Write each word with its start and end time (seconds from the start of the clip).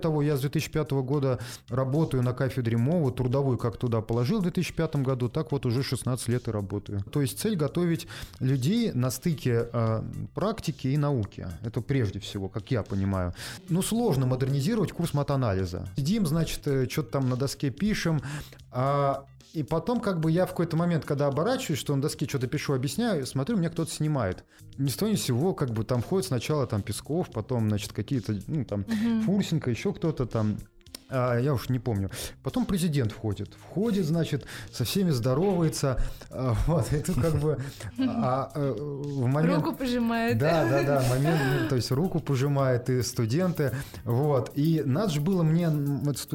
того, 0.00 0.22
я 0.22 0.36
с 0.36 0.40
2005 0.42 0.92
года 0.92 1.40
работаю 1.68 2.22
на 2.22 2.32
кафедре 2.32 2.76
МОВу, 2.76 3.10
трудовую 3.10 3.58
как 3.58 3.76
туда 3.76 4.00
положил 4.00 4.38
в 4.38 4.42
2005 4.42 4.94
году, 5.02 5.28
так 5.28 5.50
вот 5.50 5.66
уже 5.66 5.82
16 5.82 6.28
лет 6.28 6.46
и 6.46 6.52
работаю. 6.52 7.02
То 7.10 7.20
есть 7.20 7.40
цель 7.40 7.56
готовить 7.56 8.06
людей 8.38 8.92
на 8.92 9.10
стыке 9.10 9.68
э, 9.72 10.02
практики 10.34 10.86
и 10.86 10.96
науки. 10.96 11.48
Это 11.64 11.80
прежде 11.80 12.20
всего, 12.20 12.48
как 12.48 12.70
я 12.70 12.84
понимаю. 12.84 13.34
Ну, 13.68 13.82
сложно 13.82 14.24
модернизировать 14.26 14.92
курс 14.92 15.14
матанализа. 15.14 15.88
Сидим, 15.96 16.26
значит, 16.26 16.60
э, 16.68 16.88
что-то 16.88 17.10
там 17.10 17.28
на 17.28 17.34
доске 17.34 17.70
пишем, 17.70 18.22
а 18.70 19.24
и 19.52 19.62
потом, 19.62 20.00
как 20.00 20.20
бы 20.20 20.30
я 20.30 20.46
в 20.46 20.50
какой-то 20.50 20.76
момент, 20.76 21.04
когда 21.04 21.26
оборачиваюсь, 21.26 21.78
что 21.78 21.94
на 21.96 22.02
доске 22.02 22.26
что-то 22.26 22.46
пишу, 22.46 22.74
объясняю, 22.74 23.26
смотрю, 23.26 23.56
меня 23.56 23.70
кто-то 23.70 23.90
снимает. 23.90 24.44
Ни 24.76 24.88
с 24.88 24.96
того 24.96 25.10
ни 25.10 25.16
с 25.16 25.22
сего, 25.22 25.54
как 25.54 25.70
бы 25.70 25.84
там 25.84 26.02
входит 26.02 26.26
сначала 26.26 26.66
там 26.66 26.82
Песков, 26.82 27.30
потом, 27.30 27.68
значит, 27.68 27.92
какие-то, 27.92 28.38
ну, 28.46 28.64
там, 28.64 28.80
угу. 28.80 29.22
Фурсенко, 29.22 29.70
еще 29.70 29.92
кто-то 29.92 30.26
там, 30.26 30.58
а, 31.10 31.38
я 31.38 31.54
уж 31.54 31.68
не 31.68 31.78
помню. 31.78 32.10
Потом 32.42 32.66
президент 32.66 33.12
входит. 33.12 33.54
Входит, 33.70 34.04
значит, 34.04 34.44
со 34.72 34.84
всеми 34.84 35.10
здоровается. 35.10 36.00
А, 36.30 36.54
вот, 36.66 36.86
это 36.92 37.12
как 37.14 37.36
бы... 37.36 37.58
А, 37.98 38.50
а, 38.54 38.72
в 38.74 39.26
момент... 39.26 39.56
Руку 39.56 39.76
пожимает. 39.76 40.38
Да, 40.38 40.68
да, 40.68 40.82
да, 40.82 41.04
момент, 41.08 41.68
то 41.68 41.76
есть 41.76 41.90
руку 41.90 42.20
пожимает 42.20 42.90
и 42.90 43.02
студенты. 43.02 43.72
Вот. 44.04 44.52
И 44.54 44.82
надо 44.84 45.12
же 45.12 45.20
было 45.20 45.42
мне 45.42 45.70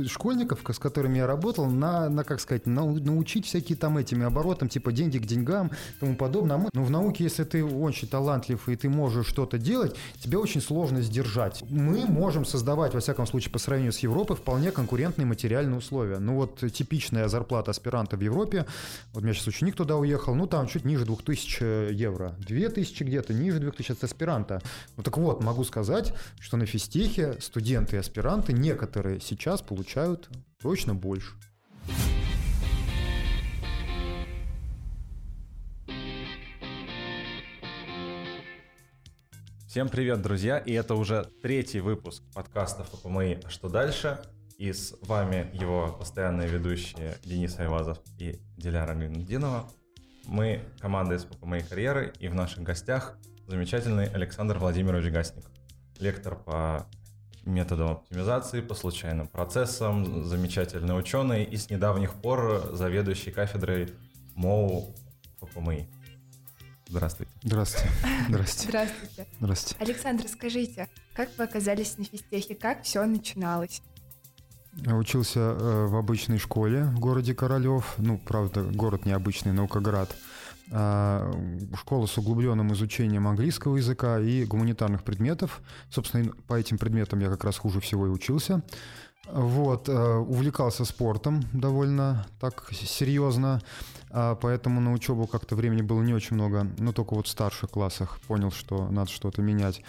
школьников, 0.07 0.61
с 0.67 0.79
которыми 0.79 1.17
я 1.17 1.27
работал, 1.27 1.67
на, 1.67 2.09
на 2.09 2.23
как 2.23 2.39
сказать, 2.39 2.65
на, 2.65 2.85
научить 2.85 3.45
всякие 3.45 3.77
там 3.77 3.97
этими 3.97 4.25
оборотам, 4.25 4.69
типа 4.69 4.91
деньги 4.91 5.17
к 5.17 5.25
деньгам 5.25 5.67
и 5.67 5.99
тому 5.99 6.15
подобное. 6.15 6.57
Но 6.57 6.69
ну, 6.73 6.83
в 6.83 6.91
науке, 6.91 7.25
если 7.25 7.43
ты 7.43 7.63
очень 7.63 8.07
талантлив 8.07 8.67
и 8.67 8.75
ты 8.75 8.89
можешь 8.89 9.27
что-то 9.27 9.57
делать, 9.57 9.95
тебе 10.19 10.37
очень 10.37 10.61
сложно 10.61 11.01
сдержать. 11.01 11.63
Мы 11.69 12.05
можем 12.05 12.45
создавать, 12.45 12.93
во 12.93 12.99
всяком 12.99 13.27
случае, 13.27 13.51
по 13.51 13.59
сравнению 13.59 13.93
с 13.93 13.99
Европой, 13.99 14.35
вполне 14.35 14.62
вполне 14.63 14.71
конкурентные 14.71 15.25
материальные 15.25 15.77
условия. 15.77 16.19
Ну 16.19 16.35
вот 16.35 16.59
типичная 16.71 17.27
зарплата 17.27 17.71
аспиранта 17.71 18.15
в 18.15 18.21
Европе, 18.21 18.65
вот 19.11 19.21
у 19.21 19.25
меня 19.25 19.33
сейчас 19.33 19.47
ученик 19.47 19.75
туда 19.75 19.97
уехал, 19.97 20.35
ну 20.35 20.47
там 20.47 20.67
чуть 20.67 20.85
ниже 20.85 21.05
2000 21.05 21.91
евро, 21.91 22.33
2000 22.39 23.03
где-то, 23.03 23.33
ниже 23.33 23.59
2000 23.59 23.91
от 23.91 24.03
аспиранта. 24.05 24.61
Ну 24.95 25.03
так 25.03 25.17
вот, 25.17 25.43
могу 25.43 25.65
сказать, 25.65 26.13
что 26.39 26.55
на 26.55 26.65
физтехе 26.65 27.35
студенты 27.41 27.97
и 27.97 27.99
аспиранты 27.99 28.53
некоторые 28.53 29.19
сейчас 29.19 29.61
получают 29.61 30.29
точно 30.61 30.95
больше. 30.95 31.33
Всем 39.67 39.89
привет, 39.89 40.21
друзья! 40.21 40.57
И 40.59 40.71
это 40.71 40.95
уже 40.95 41.27
третий 41.41 41.81
выпуск 41.81 42.23
подкаста 42.33 42.85
ФПМИ 42.85 43.39
«А 43.43 43.49
что 43.49 43.67
дальше?». 43.67 44.19
И 44.57 44.71
с 44.71 44.95
вами 45.01 45.49
его 45.53 45.95
постоянные 45.97 46.47
ведущие 46.47 47.17
Денис 47.23 47.57
Айвазов 47.59 47.99
и 48.19 48.39
Диляра 48.57 48.93
Гайнудинова. 48.93 49.69
Мы 50.25 50.61
команда 50.79 51.15
из 51.15 51.27
моей 51.41 51.63
карьеры, 51.63 52.13
и 52.19 52.27
в 52.27 52.35
наших 52.35 52.63
гостях 52.63 53.17
замечательный 53.47 54.07
Александр 54.07 54.57
Владимирович 54.57 55.11
Гасник, 55.11 55.45
лектор 55.99 56.35
по 56.35 56.87
методам 57.45 57.91
оптимизации, 57.91 58.61
по 58.61 58.73
случайным 58.73 59.27
процессам, 59.27 60.23
замечательный 60.23 60.97
ученый 60.97 61.43
и 61.43 61.57
с 61.57 61.69
недавних 61.69 62.13
пор 62.13 62.69
заведующий 62.73 63.31
кафедрой 63.31 63.89
МОУ 64.35 64.95
ФПМИ. 65.41 65.89
Здравствуйте. 66.87 67.31
Здравствуйте. 67.43 67.89
Здравствуйте. 68.29 68.69
Здравствуйте. 68.69 69.27
Здравствуйте. 69.39 69.83
Александр, 69.83 70.27
скажите, 70.27 70.89
как 71.13 71.29
вы 71.37 71.43
оказались 71.45 71.97
на 71.97 72.05
физтехе? 72.05 72.55
Как 72.55 72.83
все 72.83 73.03
начиналось? 73.05 73.81
Учился 74.87 75.39
э, 75.39 75.85
в 75.85 75.95
обычной 75.95 76.39
школе 76.39 76.85
в 76.85 76.99
городе 76.99 77.35
Королев. 77.35 77.93
Ну, 77.97 78.17
правда, 78.17 78.63
город 78.63 79.05
необычный, 79.05 79.53
Наукоград. 79.53 80.15
А, 80.71 81.31
школа 81.77 82.07
с 82.07 82.17
углубленным 82.17 82.73
изучением 82.73 83.27
английского 83.27 83.77
языка 83.77 84.19
и 84.19 84.45
гуманитарных 84.45 85.03
предметов. 85.03 85.61
Собственно, 85.89 86.31
по 86.47 86.55
этим 86.55 86.77
предметам 86.77 87.19
я 87.19 87.29
как 87.29 87.43
раз 87.43 87.57
хуже 87.57 87.79
всего 87.79 88.07
и 88.07 88.09
учился. 88.09 88.63
Вот, 89.31 89.87
э, 89.87 90.15
увлекался 90.17 90.83
спортом 90.83 91.43
довольно 91.53 92.25
так 92.41 92.67
серьезно, 92.73 93.61
а 94.09 94.35
поэтому 94.35 94.81
на 94.81 94.91
учебу 94.91 95.27
как-то 95.27 95.55
времени 95.55 95.81
было 95.81 96.01
не 96.01 96.13
очень 96.13 96.35
много, 96.35 96.67
но 96.77 96.91
только 96.91 97.13
вот 97.13 97.27
в 97.27 97.29
старших 97.29 97.69
классах 97.69 98.19
понял, 98.27 98.51
что 98.51 98.89
надо 98.89 99.09
что-то 99.09 99.41
менять. 99.41 99.81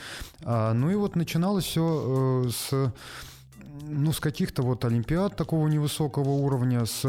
А, 0.44 0.72
ну 0.72 0.88
и 0.90 0.94
вот 0.94 1.16
начиналось 1.16 1.64
все 1.64 2.44
э, 2.46 2.50
с 2.50 2.92
ну, 3.82 4.12
с 4.12 4.20
каких-то 4.20 4.62
вот 4.62 4.84
олимпиад 4.84 5.36
такого 5.36 5.66
невысокого 5.68 6.30
уровня, 6.30 6.86
с 6.86 7.04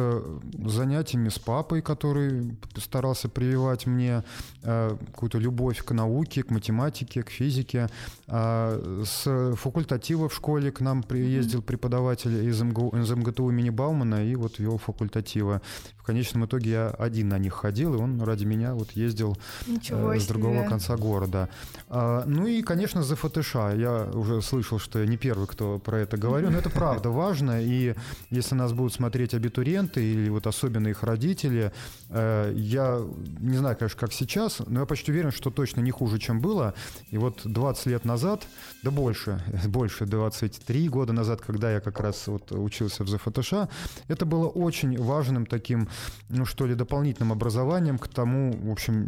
занятиями 0.65 1.29
с 1.29 1.39
папой, 1.39 1.81
который 1.81 2.57
старался 2.77 3.29
прививать 3.29 3.85
мне 3.85 4.23
э, 4.63 4.97
какую-то 5.11 5.37
любовь 5.37 5.83
к 5.83 5.91
науке, 5.91 6.43
к 6.43 6.49
математике, 6.49 7.23
к 7.23 7.29
физике. 7.29 7.87
Э, 8.27 9.03
с 9.05 9.55
факультатива 9.55 10.27
в 10.27 10.33
школе 10.33 10.71
к 10.71 10.81
нам 10.81 11.03
приездил 11.03 11.61
преподаватель 11.61 12.47
из, 12.47 12.61
МГУ, 12.61 12.97
из 12.97 13.09
МГТУ 13.09 13.49
имени 13.49 13.69
Баумана 13.69 14.25
и 14.25 14.35
вот 14.35 14.59
вел 14.59 14.77
факультатива. 14.77 15.61
В 15.97 16.03
конечном 16.03 16.45
итоге 16.45 16.69
я 16.71 16.89
один 16.89 17.29
на 17.29 17.39
них 17.39 17.53
ходил, 17.53 17.95
и 17.95 17.97
он 17.97 18.21
ради 18.21 18.45
меня 18.45 18.73
вот 18.73 18.91
ездил 18.91 19.37
э, 19.67 20.19
с 20.19 20.27
другого 20.27 20.63
конца 20.67 20.95
города. 20.97 21.49
А, 21.89 22.23
ну 22.25 22.47
и, 22.47 22.61
конечно, 22.61 23.03
за 23.03 23.15
ФТШ. 23.15 23.55
Я 23.75 24.09
уже 24.13 24.41
слышал, 24.41 24.79
что 24.79 24.99
я 24.99 25.07
не 25.07 25.17
первый, 25.17 25.47
кто 25.47 25.79
про 25.79 25.99
это 25.99 26.17
говорю, 26.17 26.54
но 26.55 26.59
это 26.59 26.69
правда 26.69 27.09
важно, 27.09 27.61
и 27.61 27.95
если 28.29 28.55
нас 28.55 28.71
будут 28.71 28.93
смотреть 28.93 29.33
абитуриенты 29.33 30.01
или 30.01 30.29
вот 30.29 30.47
особенно 30.47 30.87
их 30.87 31.03
родители, 31.03 31.73
э, 32.09 32.53
я 32.55 33.01
не 33.41 33.57
знаю, 33.57 33.75
конечно, 33.75 33.99
как 33.99 34.13
сейчас, 34.13 34.61
но 34.65 34.79
я 34.79 34.85
почти 34.85 35.11
уверен, 35.11 35.31
что 35.31 35.51
точно 35.51 35.81
не 35.81 35.91
хуже, 35.91 36.17
чем 36.17 36.39
было. 36.39 36.73
И 37.11 37.17
вот 37.17 37.41
20 37.43 37.87
лет 37.87 38.05
назад, 38.05 38.47
да 38.83 38.91
больше, 38.91 39.43
больше 39.67 40.05
23 40.05 40.87
года 40.87 41.11
назад, 41.11 41.41
когда 41.41 41.73
я 41.73 41.81
как 41.81 41.99
раз 41.99 42.25
вот 42.27 42.53
учился 42.53 43.03
в 43.03 43.09
ЗФТШ, 43.09 43.67
это 44.07 44.25
было 44.25 44.47
очень 44.47 44.97
важным 44.97 45.45
таким, 45.45 45.89
ну 46.29 46.45
что 46.45 46.65
ли, 46.65 46.73
дополнительным 46.73 47.33
образованием 47.33 47.97
к 47.97 48.07
тому, 48.07 48.53
в 48.53 48.71
общем, 48.71 49.05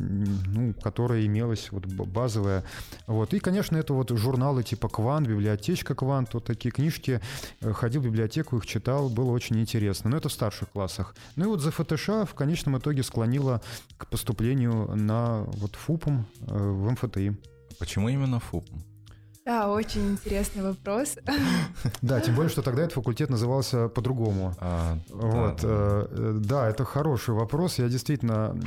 ну, 0.48 0.74
которое 0.74 1.26
имелось 1.26 1.72
вот 1.72 1.86
базовое. 1.86 2.66
Вот. 3.06 3.34
И, 3.34 3.40
конечно, 3.40 3.78
это 3.78 3.94
вот 3.94 4.10
журналы 4.10 4.64
типа 4.64 4.90
«Квант», 4.90 5.30
«Библиотечка 5.30 5.96
Квант», 5.96 6.34
вот 6.34 6.44
такие 6.44 6.72
книжки, 6.72 7.22
ходил 7.62 8.02
в 8.02 8.06
библиотеку, 8.06 8.58
их 8.58 8.66
читал, 8.66 9.10
было 9.10 9.32
очень 9.32 9.60
интересно. 9.60 10.10
Но 10.10 10.18
это 10.18 10.30
в 10.30 10.34
старших 10.34 10.70
классах. 10.70 11.16
Ну 11.36 11.46
и 11.46 11.48
вот 11.48 11.62
за 11.62 11.72
ФТШ 11.72 12.08
в 12.30 12.34
конечном 12.36 12.78
итоге 12.78 13.04
склонило 13.04 13.62
к 13.98 14.08
поступлению 14.08 14.96
на 14.96 15.44
вот 15.44 15.76
ФУПом 15.76 16.26
э, 16.42 16.58
в 16.58 16.92
МФТИ. 16.92 17.38
Почему 17.80 18.10
именно 18.10 18.40
ФУПом? 18.40 18.84
Да, 19.48 19.70
очень 19.70 20.12
интересный 20.12 20.62
вопрос. 20.62 21.16
Да, 22.02 22.20
тем 22.20 22.36
более, 22.36 22.50
что 22.50 22.62
тогда 22.62 22.82
этот 22.82 22.96
факультет 22.96 23.30
назывался 23.30 23.88
по-другому. 23.88 24.54
А, 24.60 24.98
вот, 25.10 25.62
да, 25.62 26.08
да. 26.12 26.32
да, 26.34 26.70
это 26.70 26.84
хороший 26.84 27.34
вопрос. 27.34 27.80
Я 27.80 27.88
действительно 27.88 28.58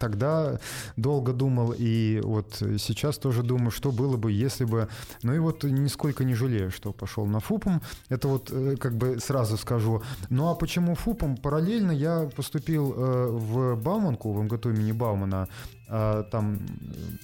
тогда 0.00 0.58
долго 0.96 1.32
думал, 1.32 1.72
и 1.78 2.20
вот 2.24 2.56
сейчас 2.78 3.18
тоже 3.18 3.42
думаю, 3.44 3.70
что 3.70 3.92
было 3.92 4.16
бы, 4.16 4.32
если 4.32 4.64
бы... 4.64 4.88
Ну 5.22 5.34
и 5.34 5.38
вот 5.38 5.62
нисколько 5.62 6.24
не 6.24 6.34
жалею, 6.34 6.72
что 6.72 6.92
пошел 6.92 7.26
на 7.26 7.38
ФУПом. 7.38 7.80
Это 8.08 8.26
вот 8.26 8.50
э, 8.50 8.76
как 8.76 8.96
бы 8.96 9.20
сразу 9.20 9.56
скажу. 9.56 10.02
Ну 10.30 10.48
а 10.48 10.54
почему 10.56 10.96
ФУПом? 10.96 11.36
Параллельно 11.36 11.92
я 11.92 12.28
поступил 12.36 12.92
э, 12.96 13.28
в 13.30 13.76
Бауманку, 13.76 14.32
в 14.32 14.42
МГТУ 14.42 14.70
имени 14.70 14.92
Баумана, 14.92 15.48
там, 15.86 16.58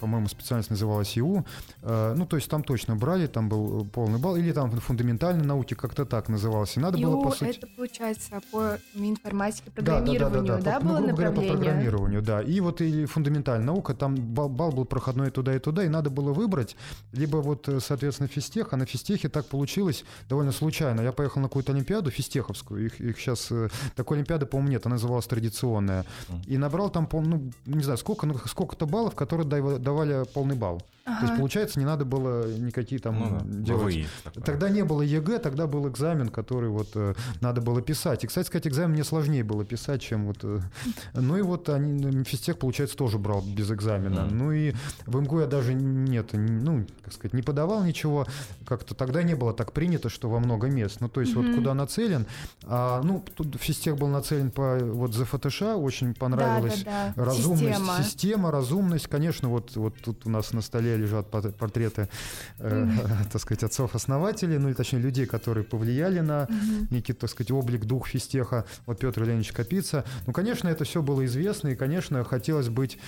по-моему, 0.00 0.28
специальность 0.28 0.70
называлась 0.70 1.16
ИУ. 1.16 1.44
А, 1.82 2.14
ну, 2.14 2.26
то 2.26 2.36
есть 2.36 2.48
там 2.48 2.62
точно 2.62 2.96
брали, 2.96 3.26
там 3.26 3.48
был 3.48 3.84
полный 3.86 4.18
балл, 4.18 4.36
или 4.36 4.52
там 4.52 4.70
фундаментальной 4.70 5.44
науки, 5.44 5.74
как-то 5.74 6.04
так 6.04 6.28
называлось. 6.28 6.76
И 6.76 6.80
надо 6.80 6.98
ИУ 6.98 7.10
было, 7.10 7.24
по 7.24 7.30
сути... 7.30 7.56
это, 7.56 7.66
получается, 7.66 8.40
по 8.52 8.78
информатике, 8.94 9.70
программированию, 9.70 10.44
да, 10.44 10.56
да, 10.56 10.58
да, 10.58 10.58
да, 10.58 10.64
да, 10.64 10.78
да 10.78 10.80
было 10.80 10.98
ну, 10.98 11.06
направление? 11.08 11.32
Говоря, 11.32 11.52
по 11.52 11.56
программированию, 11.56 12.22
да. 12.22 12.42
И 12.42 12.60
вот 12.60 12.80
или 12.80 13.06
фундаментальная 13.06 13.66
наука, 13.66 13.94
там 13.94 14.14
балл, 14.14 14.48
балл 14.48 14.72
был 14.72 14.84
проходной 14.84 15.30
туда 15.30 15.56
и 15.56 15.58
туда, 15.58 15.84
и 15.84 15.88
надо 15.88 16.10
было 16.10 16.32
выбрать, 16.32 16.76
либо 17.12 17.38
вот, 17.38 17.68
соответственно, 17.80 18.28
физтех, 18.28 18.72
а 18.72 18.76
на 18.76 18.86
физтехе 18.86 19.28
так 19.28 19.46
получилось 19.46 20.04
довольно 20.28 20.52
случайно. 20.52 21.00
Я 21.00 21.12
поехал 21.12 21.40
на 21.40 21.48
какую-то 21.48 21.72
олимпиаду 21.72 22.10
физтеховскую, 22.10 22.86
их, 22.86 23.00
их 23.00 23.18
сейчас, 23.18 23.50
э, 23.50 23.68
такой 23.96 24.18
олимпиады, 24.18 24.46
по-моему, 24.46 24.72
нет, 24.72 24.86
она 24.86 24.94
называлась 24.94 25.26
традиционная, 25.26 26.04
и 26.46 26.58
набрал 26.58 26.90
там, 26.90 27.08
ну, 27.12 27.50
не 27.66 27.82
знаю, 27.82 27.98
сколько, 27.98 28.26
ну, 28.26 28.34
сколько-то 28.50 28.86
баллов, 28.86 29.14
которые 29.14 29.46
давали 29.46 30.24
полный 30.34 30.56
балл. 30.56 30.82
Ага. 31.04 31.20
То 31.20 31.26
есть, 31.26 31.38
получается, 31.38 31.78
не 31.78 31.84
надо 31.84 32.04
было 32.04 32.52
никакие 32.56 33.00
там 33.00 33.40
ну, 33.44 33.62
делать. 33.62 33.94
ВВИ, 33.94 34.06
тогда 34.44 34.68
не 34.68 34.84
было 34.84 35.02
ЕГЭ, 35.02 35.38
тогда 35.38 35.66
был 35.66 35.88
экзамен, 35.88 36.28
который 36.28 36.68
вот 36.68 36.88
э, 36.94 37.14
надо 37.40 37.60
было 37.60 37.80
писать. 37.80 38.24
И, 38.24 38.26
кстати 38.26 38.46
сказать, 38.46 38.66
экзамен 38.66 38.92
мне 38.92 39.04
сложнее 39.04 39.42
было 39.42 39.64
писать, 39.64 40.02
чем 40.02 40.26
вот... 40.26 40.38
Э, 40.42 40.60
ну 41.14 41.36
и 41.36 41.42
вот 41.42 41.68
они, 41.68 42.24
физтех, 42.24 42.58
получается, 42.58 42.96
тоже 42.96 43.18
брал 43.18 43.42
без 43.42 43.70
экзамена. 43.70 44.20
Mm. 44.20 44.32
Ну 44.32 44.52
и 44.52 44.74
в 45.06 45.20
МГУ 45.20 45.40
я 45.40 45.46
даже 45.46 45.74
нет, 45.74 46.30
ну, 46.32 46.86
как 47.02 47.14
сказать, 47.14 47.32
не 47.32 47.42
подавал 47.42 47.82
ничего. 47.82 48.26
Как-то 48.66 48.94
тогда 48.94 49.22
не 49.22 49.34
было 49.34 49.52
так 49.52 49.72
принято, 49.72 50.08
что 50.08 50.28
во 50.28 50.38
много 50.38 50.68
мест. 50.68 51.00
Ну, 51.00 51.08
то 51.08 51.20
есть 51.20 51.34
mm-hmm. 51.34 51.46
вот 51.46 51.56
куда 51.56 51.74
нацелен. 51.74 52.26
А, 52.64 53.02
ну, 53.02 53.24
тут 53.34 53.56
физтех 53.56 53.96
был 53.96 54.08
нацелен 54.08 54.50
по 54.50 54.78
вот 54.78 55.14
за 55.14 55.24
ФТШ, 55.24 55.62
очень 55.76 56.14
понравилась 56.14 56.82
да, 56.84 57.08
да, 57.08 57.12
да. 57.16 57.24
разумность, 57.24 57.78
система. 57.78 58.02
система, 58.02 58.50
разумность. 58.50 59.06
Конечно, 59.08 59.48
вот, 59.48 59.76
вот 59.76 59.94
тут 60.04 60.26
у 60.26 60.30
нас 60.30 60.52
на 60.52 60.60
столе 60.60 60.89
лежат 60.96 61.30
портреты, 61.30 62.08
э, 62.58 62.88
так 63.32 63.40
сказать, 63.40 63.62
отцов-основателей, 63.64 64.58
ну, 64.58 64.70
и 64.70 64.74
точнее, 64.74 65.00
людей, 65.00 65.26
которые 65.26 65.64
повлияли 65.64 66.20
на 66.20 66.48
некий, 66.90 67.12
так 67.12 67.30
сказать, 67.30 67.50
облик, 67.50 67.84
дух 67.84 68.08
физтеха. 68.08 68.64
Вот 68.86 68.98
Петр 68.98 69.22
Леонидович 69.22 69.52
Капица. 69.52 70.04
Ну, 70.26 70.32
конечно, 70.32 70.68
это 70.68 70.84
все 70.84 71.02
было 71.02 71.24
известно, 71.26 71.68
и, 71.68 71.74
конечно, 71.74 72.24
хотелось 72.24 72.68
быть 72.68 72.98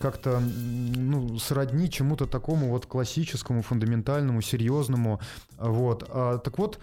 как-то, 0.00 0.40
ну, 0.40 1.38
сродни 1.38 1.90
чему-то 1.90 2.26
такому 2.26 2.68
вот 2.68 2.86
классическому, 2.86 3.62
фундаментальному, 3.62 4.40
серьезному. 4.42 5.20
Вот. 5.58 6.08
А, 6.08 6.38
так 6.38 6.58
вот, 6.58 6.78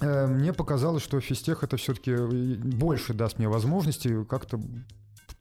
э, 0.00 0.26
мне 0.26 0.52
показалось, 0.52 1.02
что 1.02 1.20
физтех 1.20 1.62
это 1.62 1.76
все-таки 1.76 2.12
э, 2.12 2.54
больше 2.56 3.14
даст 3.14 3.38
мне 3.38 3.48
возможности 3.48 4.24
как-то 4.24 4.60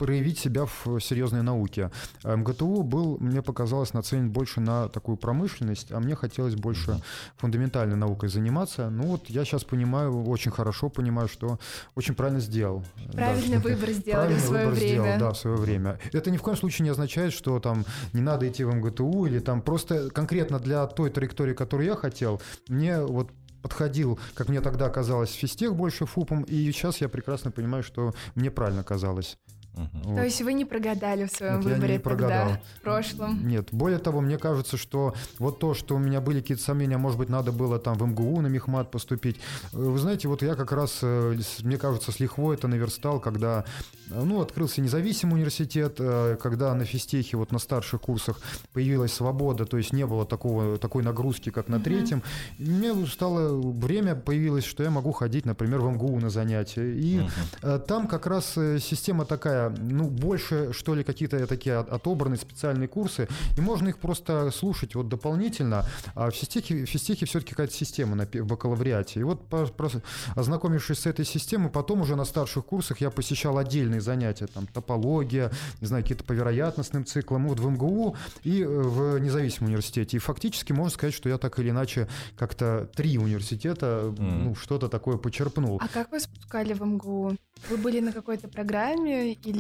проявить 0.04 0.38
себя 0.38 0.66
в 0.66 1.00
серьезной 1.00 1.44
науке. 1.44 1.90
МГТУ 2.26 2.84
был, 2.84 3.18
мне 3.22 3.42
показалось, 3.42 3.94
нацелен 3.94 4.30
больше 4.32 4.60
на 4.60 4.90
такую 4.90 5.16
промышленность, 5.16 5.94
а 5.94 6.02
мне 6.02 6.14
хотелось 6.14 6.56
больше 6.56 7.02
фундаментальной 7.38 7.96
наукой 7.96 8.28
заниматься. 8.28 8.90
Ну 8.90 9.04
вот 9.04 9.30
я 9.30 9.46
сейчас 9.46 9.64
понимаю, 9.64 10.26
очень 10.26 10.52
хорошо 10.52 10.90
понимаю, 10.90 11.30
что 11.30 11.58
очень 11.96 12.16
правильно 12.16 12.42
сделал. 12.42 12.84
Правильный 13.14 13.60
да, 13.60 13.64
выбор 13.70 13.92
сделали 13.92 14.34
в 14.34 14.40
свое 14.42 14.66
выбор 14.66 14.78
время. 14.78 14.92
Сделал, 14.92 15.20
да, 15.20 15.32
в 15.32 15.38
свое 15.38 15.56
время. 15.56 16.00
Это 16.12 16.32
ни 16.32 16.36
в 16.38 16.42
коем 16.42 16.58
случае 16.58 16.84
не 16.84 16.90
означает, 16.90 17.32
что 17.32 17.62
там 17.62 17.86
не 18.12 18.20
надо 18.20 18.46
идти 18.50 18.66
в 18.66 18.76
МГТУ 18.76 19.26
или 19.26 19.40
там 19.40 19.62
просто 19.62 20.10
конкретно 20.10 20.60
для 20.60 20.86
той 20.88 21.12
траектории, 21.12 21.54
которую 21.54 21.88
я 21.88 21.96
хотел, 21.96 22.42
мне 22.68 23.00
вот 23.00 23.32
подходил, 23.62 24.20
как 24.36 24.50
мне 24.50 24.60
тогда 24.60 24.90
казалось, 24.90 25.32
физтех 25.32 25.76
больше 25.76 26.06
ФУПом, 26.06 26.44
и 26.44 26.72
сейчас 26.74 27.00
я 27.00 27.08
прекрасно 27.08 27.52
понимаю, 27.52 27.84
что 27.84 28.14
мне 28.36 28.52
правильно 28.52 28.84
казалось. 28.84 29.38
Угу. 29.76 30.16
То 30.16 30.24
есть 30.24 30.42
вы 30.42 30.54
не 30.54 30.66
прогадали 30.66 31.26
в 31.26 31.32
своем 31.32 31.56
Нет, 31.56 31.66
выборе 31.66 31.88
я 31.88 31.98
не 31.98 32.00
прогадал. 32.00 32.48
тогда, 32.48 32.62
в 32.78 32.82
прошлом? 32.82 33.48
Нет, 33.48 33.70
более 33.72 33.98
того, 33.98 34.22
мне 34.22 34.38
кажется, 34.38 34.78
что 34.78 35.16
вот 35.40 35.60
то, 35.60 35.74
что 35.74 35.96
у 35.96 36.00
меня 36.00 36.22
были 36.22 36.42
какие-то 36.42 36.64
сомнения, 36.64 36.98
может 36.98 37.18
быть, 37.18 37.30
надо 37.30 37.52
было 37.52 37.80
там 37.80 37.98
в 37.98 38.06
МГУ 38.06 38.42
на 38.42 38.48
Мехмат 38.48 38.92
поступить. 38.92 39.40
Вы 39.72 39.98
знаете, 39.98 40.28
вот 40.28 40.44
я 40.44 40.56
как 40.56 40.72
раз, 40.72 41.00
э, 41.02 41.36
мне 41.64 41.78
кажется, 41.78 42.12
с 42.12 42.20
лихвой 42.20 42.56
это 42.56 42.68
наверстал, 42.68 43.20
когда 43.20 43.66
ну, 44.08 44.42
открылся 44.42 44.82
независимый 44.82 45.36
университет, 45.36 45.96
э, 46.00 46.38
когда 46.42 46.76
на 46.76 46.86
физтехе, 46.86 47.38
вот 47.38 47.52
на 47.52 47.58
старших 47.58 48.02
курсах 48.02 48.40
появилась 48.74 49.14
свобода, 49.14 49.66
то 49.66 49.78
есть 49.78 49.92
не 49.92 50.06
было 50.06 50.26
такого, 50.26 50.78
такой 50.78 51.04
нагрузки, 51.04 51.50
как 51.50 51.68
на 51.68 51.80
третьем. 51.80 52.22
И 52.60 52.66
мне 52.66 52.94
стало 53.08 53.60
время 53.60 54.16
появилось, 54.16 54.66
что 54.66 54.84
я 54.84 54.92
могу 54.92 55.14
ходить, 55.14 55.46
например, 55.46 55.80
в 55.80 55.90
МГУ 55.90 56.20
на 56.20 56.30
занятия. 56.30 56.94
И 56.94 57.20
uh 57.62 57.80
там 57.88 58.08
как 58.08 58.28
раз 58.28 58.54
система 58.54 59.26
такая 59.26 59.63
ну, 59.70 60.10
больше, 60.10 60.74
что 60.74 60.96
ли, 60.96 61.04
какие-то 61.04 61.46
такие 61.48 61.78
отобранные 61.78 62.40
специальные 62.40 62.88
курсы, 62.88 63.28
и 63.58 63.62
можно 63.62 63.90
их 63.90 64.00
просто 64.00 64.52
слушать 64.52 64.96
вот 64.96 65.10
дополнительно. 65.10 65.86
А 66.16 66.30
в 66.30 66.36
физтехе, 66.36 66.86
в 66.86 66.90
физтехе 66.90 67.26
все-таки 67.26 67.52
какая-то 67.52 67.74
система 67.74 68.16
на, 68.16 68.26
в 68.26 68.46
бакалавриате. 68.46 69.20
И 69.20 69.24
вот, 69.24 69.48
просто, 69.48 70.02
ознакомившись 70.36 71.00
с 71.00 71.06
этой 71.06 71.26
системой, 71.26 71.70
потом 71.70 72.02
уже 72.02 72.16
на 72.16 72.26
старших 72.26 72.66
курсах 72.66 73.02
я 73.02 73.10
посещал 73.10 73.58
отдельные 73.58 74.02
занятия, 74.02 74.48
там, 74.48 74.68
топология, 74.68 75.52
не 75.82 75.88
знаю, 75.88 76.04
какие-то 76.04 76.24
по 76.24 76.34
вероятностным 76.34 77.06
циклам, 77.06 77.48
вот 77.48 77.60
в 77.60 77.70
МГУ 77.70 78.16
и 78.44 78.62
э, 78.62 78.68
в 78.68 79.20
независимом 79.20 79.70
университете. 79.70 80.18
И 80.18 80.20
фактически 80.20 80.74
можно 80.74 80.92
сказать, 80.92 81.14
что 81.14 81.30
я 81.30 81.38
так 81.38 81.60
или 81.60 81.70
иначе 81.70 82.08
как-то 82.38 82.90
три 82.96 83.18
университета, 83.18 84.14
mm. 84.18 84.44
ну, 84.44 84.56
что-то 84.56 84.88
такое 84.88 85.18
почерпнул. 85.18 85.80
А 85.82 85.88
как 85.88 86.12
вы 86.12 86.20
спускали 86.20 86.74
в 86.74 86.82
МГУ? 86.82 87.36
Вы 87.70 87.78
были 87.78 88.00
на 88.00 88.12
какой-то 88.12 88.48
программе 88.48 89.34
или 89.34 89.53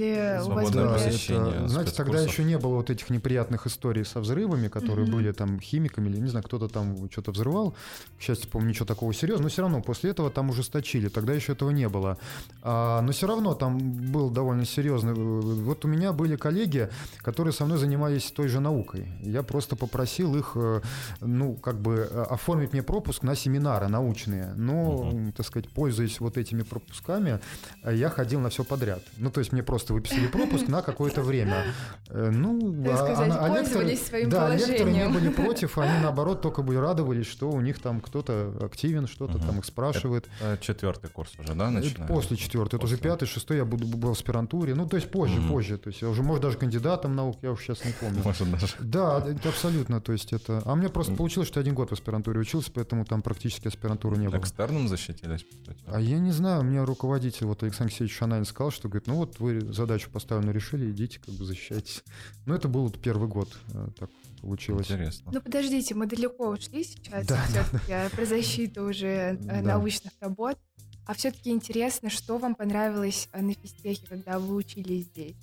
у 0.43 0.49
вас 0.49 0.71
были... 0.71 0.83
это, 0.83 1.67
знаете, 1.67 1.91
тогда 1.91 2.19
еще 2.19 2.43
не 2.43 2.57
было 2.57 2.75
вот 2.75 2.89
этих 2.89 3.09
неприятных 3.09 3.67
историй 3.67 4.05
со 4.05 4.19
взрывами, 4.19 4.67
которые 4.67 5.07
mm-hmm. 5.07 5.11
были 5.11 5.31
там 5.31 5.59
химиками 5.59 6.09
или, 6.09 6.19
не 6.19 6.29
знаю, 6.29 6.43
кто-то 6.43 6.67
там 6.67 7.09
что-то 7.11 7.31
взрывал. 7.31 7.75
К 8.17 8.21
счастью, 8.21 8.49
помню, 8.49 8.69
ничего 8.69 8.85
такого 8.85 9.13
серьезного. 9.13 9.43
Но 9.43 9.49
все 9.49 9.61
равно 9.61 9.81
после 9.81 10.11
этого 10.11 10.29
там 10.29 10.49
ужесточили. 10.49 11.09
Тогда 11.09 11.33
еще 11.33 11.53
этого 11.53 11.71
не 11.71 11.89
было. 11.89 12.17
А, 12.61 13.01
но 13.01 13.11
все 13.11 13.27
равно 13.27 13.55
там 13.55 13.77
был 13.77 14.29
довольно 14.29 14.65
серьезный... 14.65 15.13
Вот 15.13 15.85
у 15.85 15.87
меня 15.87 16.13
были 16.13 16.35
коллеги, 16.35 16.89
которые 17.17 17.53
со 17.53 17.65
мной 17.65 17.77
занимались 17.77 18.31
той 18.31 18.47
же 18.47 18.59
наукой. 18.59 19.07
Я 19.21 19.43
просто 19.43 19.75
попросил 19.75 20.35
их, 20.35 20.53
э, 20.55 20.81
ну, 21.19 21.55
как 21.55 21.81
бы 21.81 22.07
э, 22.09 22.23
оформить 22.29 22.71
мне 22.73 22.83
пропуск 22.83 23.23
на 23.23 23.35
семинары 23.35 23.87
научные. 23.87 24.53
Но, 24.55 25.11
mm-hmm. 25.11 25.33
так 25.33 25.45
сказать, 25.45 25.69
пользуясь 25.69 26.19
вот 26.19 26.37
этими 26.37 26.61
пропусками, 26.61 27.39
я 27.83 28.09
ходил 28.09 28.39
на 28.39 28.49
все 28.49 28.63
подряд. 28.63 29.01
Ну, 29.17 29.29
то 29.29 29.39
есть 29.39 29.51
мне 29.51 29.63
просто 29.63 29.82
выписали 29.91 30.27
пропуск 30.27 30.67
на 30.67 30.81
какое-то 30.81 31.21
время. 31.21 31.65
Э, 32.09 32.29
ну, 32.29 32.83
так 32.83 32.93
а, 32.93 32.97
сказать, 32.97 33.31
а, 33.31 33.45
а 33.45 33.59
лекторы, 33.59 33.95
своим 33.95 34.29
да, 34.29 34.41
положением. 34.41 34.69
лекторы 34.69 34.91
не 34.91 35.09
были 35.09 35.29
против, 35.43 35.77
они 35.77 35.99
наоборот 36.01 36.41
только 36.41 36.61
бы 36.61 36.79
радовались, 36.79 37.25
что 37.25 37.49
у 37.49 37.59
них 37.61 37.79
там 37.79 38.01
кто-то 38.01 38.53
активен, 38.61 39.07
что-то 39.07 39.37
угу. 39.37 39.45
там 39.45 39.59
их 39.59 39.65
спрашивает. 39.65 40.29
Это 40.39 40.61
четвертый 40.61 41.09
курс 41.09 41.31
уже, 41.39 41.55
да, 41.55 41.71
начинается? 41.71 42.13
После 42.13 42.37
четвертый, 42.37 42.75
это 42.75 42.85
уже 42.85 42.97
пятый, 42.97 43.25
шестой, 43.25 43.57
я 43.57 43.65
буду 43.65 43.85
был 43.87 44.09
в 44.09 44.11
аспирантуре, 44.11 44.75
ну, 44.75 44.87
то 44.87 44.97
есть 44.97 45.09
позже, 45.09 45.39
угу. 45.39 45.53
позже, 45.53 45.77
то 45.77 45.89
есть 45.89 46.01
я 46.01 46.09
уже, 46.09 46.23
может, 46.23 46.43
даже 46.43 46.57
кандидатом 46.57 47.15
наук, 47.15 47.37
я 47.41 47.51
уже 47.51 47.63
сейчас 47.63 47.83
не 47.85 47.93
помню. 47.93 48.21
Может, 48.23 48.51
даже. 48.51 48.67
Да, 48.79 49.23
это 49.27 49.49
абсолютно, 49.49 50.01
то 50.01 50.11
есть 50.11 50.33
это... 50.33 50.61
А 50.65 50.75
мне 50.75 50.89
просто 50.89 51.13
получилось, 51.15 51.47
что 51.47 51.59
один 51.59 51.73
год 51.73 51.89
в 51.89 51.93
аспирантуре 51.93 52.39
учился, 52.39 52.71
поэтому 52.71 53.05
там 53.05 53.21
практически 53.21 53.67
аспирантуры 53.67 54.17
не 54.17 54.27
было. 54.27 54.39
Экстерном 54.39 54.87
защитились? 54.87 55.45
А 55.87 55.99
я 55.99 56.19
не 56.19 56.31
знаю, 56.31 56.63
мне 56.63 56.83
руководитель, 56.83 57.45
вот 57.45 57.63
Александр 57.63 57.91
Алексеевич 57.91 58.15
Шанайн 58.15 58.45
сказал, 58.45 58.71
что, 58.71 58.87
говорит, 58.87 59.07
ну 59.07 59.15
вот 59.15 59.39
вы 59.39 59.59
задачу 59.75 60.09
поставленную 60.11 60.53
решили, 60.53 60.91
идите, 60.91 61.19
как 61.19 61.33
бы 61.35 61.45
защищайтесь. 61.45 62.03
Но 62.45 62.55
это 62.55 62.67
был 62.67 62.83
вот 62.83 62.99
первый 62.99 63.27
год, 63.27 63.49
э, 63.73 63.87
так 63.97 64.09
получилось. 64.41 64.87
Интересно. 64.87 65.31
Ну 65.33 65.41
подождите, 65.41 65.95
мы 65.95 66.05
далеко 66.05 66.49
ушли 66.49 66.83
сейчас 66.83 67.25
да, 67.25 67.43
все-таки 67.47 67.87
да, 67.87 68.03
да. 68.03 68.09
про 68.09 68.25
защиту 68.25 68.85
уже 68.85 69.37
да. 69.41 69.61
научных 69.61 70.13
работ. 70.19 70.57
А 71.05 71.13
все-таки 71.13 71.49
интересно, 71.49 72.09
что 72.09 72.37
вам 72.37 72.55
понравилось 72.55 73.27
э, 73.33 73.41
на 73.41 73.53
физтехе, 73.53 74.05
когда 74.07 74.39
вы 74.39 74.55
учились 74.55 75.05
здесь? 75.05 75.35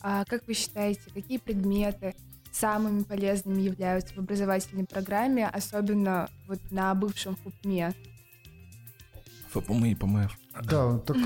А 0.00 0.24
как 0.24 0.46
вы 0.46 0.54
считаете, 0.54 1.02
какие 1.12 1.38
предметы 1.38 2.14
самыми 2.52 3.02
полезными 3.02 3.62
являются 3.62 4.14
в 4.14 4.18
образовательной 4.18 4.84
программе, 4.84 5.46
особенно 5.46 6.28
вот 6.48 6.60
на 6.70 6.94
бывшем 6.94 7.36
ФУПМе? 7.36 7.94
ФПМ 9.50 9.84
и 9.84 9.94
ПМФ. 9.94 10.38
Да, 10.62 10.98
так 10.98 11.16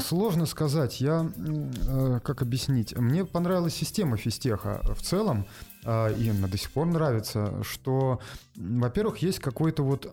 сложно 0.00 0.46
сказать. 0.46 1.00
Я, 1.00 1.30
э, 1.36 2.20
как 2.22 2.42
объяснить? 2.42 2.96
Мне 2.96 3.24
понравилась 3.24 3.74
система 3.74 4.16
физтеха 4.16 4.80
в 4.94 5.02
целом, 5.02 5.46
э, 5.84 6.14
и 6.18 6.30
до 6.30 6.58
сих 6.58 6.70
пор 6.72 6.86
нравится, 6.86 7.62
что, 7.62 8.20
во-первых, 8.56 9.18
есть 9.18 9.38
какой-то 9.38 9.82
вот 9.82 10.10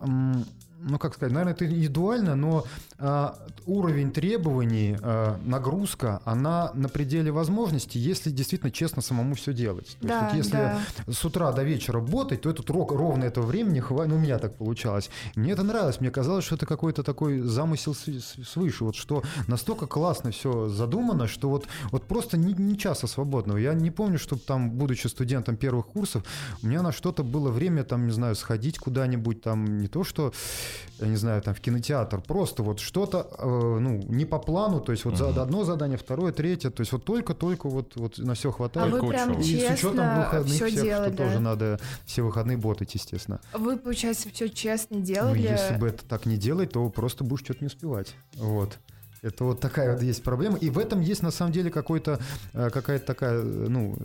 ну 0.84 0.98
как 0.98 1.14
сказать, 1.14 1.32
наверное, 1.32 1.54
это 1.54 1.66
индивидуально, 1.66 2.36
но 2.36 2.64
а, 2.98 3.38
уровень 3.66 4.12
требований, 4.12 4.96
а, 5.00 5.38
нагрузка, 5.44 6.20
она 6.24 6.70
на 6.74 6.88
пределе 6.88 7.32
возможностей, 7.32 7.98
если 7.98 8.30
действительно 8.30 8.70
честно 8.70 9.02
самому 9.02 9.34
все 9.34 9.52
делать. 9.52 9.96
То 10.00 10.08
да, 10.08 10.14
есть, 10.14 10.30
вот 10.30 10.36
если 10.36 10.52
да. 10.52 11.12
с 11.12 11.24
утра 11.24 11.52
до 11.52 11.62
вечера 11.62 11.94
работать, 11.94 12.42
то 12.42 12.50
этот 12.50 12.68
рок 12.70 12.92
ровно 12.92 13.24
этого 13.24 13.46
времени 13.46 13.80
хватит. 13.80 14.10
Ну, 14.10 14.16
у 14.16 14.20
меня 14.20 14.38
так 14.38 14.56
получалось. 14.56 15.10
Мне 15.34 15.52
это 15.52 15.62
нравилось. 15.62 16.00
Мне 16.00 16.10
казалось, 16.10 16.44
что 16.44 16.56
это 16.56 16.66
какой-то 16.66 17.02
такой 17.02 17.40
замысел 17.40 17.94
свыше. 17.94 18.84
Вот 18.84 18.96
что 18.96 19.22
настолько 19.46 19.86
классно 19.86 20.30
все 20.32 20.68
задумано, 20.68 21.26
что 21.28 21.48
вот, 21.48 21.66
вот 21.90 22.04
просто 22.04 22.36
ни, 22.36 22.52
ни 22.52 22.74
часа 22.74 23.06
свободного. 23.06 23.58
Я 23.58 23.72
не 23.74 23.90
помню, 23.90 24.18
чтобы 24.18 24.42
там, 24.42 24.70
будучи 24.70 25.06
студентом 25.06 25.56
первых 25.56 25.86
курсов, 25.86 26.24
у 26.62 26.66
меня 26.66 26.82
на 26.82 26.92
что-то 26.92 27.22
было 27.22 27.50
время, 27.50 27.84
там, 27.84 28.06
не 28.06 28.12
знаю, 28.12 28.34
сходить 28.34 28.78
куда-нибудь, 28.78 29.40
там, 29.40 29.78
не 29.78 29.88
то 29.88 30.04
что 30.04 30.32
я 31.00 31.06
не 31.06 31.16
знаю, 31.16 31.42
там 31.42 31.54
в 31.54 31.60
кинотеатр, 31.60 32.20
просто 32.20 32.62
вот 32.62 32.80
что-то, 32.80 33.28
э, 33.38 33.78
ну, 33.80 34.02
не 34.08 34.24
по 34.24 34.38
плану, 34.38 34.80
то 34.80 34.92
есть 34.92 35.04
вот 35.04 35.14
угу. 35.14 35.32
за 35.32 35.42
одно 35.42 35.64
задание, 35.64 35.98
второе, 35.98 36.32
третье, 36.32 36.70
то 36.70 36.80
есть 36.80 36.92
вот 36.92 37.04
только-только 37.04 37.68
вот, 37.68 37.96
вот 37.96 38.18
на 38.18 38.34
все 38.34 38.50
хватает. 38.50 38.92
А 38.92 38.96
вы 38.96 39.08
прям 39.08 39.38
и 39.38 39.44
честно 39.44 39.76
с 39.76 39.78
учетом 39.78 40.16
выходных 40.16 40.54
все 40.54 40.66
всех, 40.66 40.82
делали, 40.82 41.14
что 41.14 41.24
тоже 41.24 41.40
надо 41.40 41.80
все 42.04 42.22
выходные 42.22 42.56
ботать, 42.56 42.94
естественно. 42.94 43.40
Вы, 43.52 43.76
получается, 43.76 44.28
все 44.32 44.48
честно 44.48 45.00
делали? 45.00 45.38
Ну, 45.38 45.52
если 45.52 45.76
бы 45.76 45.88
это 45.88 46.04
так 46.04 46.26
не 46.26 46.36
делать, 46.36 46.72
то 46.72 46.88
просто 46.90 47.24
будешь 47.24 47.44
что-то 47.44 47.60
не 47.60 47.66
успевать, 47.66 48.14
вот. 48.34 48.78
Это 49.24 49.44
вот 49.44 49.60
такая 49.60 49.92
вот 49.92 50.02
есть 50.02 50.22
проблема. 50.22 50.58
И 50.58 50.70
в 50.70 50.78
этом 50.78 51.00
есть 51.00 51.22
на 51.22 51.30
самом 51.30 51.52
деле 51.52 51.70
какой-то, 51.70 52.20
э, 52.52 52.70
какая-то 52.70 53.06
такая, 53.06 53.42
ну, 53.42 53.96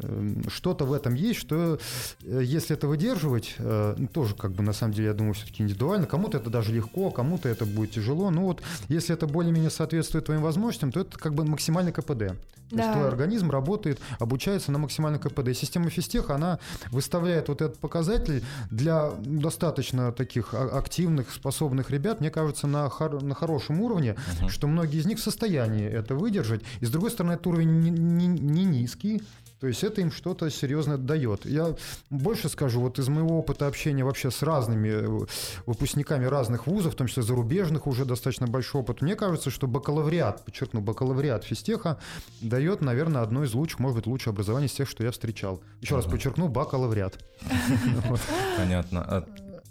что-то 0.47 0.85
в 0.85 0.93
этом 0.93 1.13
есть, 1.13 1.39
что 1.39 1.79
если 2.21 2.75
это 2.75 2.87
выдерживать, 2.87 3.55
ну, 3.59 4.07
тоже 4.07 4.35
как 4.35 4.51
бы 4.51 4.63
на 4.63 4.73
самом 4.73 4.93
деле, 4.93 5.07
я 5.07 5.13
думаю, 5.13 5.33
все-таки 5.33 5.63
индивидуально. 5.63 6.07
Кому-то 6.07 6.37
это 6.37 6.49
даже 6.49 6.71
легко, 6.73 7.11
кому-то 7.11 7.49
это 7.49 7.65
будет 7.65 7.91
тяжело. 7.91 8.29
Ну 8.29 8.43
вот, 8.43 8.61
если 8.87 9.13
это 9.13 9.27
более-менее 9.27 9.69
соответствует 9.69 10.25
твоим 10.25 10.41
возможностям, 10.41 10.91
то 10.91 11.01
это 11.01 11.17
как 11.17 11.33
бы 11.33 11.43
максимальный 11.43 11.91
КПД. 11.91 12.35
То 12.69 12.75
да. 12.75 12.83
есть 12.83 12.93
твой 12.93 13.07
организм 13.07 13.49
работает, 13.49 13.99
обучается 14.19 14.71
на 14.71 14.77
максимальном 14.77 15.19
КПД. 15.19 15.47
И 15.49 15.53
система 15.53 15.89
физтех, 15.89 16.29
она 16.29 16.59
выставляет 16.91 17.47
вот 17.47 17.61
этот 17.61 17.79
показатель 17.79 18.43
для 18.69 19.09
достаточно 19.17 20.11
таких 20.11 20.53
а, 20.53 20.77
активных, 20.77 21.31
способных 21.31 21.89
ребят, 21.89 22.19
мне 22.19 22.29
кажется, 22.29 22.67
на, 22.67 22.87
хор- 22.89 23.23
на 23.23 23.33
хорошем 23.33 23.81
уровне, 23.81 24.15
угу. 24.39 24.49
что 24.49 24.67
многие 24.67 24.99
из 24.99 25.07
них 25.09 25.19
в 25.19 25.21
состоянии 25.21 25.87
это 25.87 26.15
выдержать. 26.15 26.61
И 26.79 26.85
с 26.85 26.89
другой 26.89 27.11
стороны, 27.11 27.33
этот 27.33 27.47
уровень 27.47 27.79
не, 27.79 27.89
не, 27.89 28.27
не 28.27 28.65
низкий, 28.65 29.21
то 29.59 29.67
есть 29.67 29.83
это 29.83 29.99
им 30.01 30.11
что-то 30.11 30.49
серьезно 30.49 30.97
дает. 30.97 31.45
Я 31.45 31.75
больше 32.09 32.47
скажу, 32.47 32.79
вот 32.79 32.97
из 32.97 33.09
моего 33.09 33.37
опыта 33.37 33.67
общения 33.67 34.05
вообще 34.05 34.31
с 34.31 34.41
разными 34.41 34.89
э, 34.89 35.25
выпускниками 35.65 36.25
разных 36.25 36.65
вузов, 36.65 36.93
в 36.93 36.95
том 36.95 37.07
числе 37.07 37.23
зарубежных, 37.23 37.85
уже 37.85 38.05
достаточно 38.05 38.47
большой 38.47 38.81
опыт, 38.81 39.01
мне 39.01 39.15
кажется, 39.15 39.49
что 39.49 39.67
бакалавриат, 39.67 40.45
подчеркну, 40.45 40.79
бакалавриат 40.79 41.43
физтеха 41.43 41.99
дает, 42.39 42.81
наверное, 42.81 43.21
одно 43.21 43.43
из 43.43 43.53
лучших, 43.53 43.79
может 43.79 43.97
быть, 43.97 44.07
лучшее 44.07 44.31
образование 44.31 44.69
из 44.69 44.73
тех, 44.73 44.87
что 44.87 45.03
я 45.03 45.11
встречал. 45.11 45.61
Еще 45.81 45.95
раз 45.95 46.05
подчеркну, 46.05 46.47
бакалавриат. 46.47 47.19
Понятно. 48.57 49.25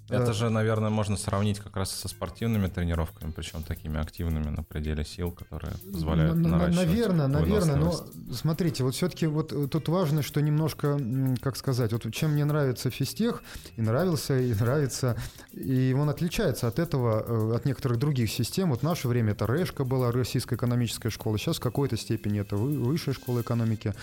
Это 0.09 0.33
же, 0.33 0.51
наверное, 0.51 0.91
можно 0.91 1.17
сравнить 1.17 1.59
как 1.59 1.77
раз 1.77 1.91
со 1.91 2.09
спортивными 2.09 2.69
тренировками, 2.69 3.31
причем 3.31 3.63
такими 3.63 4.01
активными 4.01 4.49
на 4.49 4.63
пределе 4.63 5.05
сил, 5.05 5.33
которые 5.33 5.75
позволяют 5.93 6.37
на, 6.37 6.49
наращивать 6.49 6.87
Наверное, 6.87 7.27
наверное, 7.27 7.77
но 7.77 7.93
смотрите, 8.33 8.85
вот 8.85 8.95
все-таки 8.95 9.27
вот 9.27 9.53
э, 9.53 9.69
тут 9.69 9.89
важно, 9.89 10.23
что 10.23 10.41
немножко, 10.41 10.99
как 11.41 11.57
сказать, 11.57 11.93
вот 11.93 12.11
чем 12.13 12.33
мне 12.33 12.45
нравится 12.45 12.91
физтех, 12.91 13.43
и 13.77 13.83
нравился, 13.83 14.39
и 14.39 14.55
нравится, 14.55 15.17
и 15.53 15.95
он 15.99 16.09
отличается 16.09 16.69
от 16.69 16.79
этого, 16.79 17.53
э, 17.53 17.57
от 17.57 17.65
некоторых 17.65 17.99
других 17.99 18.31
систем. 18.31 18.71
Вот 18.71 18.81
в 18.81 18.83
наше 18.85 19.09
время 19.09 19.33
это 19.33 19.47
РЭШКа 19.47 19.85
была, 19.85 20.11
Российская 20.13 20.57
экономическая 20.57 21.11
школа, 21.11 21.39
сейчас 21.39 21.59
в 21.59 21.61
какой-то 21.61 21.97
степени 21.97 22.41
это 22.41 22.57
высшая 22.57 23.13
школа 23.13 23.43
экономики, 23.43 23.95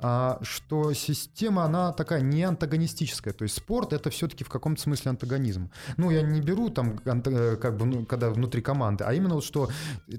а 0.00 0.38
что 0.42 0.92
система, 0.92 1.64
она 1.64 1.92
такая 1.92 2.20
не 2.20 2.42
антагонистическая, 2.42 3.32
то 3.32 3.44
есть 3.44 3.56
спорт 3.56 3.92
это 3.92 4.10
все-таки 4.10 4.44
в 4.44 4.48
каком-то 4.48 4.80
смысле 4.82 5.10
антагонизм. 5.52 5.70
Ну, 5.96 6.10
я 6.10 6.22
не 6.22 6.40
беру 6.40 6.70
там, 6.70 6.98
э, 7.04 7.56
как 7.56 7.76
бы, 7.76 7.86
ну, 7.86 8.04
когда 8.04 8.30
внутри 8.30 8.62
команды, 8.62 9.04
а 9.04 9.12
именно 9.12 9.34
вот 9.34 9.44
что 9.44 9.68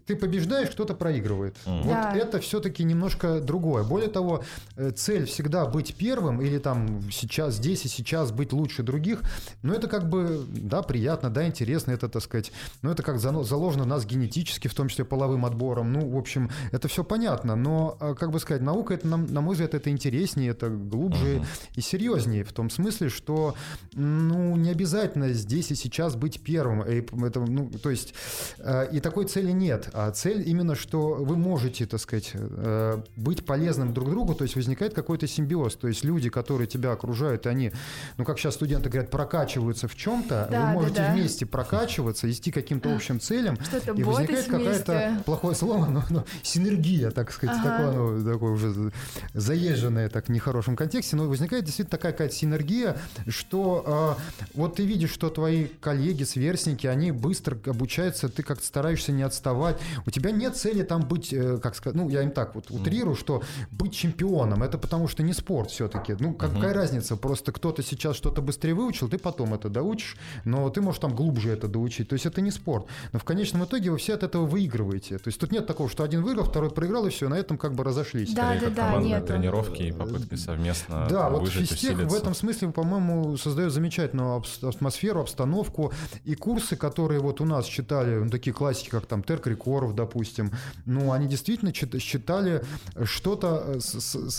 ты 0.05 0.15
побеждаешь, 0.15 0.69
кто-то 0.69 0.93
проигрывает. 0.93 1.55
Mm. 1.65 1.83
Вот 1.83 1.93
да. 1.93 2.15
это 2.15 2.39
все-таки 2.39 2.83
немножко 2.83 3.39
другое. 3.39 3.83
Более 3.83 4.09
того, 4.09 4.43
э, 4.77 4.91
цель 4.91 5.25
всегда 5.25 5.65
быть 5.65 5.95
первым 5.95 6.41
или 6.41 6.59
там 6.59 7.11
сейчас, 7.11 7.55
здесь 7.55 7.85
и 7.85 7.87
сейчас 7.87 8.31
быть 8.31 8.53
лучше 8.53 8.83
других, 8.83 9.21
но 9.63 9.73
это 9.73 9.87
как 9.87 10.09
бы, 10.09 10.45
да, 10.47 10.81
приятно, 10.81 11.29
да, 11.29 11.45
интересно, 11.45 11.91
это, 11.91 12.09
так 12.09 12.23
сказать, 12.23 12.51
но 12.81 12.91
это 12.91 13.03
как 13.03 13.19
заложено 13.19 13.83
у 13.83 13.87
нас 13.87 14.05
генетически, 14.05 14.67
в 14.67 14.73
том 14.73 14.87
числе 14.87 15.05
половым 15.05 15.45
отбором. 15.45 15.93
Ну, 15.93 16.09
в 16.09 16.17
общем, 16.17 16.49
это 16.71 16.87
все 16.87 17.03
понятно, 17.03 17.55
но, 17.55 17.97
а, 17.99 18.13
как 18.13 18.31
бы 18.31 18.39
сказать, 18.39 18.61
наука, 18.61 18.93
это, 18.93 19.07
на, 19.07 19.17
на 19.17 19.41
мой 19.41 19.53
взгляд, 19.53 19.73
это 19.73 19.89
интереснее, 19.89 20.51
это 20.51 20.69
глубже 20.69 21.37
uh-huh. 21.37 21.45
и 21.75 21.81
серьезнее, 21.81 22.43
в 22.43 22.53
том 22.53 22.69
смысле, 22.69 23.09
что, 23.09 23.55
ну, 23.93 24.55
не 24.55 24.69
обязательно 24.69 25.22
обязательно 25.23 25.33
здесь 25.33 25.71
и 25.71 25.75
сейчас 25.75 26.15
быть 26.15 26.41
первым. 26.41 26.81
И, 26.83 27.01
это, 27.25 27.39
ну, 27.39 27.69
то 27.81 27.89
есть, 27.89 28.13
э, 28.59 28.89
и 28.91 28.99
такой 28.99 29.25
цели 29.25 29.51
нет. 29.51 29.89
А 29.93 30.11
цель 30.11 30.47
именно, 30.47 30.75
что 30.75 31.15
вы 31.15 31.35
можете, 31.35 31.85
так 31.85 31.99
сказать, 31.99 32.31
э, 32.33 33.01
быть 33.15 33.45
полезным 33.45 33.93
друг 33.93 34.09
другу, 34.09 34.33
то 34.35 34.43
есть 34.43 34.55
возникает 34.55 34.93
какой-то 34.93 35.27
симбиоз. 35.27 35.75
То 35.75 35.87
есть 35.87 36.03
люди, 36.03 36.29
которые 36.29 36.67
тебя 36.67 36.91
окружают, 36.91 37.47
они, 37.47 37.71
ну, 38.17 38.25
как 38.25 38.39
сейчас 38.39 38.55
студенты 38.55 38.89
говорят, 38.89 39.11
прокачиваются 39.11 39.87
в 39.87 39.95
чем-то, 39.95 40.47
да, 40.51 40.65
вы 40.65 40.73
можете 40.73 40.95
да, 40.97 41.07
да. 41.07 41.13
вместе 41.13 41.45
прокачиваться, 41.45 42.29
идти 42.29 42.51
к 42.51 42.55
каким-то 42.55 42.93
общим 42.93 43.19
целям, 43.19 43.57
и 43.95 44.03
возникает 44.03 44.45
какая-то, 44.45 45.21
плохое 45.25 45.55
слово, 45.55 45.85
но, 45.85 46.03
но 46.09 46.25
синергия, 46.41 47.11
так 47.11 47.31
сказать, 47.31 47.57
ага. 47.59 47.69
такое, 47.69 47.91
ну, 47.93 48.31
такое 48.31 48.51
уже 48.51 48.91
заезженное 49.33 50.09
так 50.09 50.27
в 50.27 50.29
нехорошем 50.29 50.75
контексте, 50.75 51.15
но 51.15 51.27
возникает 51.27 51.65
действительно 51.65 51.97
такая 51.97 52.11
какая-то 52.11 52.35
синергия, 52.35 52.97
что 53.27 54.17
э, 54.17 54.43
вот 54.53 54.75
ты 54.75 54.85
видишь 54.85 55.12
что 55.13 55.29
твои 55.29 55.67
коллеги, 55.79 56.23
сверстники, 56.23 56.87
они 56.87 57.11
быстро 57.11 57.57
обучаются, 57.65 58.29
ты 58.29 58.43
как-то 58.43 58.65
стараешься 58.65 59.11
не 59.11 59.23
отставать. 59.23 59.77
У 60.05 60.11
тебя 60.11 60.31
нет 60.31 60.57
цели 60.57 60.83
там 60.83 61.01
быть, 61.07 61.31
э, 61.31 61.59
как 61.61 61.75
сказать, 61.75 61.95
ну, 61.95 62.09
я 62.09 62.23
им 62.23 62.31
так 62.31 62.55
вот 62.55 62.71
утрирую, 62.71 63.15
что 63.15 63.43
быть 63.71 63.93
чемпионом, 63.93 64.63
это 64.63 64.77
потому 64.77 65.07
что 65.07 65.23
не 65.23 65.33
спорт 65.33 65.71
все-таки. 65.71 66.15
Ну, 66.19 66.33
какая 66.33 66.71
uh-huh. 66.71 66.73
разница? 66.73 67.15
Просто 67.15 67.51
кто-то 67.51 67.83
сейчас 67.83 68.15
что-то 68.15 68.41
быстрее 68.41 68.73
выучил, 68.73 69.07
ты 69.07 69.17
потом 69.17 69.53
это 69.53 69.69
доучишь, 69.69 70.17
но 70.43 70.69
ты 70.69 70.81
можешь 70.81 70.99
там 70.99 71.15
глубже 71.15 71.51
это 71.51 71.67
доучить. 71.67 72.09
То 72.09 72.13
есть 72.13 72.25
это 72.25 72.41
не 72.41 72.51
спорт. 72.51 72.87
Но 73.11 73.19
в 73.19 73.23
конечном 73.23 73.65
итоге 73.65 73.91
вы 73.91 73.97
все 73.97 74.15
от 74.15 74.23
этого 74.23 74.45
выигрываете. 74.45 75.17
То 75.17 75.27
есть 75.27 75.39
тут 75.39 75.51
нет 75.51 75.67
такого, 75.67 75.89
что 75.89 76.03
один 76.03 76.23
выиграл, 76.23 76.45
второй 76.45 76.71
проиграл, 76.71 77.05
и 77.05 77.09
все, 77.09 77.29
на 77.29 77.35
этом 77.35 77.57
как 77.57 77.73
бы 77.73 77.83
разошлись. 77.83 78.33
Да, 78.33 78.55
да, 78.59 78.69
да, 78.69 78.97
нет. 78.97 79.27
тренировки 79.27 79.83
и 79.83 79.91
попытки 79.91 80.35
совместно 80.35 81.07
Да, 81.09 81.29
вот 81.29 81.47
физтех 81.49 81.97
в 81.97 82.13
этом 82.13 82.33
смысле, 82.33 82.69
по-моему, 82.69 83.37
создает 83.37 83.71
замечательную 83.71 84.43
атмосферу 84.61 84.92
атмосферу, 84.93 85.21
обстановку. 85.21 85.91
И 86.25 86.35
курсы, 86.35 86.75
которые 86.75 87.19
вот 87.19 87.41
у 87.41 87.45
нас 87.45 87.65
читали, 87.65 88.19
ну, 88.19 88.29
такие 88.29 88.53
классики, 88.53 88.89
как 88.89 89.05
там 89.05 89.23
Терк 89.23 89.47
Рекоров, 89.47 89.95
допустим, 89.95 90.51
ну, 90.85 91.11
они 91.11 91.27
действительно 91.27 91.73
считали 91.73 92.61
что-то, 93.03 93.63
э, 93.65 93.79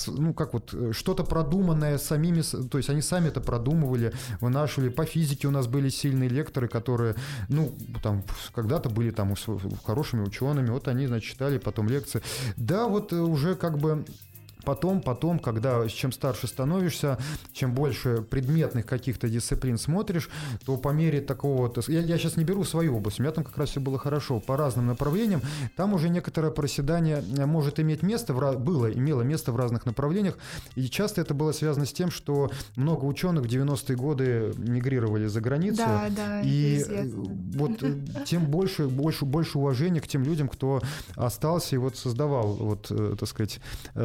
ну, 0.07 0.35
как 0.35 0.53
вот, 0.53 0.75
э, 0.75 0.93
что-то 0.93 1.25
продуманное 1.25 1.99
самими, 1.99 2.43
то 2.43 2.79
есть 2.79 2.91
они 2.91 3.03
сами 3.03 3.29
это 3.29 3.41
продумывали, 3.41 4.13
вынашивали. 4.41 4.91
По 4.91 5.05
физике 5.05 5.49
у 5.49 5.51
нас 5.51 5.67
были 5.67 5.89
сильные 5.89 6.29
лекторы, 6.29 6.69
которые, 6.69 7.15
ну, 7.49 7.73
там, 8.03 8.23
когда-то 8.55 8.89
были 8.91 9.11
там 9.11 9.35
хорошими 9.85 10.23
учеными, 10.23 10.71
вот 10.71 10.89
они, 10.89 11.07
значит, 11.07 11.33
читали 11.33 11.59
потом 11.59 11.89
лекции. 11.89 12.23
Да, 12.57 12.87
вот 12.87 13.13
э, 13.13 13.17
уже 13.17 13.55
как 13.55 13.79
бы 13.79 14.05
Потом, 14.65 15.01
потом, 15.01 15.39
когда 15.39 15.87
чем 15.89 16.13
старше 16.13 16.47
становишься, 16.47 17.19
чем 17.53 17.75
больше 17.75 18.23
предметных 18.23 18.87
каких-то 18.87 19.29
дисциплин 19.29 19.79
смотришь, 19.79 20.31
то 20.65 20.77
по 20.77 20.89
мере 20.89 21.21
такого... 21.21 21.73
Я, 21.89 22.01
я 22.01 22.19
сейчас 22.19 22.37
не 22.37 22.45
беру 22.45 22.65
свою 22.65 22.97
область, 22.97 23.21
у 23.21 23.23
меня 23.23 23.33
там 23.33 23.45
как 23.45 23.57
раз 23.59 23.71
все 23.71 23.81
было 23.81 23.99
хорошо. 23.99 24.41
По 24.41 24.57
разным 24.57 24.87
направлениям 24.87 25.43
там 25.77 25.95
уже 25.95 26.09
некоторое 26.09 26.51
проседание 26.51 27.23
э, 27.37 27.47
может 27.47 27.81
иметь 27.81 28.03
место, 28.03 28.35
в, 28.35 28.59
было, 28.59 28.93
имело 28.93 29.23
место 29.23 29.53
в 29.53 29.57
разных 29.57 29.87
направлениях. 29.87 30.39
И 30.75 30.89
часто 30.89 31.21
это 31.21 31.35
было 31.35 31.53
связано 31.53 31.87
с 31.87 31.93
тем, 31.93 32.11
что 32.11 32.51
много 32.77 33.05
ученых 33.05 33.45
в 33.45 33.49
90-е 33.49 33.97
годы 33.97 34.53
мигрировали 34.57 35.27
за 35.27 35.41
границу. 35.41 35.79
Да, 35.79 36.09
да, 36.15 36.41
и 36.43 36.83
э, 36.89 37.09
вот 37.09 37.83
э, 37.83 38.01
тем 38.27 38.47
больше, 38.47 38.89
больше, 38.89 39.25
больше 39.25 39.59
уважения 39.59 40.01
к 40.01 40.09
тем 40.09 40.23
людям, 40.23 40.49
кто 40.49 40.81
остался 41.17 41.77
и 41.77 41.79
вот 41.79 41.97
создавал, 41.97 42.55
вот, 42.55 42.91
так 43.19 43.29
сказать, 43.29 43.61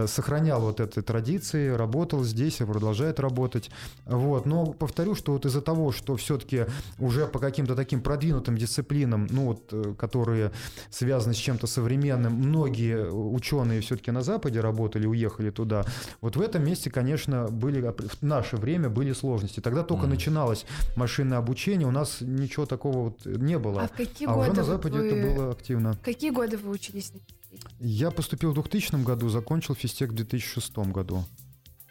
сохранял 0.08 0.49
сохранял 0.50 0.62
вот 0.62 0.80
этой 0.80 1.04
традиции, 1.04 1.70
работал 1.70 2.24
здесь 2.24 2.62
и 2.62 2.66
продолжает 2.66 3.20
работать. 3.20 3.70
Вот. 4.06 4.46
Но 4.46 4.74
повторю, 4.74 5.16
что 5.16 5.34
вот 5.34 5.46
из-за 5.46 5.62
того, 5.62 5.92
что 5.92 6.16
все-таки 6.16 6.66
уже 7.00 7.28
по 7.28 7.40
каким-то 7.40 7.76
таким 7.76 8.02
продвинутым 8.02 8.58
дисциплинам, 8.58 9.28
ну 9.32 9.46
вот, 9.46 9.62
э, 9.72 9.94
которые 9.98 10.52
связаны 10.90 11.34
с 11.34 11.38
чем-то 11.38 11.68
современным, 11.68 12.34
многие 12.34 13.12
ученые 13.12 13.82
все-таки 13.82 14.12
на 14.12 14.22
Западе 14.22 14.62
работали, 14.62 15.08
уехали 15.08 15.52
туда. 15.52 15.86
Вот 16.22 16.36
в 16.36 16.42
этом 16.42 16.66
месте, 16.66 16.90
конечно, 16.90 17.48
были 17.52 17.82
в 17.82 18.22
наше 18.22 18.58
время 18.58 18.90
были 18.90 19.14
сложности. 19.14 19.62
Тогда 19.62 19.84
только 19.84 20.06
mm. 20.06 20.10
начиналось 20.10 20.66
машинное 20.96 21.38
обучение, 21.38 21.88
у 21.88 21.92
нас 21.92 22.22
ничего 22.22 22.66
такого 22.66 22.98
вот 22.98 23.26
не 23.26 23.58
было. 23.58 23.82
А 23.82 23.88
в 23.88 23.92
какие 23.92 24.28
а 24.28 24.34
годы 24.34 24.52
уже 24.52 24.60
на 24.60 24.64
Западе 24.64 24.98
вы... 24.98 25.08
это 25.08 25.36
было 25.36 25.52
активно. 25.52 25.98
Какие 26.04 26.32
годы 26.32 26.58
вы 26.58 26.72
учились 26.72 27.14
я 27.80 28.12
поступил 28.12 28.52
в 28.52 28.56
2000 28.56 29.04
году, 29.04 29.30
закончил 29.30 29.76
физтех 29.76 30.12
в 30.12 30.16
2006 30.16 30.78
году. 30.78 31.26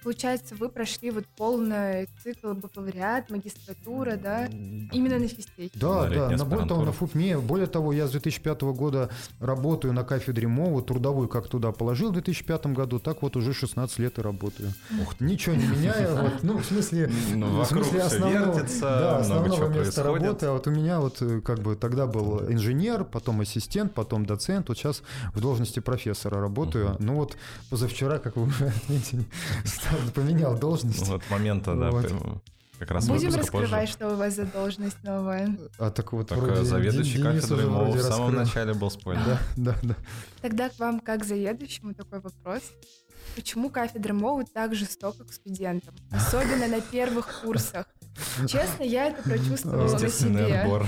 Получается, 0.03 0.55
вы 0.55 0.69
прошли 0.69 1.11
вот 1.11 1.25
полный 1.37 2.09
цикл 2.23 2.53
бакалавриат, 2.53 3.31
магистратура, 3.31 4.17
да? 4.17 4.47
Именно 4.93 5.19
на 5.19 5.29
физтехе. 5.29 5.71
Да, 5.75 6.09
да, 6.09 6.31
на 6.31 6.45
более 6.45 6.69
того, 6.69 6.85
на 6.85 6.93
ФУПМЕ. 6.93 7.39
Более 7.39 7.67
того, 7.67 7.93
я 7.93 8.07
с 8.07 8.13
2005 8.13 8.63
года 8.63 9.11
работаю 9.41 9.93
на 9.93 10.05
кафедре 10.05 10.47
МОВа, 10.47 10.83
трудовую 10.83 11.29
как 11.29 11.49
туда 11.49 11.73
положил 11.73 12.11
в 12.11 12.13
2005 12.13 12.67
году, 12.67 12.99
так 12.99 13.23
вот 13.23 13.37
уже 13.37 13.53
16 13.53 13.99
лет 13.99 14.19
и 14.19 14.23
работаю. 14.23 14.73
Ух, 15.03 15.21
Ничего 15.21 15.57
не 15.57 15.67
меняя, 15.67 16.15
вот, 16.15 16.43
ну, 16.43 16.59
в 16.59 16.65
смысле, 16.65 17.11
ну, 17.35 17.63
в 17.63 17.67
смысле 17.67 18.03
основного, 18.03 18.57
вертится, 18.57 18.81
да, 18.81 19.19
основного 19.19 19.69
места 19.69 20.03
происходит. 20.03 20.23
работы. 20.23 20.47
А 20.47 20.53
вот 20.53 20.67
у 20.67 20.71
меня 20.71 21.01
вот 21.01 21.23
э, 21.23 21.41
как 21.41 21.59
бы 21.61 21.77
тогда 21.77 22.07
был 22.07 22.41
инженер, 22.51 23.05
потом 23.05 23.41
ассистент, 23.41 23.95
потом 23.95 24.27
доцент, 24.27 24.69
вот 24.69 24.79
сейчас 24.79 25.03
в 25.35 25.41
должности 25.41 25.81
профессора 25.81 26.41
работаю. 26.41 26.91
Uh-huh. 26.91 26.97
Ну 27.01 27.15
вот 27.15 27.37
позавчера, 27.71 28.19
как 28.19 28.37
вы 28.37 28.45
уже 28.45 28.67
отметили, 28.85 29.27
поменял 30.15 30.57
должность. 30.59 31.07
Вот 31.09 31.23
момента, 31.31 31.75
да. 31.75 31.91
как 32.79 32.91
раз 32.91 33.09
Будем 33.09 33.35
раскрывать, 33.35 33.71
позже. 33.71 33.93
что 33.93 34.13
у 34.13 34.17
вас 34.17 34.35
за 34.35 34.45
должность 34.45 35.03
новая. 35.03 35.57
А 35.79 35.91
так 35.91 36.13
вот 36.13 36.29
так, 36.29 36.39
вроде 36.39 36.65
заведующий 36.65 37.23
кафедрой 37.23 37.67
МОУ 37.67 37.93
в 37.93 38.01
самом 38.01 38.35
начале 38.35 38.75
был 38.75 38.91
спойлер. 38.91 39.23
Да, 39.25 39.41
да, 39.57 39.77
да. 39.83 39.97
Тогда 40.43 40.69
к 40.69 40.79
вам, 40.79 41.01
как 41.01 41.25
заведующему, 41.25 41.95
такой 41.95 42.21
вопрос. 42.21 42.63
Почему 43.35 43.71
кафедра 43.71 44.15
МОУ 44.15 44.45
так 44.53 44.75
жестоко 44.75 45.25
к 45.25 45.33
студентам? 45.33 45.95
Особенно 46.11 46.67
на 46.67 46.81
первых 46.81 47.43
курсах. 47.43 47.87
Честно, 48.49 48.83
я 48.83 49.07
это 49.07 49.23
прочувствовала 49.23 49.93
на 49.99 50.09
себе. 50.09 50.61
отбор. 50.61 50.87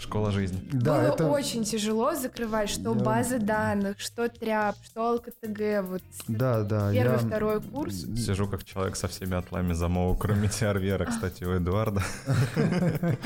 Школа 0.00 0.30
жизни. 0.30 0.58
Да, 0.72 0.94
Было 0.94 1.12
это... 1.12 1.26
очень 1.28 1.64
тяжело 1.64 2.14
закрывать, 2.14 2.70
что 2.70 2.94
да. 2.94 3.04
базы 3.04 3.38
данных, 3.38 4.00
что 4.00 4.30
тряп, 4.30 4.74
что 4.82 5.12
ЛКТГ. 5.12 5.82
Вот 5.82 6.02
да, 6.26 6.62
да. 6.62 6.90
Первый, 6.90 7.12
я... 7.12 7.18
второй 7.18 7.60
курс. 7.60 8.06
Сижу 8.16 8.48
как 8.48 8.64
человек 8.64 8.96
со 8.96 9.08
всеми 9.08 9.36
отлами 9.36 9.74
замова, 9.74 10.16
кроме 10.16 10.48
Тиарвера, 10.48 11.04
кстати, 11.04 11.44
у 11.44 11.54
Эдуарда. 11.54 12.02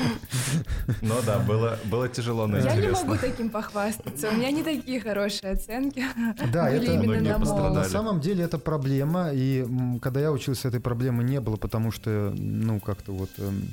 Но 1.01 1.21
да, 1.25 1.39
было, 1.39 1.79
было 1.85 2.09
тяжело, 2.09 2.45
но 2.45 2.57
Я 2.57 2.75
не 2.75 2.89
могу 2.89 3.15
таким 3.15 3.49
похвастаться. 3.49 4.29
У 4.29 4.33
меня 4.33 4.51
не 4.51 4.63
такие 4.63 4.99
хорошие 4.99 5.53
оценки. 5.53 6.03
Да, 6.51 6.69
это 6.69 6.91
именно 6.91 7.37
на 7.39 7.69
На 7.73 7.83
самом 7.85 8.19
деле 8.19 8.43
это 8.43 8.59
проблема. 8.59 9.29
И 9.31 9.65
когда 10.01 10.19
я 10.19 10.31
учился, 10.31 10.67
этой 10.67 10.81
проблемы 10.81 11.23
не 11.23 11.39
было, 11.39 11.55
потому 11.55 11.91
что, 11.91 12.33
ну, 12.35 12.79
как-то 12.79 13.13
вот 13.13 13.29
эм, 13.37 13.69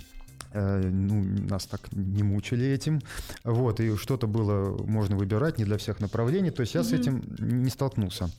ну, 0.55 1.23
нас 1.49 1.67
так 1.67 1.81
не 1.93 2.23
мучили 2.23 2.67
этим, 2.67 3.01
вот, 3.45 3.81
и 3.81 3.97
что-то 3.97 4.27
было 4.27 4.77
можно 4.87 5.17
выбирать 5.17 5.59
не 5.59 5.65
для 5.65 5.77
всех 5.77 6.01
направлений, 6.01 6.51
то 6.51 6.63
есть 6.63 6.75
я 6.75 6.81
mm-hmm. 6.81 6.85
с 6.85 6.93
этим 6.93 7.23
не 7.39 7.71
столкнулся. 7.71 8.31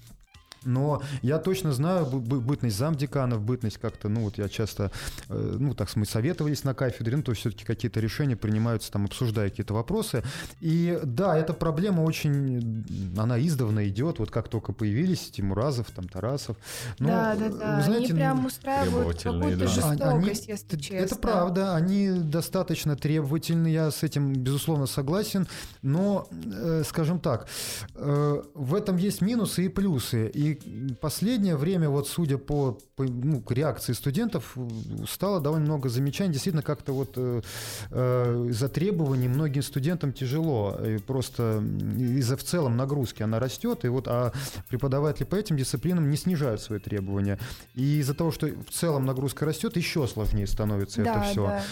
Но 0.66 1.02
я 1.22 1.40
точно 1.40 1.74
знаю 1.74 2.06
бытность 2.06 2.78
замдеканов, 2.78 3.42
бытность 3.42 3.78
как-то, 3.78 4.10
ну 4.10 4.22
вот 4.22 4.38
я 4.38 4.50
часто, 4.50 4.92
э, 5.30 5.58
ну 5.60 5.74
так 5.74 5.94
мы 5.96 6.06
советовались 6.06 6.64
на 6.64 6.74
кафедре, 6.74 7.18
ну 7.18 7.24
то 7.24 7.32
есть 7.32 7.42
все-таки 7.42 7.66
какие-то 7.66 8.00
решения 8.00 8.36
принимаются, 8.36 8.92
там 8.92 9.06
обсуждая 9.06 9.50
какие-то 9.50 9.74
вопросы. 9.74 10.24
И 10.62 11.00
да, 11.04 11.38
эта 11.38 11.54
проблема 11.54 12.02
очень, 12.02 12.86
она 13.18 13.40
издавна 13.40 13.88
идет, 13.88 14.20
вот 14.20 14.32
как 14.32 14.48
только 14.48 14.74
появились 14.74 15.32
Тимуразов, 15.32 15.92
там 15.92 16.08
Тарасов. 16.08 16.58
Но, 17.00 17.08
да, 17.08 17.36
да, 17.36 17.50
да, 17.50 17.82
знаете, 17.82 18.06
они 18.06 18.14
прям 18.14 18.46
устраивают 18.46 19.22
какую-то 19.22 19.58
да. 19.58 19.68
жестокость, 19.68 20.02
они, 20.02 20.30
если 20.48 20.78
честно. 20.78 21.06
Это 21.06 21.16
правда, 21.16 21.76
они 21.76 22.10
достаточно 22.10 22.96
требовательны, 22.96 23.68
я 23.68 23.92
с 23.92 24.04
этим 24.04 24.34
безусловно 24.34 24.86
согласен, 24.86 25.48
но, 25.82 26.28
э, 26.32 26.84
скажем 26.86 27.20
так, 27.20 27.48
э, 27.96 28.42
в 28.54 28.76
этом 28.76 28.98
есть 28.98 29.22
минусы 29.22 29.66
и 29.66 29.70
плюсы, 29.70 30.28
и 30.28 30.53
последнее 31.02 31.56
время, 31.56 31.90
вот 31.90 32.08
судя 32.08 32.38
по, 32.38 32.78
по 32.96 33.04
ну, 33.04 33.44
реакции 33.50 33.94
студентов, 33.94 34.58
стало 35.10 35.40
довольно 35.40 35.66
много 35.66 35.90
замечаний. 35.90 36.34
Действительно, 36.34 36.64
как-то 36.64 36.94
вот 36.94 37.14
э, 37.16 37.42
э, 37.92 38.46
из-за 38.50 38.70
требований 38.70 39.28
многим 39.28 39.62
студентам 39.62 40.14
тяжело. 40.14 40.78
И 40.86 40.98
просто 40.98 41.64
из-за 41.98 42.38
в 42.38 42.44
целом 42.44 42.78
нагрузки 42.78 43.24
она 43.24 43.40
растет, 43.40 43.86
и 43.86 43.88
вот, 43.88 44.08
а 44.08 44.32
преподаватели 44.70 45.26
по 45.26 45.36
этим 45.36 45.58
дисциплинам 45.58 46.10
не 46.10 46.18
снижают 46.18 46.62
свои 46.62 46.80
требования. 46.80 47.40
И 47.76 48.00
из-за 48.00 48.14
того, 48.14 48.32
что 48.32 48.48
в 48.48 48.72
целом 48.72 49.06
нагрузка 49.06 49.46
растет, 49.46 49.78
еще 49.78 50.08
сложнее 50.08 50.48
становится 50.48 51.04
да, 51.04 51.12
это 51.12 51.32
все. 51.32 51.48
Да 51.48 51.64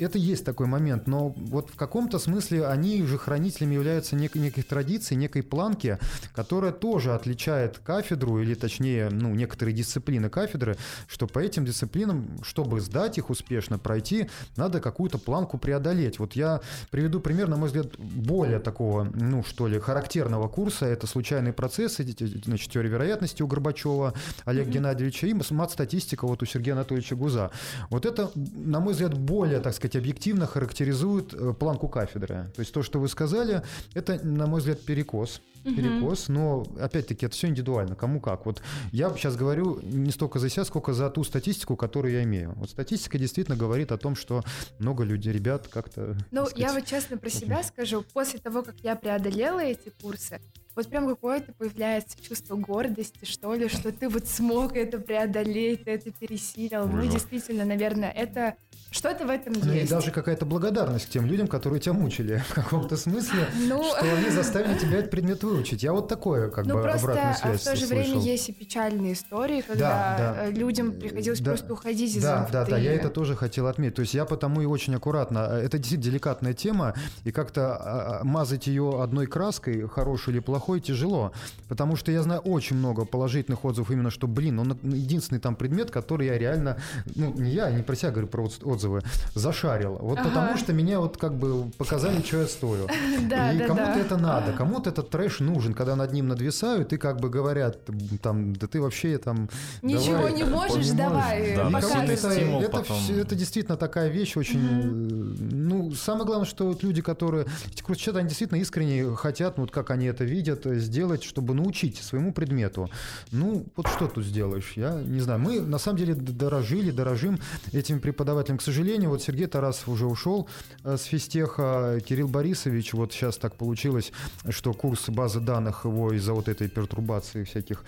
это 0.00 0.18
есть 0.18 0.44
такой 0.44 0.66
момент, 0.66 1.06
но 1.06 1.28
вот 1.28 1.70
в 1.70 1.76
каком-то 1.76 2.18
смысле 2.18 2.66
они 2.66 3.02
же 3.04 3.18
хранителями 3.18 3.74
являются 3.74 4.16
нек- 4.16 4.38
некой 4.38 4.62
традиции, 4.62 5.14
некой 5.14 5.42
планки, 5.42 5.98
которая 6.34 6.72
тоже 6.72 7.14
отличает 7.14 7.78
кафедру, 7.78 8.40
или 8.40 8.54
точнее, 8.54 9.10
ну, 9.10 9.34
некоторые 9.34 9.74
дисциплины 9.74 10.28
кафедры, 10.28 10.76
что 11.06 11.26
по 11.26 11.38
этим 11.38 11.64
дисциплинам, 11.64 12.38
чтобы 12.42 12.80
сдать 12.80 13.18
их 13.18 13.30
успешно, 13.30 13.78
пройти, 13.78 14.28
надо 14.56 14.80
какую-то 14.80 15.18
планку 15.18 15.58
преодолеть. 15.58 16.18
Вот 16.18 16.34
я 16.34 16.60
приведу 16.90 17.20
пример, 17.20 17.48
на 17.48 17.56
мой 17.56 17.68
взгляд, 17.68 17.96
более 17.98 18.58
такого, 18.58 19.04
ну, 19.04 19.42
что 19.44 19.66
ли, 19.66 19.78
характерного 19.78 20.48
курса. 20.48 20.86
Это 20.86 21.06
случайные 21.06 21.52
процессы, 21.52 22.06
значит, 22.44 22.70
теория 22.70 22.90
вероятности 22.90 23.42
у 23.42 23.46
Горбачева, 23.46 24.14
Олега 24.44 24.68
mm-hmm. 24.68 24.72
Геннадьевича 24.72 25.26
и 25.26 25.34
мат-статистика 25.50 26.26
вот 26.26 26.42
у 26.42 26.46
Сергея 26.46 26.74
Анатольевича 26.74 27.16
Гуза. 27.16 27.50
Вот 27.90 28.06
это, 28.06 28.30
на 28.34 28.80
мой 28.80 28.92
взгляд, 28.92 29.16
более, 29.16 29.60
так 29.60 29.74
сказать, 29.74 29.89
сказать, 29.90 29.96
объективно 29.96 30.46
характеризует 30.46 31.34
э, 31.34 31.52
планку 31.58 31.88
кафедры. 31.88 32.50
То 32.54 32.60
есть 32.60 32.72
то, 32.72 32.82
что 32.82 32.98
вы 33.00 33.08
сказали, 33.08 33.62
это, 33.94 34.24
на 34.24 34.46
мой 34.46 34.60
взгляд, 34.60 34.80
перекос. 34.80 35.40
Перекос, 35.64 36.24
угу. 36.24 36.32
но 36.32 36.66
опять-таки 36.80 37.26
это 37.26 37.34
все 37.34 37.48
индивидуально, 37.48 37.94
кому 37.94 38.20
как. 38.20 38.46
Вот 38.46 38.62
я 38.92 39.10
сейчас 39.10 39.36
говорю 39.36 39.78
не 39.82 40.10
столько 40.10 40.38
за 40.38 40.48
себя, 40.48 40.64
сколько 40.64 40.94
за 40.94 41.10
ту 41.10 41.22
статистику, 41.22 41.76
которую 41.76 42.14
я 42.14 42.22
имею. 42.22 42.54
Вот 42.56 42.70
статистика 42.70 43.18
действительно 43.18 43.58
говорит 43.58 43.92
о 43.92 43.98
том, 43.98 44.16
что 44.16 44.42
много 44.78 45.04
людей, 45.04 45.32
ребят, 45.32 45.68
как-то. 45.68 46.16
Ну, 46.30 46.46
сказать, 46.46 46.58
я 46.58 46.72
вот 46.72 46.86
честно 46.86 47.18
про 47.18 47.28
себя 47.28 47.62
скажу, 47.62 48.02
после 48.14 48.38
того, 48.38 48.62
как 48.62 48.76
я 48.82 48.96
преодолела 48.96 49.60
эти 49.60 49.92
курсы, 50.00 50.40
вот 50.76 50.88
прям 50.88 51.08
какое-то 51.08 51.52
появляется 51.52 52.16
чувство 52.22 52.56
гордости, 52.56 53.24
что 53.24 53.52
ли, 53.54 53.68
что 53.68 53.92
ты 53.92 54.08
вот 54.08 54.26
смог 54.26 54.76
это 54.76 54.98
преодолеть, 54.98 55.84
ты 55.84 55.90
это 55.90 56.10
пересилил. 56.10 56.86
Ну, 56.86 57.02
действительно, 57.06 57.64
наверное, 57.64 58.10
это 58.10 58.56
что-то 58.90 59.24
в 59.24 59.30
этом 59.30 59.52
ну, 59.52 59.72
есть. 59.72 59.86
И 59.86 59.94
даже 59.94 60.10
какая-то 60.10 60.46
благодарность 60.46 61.06
к 61.06 61.08
тем 61.10 61.26
людям, 61.26 61.46
которые 61.46 61.80
тебя 61.80 61.92
мучили 61.92 62.42
в 62.48 62.54
каком-то 62.54 62.96
смысле, 62.96 63.46
ну... 63.68 63.84
что 63.84 64.02
они 64.02 64.30
заставили 64.30 64.76
тебя 64.78 64.98
этот 64.98 65.10
предмет 65.10 65.42
выучить. 65.44 65.82
Я 65.82 65.92
вот 65.92 66.08
такое, 66.08 66.50
как 66.50 66.66
ну, 66.66 66.74
бы, 66.74 66.82
просто, 66.82 67.06
обратную 67.12 67.34
связь 67.34 67.54
а 67.54 67.58
в 67.58 67.64
то 67.64 67.76
же 67.76 67.86
слышал. 67.86 68.04
время 68.04 68.20
есть 68.20 68.48
и 68.48 68.52
печальные 68.52 69.12
истории, 69.12 69.60
когда 69.60 70.16
да, 70.18 70.34
да. 70.34 70.50
людям 70.50 70.92
приходилось 70.92 71.40
да, 71.40 71.52
просто 71.52 71.72
уходить 71.72 72.16
из 72.16 72.22
Да, 72.22 72.48
да, 72.50 72.64
да, 72.64 72.78
я 72.78 72.92
это 72.92 73.10
тоже 73.10 73.36
хотел 73.36 73.68
отметить. 73.68 73.94
То 73.96 74.02
есть 74.02 74.14
я 74.14 74.24
потому 74.24 74.60
и 74.60 74.66
очень 74.66 74.94
аккуратно. 74.96 75.38
Это 75.38 75.78
действительно 75.78 76.10
деликатная 76.10 76.54
тема, 76.54 76.94
и 77.24 77.30
как-то 77.30 77.76
а, 77.76 78.20
а, 78.20 78.24
мазать 78.24 78.66
ее 78.66 79.00
одной 79.02 79.26
краской, 79.26 79.88
хорошей 79.88 80.30
или 80.30 80.40
плохой, 80.40 80.80
тяжело. 80.80 81.32
Потому 81.68 81.94
что 81.94 82.10
я 82.10 82.22
знаю 82.22 82.40
очень 82.40 82.76
много 82.76 83.04
положительных 83.04 83.64
отзывов 83.64 83.92
именно, 83.92 84.10
что, 84.10 84.26
блин, 84.26 84.58
он 84.58 84.76
единственный 84.82 85.38
там 85.38 85.54
предмет, 85.54 85.92
который 85.92 86.26
я 86.26 86.38
реально, 86.38 86.78
ну, 87.14 87.32
не 87.34 87.52
я, 87.52 87.70
не 87.70 87.82
про 87.82 87.94
себя 87.94 88.10
говорю, 88.10 88.26
про 88.26 88.42
отзывы, 88.42 88.79
отзывы, 88.80 89.02
зашарил. 89.34 89.98
Вот 90.00 90.18
ага. 90.18 90.28
потому 90.28 90.56
что 90.56 90.72
меня 90.72 91.00
вот 91.00 91.16
как 91.16 91.34
бы 91.34 91.70
показали, 91.78 92.22
что 92.22 92.38
я 92.38 92.46
стою. 92.46 92.88
Да, 93.30 93.52
и 93.52 93.58
да, 93.58 93.66
кому-то 93.66 93.94
да. 93.94 94.00
это 94.00 94.16
надо, 94.16 94.52
кому-то 94.52 94.90
этот 94.90 95.10
трэш 95.10 95.40
нужен, 95.40 95.74
когда 95.74 95.94
над 95.94 96.12
ним 96.12 96.28
надвисают 96.28 96.92
и 96.92 96.96
как 96.96 97.20
бы 97.20 97.28
говорят, 97.28 97.78
там, 98.22 98.54
да 98.54 98.66
ты 98.66 98.80
вообще 98.80 99.18
там... 99.18 99.48
Ничего 99.82 100.16
давай, 100.16 100.32
не 100.32 100.44
можешь, 100.44 100.90
давай, 100.90 101.56
да, 101.56 101.70
показывай. 101.70 102.64
Это, 102.64 102.78
это, 102.78 102.94
это 103.12 103.34
действительно 103.34 103.76
такая 103.76 104.08
вещь 104.08 104.36
очень... 104.36 104.60
Угу. 104.60 105.54
Ну, 105.54 105.94
самое 105.94 106.24
главное, 106.24 106.46
что 106.46 106.66
вот 106.66 106.82
люди, 106.82 107.02
которые... 107.02 107.46
Эти 107.70 107.82
курсчаты, 107.82 108.18
они 108.18 108.28
действительно 108.28 108.58
искренне 108.58 109.14
хотят, 109.14 109.58
ну, 109.58 109.64
вот 109.64 109.70
как 109.70 109.90
они 109.90 110.06
это 110.06 110.24
видят, 110.24 110.64
сделать, 110.64 111.22
чтобы 111.22 111.54
научить 111.54 111.98
своему 111.98 112.32
предмету. 112.32 112.90
Ну, 113.32 113.66
вот 113.76 113.86
что 113.88 114.08
тут 114.08 114.24
сделаешь? 114.24 114.72
Я 114.76 114.94
не 114.94 115.20
знаю. 115.20 115.40
Мы, 115.40 115.60
на 115.60 115.78
самом 115.78 115.98
деле, 115.98 116.14
дорожили, 116.14 116.90
дорожим 116.90 117.38
этими 117.72 117.98
преподавателями. 117.98 118.58
К 118.58 118.62
сожалению, 118.70 119.10
вот 119.10 119.22
Сергей 119.22 119.46
Тарасов 119.46 119.88
уже 119.88 120.06
ушел 120.06 120.48
э, 120.84 120.96
с 120.96 121.04
физтеха. 121.04 122.00
Кирилл 122.04 122.28
Борисович, 122.28 122.94
вот 122.94 123.12
сейчас 123.12 123.36
так 123.36 123.56
получилось, 123.56 124.12
что 124.48 124.72
курс 124.72 125.08
базы 125.08 125.40
данных 125.40 125.84
его 125.84 126.12
из-за 126.12 126.32
вот 126.32 126.48
этой 126.48 126.68
пертурбации 126.68 127.44
всяких... 127.44 127.84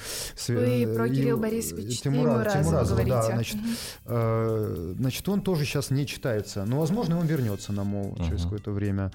Вы 0.48 0.92
про 0.94 1.08
Кирилл 1.08 1.38
Борисович 1.38 2.00
Тимура, 2.00 2.50
Тимуразова, 2.52 3.04
да, 3.04 3.22
значит, 3.22 3.58
э, 4.06 4.94
значит, 4.98 5.28
он 5.28 5.40
тоже 5.40 5.64
сейчас 5.64 5.90
не 5.90 6.06
читается. 6.06 6.64
Но, 6.64 6.80
возможно, 6.80 7.18
он 7.18 7.26
вернется 7.26 7.72
на 7.72 7.84
МОУ 7.84 8.12
угу. 8.12 8.24
через 8.24 8.42
какое-то 8.42 8.72
время. 8.72 9.12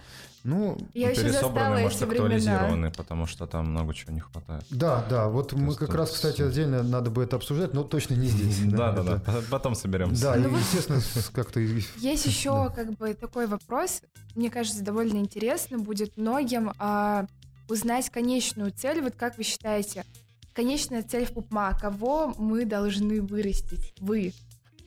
Ну, 0.47 0.77
я 0.93 1.10
еще 1.10 1.23
пересобраны, 1.23 1.81
может, 1.81 2.01
актуализированы, 2.01 2.89
потому 2.89 3.25
что 3.25 3.47
там 3.47 3.69
много 3.69 3.93
чего 3.93 4.13
не 4.13 4.21
хватает. 4.21 4.63
Да, 4.69 5.05
да, 5.10 5.27
вот 5.27 5.51
мы 5.51 5.75
как 5.75 5.93
раз, 5.93 6.12
кстати, 6.12 6.41
отдельно 6.41 6.83
надо 6.83 7.12
бы 7.12 7.21
это 7.21 7.36
обсуждать, 7.36 7.73
но 7.73 7.83
точно 7.83 8.13
не 8.13 8.27
здесь. 8.27 8.60
Да, 8.77 8.93
да, 8.93 9.03
да, 9.03 9.21
потом 9.51 9.75
соберемся. 9.75 10.21
Да, 10.21 10.36
ну 10.36 10.55
естественно, 10.57 11.01
как-то... 11.33 11.60
Есть 11.97 11.97
еще 12.25 12.71
как 12.73 12.93
бы 12.93 13.13
такой 13.13 13.47
вопрос, 13.47 14.01
мне 14.36 14.49
кажется, 14.49 14.86
довольно 14.86 15.17
интересно 15.17 15.79
будет 15.79 16.15
многим 16.15 16.71
а, 16.79 17.25
узнать 17.67 18.10
конечную 18.10 18.71
цель. 18.71 19.01
Вот 19.01 19.15
как 19.17 19.38
вы 19.38 19.43
считаете, 19.43 20.05
конечная 20.53 21.03
цель 21.03 21.25
в 21.25 21.33
ПУПМА, 21.33 21.77
кого 21.77 22.33
мы 22.38 22.63
должны 22.63 23.21
вырастить? 23.21 23.93
Вы. 23.99 24.31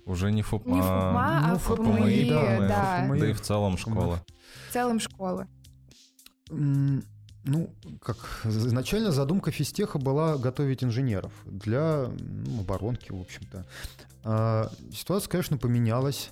Уже 0.07 0.33
не 0.33 0.41
ФУПМА. 0.41 0.75
Не 0.75 0.81
ФУПМА, 0.81 1.41
а 1.45 1.49
ну, 1.53 1.59
ФУПМАИ, 1.59 2.31
да. 2.31 2.59
Да. 2.61 3.07
да 3.11 3.29
и 3.29 3.35
в 3.35 3.43
целом 3.43 3.77
школа. 3.77 4.25
В 4.71 4.73
целом 4.73 5.01
школы. 5.01 5.49
Ну, 6.49 7.75
как 8.01 8.17
изначально 8.45 9.11
задумка 9.11 9.51
физтеха 9.51 9.99
была 9.99 10.37
готовить 10.39 10.85
инженеров 10.85 11.33
для 11.45 12.07
ну, 12.21 12.61
оборонки, 12.61 13.11
в 13.11 13.21
общем-то. 13.21 13.67
А, 14.23 14.71
ситуация, 14.95 15.29
конечно, 15.29 15.59
поменялась. 15.59 16.31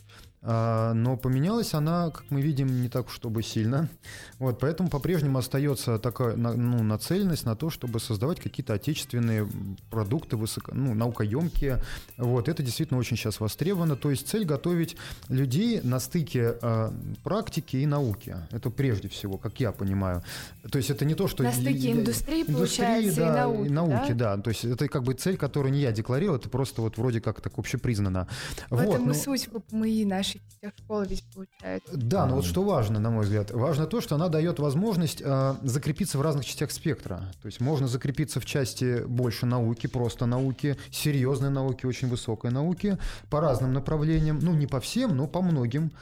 А, 0.51 0.95
но 0.95 1.19
поменялась 1.19 1.75
она, 1.75 2.11
как 2.11 2.25
мы 2.31 2.41
видим, 2.41 2.81
не 2.81 2.89
так 2.89 3.09
уж 3.09 3.17
чтобы 3.17 3.43
сильно. 3.43 3.91
Вот, 4.39 4.59
поэтому 4.61 4.89
по-прежнему 4.89 5.37
остается 5.37 5.99
такая 5.99 6.37
ну, 6.37 6.83
нацеленность 6.83 7.45
на 7.45 7.55
то, 7.55 7.69
чтобы 7.69 8.01
создавать 8.01 8.41
какие-то 8.41 8.73
отечественные 8.73 9.47
продукты 9.91 10.39
высоко, 10.39 10.73
ну, 10.75 10.95
наукоемкие. 10.95 11.83
Вот, 12.17 12.49
это 12.49 12.63
действительно 12.63 12.99
очень 12.99 13.19
сейчас 13.19 13.41
востребовано. 13.41 13.95
То 13.97 14.09
есть 14.09 14.27
цель 14.27 14.47
готовить 14.47 14.97
людей 15.29 15.83
на 15.83 16.01
стыке 16.01 16.57
э, 16.63 16.93
практики 17.25 17.77
и 17.77 17.85
науки. 17.85 18.35
Это 18.51 18.71
прежде 18.71 19.09
всего, 19.09 19.37
как 19.37 19.61
я 19.61 19.71
понимаю. 19.71 20.23
То 20.71 20.79
есть 20.79 20.89
это 20.89 21.05
не 21.05 21.15
то, 21.15 21.29
что... 21.29 21.43
На 21.43 21.53
стыке 21.53 21.93
индустрии, 21.93 22.41
индустрии 22.41 22.45
получается, 22.45 23.21
да, 23.21 23.29
и 23.29 23.37
науки. 23.37 23.67
И 23.67 23.71
науки, 23.71 24.13
да? 24.13 24.37
да. 24.37 24.43
То 24.43 24.49
есть 24.49 24.65
это 24.65 24.89
как 24.89 25.03
бы 25.03 25.13
цель, 25.13 25.37
которую 25.37 25.73
не 25.73 25.81
я 25.81 25.93
декларировал, 25.93 26.39
это 26.39 26.49
просто 26.49 26.81
вот 26.81 26.97
вроде 26.97 27.21
как 27.21 27.43
так 27.43 27.59
общепризнано. 27.59 28.29
В 28.71 28.77
вот, 28.77 28.95
этом 28.95 29.07
ну, 29.09 29.13
и 29.13 29.15
суть 29.15 29.51
ППМИ 29.51 30.07
нашей 30.07 30.38
школы 30.77 31.07
ведь 31.09 31.25
получается. 31.35 31.97
Да, 31.97 32.27
но 32.27 32.37
вот 32.37 32.45
что 32.45 32.63
важно, 32.63 32.99
на 32.99 33.11
мой 33.11 33.25
взгляд, 33.25 33.51
важно 33.51 33.87
то, 33.87 34.01
что 34.01 34.15
она 34.15 34.29
дает 34.29 34.59
возможность 34.59 35.23
э, 35.25 35.55
закрепиться 35.63 36.19
в 36.19 36.23
разных 36.23 36.45
частях 36.45 36.71
спектра. 36.71 37.23
То 37.41 37.47
есть 37.47 37.61
можно 37.61 37.89
закрепиться 37.89 38.41
в 38.41 38.45
части 38.45 39.05
больше 39.05 39.47
науки, 39.47 39.87
просто 39.87 40.27
науки, 40.27 40.77
серьезной 40.91 41.51
науки, 41.51 41.87
очень 41.87 42.09
высокой 42.09 42.51
науки, 42.51 42.99
по 43.31 43.41
разным 43.41 43.73
направлениям, 43.73 44.39
ну 44.41 44.53
не 44.55 44.67
по 44.67 44.81
всем, 44.81 45.17
но 45.17 45.27
по 45.27 45.43
многим. 45.43 45.93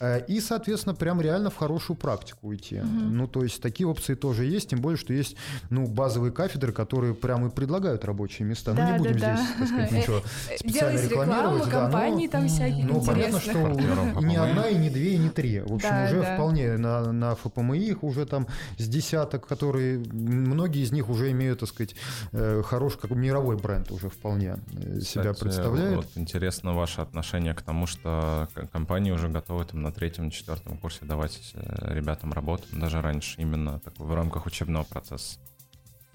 Э, 0.00 0.24
и, 0.26 0.40
соответственно, 0.40 0.94
прям 0.94 1.20
реально 1.20 1.50
в 1.50 1.56
хорошую 1.56 1.96
практику 1.96 2.48
уйти. 2.48 2.80
Угу. 2.80 2.86
Ну, 2.88 3.26
то 3.28 3.42
есть 3.42 3.62
такие 3.62 3.86
опции 3.86 4.14
тоже 4.14 4.44
есть, 4.44 4.70
тем 4.70 4.80
более, 4.80 4.98
что 4.98 5.12
есть 5.12 5.36
ну, 5.70 5.86
базовые 5.86 6.32
кафедры, 6.32 6.72
которые 6.72 7.14
прямо 7.14 7.48
и 7.48 7.50
предлагают 7.50 8.04
рабочие 8.04 8.46
места. 8.46 8.72
Да, 8.72 8.88
ну, 8.88 8.92
не 8.92 8.98
будем 8.98 9.18
да, 9.18 9.36
здесь, 9.36 9.48
да. 9.48 9.58
так 9.58 9.68
сказать, 9.68 9.92
ничего 9.92 10.22
специально 10.58 10.98
Делать 10.98 11.10
рекламировать. 11.10 11.42
Рекламу, 11.42 11.64
да, 11.64 11.70
компании 11.70 12.26
но, 12.26 12.32
там 12.32 12.48
всякие 12.48 12.84
Ну, 12.84 13.04
понятно, 13.04 13.40
что 13.40 13.71
не 13.74 14.36
одна 14.36 14.68
и 14.68 14.76
не 14.76 14.90
две 14.90 15.14
и 15.14 15.18
не 15.18 15.30
три. 15.30 15.60
В 15.60 15.74
общем, 15.74 15.88
да, 15.90 16.04
уже 16.06 16.20
да. 16.20 16.34
вполне 16.34 16.76
на, 16.76 17.12
на 17.12 17.34
ФПМИ 17.34 17.78
их 17.78 18.02
уже 18.04 18.26
там 18.26 18.46
с 18.78 18.88
десяток, 18.88 19.46
которые, 19.46 19.98
многие 19.98 20.82
из 20.82 20.92
них 20.92 21.08
уже 21.08 21.30
имеют, 21.30 21.60
так 21.60 21.68
сказать, 21.68 21.94
э, 22.32 22.62
хороший, 22.64 22.98
как 23.00 23.10
мировой 23.10 23.56
бренд 23.56 23.90
уже 23.90 24.08
вполне 24.08 24.58
э, 24.72 24.98
Кстати, 25.00 25.04
себя 25.04 25.34
представляют. 25.34 25.96
Вот 25.96 26.08
интересно 26.16 26.72
ваше 26.72 27.00
отношение 27.00 27.54
к 27.54 27.62
тому, 27.62 27.86
что 27.86 28.48
компании 28.72 29.10
уже 29.10 29.28
готовы 29.28 29.64
там 29.64 29.82
на 29.82 29.92
третьем, 29.92 30.30
четвертом 30.30 30.78
курсе 30.78 31.04
давать 31.04 31.52
э, 31.54 31.94
ребятам 31.94 32.32
работу, 32.32 32.64
даже 32.72 33.00
раньше, 33.00 33.40
именно 33.40 33.80
так, 33.80 33.98
в 33.98 34.14
рамках 34.14 34.46
учебного 34.46 34.84
процесса. 34.84 35.38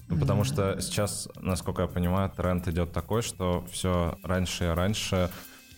Ну, 0.09 0.17
потому 0.17 0.43
что 0.45 0.79
сейчас, 0.79 1.27
насколько 1.35 1.81
я 1.81 1.87
понимаю, 1.87 2.29
тренд 2.29 2.67
идет 2.67 2.93
такой, 2.93 3.21
что 3.21 3.65
все 3.69 4.17
раньше 4.23 4.65
и 4.65 4.67
раньше 4.67 5.29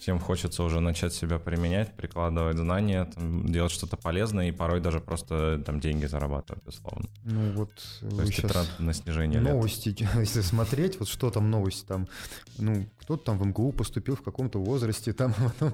всем 0.10 0.20
хочется 0.20 0.64
уже 0.64 0.80
начать 0.80 1.14
себя 1.14 1.38
применять, 1.38 1.96
прикладывать 1.96 2.58
знания, 2.58 3.06
там, 3.06 3.46
делать 3.46 3.72
что-то 3.72 3.96
полезное 3.96 4.50
и 4.50 4.52
порой 4.52 4.82
даже 4.82 5.00
просто 5.00 5.62
там 5.64 5.80
деньги 5.80 6.08
зарабатывать, 6.08 6.68
условно. 6.68 7.08
Ну 7.26 7.52
вот 7.52 7.70
То 8.00 8.22
есть 8.22 8.34
сейчас 8.34 8.68
на 8.80 8.94
снижение 8.94 9.40
новости, 9.40 9.90
лет. 9.90 10.10
если 10.16 10.42
смотреть, 10.42 11.00
вот 11.00 11.08
что 11.10 11.30
там 11.30 11.52
новости 11.52 11.86
там, 11.86 12.08
ну 12.58 12.88
кто-то 13.10 13.24
там 13.24 13.40
в 13.40 13.48
МГУ 13.48 13.72
поступил 13.72 14.16
в 14.16 14.22
каком-то 14.22 14.60
возрасте, 14.60 15.14
там 15.14 15.34
потом... 15.60 15.74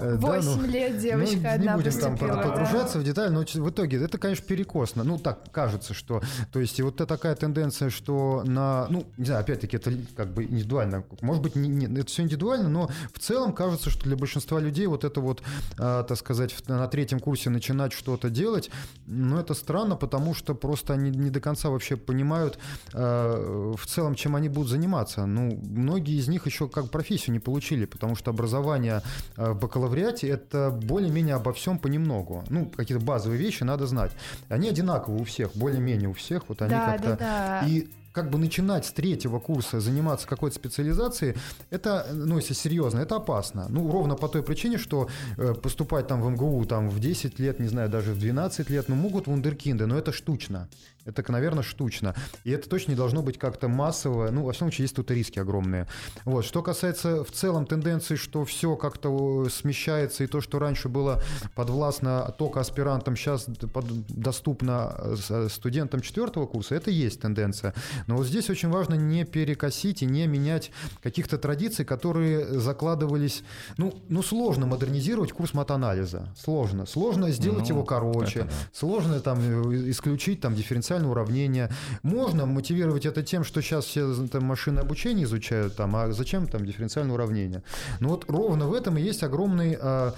Э, 0.00 0.16
Восемь 0.16 0.50
да, 0.50 0.56
ну, 0.56 0.66
лет 0.66 0.98
девочка 0.98 1.36
ну, 1.42 1.48
одна 1.50 1.72
Не 1.72 1.82
будем 1.82 2.00
там 2.00 2.16
погружаться 2.16 2.94
да? 2.94 3.00
в 3.00 3.04
детали, 3.04 3.28
но 3.28 3.40
в 3.42 3.70
итоге 3.70 4.02
это, 4.02 4.16
конечно, 4.16 4.46
перекосно. 4.46 5.04
Ну 5.04 5.18
так 5.18 5.52
кажется, 5.52 5.92
что, 5.92 6.22
то 6.50 6.58
есть 6.58 6.78
и 6.78 6.82
вот 6.82 6.96
такая 6.96 7.34
тенденция, 7.34 7.90
что 7.90 8.44
на, 8.46 8.86
ну 8.88 9.04
не 9.18 9.26
знаю, 9.26 9.42
опять-таки 9.42 9.76
это 9.76 9.92
как 10.16 10.32
бы 10.32 10.44
индивидуально, 10.44 11.04
может 11.20 11.42
быть 11.42 11.54
не, 11.54 11.68
не, 11.68 12.00
это 12.00 12.06
все 12.06 12.22
индивидуально, 12.22 12.70
но 12.70 12.90
в 13.12 13.18
целом 13.18 13.52
кажется, 13.52 13.90
что 13.90 14.04
для 14.04 14.16
большинства 14.16 14.58
людей 14.58 14.86
вот 14.86 15.04
это 15.04 15.20
вот, 15.20 15.42
э, 15.76 16.04
так 16.08 16.16
сказать, 16.16 16.54
на 16.66 16.88
третьем 16.88 17.20
курсе 17.20 17.50
начинать 17.50 17.92
что-то 17.92 18.30
делать, 18.30 18.70
ну, 19.06 19.38
это 19.38 19.52
странно, 19.52 19.96
потому 19.96 20.32
что 20.32 20.54
просто 20.54 20.94
они 20.94 21.10
не 21.10 21.28
до 21.28 21.40
конца 21.40 21.68
вообще 21.68 21.96
понимают 21.96 22.58
э, 22.94 23.74
в 23.76 23.86
целом, 23.86 24.14
чем 24.14 24.34
они 24.34 24.48
будут 24.48 24.70
заниматься. 24.70 25.26
Ну, 25.26 25.60
многие 25.62 26.18
из 26.18 26.28
них 26.28 26.46
еще 26.46 26.69
как 26.70 26.90
профессию 26.90 27.32
не 27.32 27.40
получили, 27.40 27.84
потому 27.84 28.16
что 28.16 28.30
образование 28.30 29.02
э, 29.36 29.52
в 29.52 29.58
бакалавриате 29.58 30.28
это 30.28 30.70
более-менее 30.70 31.34
обо 31.34 31.52
всем 31.52 31.78
понемногу. 31.78 32.44
Ну, 32.48 32.66
какие-то 32.66 33.04
базовые 33.04 33.38
вещи 33.38 33.62
надо 33.62 33.86
знать. 33.86 34.12
Они 34.48 34.68
одинаковые 34.68 35.22
у 35.22 35.24
всех, 35.24 35.52
более-менее 35.54 36.08
у 36.08 36.14
всех. 36.14 36.48
Вот 36.48 36.62
они 36.62 36.70
да, 36.70 36.92
как-то... 36.92 37.08
Да, 37.10 37.16
да. 37.62 37.68
И 37.68 37.88
как 38.12 38.30
бы 38.30 38.38
начинать 38.38 38.86
с 38.86 38.92
третьего 38.92 39.38
курса 39.38 39.80
заниматься 39.80 40.26
какой-то 40.26 40.56
специализацией, 40.56 41.36
это, 41.70 42.06
ну, 42.12 42.36
если 42.38 42.54
серьезно, 42.54 42.98
это 43.00 43.16
опасно. 43.16 43.66
Ну, 43.68 43.90
ровно 43.90 44.16
по 44.16 44.28
той 44.28 44.42
причине, 44.42 44.78
что 44.78 45.08
э, 45.36 45.54
поступать 45.54 46.08
там 46.08 46.20
в 46.20 46.30
МГУ 46.30 46.64
там 46.64 46.88
в 46.88 46.98
10 46.98 47.38
лет, 47.38 47.60
не 47.60 47.68
знаю, 47.68 47.88
даже 47.88 48.12
в 48.12 48.18
12 48.18 48.70
лет, 48.70 48.88
ну, 48.88 48.96
могут 48.96 49.26
вундеркинды, 49.26 49.86
но 49.86 49.96
это 49.96 50.12
штучно. 50.12 50.68
Это, 51.04 51.30
наверное, 51.32 51.62
штучно. 51.62 52.14
И 52.44 52.50
это 52.50 52.68
точно 52.68 52.92
не 52.92 52.96
должно 52.96 53.22
быть 53.22 53.38
как-то 53.38 53.68
массово. 53.68 54.30
Ну, 54.30 54.44
во 54.44 54.52
всяком 54.52 54.68
случае, 54.68 54.84
есть 54.84 54.96
тут 54.96 55.10
риски 55.10 55.38
огромные. 55.38 55.86
Вот. 56.24 56.44
Что 56.44 56.62
касается 56.62 57.24
в 57.24 57.30
целом 57.30 57.66
тенденции, 57.66 58.16
что 58.16 58.44
все 58.44 58.76
как-то 58.76 59.48
смещается, 59.48 60.24
и 60.24 60.26
то, 60.26 60.40
что 60.40 60.58
раньше 60.58 60.88
было 60.88 61.22
подвластно 61.54 62.34
только 62.38 62.60
аспирантам, 62.60 63.16
сейчас 63.16 63.46
доступно 63.48 64.94
э, 64.98 65.48
студентам 65.50 66.00
четвертого 66.00 66.46
курса, 66.46 66.74
это 66.74 66.90
есть 66.90 67.20
тенденция. 67.20 67.74
Но 68.06 68.16
вот 68.16 68.26
здесь 68.26 68.50
очень 68.50 68.68
важно 68.68 68.94
не 68.94 69.24
перекосить 69.24 70.02
и 70.02 70.06
не 70.06 70.26
менять 70.26 70.70
каких-то 71.02 71.38
традиций, 71.38 71.84
которые 71.84 72.60
закладывались... 72.60 73.42
Ну, 73.76 73.94
ну 74.08 74.22
сложно 74.22 74.66
модернизировать 74.66 75.32
курс 75.32 75.54
матанализа. 75.54 76.28
Сложно. 76.36 76.86
Сложно 76.86 77.30
сделать 77.30 77.68
ну, 77.68 77.76
его 77.76 77.84
короче. 77.84 78.42
Да. 78.42 78.50
Сложно 78.72 79.20
там 79.20 79.38
э, 79.40 79.90
исключить 79.90 80.40
там 80.40 80.54
дифференциальное 80.90 81.10
уравнение. 81.10 81.70
Можно 82.02 82.46
мотивировать 82.46 83.06
это 83.06 83.22
тем, 83.22 83.44
что 83.44 83.60
сейчас 83.60 83.84
все 83.84 84.26
там 84.28 84.44
машины 84.44 84.80
обучения 84.80 85.24
изучают, 85.24 85.76
там, 85.76 85.94
а 85.94 86.10
зачем 86.12 86.46
там 86.46 86.66
дифференциальное 86.66 87.14
уравнение? 87.14 87.62
Но 88.00 88.08
вот 88.08 88.24
ровно 88.28 88.66
в 88.66 88.74
этом 88.74 88.96
и 88.96 89.02
есть 89.02 89.22
огромный 89.22 89.78
а, 89.80 90.14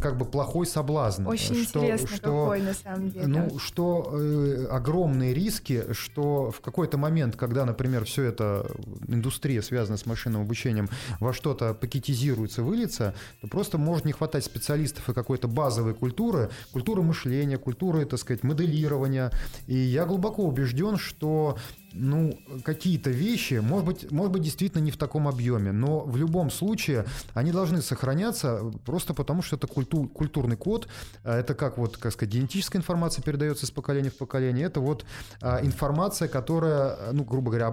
как 0.00 0.18
бы 0.18 0.24
плохой 0.24 0.66
соблазн. 0.66 1.26
Очень 1.26 1.64
что, 1.64 1.80
интересно 1.80 2.08
что, 2.08 2.18
какой 2.18 2.62
на 2.62 2.74
самом 2.74 3.10
деле. 3.10 3.26
Ну, 3.26 3.58
что 3.58 4.10
э, 4.12 4.66
огромные 4.70 5.32
риски, 5.32 5.84
что 5.92 6.50
в 6.50 6.60
какой-то 6.60 6.98
момент, 6.98 7.36
когда, 7.36 7.64
например, 7.64 8.04
все 8.04 8.24
это 8.24 8.66
индустрия, 9.08 9.62
связанная 9.62 9.98
с 9.98 10.06
машинным 10.06 10.42
обучением, 10.42 10.88
во 11.20 11.32
что-то 11.32 11.74
пакетизируется, 11.74 12.62
выльется, 12.62 13.14
то 13.40 13.48
просто 13.48 13.78
может 13.78 14.04
не 14.04 14.12
хватать 14.12 14.44
специалистов 14.44 15.08
и 15.08 15.14
какой-то 15.14 15.48
базовой 15.48 15.94
культуры, 15.94 16.50
культуры 16.72 17.02
мышления, 17.02 17.56
культуры, 17.56 18.04
так 18.04 18.18
сказать, 18.18 18.42
моделирования. 18.42 19.30
И 19.66 19.74
я 19.94 20.04
глубоко 20.04 20.42
убежден, 20.42 20.98
что 20.98 21.56
ну, 21.94 22.38
какие-то 22.64 23.10
вещи, 23.10 23.54
может 23.54 23.86
быть, 23.86 24.10
может 24.10 24.32
быть, 24.32 24.42
действительно 24.42 24.82
не 24.82 24.90
в 24.90 24.96
таком 24.96 25.28
объеме, 25.28 25.72
но 25.72 26.00
в 26.00 26.16
любом 26.16 26.50
случае 26.50 27.06
они 27.34 27.52
должны 27.52 27.82
сохраняться 27.82 28.72
просто 28.84 29.14
потому, 29.14 29.42
что 29.42 29.56
это 29.56 29.66
культур, 29.66 30.08
культурный 30.08 30.56
код, 30.56 30.88
а 31.22 31.38
это 31.38 31.54
как 31.54 31.78
вот, 31.78 31.96
как 31.96 32.12
сказать, 32.12 32.34
генетическая 32.34 32.78
информация 32.78 33.22
передается 33.22 33.66
из 33.66 33.70
поколения 33.70 34.10
в 34.10 34.16
поколение, 34.16 34.66
это 34.66 34.80
вот 34.80 35.04
а, 35.40 35.60
информация, 35.62 36.28
которая, 36.28 37.12
ну, 37.12 37.24
грубо 37.24 37.50
говоря, 37.50 37.68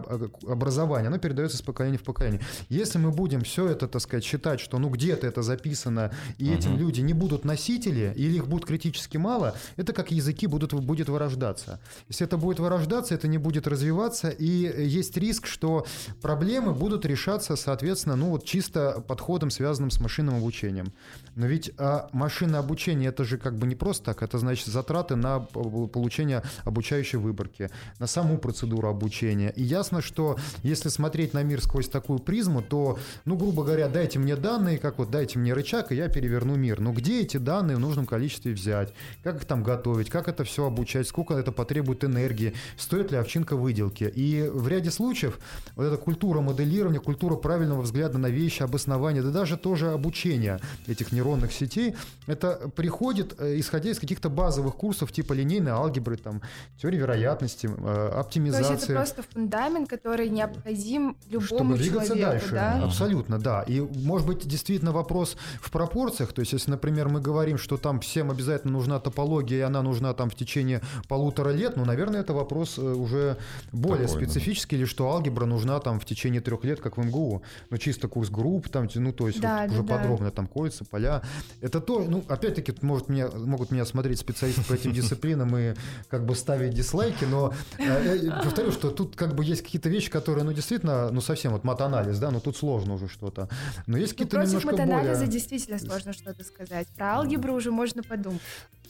образование, 0.48 1.08
оно 1.08 1.18
передается 1.18 1.58
из 1.58 1.62
поколения 1.62 1.98
в 1.98 2.04
поколение. 2.04 2.42
Если 2.70 3.00
мы 3.00 3.12
будем 3.12 3.42
все 3.42 3.68
это, 3.68 3.88
так 3.88 4.02
сказать, 4.02 4.24
считать, 4.24 4.60
что, 4.60 4.78
ну, 4.78 4.90
где-то 4.90 5.26
это 5.26 5.42
записано, 5.42 6.12
и 6.38 6.50
угу. 6.50 6.58
этим 6.58 6.78
люди 6.78 7.02
не 7.02 7.14
будут 7.14 7.46
носители, 7.46 8.14
или 8.16 8.36
их 8.36 8.48
будет 8.48 8.66
критически 8.66 9.18
мало, 9.18 9.56
это 9.78 9.94
как 9.94 10.12
языки 10.12 10.48
будут, 10.48 10.74
будет 10.74 11.10
вырождаться. 11.10 11.80
Если 12.08 12.26
это 12.26 12.38
будет 12.38 12.60
вырождаться, 12.60 13.16
это 13.16 13.28
не 13.28 13.38
будет 13.38 13.68
развиваться, 13.68 14.11
развиваться, 14.12 14.30
и 14.30 14.86
есть 14.86 15.17
риск, 15.17 15.47
что 15.47 15.86
проблемы 16.21 16.74
будут 16.74 17.06
решаться, 17.06 17.56
соответственно, 17.56 18.15
ну 18.15 18.30
вот 18.30 18.45
чисто 18.45 19.04
подходом, 19.08 19.50
связанным 19.50 19.91
с 19.91 20.00
машинным 20.00 20.36
обучением. 20.36 20.93
Но 21.36 21.47
ведь 21.47 21.71
а, 21.78 22.10
машинное 22.12 22.60
обучение 22.60 23.10
это 23.10 23.24
же 23.24 23.38
как 23.38 23.56
бы 23.56 23.67
не 23.67 23.76
просто 23.76 24.06
так, 24.06 24.24
это 24.24 24.38
значит 24.38 24.67
затраты 24.67 25.15
на 25.15 25.39
получение 25.39 26.43
обучающей 26.65 27.17
выборки, 27.17 27.69
на 28.00 28.08
саму 28.08 28.38
процедуру 28.38 28.89
обучения. 28.89 29.52
И 29.56 29.63
ясно, 29.63 30.02
что 30.02 30.38
если 30.63 30.89
смотреть 30.89 31.34
на 31.34 31.43
мир 31.43 31.62
сквозь 31.62 31.88
такую 31.88 32.19
призму, 32.19 32.62
то, 32.62 33.00
ну, 33.26 33.38
грубо 33.38 33.63
говоря, 33.63 33.88
дайте 33.88 34.19
мне 34.19 34.36
данные, 34.36 34.78
как 34.78 34.97
вот 34.97 35.10
дайте 35.12 35.39
мне 35.39 35.54
рычаг, 35.54 35.91
и 35.91 35.95
я 35.95 36.10
переверну 36.10 36.56
мир. 36.56 36.82
Но 36.82 36.91
где 36.91 37.21
эти 37.21 37.38
данные 37.38 37.78
в 37.78 37.80
нужном 37.80 38.06
количестве 38.06 38.54
взять? 38.54 38.93
Как 39.24 39.38
их 39.38 39.45
там 39.45 39.63
готовить? 39.63 40.10
Как 40.10 40.28
это 40.28 40.43
все 40.43 40.65
обучать? 40.65 41.08
Сколько 41.08 41.34
это 41.36 41.52
потребует 41.52 42.04
энергии? 42.04 42.54
Стоит 42.78 43.12
ли 43.12 43.17
овчинка 43.17 43.56
выделки? 43.56 44.01
Математике. 44.02 44.10
И 44.10 44.50
в 44.50 44.68
ряде 44.68 44.92
случаев 44.92 45.40
вот 45.76 45.84
эта 45.84 45.98
культура 45.98 46.42
моделирования, 46.42 47.00
культура 47.00 47.36
правильного 47.36 47.82
взгляда 47.82 48.18
на 48.18 48.28
вещи, 48.28 48.64
обоснования, 48.64 49.22
да 49.22 49.30
даже 49.30 49.58
тоже 49.58 49.92
обучения 49.92 50.60
этих 50.88 51.12
нейронных 51.12 51.52
сетей, 51.52 51.96
это 52.28 52.70
приходит, 52.76 53.36
э, 53.40 53.60
исходя 53.60 53.92
из 53.92 54.00
каких-то 54.00 54.30
базовых 54.30 54.76
курсов 54.76 55.12
типа 55.12 55.34
линейной 55.34 55.72
алгебры, 55.72 56.18
там, 56.18 56.42
теории 56.82 56.98
вероятности, 56.98 57.70
оптимизации. 58.20 58.64
То 58.64 58.74
есть 58.74 58.84
это 58.84 58.94
просто 58.94 59.24
фундамент, 59.34 59.90
который 59.90 60.30
необходим 60.30 61.18
любому 61.30 61.46
Чтобы 61.46 61.78
двигаться 61.78 62.16
человеку, 62.16 62.32
дальше. 62.32 62.52
Да? 62.52 62.84
Абсолютно, 62.86 63.40
да. 63.40 63.64
И 63.64 63.82
может 63.82 64.28
быть 64.28 64.48
действительно 64.48 64.92
вопрос 64.92 65.38
в 65.62 65.72
пропорциях. 65.72 66.34
То 66.34 66.42
есть 66.42 66.54
если, 66.54 66.72
например, 66.72 67.10
мы 67.10 67.22
говорим, 67.22 67.58
что 67.58 67.78
там 67.78 68.00
всем 68.00 68.32
обязательно 68.32 68.74
нужна 68.74 69.00
топология, 69.00 69.58
и 69.58 69.62
она 69.62 69.82
нужна 69.82 70.14
там 70.14 70.30
в 70.30 70.36
течение 70.36 70.82
полутора 71.08 71.50
лет, 71.50 71.78
ну, 71.78 71.86
наверное, 71.86 72.22
это 72.22 72.34
вопрос 72.34 72.78
э, 72.78 72.82
уже 72.82 73.38
более 73.72 73.91
Такой, 73.98 74.08
специфический, 74.08 74.76
да. 74.76 74.82
или 74.82 74.86
что 74.86 75.10
алгебра 75.10 75.46
нужна 75.46 75.80
там 75.80 76.00
в 76.00 76.06
течение 76.06 76.42
трех 76.42 76.64
лет, 76.64 76.80
как 76.80 76.98
в 76.98 77.06
МГУ. 77.06 77.44
Ну, 77.70 77.78
чисто 77.78 78.08
курс 78.08 78.30
групп, 78.30 78.70
там, 78.70 78.88
ну, 78.96 79.14
то 79.14 79.28
есть 79.28 79.40
да, 79.42 79.62
вот 79.62 79.68
да, 79.68 79.74
уже 79.74 79.84
да. 79.84 79.98
подробно 79.98 80.32
там 80.32 80.48
кольца, 80.48 80.86
поля. 80.86 81.22
Это 81.62 81.80
то, 81.82 82.04
ну, 82.08 82.24
опять-таки, 82.28 82.74
может, 82.82 83.10
меня, 83.10 83.30
могут 83.30 83.72
меня 83.72 83.86
смотреть 83.86 84.20
специалисты 84.20 84.64
по 84.64 84.74
этим 84.74 84.92
дисциплинам 84.94 85.56
и 85.58 85.74
как 86.10 86.26
бы 86.26 86.36
ставить 86.36 86.74
дизлайки, 86.74 87.26
но 87.26 87.54
э, 87.78 88.20
я 88.24 88.42
повторю, 88.44 88.72
что 88.72 88.92
тут 88.92 89.16
как 89.16 89.36
бы 89.36 89.44
есть 89.44 89.62
какие-то 89.62 89.90
вещи, 89.90 90.10
которые, 90.10 90.44
ну, 90.44 90.54
действительно, 90.54 91.10
ну, 91.12 91.22
совсем 91.22 91.52
вот 91.52 91.64
матанализ, 91.64 92.20
да, 92.20 92.32
но 92.32 92.40
тут 92.40 92.58
сложно 92.58 92.96
уже 92.96 93.08
что-то. 93.08 93.50
Но 93.88 93.98
есть 93.98 94.14
ну, 94.14 94.26
какие-то 94.26 94.38
ну, 94.38 94.46
немножко 94.46 94.72
матанализа 94.72 95.14
более... 95.14 95.32
действительно 95.32 95.80
сложно 95.80 96.14
что-то 96.14 96.44
сказать. 96.44 96.88
Про 96.96 97.16
алгебру 97.16 97.54
уже 97.54 97.72
можно 97.72 98.04
подумать. 98.04 98.42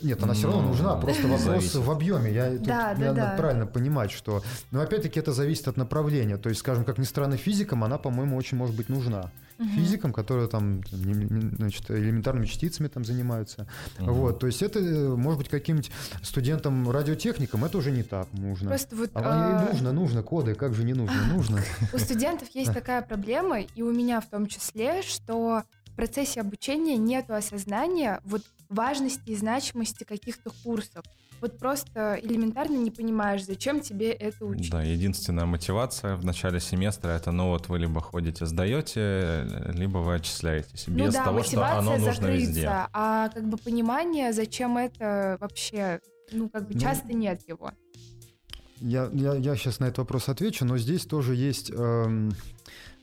Нет, 0.04 0.22
она 0.24 0.34
все 0.34 0.48
равно 0.48 0.70
нужна, 0.70 0.96
просто 0.96 1.28
вопрос 1.28 1.76
в 1.76 1.92
объеме. 1.92 2.34
Я 2.34 2.52
тут, 2.52 2.64
да, 2.64 2.94
да, 2.94 3.06
надо 3.06 3.16
да. 3.16 3.36
правильно 3.38 3.68
понимать, 3.68 4.12
что... 4.12 4.44
Но 4.72 4.82
опять-таки 4.82 5.20
это 5.20 5.34
зависит 5.34 5.68
от 5.68 5.78
направления. 5.78 6.38
То 6.38 6.50
есть, 6.50 6.62
скажем, 6.62 6.86
как 6.86 6.98
ни 6.98 7.04
странно, 7.04 7.38
физикам 7.38 7.84
она, 7.84 7.98
по-моему, 7.98 8.38
очень 8.38 8.58
может 8.58 8.76
быть 8.76 8.90
нужна. 8.90 9.32
Угу. 9.60 9.70
Физикам, 9.70 10.14
которые 10.14 10.48
там 10.48 10.82
значит, 10.88 11.90
элементарными 11.92 12.46
частицами 12.46 12.88
там 12.88 13.06
занимаются. 13.06 13.68
Угу. 14.00 14.12
Вот, 14.12 14.40
то 14.40 14.48
есть 14.48 14.64
это 14.64 14.80
может 14.80 15.38
быть 15.38 15.50
каким-нибудь 15.50 15.92
студентам 16.24 16.90
радиотехникам 16.90 17.64
это 17.64 17.78
уже 17.78 17.92
не 17.92 18.04
так 18.04 18.28
нужно. 18.34 18.70
Просто 18.70 18.96
вот, 18.96 19.12
а, 19.14 19.22
а... 19.24 19.72
нужно, 19.72 19.92
нужно 19.92 20.24
коды, 20.24 20.56
как 20.56 20.74
же 20.74 20.84
не 20.84 20.94
нужно, 20.94 21.24
нужно. 21.32 21.62
У 21.94 21.98
студентов 21.98 22.50
есть 22.54 22.74
такая 22.74 23.02
проблема, 23.02 23.62
и 23.62 23.82
у 23.84 23.92
меня 23.92 24.20
в 24.20 24.26
том 24.26 24.48
числе, 24.48 25.04
что 25.04 25.64
в 25.92 25.96
процессе 25.96 26.42
обучения 26.42 26.98
нет 26.98 27.30
осознания 27.30 28.22
вот 28.24 28.42
важности 28.70 29.30
и 29.30 29.36
значимости 29.36 30.04
каких-то 30.04 30.52
курсов. 30.64 31.04
Вот 31.42 31.58
просто 31.58 32.20
элементарно 32.22 32.78
не 32.78 32.92
понимаешь, 32.92 33.44
зачем 33.44 33.82
тебе 33.82 34.12
это 34.12 34.46
учить. 34.46 34.72
Да, 34.72 34.84
единственная 34.84 35.46
мотивация 35.46 36.16
в 36.16 36.24
начале 36.24 36.60
семестра 36.60 37.10
это, 37.10 37.32
ну 37.32 37.50
вот 37.50 37.68
вы 37.68 37.80
либо 37.80 38.00
ходите, 38.00 38.46
сдаете, 38.46 39.48
либо 39.74 39.98
вы 39.98 40.16
отчисляетесь. 40.16 40.86
Ну 40.88 41.06
без 41.06 41.14
да, 41.14 41.26
того, 41.26 41.44
что 41.44 41.66
оно 41.66 41.94
нужно 41.94 42.14
закрыться, 42.14 42.48
везде. 42.48 42.70
А 42.70 43.30
как 43.30 43.50
бы 43.50 43.58
понимание, 43.58 44.34
зачем 44.34 44.78
это 44.78 45.38
вообще, 45.42 46.00
ну 46.32 46.48
как 46.48 46.68
бы 46.68 46.76
ну, 46.76 46.80
часто 46.80 47.14
нет 47.14 47.42
его. 47.48 47.72
Я, 48.80 49.10
я, 49.14 49.34
я 49.34 49.56
сейчас 49.56 49.80
на 49.80 49.86
этот 49.86 50.00
вопрос 50.00 50.30
отвечу, 50.30 50.64
но 50.66 50.78
здесь 50.78 51.06
тоже 51.06 51.36
есть... 51.36 51.72
Эм 51.72 52.32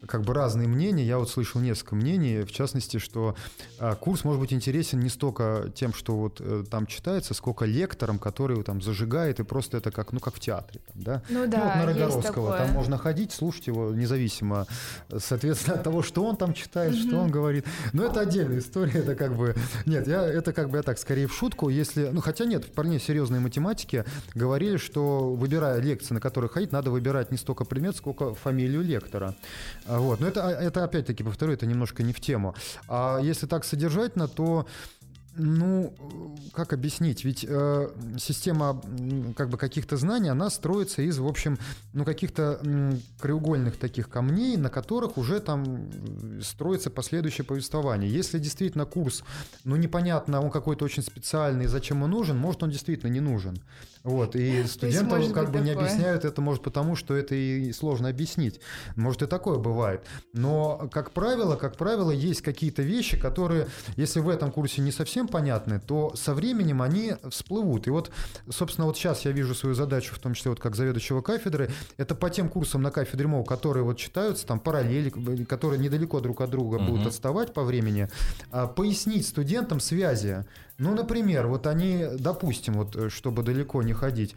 как 0.06 0.22
бы 0.22 0.32
разные 0.34 0.68
мнения. 0.68 1.04
Я 1.04 1.18
вот 1.18 1.28
слышал 1.30 1.60
несколько 1.60 1.94
мнений, 1.96 2.42
в 2.42 2.52
частности, 2.52 2.98
что 2.98 3.34
а, 3.78 3.94
курс 3.96 4.24
может 4.24 4.40
быть 4.40 4.52
интересен 4.52 5.00
не 5.00 5.08
столько 5.08 5.72
тем, 5.74 5.92
что 5.92 6.16
вот 6.16 6.40
э, 6.40 6.64
там 6.70 6.86
читается, 6.86 7.34
сколько 7.34 7.64
лекторам, 7.64 8.18
который 8.18 8.62
там 8.62 8.80
зажигает, 8.80 9.40
и 9.40 9.44
просто 9.44 9.78
это 9.78 9.90
как, 9.90 10.12
ну, 10.12 10.20
как 10.20 10.34
в 10.34 10.40
театре. 10.40 10.80
Там, 10.86 11.02
да? 11.02 11.22
Ну 11.28 11.46
да, 11.46 11.58
ну, 11.58 11.64
вот 11.64 11.74
на 11.74 11.86
Рогоровского. 11.86 12.56
Там 12.56 12.70
можно 12.70 12.98
ходить, 12.98 13.32
слушать 13.32 13.66
его 13.66 13.90
независимо, 13.90 14.66
соответственно, 15.16 15.76
от 15.76 15.82
того, 15.82 16.02
что 16.02 16.24
он 16.24 16.36
там 16.36 16.54
читает, 16.54 16.94
что 16.94 17.16
он 17.18 17.30
говорит. 17.30 17.64
Но 17.92 18.04
это 18.04 18.20
отдельная 18.20 18.60
история, 18.60 19.00
это 19.00 19.14
как 19.14 19.36
бы... 19.36 19.54
Нет, 19.86 20.06
я, 20.06 20.22
это 20.22 20.52
как 20.52 20.70
бы 20.70 20.76
я 20.76 20.82
так, 20.82 20.98
скорее 20.98 21.26
в 21.26 21.34
шутку, 21.34 21.68
если... 21.68 22.08
Ну, 22.12 22.20
хотя 22.20 22.44
нет, 22.44 22.64
вполне 22.64 23.00
серьезные 23.00 23.40
математики 23.40 24.04
говорили, 24.34 24.76
что 24.76 25.34
выбирая 25.34 25.80
лекции, 25.80 26.14
на 26.14 26.20
которые 26.20 26.50
ходить, 26.50 26.72
надо 26.72 26.90
выбирать 26.90 27.30
не 27.30 27.36
столько 27.36 27.64
предмет, 27.64 27.96
сколько 27.96 28.34
фамилию 28.34 28.82
лектора. 28.82 29.34
Вот. 29.88 30.20
Но 30.20 30.26
это, 30.28 30.46
а, 30.46 30.50
это 30.50 30.84
опять-таки, 30.84 31.22
повторю, 31.22 31.52
это 31.52 31.66
немножко 31.66 32.02
не 32.02 32.12
в 32.12 32.20
тему. 32.20 32.54
А 32.88 33.18
если 33.18 33.46
так 33.46 33.64
содержательно, 33.64 34.28
то 34.28 34.66
ну, 35.38 35.94
как 36.52 36.72
объяснить? 36.72 37.24
Ведь 37.24 37.46
э, 37.48 37.88
система 38.18 38.82
как 39.36 39.48
бы 39.48 39.56
каких-то 39.56 39.96
знаний, 39.96 40.28
она 40.28 40.50
строится 40.50 41.02
из, 41.02 41.18
в 41.18 41.26
общем, 41.26 41.58
ну, 41.92 42.04
каких-то 42.04 42.60
краеугольных 43.20 43.76
таких 43.76 44.08
камней, 44.08 44.56
на 44.56 44.68
которых 44.68 45.16
уже 45.16 45.40
там 45.40 45.88
строится 46.42 46.90
последующее 46.90 47.44
повествование. 47.44 48.10
Если 48.10 48.38
действительно 48.38 48.84
курс, 48.84 49.22
ну, 49.64 49.76
непонятно, 49.76 50.42
он 50.42 50.50
какой-то 50.50 50.84
очень 50.84 51.02
специальный, 51.02 51.66
зачем 51.66 52.02
он 52.02 52.10
нужен, 52.10 52.36
может, 52.36 52.62
он 52.64 52.70
действительно 52.70 53.10
не 53.10 53.20
нужен. 53.20 53.58
Вот, 54.04 54.36
и 54.36 54.64
студентам 54.66 55.20
есть, 55.20 55.32
как 55.32 55.46
бы 55.46 55.58
такое. 55.58 55.64
не 55.64 55.70
объясняют 55.70 56.24
это, 56.24 56.40
может, 56.40 56.62
потому 56.62 56.96
что 56.96 57.14
это 57.14 57.34
и 57.34 57.72
сложно 57.72 58.08
объяснить. 58.08 58.60
Может, 58.96 59.22
и 59.22 59.26
такое 59.26 59.58
бывает. 59.58 60.04
Но, 60.32 60.88
как 60.90 61.12
правило, 61.12 61.56
как 61.56 61.76
правило, 61.76 62.10
есть 62.10 62.42
какие-то 62.42 62.82
вещи, 62.82 63.16
которые, 63.18 63.68
если 63.96 64.20
в 64.20 64.28
этом 64.28 64.50
курсе 64.50 64.80
не 64.82 64.92
совсем 64.92 65.27
понятны, 65.28 65.80
то 65.80 66.14
со 66.16 66.34
временем 66.34 66.82
они 66.82 67.14
всплывут. 67.30 67.86
И 67.86 67.90
вот, 67.90 68.10
собственно, 68.48 68.86
вот 68.86 68.96
сейчас 68.96 69.24
я 69.24 69.32
вижу 69.32 69.54
свою 69.54 69.74
задачу, 69.74 70.14
в 70.14 70.18
том 70.18 70.34
числе 70.34 70.50
вот 70.50 70.60
как 70.60 70.74
заведующего 70.74 71.22
кафедры, 71.22 71.70
это 71.96 72.14
по 72.14 72.30
тем 72.30 72.48
курсам 72.48 72.82
на 72.82 72.90
кафедре 72.90 73.26
МОУ, 73.26 73.44
которые 73.44 73.84
вот 73.84 73.96
читаются, 73.96 74.46
там 74.46 74.58
параллели, 74.60 75.10
которые 75.44 75.78
недалеко 75.78 76.20
друг 76.20 76.40
от 76.40 76.50
друга 76.50 76.78
uh-huh. 76.78 76.86
будут 76.86 77.06
отставать 77.06 77.52
по 77.52 77.62
времени, 77.62 78.08
а, 78.50 78.66
пояснить 78.66 79.26
студентам 79.26 79.80
связи 79.80 80.44
ну, 80.78 80.94
например, 80.94 81.48
вот 81.48 81.66
они, 81.66 82.06
допустим, 82.18 82.74
вот 82.74 82.94
э, 82.94 83.08
чтобы 83.08 83.42
далеко 83.42 83.82
не 83.82 83.92
ходить, 83.92 84.36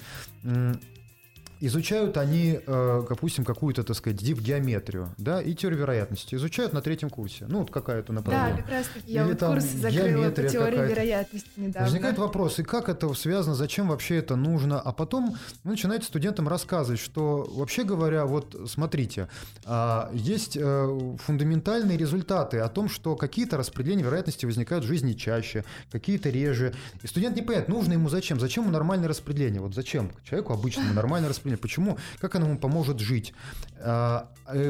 изучают 1.62 2.18
они, 2.18 2.60
э, 2.66 3.04
допустим, 3.08 3.46
какую-то, 3.46 3.84
так 3.84 3.96
сказать, 3.96 4.18
дип-геометрию, 4.18 5.14
да, 5.18 5.42
и 5.42 5.54
теорию 5.54 5.80
вероятности. 5.80 6.34
Изучают 6.36 6.74
на 6.74 6.82
третьем 6.82 7.10
курсе. 7.10 7.46
Ну, 7.48 7.60
вот 7.60 7.70
какая-то 7.72 8.12
направление. 8.12 8.56
Да, 8.56 8.62
как 8.64 8.72
раз 8.72 8.88
таки 8.88 9.14
я 9.14 9.24
Или 9.24 9.34
вот 9.34 9.40
курс 9.40 9.64
закрыла 9.66 10.32
по 10.32 10.44
теории 10.44 10.90
вероятности 10.90 11.50
недавно. 11.56 11.88
Возникает 11.88 12.18
вопрос, 12.18 12.60
и 12.60 12.64
как 12.64 12.90
это 12.90 13.14
связано, 13.14 13.56
зачем 13.56 13.90
вообще 13.90 14.18
это 14.18 14.36
нужно? 14.36 14.82
А 14.82 14.92
потом 14.92 15.38
вы 15.64 15.72
начинаете 15.72 16.06
студентам 16.06 16.48
рассказывать, 16.48 17.00
что, 17.00 17.48
вообще 17.54 17.84
говоря, 17.84 18.26
вот 18.26 18.56
смотрите, 18.68 19.28
а, 19.66 20.10
есть 20.14 20.58
э, 20.60 21.16
фундаментальные 21.24 21.98
результаты 21.98 22.58
о 22.58 22.70
том, 22.70 22.90
что 22.90 23.16
какие-то 23.16 23.58
распределения 23.58 24.04
вероятности 24.04 24.48
возникают 24.48 24.84
в 24.84 24.88
жизни 24.88 25.14
чаще, 25.14 25.64
какие-то 25.92 26.30
реже. 26.30 26.74
И 27.04 27.08
студент 27.08 27.36
не 27.36 27.44
понимает, 27.44 27.68
нужно 27.68 27.94
ему 27.94 28.10
зачем, 28.10 28.40
зачем 28.40 28.64
ему 28.64 28.74
нормальное 28.74 29.08
распределение, 29.08 29.62
вот 29.62 29.76
зачем 29.76 30.12
человеку 30.24 30.54
обычному 30.54 30.94
нормальное 30.94 31.30
распределение 31.30 31.51
распределение, 31.51 31.51
почему, 31.58 31.98
как 32.20 32.36
оно 32.36 32.48
ему 32.48 32.58
поможет 32.58 33.00
жить, 33.00 33.34
а, 33.80 34.30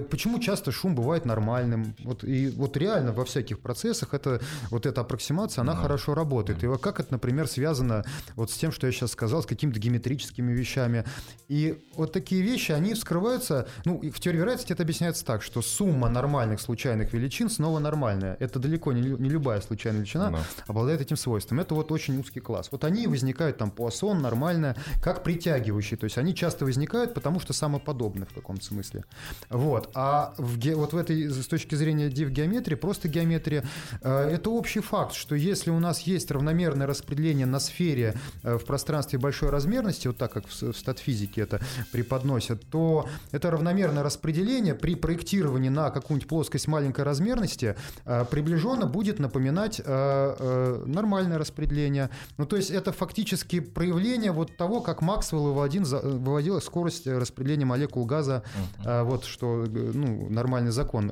почему 0.10 0.40
часто 0.40 0.72
шум 0.72 0.96
бывает 0.96 1.26
нормальным, 1.26 1.96
вот, 2.04 2.24
и 2.24 2.50
вот 2.50 2.78
реально 2.78 3.12
во 3.12 3.26
всяких 3.26 3.60
процессах 3.60 4.14
это, 4.14 4.42
вот 4.70 4.86
эта 4.86 5.02
аппроксимация, 5.02 5.62
она 5.62 5.74
mm 5.74 5.82
хорошо 5.82 6.14
работает, 6.14 6.64
и 6.64 6.68
вот 6.68 6.80
как 6.80 7.00
это, 7.00 7.14
например, 7.14 7.48
связано 7.48 8.06
вот 8.36 8.52
с 8.52 8.56
тем, 8.56 8.72
что 8.72 8.86
я 8.86 8.94
сейчас 8.94 9.12
сказал, 9.12 9.42
с 9.42 9.46
какими-то 9.48 9.80
геометрическими 9.80 10.54
вещами, 10.54 11.06
и 11.48 11.82
вот 11.96 12.14
такие 12.14 12.44
вещи, 12.44 12.72
они 12.72 12.94
вскрываются, 12.94 13.68
ну, 13.84 14.00
в 14.00 14.20
теории 14.20 14.38
вероятности 14.38 14.74
это 14.74 14.84
объясняется 14.84 15.26
так, 15.26 15.42
что 15.42 15.62
сумма 15.62 16.08
нормальных 16.08 16.62
случайных 16.62 17.14
величин 17.14 17.50
снова 17.50 17.80
нормальная, 17.80 18.38
это 18.40 18.60
далеко 18.60 18.92
не, 18.92 19.02
не 19.02 19.30
любая 19.30 19.60
случайная 19.62 20.02
величина 20.02 20.30
no. 20.30 20.40
обладает 20.68 21.02
этим 21.02 21.18
свойством, 21.18 21.60
это 21.60 21.74
вот 21.74 21.92
очень 21.92 22.20
узкий 22.20 22.42
класс, 22.42 22.70
вот 22.72 22.84
они 22.84 23.08
возникают 23.08 23.58
там 23.58 23.72
Пуассон, 23.72 24.22
нормально, 24.22 24.76
как 25.02 25.24
притягивающие, 25.24 25.98
то 25.98 26.04
есть 26.04 26.18
они 26.18 26.36
часто 26.36 26.66
возникают, 26.66 27.14
потому 27.14 27.40
что 27.40 27.54
самоподобны 27.54 28.26
в 28.26 28.34
каком-то 28.34 28.64
смысле. 28.64 29.04
Вот. 29.50 29.71
А 29.94 30.34
в, 30.38 30.58
вот 30.76 30.94
в 30.94 30.98
этой, 30.98 31.30
с 31.30 31.48
точки 31.48 31.76
зрения 31.76 32.10
див-геометрии, 32.10 32.76
просто 32.76 33.08
геометрия, 33.08 33.64
э, 34.02 34.30
это 34.30 34.50
общий 34.50 34.82
факт, 34.82 35.14
что 35.14 35.36
если 35.36 35.70
у 35.70 35.80
нас 35.80 36.02
есть 36.02 36.32
равномерное 36.32 36.88
распределение 36.88 37.46
на 37.46 37.60
сфере 37.60 38.16
э, 38.44 38.58
в 38.58 38.66
пространстве 38.66 39.20
большой 39.20 39.50
размерности, 39.50 40.08
вот 40.08 40.18
так 40.18 40.34
как 40.34 40.48
в, 40.48 40.74
статфизике 40.74 41.42
это 41.42 41.62
преподносят, 41.92 42.66
то 42.70 43.08
это 43.32 43.52
равномерное 43.52 44.04
распределение 44.04 44.76
при 44.76 44.96
проектировании 44.96 45.70
на 45.70 45.90
какую-нибудь 45.90 46.28
плоскость 46.28 46.68
маленькой 46.68 47.04
размерности 47.06 47.76
э, 48.06 48.26
приближенно 48.30 48.86
будет 48.86 49.20
напоминать 49.20 49.82
нормальное 49.86 51.38
распределение. 51.38 52.10
Ну, 52.38 52.46
то 52.46 52.56
есть 52.56 52.72
это 52.72 52.92
фактически 52.92 53.60
проявление 53.60 54.32
вот 54.32 54.58
того, 54.58 54.82
как 54.82 55.02
Максвелл 55.02 55.44
выводил, 55.44 55.84
выводил 55.84 56.62
скорость 56.62 57.08
распределения 57.08 57.66
молекул 57.66 58.06
газа, 58.06 58.44
вот 58.84 59.26
что, 59.26 59.61
ну, 59.68 60.30
нормальный 60.30 60.72
закон, 60.72 61.10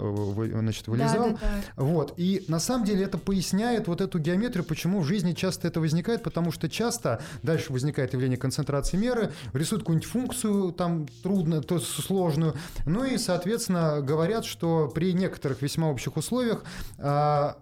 значит, 0.52 0.88
вылезал. 0.88 1.30
Да, 1.30 1.30
да, 1.30 1.38
да. 1.42 1.84
Вот, 1.84 2.14
и 2.18 2.44
на 2.48 2.60
самом 2.60 2.86
деле 2.86 3.04
это 3.04 3.18
поясняет 3.18 3.88
вот 3.88 4.02
эту 4.02 4.20
геометрию, 4.20 4.64
почему 4.64 5.02
в 5.02 5.06
жизни 5.06 5.34
часто 5.34 5.68
это 5.68 5.80
возникает, 5.80 6.24
потому 6.24 6.52
что 6.52 6.70
часто 6.70 7.22
дальше 7.44 7.72
возникает 7.74 8.14
явление 8.14 8.38
концентрации 8.38 8.98
меры, 8.98 9.32
рисуют 9.54 9.84
какую-нибудь 9.84 10.10
функцию 10.10 10.72
там 10.72 11.08
трудно, 11.24 11.62
то 11.62 11.80
сложную, 11.80 12.56
ну 12.86 13.04
и, 13.04 13.18
соответственно, 13.18 14.02
говорят, 14.02 14.46
что 14.46 14.92
при 14.94 15.14
некоторых 15.14 15.62
весьма 15.62 15.90
общих 15.90 16.18
условиях 16.18 16.64
а, 16.98 17.58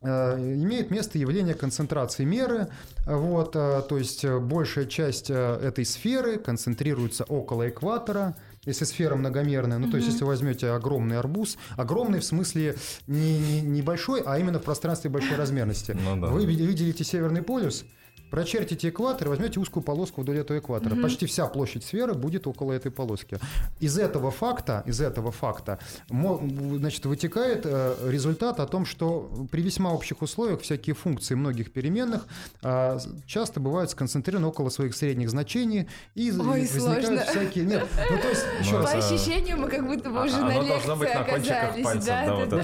а, 0.00 0.36
имеет 0.38 0.90
место 0.90 1.18
явление 1.18 1.54
концентрации 1.54 2.24
меры, 2.24 2.68
вот, 3.06 3.52
а, 3.54 3.82
то 3.82 3.98
есть 3.98 4.24
большая 4.24 4.86
часть 4.86 5.30
этой 5.30 5.84
сферы 5.84 6.38
концентрируется 6.38 7.24
около 7.24 7.68
экватора, 7.68 8.36
если 8.64 8.84
сфера 8.84 9.16
многомерная, 9.16 9.78
ну, 9.78 9.90
то 9.90 9.96
есть, 9.96 10.08
если 10.08 10.24
возьмете 10.24 10.68
огромный 10.68 11.18
арбуз, 11.18 11.58
огромный 11.76 12.20
в 12.20 12.24
смысле 12.24 12.76
не, 13.08 13.38
не, 13.38 13.60
не 13.60 13.82
большой, 13.82 14.22
а 14.24 14.38
именно 14.38 14.60
в 14.60 14.62
пространстве 14.62 15.10
большой 15.10 15.36
размерности. 15.36 15.96
Ну, 16.00 16.20
да. 16.20 16.28
Вы 16.28 16.46
видите 16.46 17.02
Северный 17.02 17.42
полюс, 17.42 17.84
Прочертите 18.32 18.88
экватор, 18.88 19.28
возьмете 19.28 19.60
узкую 19.60 19.84
полоску 19.84 20.22
вдоль 20.22 20.38
этого 20.38 20.58
экватора. 20.58 20.94
Угу. 20.94 21.02
Почти 21.02 21.26
вся 21.26 21.46
площадь 21.48 21.84
сферы 21.84 22.14
будет 22.14 22.46
около 22.46 22.72
этой 22.72 22.90
полоски. 22.90 23.38
Из 23.78 23.98
этого 23.98 24.30
факта, 24.30 24.82
из 24.86 25.02
этого 25.02 25.30
факта, 25.30 25.78
значит, 26.08 27.04
вытекает 27.04 27.66
э, 27.66 27.94
результат 28.08 28.58
о 28.58 28.66
том, 28.66 28.86
что 28.86 29.30
при 29.50 29.60
весьма 29.60 29.92
общих 29.92 30.22
условиях 30.22 30.62
всякие 30.62 30.94
функции 30.94 31.34
многих 31.34 31.72
переменных 31.72 32.26
а, 32.62 32.98
часто 33.26 33.60
бывают 33.60 33.90
сконцентрированы 33.90 34.48
около 34.48 34.70
своих 34.70 34.96
средних 34.96 35.28
значений 35.28 35.90
и 36.14 36.30
Ой, 36.30 36.38
возникают 36.38 37.04
сложно. 37.04 37.24
всякие. 37.24 37.66
Нет, 37.66 37.86
ну 38.10 38.16
то 38.16 38.28
есть 38.30 38.46
еще 38.60 38.82
По 38.82 38.92
ощущениям 38.92 39.60
мы 39.60 39.68
как 39.68 39.86
будто 39.86 40.08
бы 40.08 40.24
уже 40.24 40.36
а, 40.36 40.44
на 40.44 40.62
лекции 40.62 40.94
быть 40.94 41.10
оказались. 41.10 41.84
Пальцев, 41.84 42.06
да, 42.06 42.24
да, 42.24 42.46
да, 42.46 42.56
да. 42.56 42.62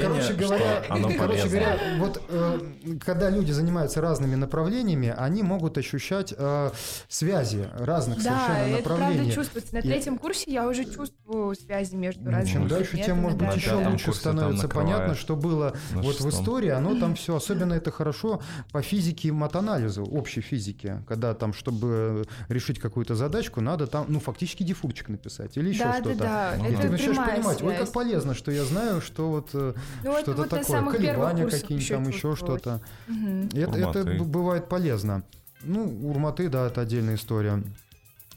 Короче 0.00 0.32
говоря, 0.32 0.84
короче 1.18 1.48
говоря, 1.48 1.78
вот 1.98 2.22
э, 2.30 2.58
когда 3.04 3.28
люди 3.28 3.52
занимаются 3.52 4.00
разными 4.00 4.34
направлениями, 4.34 5.09
они 5.16 5.42
могут 5.42 5.78
ощущать 5.78 6.34
э, 6.36 6.70
связи 7.08 7.68
разных 7.74 8.22
да, 8.22 8.46
совершенно 8.46 8.76
направлений. 8.76 9.16
Да, 9.16 9.22
это 9.22 9.24
правда 9.24 9.32
чувствуется. 9.32 9.74
На 9.74 9.82
третьем 9.82 10.18
курсе 10.18 10.52
я 10.52 10.68
уже 10.68 10.84
чувствую 10.84 11.54
связи 11.54 11.94
между 11.94 12.24
ну, 12.24 12.30
разными 12.30 12.52
Чем 12.52 12.68
дальше, 12.68 12.96
тем, 12.98 13.18
может 13.18 13.38
быть, 13.38 13.48
да, 13.48 13.54
еще 13.54 13.70
да. 13.70 13.90
лучше 13.90 14.12
становится 14.12 14.68
понятно, 14.68 15.14
что 15.14 15.36
было 15.36 15.74
вот 15.92 16.20
в 16.20 16.28
истории. 16.28 16.70
Оно 16.70 16.98
там 16.98 17.14
все, 17.14 17.36
особенно 17.40 17.74
это 17.74 17.90
хорошо 17.90 18.40
по 18.72 18.82
физике 18.82 19.32
матанализу, 19.32 20.04
общей 20.04 20.40
физике, 20.40 21.02
когда 21.08 21.34
там, 21.34 21.52
чтобы 21.52 22.26
решить 22.48 22.78
какую-то 22.78 23.14
задачку, 23.14 23.60
надо 23.60 23.86
там, 23.86 24.06
ну, 24.08 24.20
фактически 24.20 24.62
дифурчик 24.62 25.08
написать 25.08 25.56
или 25.56 25.70
еще 25.70 25.84
да, 25.84 25.94
что-то. 25.94 26.14
Да, 26.18 26.54
да, 26.58 26.68
И 26.68 26.72
это 26.72 26.82
ты 26.82 26.90
начинаешь 26.90 27.34
понимать, 27.34 27.58
связь. 27.58 27.70
ой, 27.70 27.76
как 27.76 27.92
полезно, 27.92 28.34
что 28.34 28.50
я 28.50 28.64
знаю, 28.64 29.00
что 29.00 29.30
вот 29.30 29.50
э, 29.54 29.74
ну, 30.04 30.18
что-то 30.18 30.42
вот 30.42 30.48
такое, 30.50 30.84
колебания 30.90 31.46
какие-нибудь 31.46 31.88
там, 31.88 32.08
еще 32.08 32.36
что-то. 32.36 32.80
Угу. 33.08 33.58
Это, 33.58 33.78
это 33.78 34.24
бывает 34.24 34.68
полезно 34.68 34.99
полезно. 35.00 35.24
Ну, 35.62 36.08
Урматы, 36.08 36.48
да, 36.48 36.66
это 36.66 36.80
отдельная 36.80 37.16
история. 37.16 37.62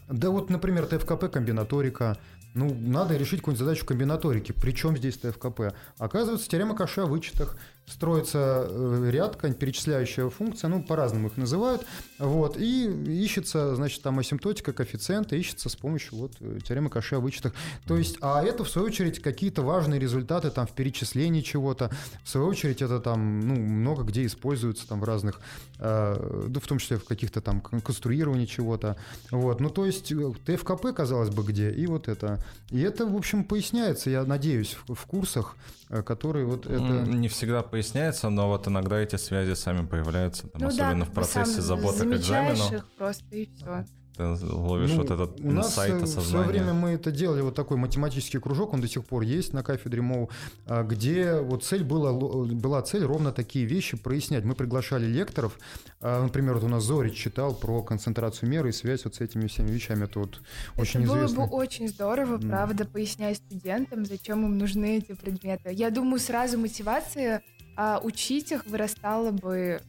Да 0.08 0.30
вот, 0.30 0.50
например, 0.50 0.86
ТФКП 0.86 1.30
комбинаторика. 1.30 2.18
Ну, 2.54 2.72
надо 2.74 3.16
решить 3.16 3.40
какую-нибудь 3.40 3.66
задачу 3.66 3.86
комбинаторики. 3.86 4.52
Причем 4.52 4.96
здесь 4.96 5.16
ТФКП? 5.16 5.74
Оказывается, 5.98 6.48
теорема 6.48 6.76
Каше 6.76 7.00
о 7.00 7.06
вычетах 7.06 7.56
строится 7.86 8.66
э, 8.68 9.10
ряд, 9.10 9.38
перечисляющая 9.58 10.28
функция, 10.30 10.68
ну, 10.68 10.82
по-разному 10.82 11.28
их 11.28 11.36
называют, 11.36 11.84
вот, 12.18 12.56
и 12.56 12.86
ищется, 13.24 13.74
значит, 13.76 14.02
там 14.02 14.18
асимптотика 14.18 14.72
коэффициента, 14.72 15.36
ищется 15.36 15.68
с 15.68 15.76
помощью 15.76 16.16
вот 16.16 16.32
э, 16.40 16.58
теоремы 16.66 16.88
Каше 16.88 17.16
о 17.16 17.20
вычетах. 17.20 17.52
То 17.86 17.96
есть, 17.96 18.16
а 18.20 18.42
это, 18.42 18.64
в 18.64 18.68
свою 18.68 18.86
очередь, 18.86 19.20
какие-то 19.20 19.62
важные 19.62 20.00
результаты 20.00 20.50
там 20.50 20.66
в 20.66 20.72
перечислении 20.72 21.42
чего-то, 21.42 21.90
в 22.22 22.28
свою 22.28 22.46
очередь, 22.46 22.80
это 22.80 23.00
там, 23.00 23.40
ну, 23.40 23.54
много 23.54 24.02
где 24.02 24.24
используется 24.24 24.88
там 24.88 25.00
в 25.00 25.04
разных, 25.04 25.40
э, 25.78 26.46
в 26.48 26.66
том 26.66 26.78
числе 26.78 26.96
в 26.96 27.04
каких-то 27.04 27.40
там 27.40 27.60
конструировании 27.60 28.46
чего-то, 28.46 28.96
вот, 29.30 29.60
ну, 29.60 29.68
то 29.68 29.84
есть, 29.84 30.10
э, 30.10 30.32
ТФКП, 30.46 30.94
казалось 30.94 31.30
бы, 31.30 31.42
где, 31.42 31.70
и 31.70 31.86
вот 31.86 32.08
это. 32.08 32.42
И 32.70 32.80
это, 32.80 33.06
в 33.06 33.14
общем, 33.14 33.44
поясняется, 33.44 34.08
я 34.08 34.24
надеюсь, 34.24 34.76
в, 34.86 34.94
в 34.94 35.06
курсах, 35.06 35.56
которые 36.02 36.46
вот 36.46 36.66
это... 36.66 36.80
Не 36.80 37.28
всегда 37.28 37.62
поясняется, 37.62 38.30
но 38.30 38.48
вот 38.48 38.66
иногда 38.68 38.98
эти 38.98 39.16
связи 39.16 39.54
сами 39.54 39.86
появляются, 39.86 40.48
там, 40.48 40.62
ну, 40.62 40.68
особенно 40.68 41.04
да, 41.04 41.10
в 41.10 41.14
процессе 41.14 41.60
заботы 41.60 42.08
к 42.08 42.12
экзамену. 42.12 42.74
их 42.74 42.88
просто 42.96 43.24
и 43.34 43.46
все. 43.54 43.84
Ты 44.16 44.22
ловишь 44.24 44.90
ну, 44.90 44.98
вот 44.98 45.10
этот 45.10 45.40
у 45.40 45.50
нас 45.50 45.74
сайт 45.74 46.02
осознания. 46.02 46.24
В 46.24 46.28
свое 46.28 46.46
время 46.46 46.72
мы 46.72 46.90
это 46.90 47.10
делали, 47.10 47.40
вот 47.40 47.54
такой 47.54 47.76
математический 47.76 48.38
кружок, 48.38 48.72
он 48.72 48.80
до 48.80 48.88
сих 48.88 49.04
пор 49.04 49.22
есть 49.22 49.52
на 49.52 49.62
кафедре 49.62 50.02
МОУ, 50.02 50.30
а, 50.66 50.82
где 50.84 51.40
вот 51.40 51.64
цель 51.64 51.82
была, 51.82 52.12
была 52.12 52.82
цель 52.82 53.02
ровно 53.02 53.32
такие 53.32 53.64
вещи 53.64 53.96
прояснять. 53.96 54.44
Мы 54.44 54.54
приглашали 54.54 55.06
лекторов, 55.06 55.58
а, 56.00 56.22
например, 56.22 56.54
вот 56.54 56.64
у 56.64 56.68
нас 56.68 56.84
Зорич 56.84 57.14
читал 57.14 57.54
про 57.54 57.82
концентрацию 57.82 58.48
меры 58.48 58.68
и 58.68 58.72
связь 58.72 59.04
вот 59.04 59.16
с 59.16 59.20
этими 59.20 59.46
всеми 59.46 59.70
вещами, 59.70 60.04
это 60.04 60.20
вот 60.20 60.34
это 60.34 60.80
очень 60.80 61.06
было 61.06 61.16
известно. 61.16 61.46
бы 61.46 61.52
очень 61.52 61.88
здорово, 61.88 62.38
правда, 62.38 62.84
пояснять 62.84 63.38
студентам, 63.38 64.04
зачем 64.04 64.44
им 64.44 64.58
нужны 64.58 64.98
эти 64.98 65.12
предметы. 65.12 65.72
Я 65.72 65.90
думаю, 65.90 66.20
сразу 66.20 66.58
мотивация 66.58 67.42
а 67.76 68.00
учить 68.02 68.52
их 68.52 68.66
вырастало 68.66 69.30
бы 69.32 69.80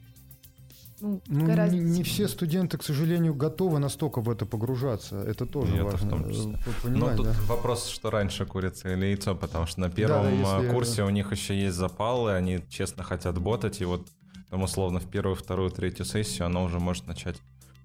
ну, 1.02 1.22
ну 1.28 1.46
гораздо... 1.46 1.76
не, 1.76 1.84
не 1.84 2.04
все 2.04 2.28
студенты, 2.28 2.78
к 2.78 2.84
сожалению, 2.84 3.34
готовы 3.34 3.80
настолько 3.80 4.22
в 4.22 4.30
это 4.30 4.46
погружаться. 4.46 5.22
Это 5.22 5.46
тоже 5.46 5.78
и 5.78 5.82
важно. 5.82 5.98
Это 5.98 6.06
в 6.06 6.10
том 6.10 6.32
числе. 6.32 6.60
Но 6.84 7.16
тут 7.16 7.26
да? 7.26 7.36
вопрос, 7.48 7.88
что 7.88 8.10
раньше 8.10 8.46
курица 8.46 8.94
или 8.94 9.06
яйцо, 9.06 9.36
потому 9.36 9.66
что 9.66 9.82
на 9.82 9.90
первом 9.90 10.24
да, 10.24 10.58
если... 10.58 10.72
курсе 10.72 11.04
у 11.04 11.10
них 11.10 11.32
еще 11.32 11.60
есть 11.60 11.76
запалы, 11.76 12.34
они 12.34 12.64
честно 12.70 13.04
хотят 13.04 13.38
ботать, 13.40 13.82
и 13.82 13.86
вот 13.86 14.08
там 14.50 14.64
условно 14.64 15.00
в 15.00 15.10
первую, 15.10 15.36
вторую, 15.36 15.70
третью 15.72 16.06
сессию 16.06 16.46
оно 16.46 16.64
уже 16.64 16.80
может 16.80 17.08
начать 17.08 17.38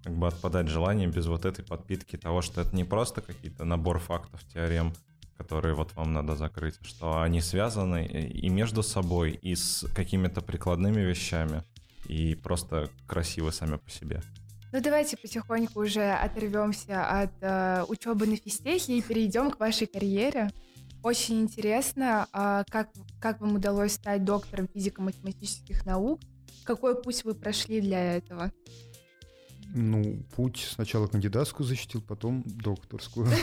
как 0.05 0.17
бы 0.17 0.29
отпадать 0.29 0.69
желание 0.69 1.09
без 1.09 1.27
вот 1.27 1.45
этой 1.45 1.65
подпитки 1.65 2.17
того, 2.17 2.43
что 2.43 2.61
это 2.61 2.75
не 2.75 2.85
просто 2.85 3.21
какие-то 3.21 3.65
набор 3.65 3.99
фактов, 3.99 4.41
теорем, 4.53 4.95
которые 5.37 5.75
вот 5.75 5.95
вам 5.95 6.13
надо 6.13 6.37
закрыть, 6.37 6.79
что 6.83 7.23
они 7.23 7.41
связаны 7.41 8.07
и 8.07 8.49
между 8.49 8.83
собой, 8.83 9.33
и 9.33 9.55
с 9.55 9.87
какими-то 9.95 10.43
прикладными 10.43 11.01
вещами, 11.01 11.65
и 12.11 12.35
просто 12.35 12.91
красивы 13.07 13.53
сами 13.53 13.77
по 13.77 13.89
себе. 13.91 14.21
Ну 14.73 14.81
давайте 14.81 15.17
потихоньку 15.17 15.81
уже 15.81 16.13
оторвемся 16.13 17.23
от 17.23 17.31
э, 17.41 17.85
учебы 17.89 18.27
на 18.27 18.37
физтехе 18.37 18.99
и 18.99 19.03
перейдем 19.03 19.51
к 19.51 19.59
вашей 19.59 19.87
карьере. 19.87 20.51
Очень 21.03 21.41
интересно, 21.41 22.29
э, 22.33 22.65
как, 22.69 22.91
как 23.21 23.41
вам 23.41 23.57
удалось 23.57 23.93
стать 23.93 24.25
доктором 24.25 24.69
физико-математических 24.69 25.87
наук, 25.87 26.21
какой 26.65 27.01
путь 27.01 27.25
вы 27.25 27.35
прошли 27.35 27.81
для 27.81 28.17
этого? 28.17 28.53
Ну, 29.73 30.23
путь 30.35 30.69
сначала 30.75 31.07
кандидатскую 31.07 31.67
защитил, 31.67 32.03
потом 32.03 32.43
докторскую. 32.47 33.29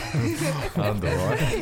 А, 0.74 0.94
да. 0.94 1.10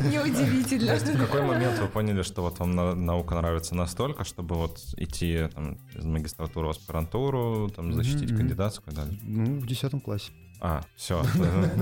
Неудивительно. 0.09 0.95
В 0.95 1.17
какой 1.17 1.41
момент 1.41 1.79
вы 1.79 1.87
поняли, 1.87 2.21
что 2.21 2.41
вот 2.41 2.59
вам 2.59 2.75
наука 2.75 3.35
нравится 3.35 3.75
настолько, 3.75 4.23
чтобы 4.23 4.55
вот 4.55 4.79
идти 4.97 5.47
там, 5.53 5.79
из 5.95 6.03
магистратуры 6.03 6.67
в 6.67 6.69
аспирантуру, 6.71 7.69
там, 7.75 7.93
защитить 7.93 8.35
кандидатскую 8.35 8.93
и 8.93 8.95
далее? 8.95 9.19
Ну, 9.23 9.59
в 9.59 9.67
десятом 9.67 10.01
классе. 10.01 10.31
А, 10.59 10.83
все. 10.95 11.23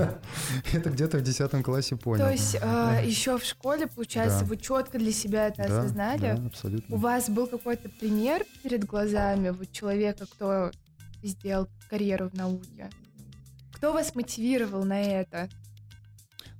Это 0.73 0.89
где-то 0.89 1.17
в 1.17 1.21
десятом 1.21 1.63
классе 1.63 1.95
понял. 1.95 2.25
То 2.25 2.31
есть 2.31 2.57
а, 2.61 3.01
еще 3.01 3.37
в 3.37 3.43
школе, 3.43 3.87
получается, 3.87 4.43
вы 4.45 4.57
четко 4.57 4.99
для 4.99 5.13
себя 5.13 5.47
это 5.47 5.63
осознали? 5.63 6.35
Да, 6.37 6.45
абсолютно. 6.45 6.95
У 6.95 6.99
вас 6.99 7.29
был 7.29 7.47
какой-то 7.47 7.89
пример 7.89 8.43
перед 8.63 8.83
глазами 8.85 9.49
вот 9.49 9.71
человека, 9.71 10.25
кто 10.25 10.71
сделал 11.23 11.67
карьеру 11.89 12.29
в 12.29 12.33
науке? 12.33 12.89
Кто 13.73 13.93
вас 13.93 14.15
мотивировал 14.15 14.83
на 14.83 15.01
это? 15.01 15.49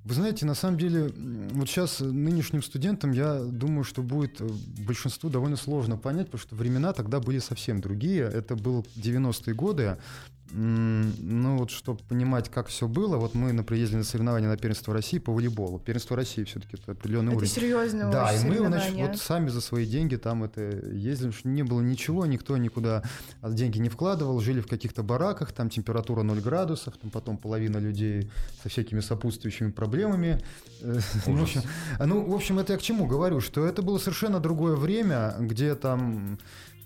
Вы 0.06 0.14
знаете, 0.14 0.46
на 0.46 0.54
самом 0.54 0.78
деле, 0.78 1.12
вот 1.54 1.68
сейчас 1.68 2.00
нынешним 2.00 2.62
студентам, 2.62 3.12
я 3.12 3.40
думаю, 3.40 3.84
что 3.84 4.04
будет 4.04 4.40
э, 4.40 4.48
большинству 4.86 5.32
довольно 5.32 5.56
сложно 5.56 5.98
понять, 5.98 6.28
потому 6.28 6.42
что 6.42 6.56
времена 6.56 6.94
тогда 6.94 7.20
были 7.20 7.40
совсем 7.40 7.82
другие. 7.82 8.22
Это 8.22 8.56
был 8.56 8.86
90-е 8.96 9.56
годы, 9.56 9.98
ну 10.52 11.58
вот, 11.58 11.72
чтобы 11.72 12.00
понимать, 12.04 12.50
как 12.50 12.68
все 12.68 12.88
было, 12.88 13.18
вот 13.18 13.34
мы, 13.34 13.52
например, 13.52 13.82
ездили 13.82 14.00
на 14.00 14.04
соревнования 14.04 14.48
на 14.48 14.58
первенство 14.58 14.94
России 14.94 15.18
по 15.18 15.34
волейболу. 15.34 15.80
Первенство 15.80 16.16
России 16.16 16.44
все-таки 16.44 16.78
это 16.78 16.92
определенный 16.92 17.30
это 17.30 17.38
уровень. 17.38 17.52
Это 17.52 17.60
серьезно 17.60 18.12
Да, 18.12 18.34
и 18.34 18.46
мы, 18.46 18.58
значит, 18.58 18.96
вот 18.96 19.18
сами 19.18 19.50
за 19.50 19.60
свои 19.60 19.86
деньги 19.86 20.16
там 20.16 20.44
это 20.44 20.62
ездили, 20.62 21.32
что 21.32 21.50
не 21.50 21.64
было 21.64 21.82
ничего, 21.82 22.26
никто 22.26 22.58
никуда 22.58 23.04
деньги 23.44 23.80
не 23.80 23.90
вкладывал, 23.90 24.40
жили 24.40 24.62
в 24.62 24.68
каких-то 24.68 25.04
бараках, 25.04 25.52
там 25.52 25.70
температура 25.70 26.22
0 26.22 26.40
градусов, 26.42 26.96
там 26.98 27.10
потом 27.10 27.38
половина 27.38 27.78
людей 27.78 28.30
со 28.62 28.70
всякими 28.70 29.00
сопутствующими 29.00 29.72
проблемами. 29.72 30.42
Э, 30.82 31.00
в 31.26 31.42
общем, 31.42 31.62
ну, 32.00 32.24
в 32.24 32.34
общем, 32.34 32.60
это 32.60 32.74
я 32.74 32.80
к 32.80 32.82
чему 32.82 33.08
говорю, 33.08 33.42
что 33.42 33.66
это 33.66 33.82
было 33.82 33.98
совершенно 33.98 34.40
другое 34.40 34.76
время, 34.76 35.36
где 35.40 35.76
там 35.76 36.38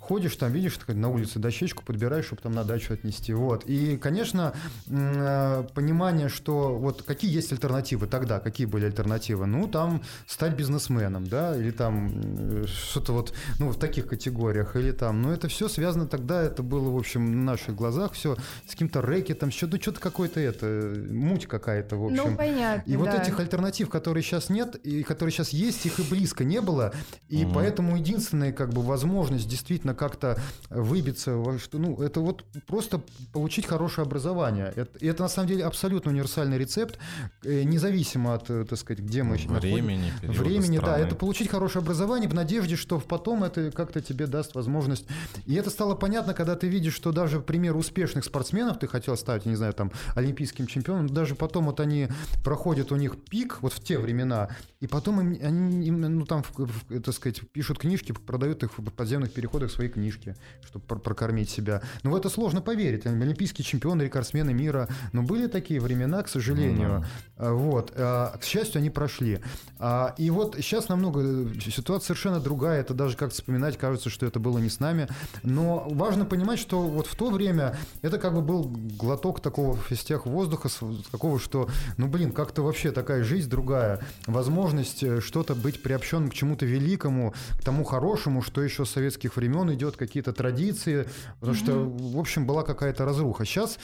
ходишь 0.10 0.36
там, 0.38 0.52
видишь, 0.52 0.80
на 0.88 1.08
улице 1.08 1.38
дощечку 1.38 1.84
подбираешь, 1.86 2.26
чтобы 2.26 2.42
там 2.42 2.54
на 2.54 2.64
дачу 2.64 2.96
отнести. 2.96 3.32
Вот. 3.32 3.64
И, 3.66 3.96
конечно, 3.96 4.56
э, 4.88 5.68
понимание, 5.76 6.30
что 6.30 6.76
вот 6.76 7.04
какие 7.04 7.32
есть 7.32 7.52
альтернативы 7.52 8.08
тогда, 8.08 8.40
какие 8.40 8.66
были 8.66 8.86
альтернативы? 8.86 9.46
Ну, 9.46 9.68
там 9.68 10.02
стать 10.26 10.56
бизнесменом, 10.56 11.28
да, 11.28 11.56
или 11.56 11.70
там 11.70 12.12
э, 12.16 12.66
что-то 12.66 13.14
вот, 13.14 13.34
ну, 13.60 13.70
в 13.70 13.78
таких 13.78 14.08
категориях, 14.08 14.76
или 14.76 14.92
там, 14.92 15.22
ну, 15.22 15.32
это 15.32 15.48
все 15.48 15.70
связано 15.70 16.08
тогда, 16.08 16.42
это 16.42 16.64
было, 16.64 16.90
в 16.90 16.98
общем, 16.98 17.46
на 17.46 17.52
наших 17.52 17.76
глазах 17.76 18.14
все 18.14 18.36
с 18.68 18.72
каким-то 18.72 19.04
рэкетом, 19.04 19.52
что-то, 19.52 19.76
ну, 19.76 19.82
что-то 19.84 20.00
какое-то 20.00 20.40
это, 20.40 21.06
муть 21.12 21.46
какая-то, 21.46 21.98
в 21.98 22.06
общем. 22.06 22.32
Ну, 22.32 22.36
понятно, 22.36 22.84
И 22.90 22.94
да. 22.94 22.98
вот 22.98 23.10
этих 23.10 23.40
альтернатив, 23.40 23.90
которые 23.90 24.24
сейчас 24.24 24.50
нет, 24.50 24.74
и 24.78 25.04
которые 25.04 25.32
сейчас 25.32 25.50
есть, 25.50 25.86
их 25.86 26.00
и 26.00 26.02
близко 26.02 26.44
не 26.44 26.62
было, 26.62 26.94
и 27.28 27.44
mm 27.44 27.54
поэтому 27.54 27.98
единственная, 27.98 28.54
как 28.54 28.74
бы, 28.74 28.82
возможность 28.82 29.48
действительно 29.48 29.94
как-то 30.00 30.40
выбиться, 30.70 31.60
что, 31.60 31.78
ну, 31.78 32.02
это 32.02 32.22
вот 32.22 32.46
просто 32.66 33.02
получить 33.34 33.66
хорошее 33.66 34.06
образование. 34.06 34.72
Это, 34.76 35.06
это, 35.06 35.24
на 35.24 35.30
самом 35.30 35.50
деле, 35.50 35.66
абсолютно 35.66 36.12
универсальный 36.12 36.58
рецепт, 36.58 36.98
э, 37.44 37.64
независимо 37.64 38.34
от, 38.34 38.50
э, 38.50 38.66
так 38.66 38.80
сказать, 38.80 39.04
где 39.04 39.24
мы 39.24 39.36
Времени, 39.36 40.12
Времени, 40.24 40.78
страны. 40.78 41.02
да. 41.02 41.08
Это 41.08 41.16
получить 41.16 41.50
хорошее 41.50 41.84
образование 41.84 42.30
в 42.30 42.34
надежде, 42.34 42.78
что 42.78 43.00
потом 43.00 43.44
это 43.44 43.72
как-то 43.72 44.02
тебе 44.02 44.26
даст 44.28 44.56
возможность. 44.56 45.06
И 45.46 45.54
это 45.56 45.70
стало 45.70 45.96
понятно, 45.96 46.34
когда 46.34 46.56
ты 46.56 46.68
видишь, 46.68 46.96
что 46.96 47.12
даже 47.12 47.42
пример 47.42 47.76
успешных 47.76 48.24
спортсменов, 48.24 48.80
ты 48.80 48.88
хотел 48.88 49.18
стать, 49.18 49.46
не 49.46 49.56
знаю, 49.56 49.74
там, 49.74 49.92
олимпийским 50.16 50.68
чемпионом, 50.68 51.10
даже 51.10 51.36
потом 51.36 51.66
вот 51.66 51.80
они 51.80 52.08
проходят 52.44 52.92
у 52.92 52.96
них 52.96 53.18
пик, 53.30 53.62
вот 53.62 53.74
в 53.74 53.84
те 53.84 53.98
времена, 53.98 54.50
и 54.80 54.88
потом 54.88 55.20
им, 55.20 55.46
они, 55.46 55.88
им, 55.88 56.02
ну, 56.02 56.26
там, 56.26 56.44
в, 56.44 56.58
в, 56.58 57.02
так 57.02 57.14
сказать, 57.14 57.42
пишут 57.52 57.80
книжки, 57.80 58.14
продают 58.14 58.64
их 58.64 58.78
в 58.78 58.90
подземных 58.92 59.34
переходах 59.34 59.72
свои 59.80 59.88
книжки, 59.88 60.36
чтобы 60.62 60.84
пр 60.86 61.00
прокормить 61.00 61.50
себя. 61.50 61.82
Но 62.04 62.12
в 62.12 62.16
это 62.16 62.30
сложно 62.30 62.62
поверить. 62.62 63.06
Олимпийские 63.06 63.64
чемпионы, 63.64 64.02
рекордсмены 64.02 64.54
мира. 64.54 64.90
Но 65.14 65.24
были 65.24 65.48
такие 65.48 65.80
времена, 65.80 66.22
к 66.22 66.28
сожалению. 66.28 67.06
Mm-hmm. 67.38 67.54
Вот. 67.54 67.94
А, 67.96 68.38
к 68.38 68.44
счастью, 68.44 68.80
они 68.80 68.90
прошли. 68.90 69.40
А, 69.80 70.14
и 70.18 70.30
вот 70.30 70.56
сейчас 70.58 70.90
намного 70.90 71.48
ситуация 71.62 72.08
совершенно 72.08 72.42
другая. 72.42 72.82
Это 72.82 72.94
даже 72.94 73.16
как 73.16 73.32
вспоминать, 73.32 73.78
кажется, 73.78 74.10
что 74.10 74.26
это 74.26 74.40
было 74.40 74.58
не 74.60 74.70
с 74.70 74.82
нами. 74.82 75.08
Но 75.44 75.88
важно 75.90 76.26
понимать, 76.26 76.60
что 76.60 76.82
вот 76.82 77.08
в 77.08 77.16
то 77.16 77.30
время 77.30 77.78
это 78.02 78.18
как 78.18 78.34
бы 78.34 78.42
был 78.42 78.64
глоток 79.00 79.40
такого 79.40 79.78
фистех 79.78 80.26
воздуха, 80.26 80.68
такого, 81.10 81.40
что, 81.40 81.70
ну 81.96 82.08
блин, 82.10 82.34
как-то 82.34 82.64
вообще 82.64 82.92
такая 82.92 83.24
жизнь 83.24 83.50
другая. 83.50 84.02
Возможность 84.28 85.04
э, 85.04 85.22
что-то 85.22 85.56
быть 85.56 85.82
приобщенным 85.82 86.30
к 86.30 86.34
чему-то 86.34 86.66
великому, 86.66 87.34
к 87.58 87.64
тому 87.64 87.86
хорошему, 87.86 88.42
что 88.42 88.62
еще 88.62 88.84
с 88.84 88.90
советских 88.90 89.38
времен 89.38 89.69
идет, 89.74 89.98
какие-то 89.98 90.34
традиции, 90.34 91.08
потому 91.40 91.58
что, 91.58 91.74
в 91.74 92.18
общем, 92.18 92.46
была 92.46 92.64
какая-то 92.64 93.06
разруха. 93.06 93.46
Сейчас, 93.46 93.78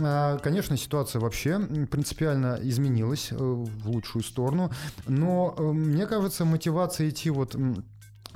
а, 0.00 0.38
конечно, 0.38 0.76
ситуация 0.76 1.20
вообще 1.20 1.58
принципиально 1.90 2.58
изменилась 2.62 3.28
э, 3.30 3.36
в 3.36 3.90
лучшую 3.90 4.22
сторону, 4.22 4.70
но 5.06 5.54
э, 5.56 5.62
мне 5.62 6.06
кажется, 6.06 6.44
мотивация 6.44 7.08
идти 7.08 7.30
вот 7.30 7.56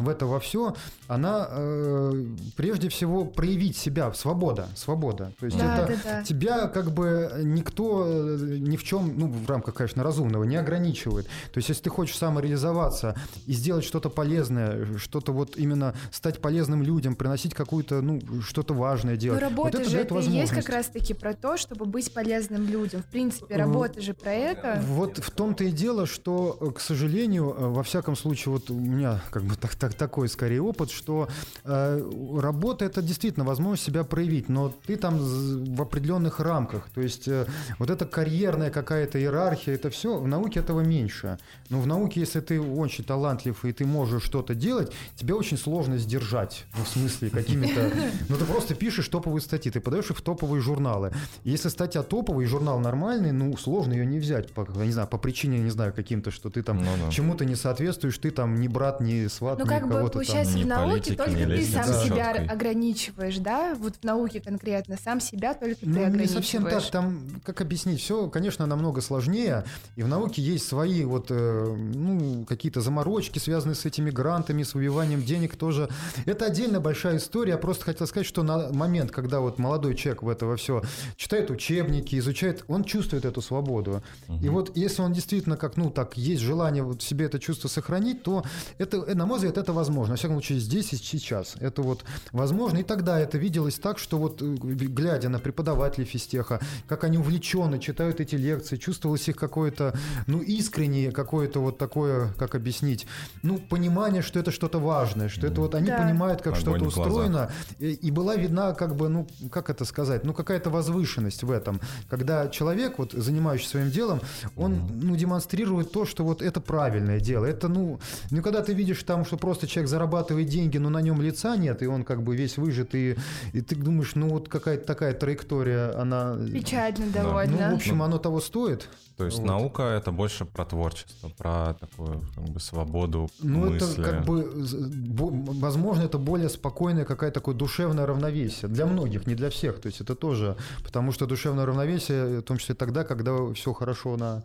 в 0.01 0.09
это 0.09 0.27
во 0.27 0.41
все, 0.41 0.75
она 1.09 1.49
э, 1.51 2.25
прежде 2.57 2.89
всего 2.89 3.25
проявить 3.25 3.77
себя, 3.77 4.13
свобода, 4.13 4.69
свобода. 4.77 5.33
То 5.39 5.47
есть 5.47 5.59
да, 5.59 5.85
это 5.85 5.93
да, 5.93 5.99
да. 6.05 6.23
тебя 6.23 6.69
как 6.69 6.91
бы 6.91 7.31
никто 7.43 8.05
э, 8.07 8.57
ни 8.59 8.77
в 8.77 8.85
чем, 8.85 9.19
ну 9.19 9.29
в 9.29 9.49
рамках, 9.49 9.75
конечно, 9.75 10.03
разумного 10.03 10.45
не 10.45 10.57
ограничивает. 10.57 11.27
То 11.53 11.59
есть 11.59 11.69
если 11.69 11.83
ты 11.85 11.91
хочешь 11.91 12.17
самореализоваться 12.17 13.17
и 13.47 13.53
сделать 13.53 13.85
что-то 13.85 14.11
полезное, 14.11 14.99
что-то 14.99 15.33
вот 15.33 15.57
именно 15.57 15.95
стать 16.11 16.41
полезным 16.41 16.83
людям, 16.83 17.15
приносить 17.15 17.55
какую-то, 17.55 18.01
ну 18.01 18.21
что-то 18.43 18.75
важное 18.75 19.17
делать. 19.17 19.41
Но 19.41 19.49
работа 19.49 19.79
вот 19.79 19.83
это, 19.83 19.91
же 19.91 19.99
это 19.99 20.19
и 20.19 20.31
есть 20.31 20.53
как 20.53 20.69
раз-таки 20.69 21.15
про 21.15 21.35
то, 21.35 21.57
чтобы 21.57 21.85
быть 21.87 22.13
полезным 22.13 22.67
людям. 22.67 23.03
В 23.03 23.07
принципе, 23.07 23.57
работа 23.57 24.01
же 24.01 24.15
про 24.15 24.33
это. 24.33 24.83
Вот 24.87 25.19
в 25.19 25.31
том-то 25.31 25.65
и 25.65 25.71
дело, 25.71 26.07
что, 26.07 26.53
к 26.75 26.81
сожалению, 26.81 27.55
э, 27.57 27.69
во 27.69 27.83
всяком 27.83 28.17
случае, 28.17 28.53
вот 28.53 28.71
у 28.71 28.75
меня 28.75 29.23
как 29.31 29.43
бы 29.43 29.57
так, 29.57 29.75
так 29.75 29.90
так, 29.99 30.11
такой 30.11 30.29
скорее 30.29 30.61
опыт, 30.61 30.91
что 30.91 31.29
э, 31.65 32.11
работа 32.41 32.85
это 32.85 33.01
действительно 33.01 33.45
возможность 33.45 33.85
себя 33.85 34.03
проявить, 34.05 34.49
но 34.49 34.75
ты 34.87 34.97
там 34.97 35.19
в 35.19 35.81
определенных 35.81 36.41
рамках. 36.41 36.91
То 36.91 37.01
есть 37.01 37.29
э, 37.29 37.47
вот 37.79 37.91
эта 37.91 38.07
карьерная 38.07 38.71
какая-то 38.71 39.19
иерархия, 39.19 39.75
это 39.75 39.89
все, 39.89 40.19
в 40.19 40.27
науке 40.27 40.61
этого 40.61 40.81
меньше. 40.81 41.39
Но 41.69 41.81
в 41.81 41.87
науке, 41.87 42.21
если 42.21 42.41
ты 42.41 42.61
очень 42.61 43.05
талантлив 43.05 43.65
и 43.65 43.73
ты 43.73 43.87
можешь 43.87 44.25
что-то 44.25 44.55
делать, 44.55 44.93
тебе 45.15 45.35
очень 45.35 45.57
сложно 45.57 45.97
сдержать. 45.99 46.65
Ну, 46.77 46.85
в 46.85 46.89
смысле, 46.89 47.31
какими-то... 47.31 47.91
Ну, 48.29 48.37
ты 48.37 48.45
просто 48.45 48.75
пишешь 48.75 49.09
топовые 49.09 49.41
статьи, 49.41 49.71
ты 49.71 49.81
подаешь 49.81 50.11
их 50.11 50.17
в 50.17 50.23
топовые 50.23 50.61
журналы. 50.61 51.13
Если 51.45 51.69
статья 51.69 52.03
топовая 52.03 52.45
и 52.45 52.49
журнал 52.49 52.81
нормальный, 52.81 53.33
ну, 53.33 53.57
сложно 53.57 53.93
ее 53.93 54.07
не 54.07 54.19
взять, 54.19 54.53
по, 54.53 54.67
не 54.83 54.93
знаю, 54.93 55.09
по 55.09 55.19
причине, 55.19 55.59
не 55.59 55.71
знаю, 55.71 55.93
каким-то, 55.93 56.31
что 56.31 56.51
ты 56.51 56.63
там 56.63 56.79
ну, 56.79 56.91
да. 57.05 57.11
чему-то 57.11 57.45
не 57.45 57.55
соответствуешь, 57.55 58.19
ты 58.19 58.31
там 58.31 58.57
не 58.57 58.69
брат, 58.69 59.01
не 59.01 59.29
сват, 59.29 59.59
ну, 59.59 59.65
не 59.65 59.71
как 59.81 60.03
бы 60.05 60.11
получается 60.11 60.59
в 60.59 60.67
науке 60.67 61.15
только 61.15 61.33
ты 61.33 61.65
сам 61.65 61.87
да. 61.87 62.05
себя 62.05 62.47
ограничиваешь, 62.49 63.39
да? 63.39 63.75
Вот 63.75 63.97
в 63.97 64.05
науке 64.05 64.41
конкретно 64.41 64.97
сам 65.03 65.21
себя 65.21 65.55
только 65.55 65.81
ну, 65.83 65.95
ты 65.95 66.05
ограничиваешь. 66.05 66.31
Не 66.31 66.35
совсем 66.35 66.65
так, 66.65 66.91
там, 66.91 67.41
как 67.45 67.61
объяснить, 67.61 68.01
все, 68.01 68.29
конечно, 68.29 68.67
намного 68.67 69.01
сложнее, 69.01 69.65
и 69.97 70.03
в 70.03 70.09
науке 70.09 70.43
есть 70.43 70.67
свои 70.67 71.05
вот, 71.05 71.27
э, 71.31 71.77
ну, 71.77 72.45
какие-то 72.45 72.81
заморочки, 72.81 73.39
связанные 73.39 73.75
с 73.75 73.85
этими 73.85 74.11
грантами, 74.11 74.63
с 74.63 74.75
выбиванием 74.75 75.23
денег 75.23 75.57
тоже. 75.57 75.89
Это 76.27 76.47
отдельно 76.47 76.81
большая 76.81 77.17
история, 77.17 77.53
я 77.53 77.59
просто 77.59 77.85
хотел 77.85 78.07
сказать, 78.07 78.27
что 78.27 78.43
на 78.43 78.73
момент, 78.73 79.11
когда 79.11 79.41
вот 79.41 79.59
молодой 79.59 79.95
человек 79.95 80.23
в 80.23 80.29
это 80.29 80.47
во 80.47 80.57
все 80.57 80.83
читает 81.17 81.51
учебники, 81.51 82.19
изучает, 82.19 82.65
он 82.69 82.85
чувствует 82.85 83.25
эту 83.25 83.43
свободу. 83.43 84.03
Угу. 84.29 84.45
И 84.45 84.49
вот 84.49 84.77
если 84.77 85.03
он 85.03 85.13
действительно 85.13 85.57
как, 85.57 85.77
ну, 85.77 85.91
так, 85.91 86.17
есть 86.17 86.43
желание 86.43 86.83
вот 86.83 87.03
себе 87.03 87.27
это 87.27 87.39
чувство 87.39 87.69
сохранить, 87.69 88.23
то 88.23 88.45
это, 88.79 89.15
на 89.15 89.27
мой 89.27 89.39
взгляд, 89.39 89.59
это 89.59 89.70
возможно. 89.73 90.15
Во 90.15 90.17
всяком 90.17 90.37
случае, 90.37 90.61
здесь 90.61 90.93
и 90.93 90.97
сейчас. 90.97 91.57
Это 91.61 91.83
вот 91.83 92.05
возможно. 92.33 92.79
И 92.79 92.83
тогда 92.83 93.19
это 93.19 93.39
виделось 93.39 93.79
так, 93.79 93.99
что 93.99 94.19
вот 94.19 94.43
э, 94.43 94.45
глядя 94.45 95.29
на 95.29 95.39
преподавателей 95.39 96.07
физтеха, 96.07 96.61
как 96.87 97.05
они 97.05 97.19
увлеченно 97.19 97.79
читают 97.79 98.21
эти 98.21 98.35
лекции, 98.37 98.77
чувствовалось 98.77 99.29
их 99.29 99.37
какое-то, 99.37 99.95
ну, 100.27 100.41
искреннее 100.41 101.13
какое-то 101.13 101.61
вот 101.61 101.79
такое, 101.79 102.33
как 102.39 102.55
объяснить, 102.55 103.07
ну, 103.43 103.59
понимание, 103.59 104.23
что 104.23 104.39
это 104.39 104.51
что-то 104.51 104.79
важное, 104.79 105.29
что 105.29 105.47
это 105.47 105.61
вот 105.61 105.75
они 105.75 105.89
да. 105.89 105.99
понимают, 105.99 106.43
как 106.43 106.57
что-то 106.57 106.85
устроено. 106.85 107.51
И, 107.79 107.93
и 107.93 108.11
была 108.11 108.37
видна 108.37 108.73
как 108.75 108.97
бы, 108.97 109.09
ну, 109.09 109.27
как 109.51 109.71
это 109.71 109.85
сказать, 109.85 110.25
ну, 110.25 110.35
какая-то 110.35 110.71
возвышенность 110.71 111.43
в 111.43 111.51
этом. 111.51 111.81
Когда 112.09 112.49
человек, 112.49 112.99
вот, 112.99 113.13
занимающийся 113.13 113.71
своим 113.71 113.91
делом, 113.91 114.21
он, 114.57 114.89
ну, 115.01 115.17
демонстрирует 115.17 115.93
то, 115.93 116.05
что 116.05 116.25
вот 116.25 116.43
это 116.43 116.61
правильное 116.61 117.21
дело. 117.21 117.45
Это, 117.47 117.69
ну, 117.69 118.01
ну, 118.31 118.43
когда 118.43 118.63
ты 118.63 118.73
видишь 118.73 119.03
там, 119.03 119.25
что 119.25 119.37
просто 119.37 119.50
человек 119.55 119.89
зарабатывает 119.89 120.49
деньги, 120.49 120.79
но 120.79 120.91
на 120.91 121.01
нем 121.01 121.21
лица 121.21 121.57
нет, 121.57 121.83
и 121.83 121.87
он 121.87 122.05
как 122.05 122.23
бы 122.23 122.37
весь 122.37 122.57
выжит, 122.57 122.95
и, 122.95 123.17
и 123.53 123.61
ты 123.61 123.77
думаешь, 123.77 124.15
ну 124.15 124.29
вот 124.29 124.49
какая-то 124.49 124.85
такая 124.85 125.15
траектория, 125.15 125.93
она... 125.93 126.37
Печально 126.53 127.07
довольно. 127.11 127.69
Ну, 127.69 127.73
в 127.75 127.77
общем, 127.77 128.03
оно 128.03 128.19
того 128.19 128.41
стоит. 128.41 128.89
То 129.21 129.27
есть 129.27 129.37
вот. 129.37 129.47
наука 129.47 129.83
это 129.83 130.13
больше 130.13 130.47
про 130.47 130.65
творчество, 130.65 131.31
про 131.37 131.75
такую 131.75 132.23
как 132.35 132.45
бы 132.45 132.59
свободу 132.59 133.29
Ну 133.41 133.71
мысли. 133.71 133.93
это 133.93 134.03
как 134.03 134.25
бы, 134.25 134.51
возможно, 134.55 136.05
это 136.05 136.17
более 136.17 136.49
спокойное 136.49 137.05
какая-то 137.05 137.41
такое 137.41 137.55
душевное 137.55 138.07
равновесие 138.07 138.71
для 138.71 138.87
многих, 138.87 139.27
не 139.27 139.35
для 139.35 139.51
всех. 139.51 139.79
То 139.79 139.89
есть 139.89 140.01
это 140.01 140.15
тоже, 140.15 140.57
потому 140.83 141.13
что 141.13 141.27
душевное 141.27 141.67
равновесие, 141.67 142.39
в 142.39 142.43
том 142.45 142.57
числе 142.57 142.75
тогда, 142.75 143.05
когда 143.05 143.53
все 143.53 143.75
хорошо 143.75 144.17
на 144.17 144.43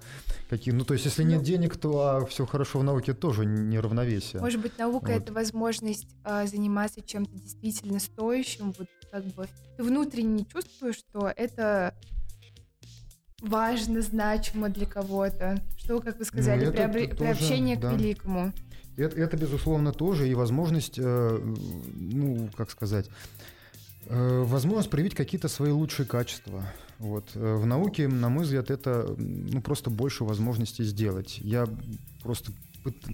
каких, 0.50 0.74
ну 0.74 0.84
то 0.84 0.94
есть 0.94 1.06
если 1.06 1.24
нет 1.24 1.40
ну, 1.40 1.46
денег, 1.46 1.78
то 1.78 2.02
а 2.02 2.26
все 2.26 2.46
хорошо 2.46 2.80
в 2.80 2.84
науке 2.84 3.14
тоже 3.14 3.46
не 3.46 3.80
равновесие. 3.80 4.42
Может 4.42 4.62
быть, 4.62 4.78
наука 4.78 4.95
вот. 5.00 5.10
это 5.10 5.34
возможность 5.34 6.08
а, 6.24 6.46
заниматься 6.46 7.02
чем-то 7.02 7.34
действительно 7.38 8.00
стоящим, 8.00 8.74
вот 8.78 8.88
как 9.12 9.24
бы 9.26 9.48
ты 9.78 9.84
внутренне 9.84 10.46
чувствуешь, 10.46 10.98
что 10.98 11.32
это 11.36 11.94
важно, 13.42 14.02
значимо 14.02 14.70
для 14.70 14.86
кого-то. 14.86 15.62
Что, 15.78 16.00
как 16.00 16.20
вы 16.20 16.26
сказали, 16.26 16.66
ну, 16.66 16.72
приобр... 16.72 16.94
тоже, 16.94 17.16
приобщение 17.16 17.78
да. 17.78 17.92
к 17.92 17.98
великому. 17.98 18.52
Это, 18.98 19.18
это, 19.20 19.38
безусловно, 19.38 19.92
тоже 19.92 20.30
и 20.30 20.34
возможность, 20.34 20.98
э, 20.98 21.56
ну, 21.96 22.50
как 22.56 22.72
сказать, 22.72 23.10
э, 24.08 24.44
возможность 24.46 24.90
проявить 24.90 25.16
какие-то 25.16 25.48
свои 25.50 25.72
лучшие 25.72 26.06
качества. 26.06 26.66
Вот. 26.98 27.32
Э, 27.36 27.56
в 27.56 27.66
науке, 27.66 28.08
на 28.08 28.30
мой 28.30 28.46
взгляд, 28.46 28.72
это 28.72 29.14
ну, 29.18 29.62
просто 29.62 29.90
больше 29.90 30.24
возможностей 30.24 30.86
сделать. 30.86 31.40
Я 31.40 31.68
просто 32.24 32.54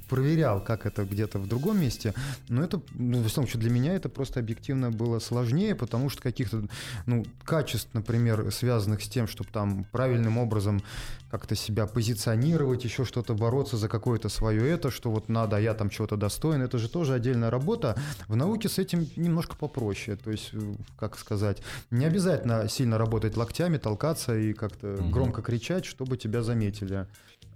проверял, 0.09 0.63
как 0.63 0.86
это 0.86 1.05
где-то 1.05 1.39
в 1.39 1.47
другом 1.47 1.80
месте, 1.80 2.13
но 2.49 2.63
это, 2.63 2.82
ну, 2.93 3.22
в 3.22 3.26
основном, 3.26 3.51
для 3.59 3.69
меня 3.69 3.93
это 3.93 4.09
просто 4.09 4.39
объективно 4.39 4.91
было 4.91 5.19
сложнее, 5.19 5.76
потому 5.76 6.09
что 6.09 6.22
каких-то, 6.22 6.63
ну, 7.05 7.26
качеств, 7.43 7.89
например, 7.93 8.51
связанных 8.51 9.01
с 9.01 9.07
тем, 9.07 9.28
чтобы 9.28 9.49
там 9.51 9.86
правильным 9.91 10.38
образом 10.38 10.82
как-то 11.30 11.55
себя 11.55 11.88
позиционировать, 11.88 12.84
еще 12.84 13.05
что-то 13.05 13.34
бороться 13.34 13.78
за 13.78 13.88
какое-то 13.88 14.28
свое 14.28 14.69
это, 14.69 14.91
что 14.91 15.09
вот 15.11 15.30
надо, 15.30 15.55
а 15.55 15.59
я 15.59 15.74
там 15.74 15.89
чего-то 15.89 16.17
достоин, 16.17 16.61
это 16.61 16.78
же 16.78 16.89
тоже 16.89 17.13
отдельная 17.13 17.49
работа. 17.49 17.95
В 18.28 18.36
науке 18.36 18.67
с 18.67 18.78
этим 18.78 19.07
немножко 19.15 19.55
попроще, 19.55 20.17
то 20.17 20.30
есть, 20.30 20.49
э, 20.53 20.74
как 20.97 21.17
сказать, 21.17 21.61
не 21.89 22.05
обязательно 22.05 22.67
сильно 22.67 22.97
работать 22.97 23.38
локтями, 23.38 23.78
толкаться 23.78 24.38
и 24.38 24.53
как-то 24.53 24.95
угу. 24.95 25.09
громко 25.09 25.41
кричать, 25.41 25.86
чтобы 25.86 26.17
тебя 26.17 26.43
заметили 26.43 27.07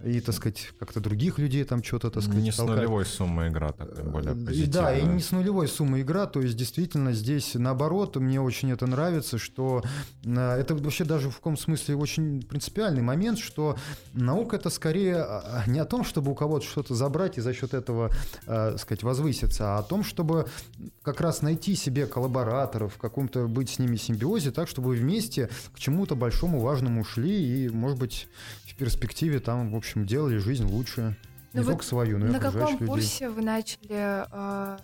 и, 0.04 0.20
так 0.20 0.34
сказать, 0.34 0.72
как-то 0.78 1.00
других 1.00 1.38
людей 1.38 1.64
там 1.64 1.82
что-то, 1.82 2.10
так 2.10 2.22
сказать, 2.22 2.42
Не 2.42 2.52
с 2.52 2.58
нулевой 2.58 3.06
суммой 3.06 3.48
игра 3.48 3.72
такая 3.72 4.04
более 4.04 4.34
позитивная. 4.34 4.72
Да, 4.72 4.96
и 4.96 5.02
не 5.02 5.20
с 5.20 5.32
нулевой 5.32 5.68
суммой 5.68 6.02
игра, 6.02 6.26
то 6.26 6.42
есть 6.42 6.56
действительно 6.56 7.12
здесь 7.12 7.54
наоборот, 7.54 8.16
мне 8.16 8.40
очень 8.40 8.70
это 8.70 8.86
нравится, 8.86 9.38
что 9.38 9.82
э, 10.24 10.60
это 10.60 10.74
вообще 10.74 11.04
даже 11.04 11.30
в 11.30 11.36
каком 11.36 11.56
смысле 11.56 11.96
очень 11.96 12.42
принципиальный 12.42 13.02
момент, 13.02 13.38
что 13.38 13.76
наука 14.12 14.56
это 14.56 14.68
скорее 14.68 15.16
а, 15.16 15.64
не 15.66 15.78
о 15.78 15.86
том, 15.86 16.04
чтобы 16.04 16.30
у 16.30 16.34
кого-то 16.34 16.66
что-то 16.66 16.94
забрать 16.94 17.38
и 17.38 17.40
за 17.40 17.54
счет 17.54 17.72
этого, 17.72 18.10
э, 18.46 18.76
сказать, 18.78 19.02
возвыситься, 19.02 19.76
а 19.76 19.78
о 19.78 19.82
том, 19.82 20.04
чтобы 20.04 20.46
как 21.02 21.22
раз 21.22 21.40
найти 21.40 21.74
себе 21.74 22.06
коллабораторов, 22.06 22.94
в 22.94 22.98
каком-то 22.98 23.46
быть 23.46 23.70
с 23.70 23.78
ними 23.78 23.96
симбиозе, 23.96 24.50
так, 24.50 24.68
чтобы 24.68 24.90
вместе 24.90 25.48
к 25.72 25.78
чему-то 25.78 26.16
большому, 26.16 26.60
важному 26.60 27.02
шли 27.04 27.64
и, 27.64 27.68
может 27.70 27.98
быть, 27.98 28.28
перспективе 28.76 29.40
там, 29.40 29.70
в 29.70 29.76
общем, 29.76 30.06
делали 30.06 30.38
жизнь 30.38 30.64
лучше. 30.64 31.16
Ну 31.52 31.60
не 31.60 31.64
вот 31.64 31.72
только 31.72 31.84
свою, 31.84 32.18
но 32.18 32.26
и 32.26 32.30
На 32.30 32.40
каком 32.40 32.72
людей. 32.72 32.86
курсе 32.86 33.28
вы 33.28 33.42
начали... 33.42 34.26
Э, 34.30 34.78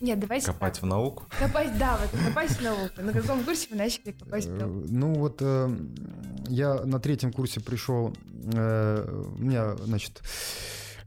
нет, 0.00 0.20
давайте 0.20 0.46
Копать 0.46 0.74
так. 0.74 0.82
в 0.82 0.86
науку? 0.86 1.24
Копать, 1.38 1.76
да, 1.78 1.98
вот 1.98 2.10
копать 2.24 2.50
в 2.50 2.62
науку. 2.62 3.02
На 3.02 3.12
каком 3.12 3.42
курсе 3.42 3.68
вы 3.70 3.76
начали 3.76 4.12
копать 4.12 4.46
в 4.46 4.54
науку? 4.54 4.86
Ну 4.88 5.14
вот 5.14 5.38
э, 5.40 5.76
я 6.48 6.74
на 6.84 7.00
третьем 7.00 7.32
курсе 7.32 7.60
пришел, 7.60 8.14
э, 8.52 9.24
у 9.38 9.42
меня, 9.42 9.76
значит, 9.76 10.22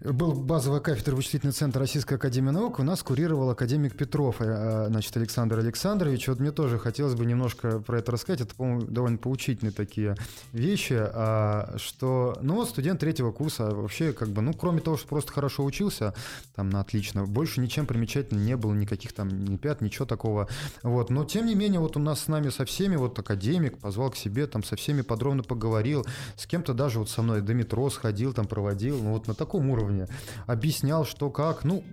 был 0.04 0.34
базовая 0.34 0.80
кафедра 0.80 1.16
вычислительный 1.16 1.54
центр 1.54 1.80
Российской 1.80 2.16
Академии 2.16 2.50
Наук, 2.50 2.80
у 2.80 2.84
нас 2.84 3.04
курировал 3.04 3.52
академик 3.52 3.96
Петров, 3.96 4.38
э, 4.40 4.88
значит, 4.88 5.16
Александр 5.16 5.60
Александрович. 5.60 6.28
Вот 6.28 6.40
мне 6.40 6.52
тоже 6.52 6.80
хотелось 6.80 7.14
бы 7.14 7.26
немножко 7.26 7.80
про 7.80 8.00
это 8.00 8.12
рассказать. 8.12 8.42
Это, 8.42 8.56
по-моему, 8.56 8.82
довольно 8.82 9.18
поучительные 9.18 9.72
такие 9.72 10.16
вещи, 10.54 10.98
а, 10.98 11.76
что, 11.78 12.38
ну, 12.42 12.56
вот 12.56 12.70
студент 12.70 13.00
третьего 13.00 13.32
курса 13.32 13.66
вообще, 13.76 14.12
как 14.12 14.30
бы, 14.30 14.42
ну, 14.42 14.54
кроме 14.54 14.82
того, 14.82 14.98
что 14.98 15.08
просто 15.08 15.32
хорошо 15.32 15.64
учился, 15.64 16.16
там, 16.56 16.70
на 16.70 16.82
отлично, 16.82 17.26
больше 17.26 17.60
ничем 17.62 17.86
примечательным 17.86 18.44
не 18.44 18.58
было, 18.58 18.74
никаких 18.74 19.14
там 19.14 19.46
ни 19.46 19.58
пят, 19.58 19.82
ничего 19.82 20.06
такого. 20.06 20.48
Вот, 20.82 21.12
но, 21.12 21.26
тем 21.26 21.46
не 21.46 21.54
менее, 21.54 21.80
вот 21.80 21.96
у 21.96 22.00
нас 22.00 22.22
с 22.22 22.28
нами 22.28 22.50
со 22.50 22.66
всеми, 22.66 22.96
вот 22.96 23.18
академик 23.20 23.78
позвал 23.78 24.10
к 24.10 24.16
себе, 24.16 24.48
там, 24.48 24.64
со 24.64 24.76
всеми 24.76 25.02
подробно 25.02 25.44
поговорил, 25.44 26.06
с 26.38 26.48
кем-то 26.48 26.74
даже 26.74 27.00
вот 27.00 27.10
со 27.10 27.22
мной 27.22 27.42
до 27.42 27.54
метро 27.54 27.88
сходил, 27.90 28.34
там, 28.34 28.48
проводил, 28.48 29.00
ну, 29.02 29.14
вот 29.14 29.28
на 29.28 29.36
таком 29.36 29.70
уровне 29.70 29.91
уровня, 29.92 30.08
объяснял, 30.48 31.06
что 31.06 31.30
как, 31.30 31.64
ну, 31.64 31.84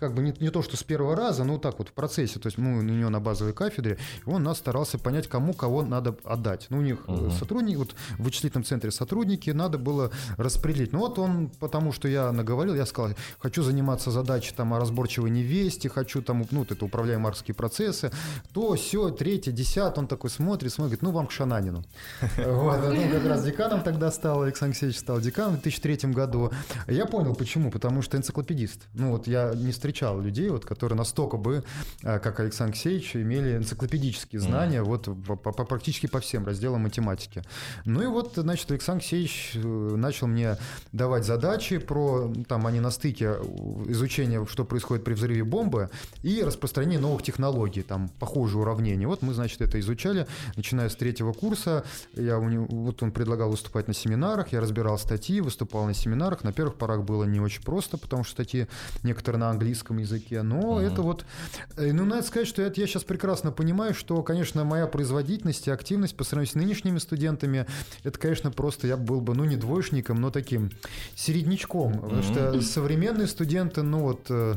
как 0.00 0.14
бы 0.14 0.22
не, 0.22 0.34
не 0.40 0.50
то, 0.50 0.62
что 0.62 0.76
с 0.76 0.82
первого 0.82 1.16
раза, 1.16 1.44
но 1.44 1.58
так 1.58 1.78
вот 1.78 1.88
в 1.88 1.92
процессе, 1.92 2.38
то 2.38 2.48
есть 2.48 2.58
мы 2.58 2.78
у 2.78 2.82
него 2.82 3.10
на 3.10 3.20
базовой 3.20 3.52
кафедре, 3.52 3.98
и 4.26 4.28
он 4.28 4.42
нас 4.42 4.58
старался 4.58 4.98
понять, 4.98 5.28
кому 5.28 5.54
кого 5.54 5.82
надо 5.82 6.16
отдать. 6.24 6.66
Ну, 6.70 6.78
у 6.78 6.82
них 6.82 7.08
угу. 7.08 7.30
сотрудники, 7.30 7.76
вот 7.76 7.94
в 8.18 8.24
вычислительном 8.24 8.64
центре 8.64 8.90
сотрудники, 8.90 9.50
надо 9.50 9.78
было 9.78 10.10
распределить. 10.36 10.92
Ну, 10.92 11.00
вот 11.00 11.18
он, 11.18 11.50
потому 11.60 11.92
что 11.92 12.08
я 12.08 12.32
наговорил, 12.32 12.74
я 12.74 12.86
сказал, 12.86 13.12
хочу 13.38 13.62
заниматься 13.62 14.10
задачей 14.10 14.52
там 14.54 14.74
о 14.74 14.78
разборчивой 14.78 15.30
невесте, 15.30 15.88
хочу 15.88 16.22
там, 16.22 16.44
ну, 16.50 16.60
вот 16.60 16.72
это 16.72 16.84
управляемые 16.84 17.26
процессы, 17.56 18.10
то, 18.52 18.74
все, 18.74 19.10
третье, 19.10 19.52
десятое, 19.52 20.02
он 20.02 20.08
такой 20.08 20.30
смотрит, 20.30 20.72
смотрит, 20.72 21.00
говорит, 21.00 21.02
ну, 21.02 21.10
вам 21.10 21.26
к 21.26 21.32
Шананину. 21.32 21.84
Вот, 22.56 22.78
ну, 22.80 23.10
как 23.10 23.26
раз 23.26 23.44
деканом 23.44 23.82
тогда 23.82 24.10
стал, 24.10 24.42
Александр 24.42 24.72
Алексеевич 24.72 24.98
стал 24.98 25.20
деканом 25.20 25.56
в 25.56 25.62
2003 25.62 26.12
году. 26.12 26.50
Я 26.88 27.06
понял, 27.06 27.34
Почему? 27.36 27.70
Потому 27.70 28.02
что 28.02 28.16
энциклопедист. 28.16 28.88
Ну 28.94 29.12
вот 29.12 29.26
я 29.26 29.52
не 29.54 29.72
встречал 29.72 30.20
людей, 30.20 30.48
вот, 30.48 30.64
которые 30.64 30.96
настолько 30.96 31.36
бы, 31.36 31.64
э, 32.02 32.18
как 32.18 32.40
Александр 32.40 32.72
Алексеевич, 32.72 33.16
имели 33.16 33.56
энциклопедические 33.56 34.40
знания 34.40 34.80
mm. 34.80 34.84
вот 34.84 35.08
по, 35.26 35.36
по, 35.36 35.64
практически 35.64 36.06
по 36.06 36.20
всем 36.20 36.46
разделам 36.46 36.82
математики. 36.82 37.42
Ну 37.84 38.02
и 38.02 38.06
вот, 38.06 38.32
значит, 38.36 38.70
Александр 38.70 39.02
Алексеевич 39.02 39.52
э, 39.54 39.58
начал 39.58 40.26
мне 40.26 40.56
давать 40.92 41.24
задачи 41.24 41.78
про, 41.78 42.32
там 42.48 42.66
они 42.66 42.80
на 42.80 42.90
стыке 42.90 43.36
изучения, 43.86 44.44
что 44.46 44.64
происходит 44.64 45.04
при 45.04 45.14
взрыве 45.14 45.44
бомбы 45.44 45.90
и 46.22 46.42
распространение 46.42 46.98
новых 46.98 47.22
технологий, 47.22 47.82
там 47.82 48.08
похожие 48.18 48.60
уравнения. 48.62 49.06
Вот 49.06 49.22
мы, 49.22 49.34
значит, 49.34 49.60
это 49.60 49.78
изучали, 49.80 50.26
начиная 50.56 50.88
с 50.88 50.96
третьего 50.96 51.32
курса. 51.32 51.84
Я 52.14 52.38
у 52.38 52.48
него, 52.48 52.66
вот 52.70 53.02
он 53.02 53.12
предлагал 53.12 53.50
выступать 53.50 53.88
на 53.88 53.94
семинарах, 53.94 54.52
я 54.52 54.60
разбирал 54.60 54.98
статьи, 54.98 55.40
выступал 55.40 55.86
на 55.86 55.94
семинарах. 55.94 56.44
На 56.44 56.52
первых 56.52 56.76
порах 56.76 57.02
было 57.02 57.24
не 57.32 57.40
очень 57.40 57.62
просто, 57.62 57.98
потому 57.98 58.24
что 58.24 58.32
статьи 58.32 58.66
некоторые 59.02 59.40
на 59.40 59.50
английском 59.50 59.98
языке. 59.98 60.42
Но 60.42 60.80
mm-hmm. 60.80 60.92
это 60.92 61.02
вот... 61.02 61.24
Э, 61.76 61.92
ну, 61.92 62.04
надо 62.04 62.22
сказать, 62.26 62.48
что 62.48 62.62
это 62.62 62.80
я 62.80 62.86
сейчас 62.86 63.04
прекрасно 63.04 63.52
понимаю, 63.52 63.94
что, 63.94 64.22
конечно, 64.22 64.64
моя 64.64 64.86
производительность 64.86 65.66
и 65.68 65.70
активность 65.70 66.16
по 66.16 66.24
сравнению 66.24 66.52
с 66.52 66.54
нынешними 66.54 66.98
студентами, 66.98 67.66
это, 68.04 68.18
конечно, 68.18 68.50
просто 68.50 68.86
я 68.86 68.96
был 68.96 69.20
бы, 69.20 69.34
ну, 69.34 69.44
не 69.44 69.56
двоечником, 69.56 70.20
но 70.20 70.30
таким 70.30 70.70
середнячком. 71.14 71.92
Mm-hmm. 71.94 72.00
Потому 72.00 72.22
что 72.22 72.62
современные 72.62 73.26
студенты, 73.26 73.82
ну, 73.82 74.00
вот, 74.00 74.26
э, 74.30 74.56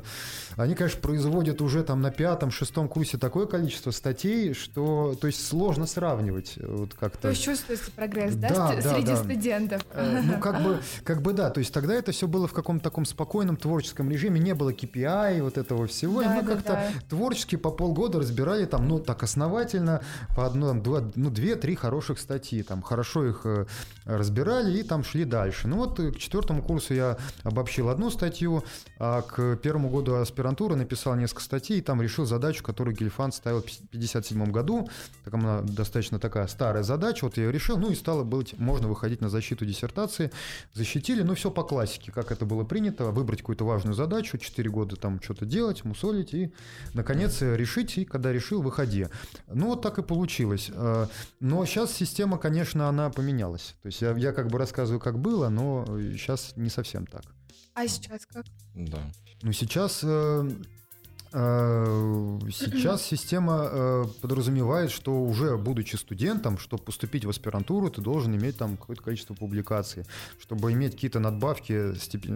они, 0.56 0.76
конечно, 0.76 1.00
производят 1.02 1.62
уже 1.62 1.84
там 1.84 2.02
на 2.02 2.12
пятом, 2.12 2.52
шестом 2.52 2.88
курсе 2.88 3.18
такое 3.18 3.46
количество 3.46 3.92
статей, 3.92 4.54
что, 4.54 5.16
то 5.20 5.28
есть, 5.28 5.46
сложно 5.46 5.86
сравнивать. 5.86 6.54
Вот 6.58 6.94
как-то. 6.94 7.20
То 7.20 7.30
есть 7.30 7.44
чувствуется 7.44 7.92
прогресс, 7.92 8.36
да, 8.36 8.50
да, 8.50 8.76
да 8.76 8.94
среди 8.94 9.08
да. 9.08 9.16
студентов? 9.18 9.86
Э, 9.94 10.22
ну, 10.24 10.40
как 10.40 10.64
бы, 10.64 10.80
как 11.04 11.22
бы 11.22 11.34
да. 11.34 11.50
То 11.50 11.60
есть 11.60 11.74
тогда 11.74 11.94
это 11.94 12.12
все 12.12 12.28
было 12.28 12.48
в 12.48 12.54
каком-то 12.62 12.84
таком 12.84 13.06
спокойном 13.06 13.58
творческом 13.58 14.10
режиме, 14.10 14.40
не 14.40 14.54
было 14.54 14.72
KPI, 14.72 15.42
вот 15.42 15.58
этого 15.58 15.88
всего. 15.88 16.22
Да, 16.22 16.26
и 16.26 16.38
мы 16.38 16.44
да, 16.44 16.56
как-то 16.56 16.74
да. 16.74 16.92
творчески 17.10 17.56
по 17.56 17.72
полгода 17.72 18.20
разбирали 18.20 18.66
там, 18.66 18.88
ну, 18.88 19.00
так 19.00 19.24
основательно, 19.24 20.02
по 20.36 20.46
одной, 20.46 20.80
два, 20.80 21.04
ну, 21.16 21.30
две-три 21.30 21.76
хороших 21.76 22.20
статьи, 22.20 22.64
там, 22.64 22.82
хорошо 22.82 23.26
их 23.26 23.42
э, 23.46 23.66
разбирали 24.06 24.80
и 24.80 24.84
там 24.84 25.04
шли 25.04 25.26
дальше. 25.26 25.68
Ну, 25.68 25.78
вот 25.78 26.00
к 26.00 26.18
четвертому 26.18 26.62
курсу 26.62 26.94
я 26.94 27.18
обобщил 27.44 27.90
одну 27.90 28.10
статью, 28.10 28.64
а 28.98 29.22
к 29.22 29.56
первому 29.58 29.90
году 29.90 30.16
аспирантуры 30.16 30.76
написал 30.76 31.16
несколько 31.16 31.42
статей 31.42 31.80
и 31.80 31.82
там 31.82 32.02
решил 32.02 32.26
задачу, 32.26 32.64
которую 32.64 32.96
Гельфанд 32.96 33.34
ставил 33.34 33.62
в 33.62 33.66
1957 33.66 34.52
году. 34.52 34.90
Так 35.24 35.34
она 35.34 35.62
достаточно 35.62 36.20
такая 36.20 36.48
старая 36.48 36.84
задача, 36.84 37.26
вот 37.26 37.38
я 37.38 37.46
ее 37.46 37.52
решил, 37.52 37.78
ну, 37.78 37.92
и 37.92 37.96
стало 37.96 38.24
быть, 38.24 38.58
можно 38.58 38.88
выходить 38.88 39.22
на 39.22 39.30
защиту 39.30 39.66
диссертации. 39.66 40.32
Защитили, 40.74 41.22
ну, 41.22 41.36
все 41.36 41.52
по 41.52 41.64
классике, 41.64 42.12
как 42.12 42.32
это 42.32 42.39
было 42.46 42.64
принято, 42.64 43.12
выбрать 43.12 43.40
какую-то 43.40 43.66
важную 43.66 43.94
задачу, 43.94 44.38
4 44.38 44.70
года 44.70 44.96
там 44.96 45.22
что-то 45.22 45.46
делать, 45.46 45.86
мусолить 45.86 46.34
и, 46.34 46.54
наконец, 46.94 47.42
решить, 47.42 47.98
и 47.98 48.06
когда 48.06 48.34
решил, 48.34 48.62
выходи. 48.62 49.08
Ну, 49.48 49.68
вот 49.68 49.82
так 49.82 50.00
и 50.00 50.04
получилось. 50.04 50.70
Э, 50.74 51.08
но 51.40 51.66
сейчас 51.66 51.94
система, 51.94 52.38
конечно, 52.38 52.90
она 52.90 53.10
поменялась. 53.10 53.76
То 53.82 53.88
есть 53.88 54.02
я, 54.02 54.12
я 54.18 54.34
как 54.34 54.48
бы 54.48 54.58
рассказываю, 54.58 55.00
как 55.00 55.20
было, 55.20 55.50
но 55.50 55.86
сейчас 56.12 56.54
не 56.56 56.70
совсем 56.70 57.06
так. 57.06 57.24
А 57.74 57.88
сейчас 57.88 58.26
как? 58.26 58.46
Да. 58.76 59.00
Ну, 59.42 59.54
сейчас 59.54 60.04
Э, 60.04 60.50
сейчас 61.32 63.04
система 63.04 63.70
э, 63.72 64.06
подразумевает, 64.22 64.90
что 64.90 65.22
уже 65.22 65.58
будучи 65.58 65.96
студентом, 65.96 66.58
чтобы 66.58 66.84
поступить 66.84 67.26
в 67.26 67.30
аспирантуру, 67.30 67.90
ты 67.90 68.02
должен 68.02 68.36
иметь 68.36 68.58
там 68.58 68.78
какое-то 68.78 69.04
количество 69.04 69.36
публикаций. 69.36 70.06
Чтобы 70.40 70.72
иметь 70.72 70.94
какие-то 70.94 71.20
надбавки 71.20 71.94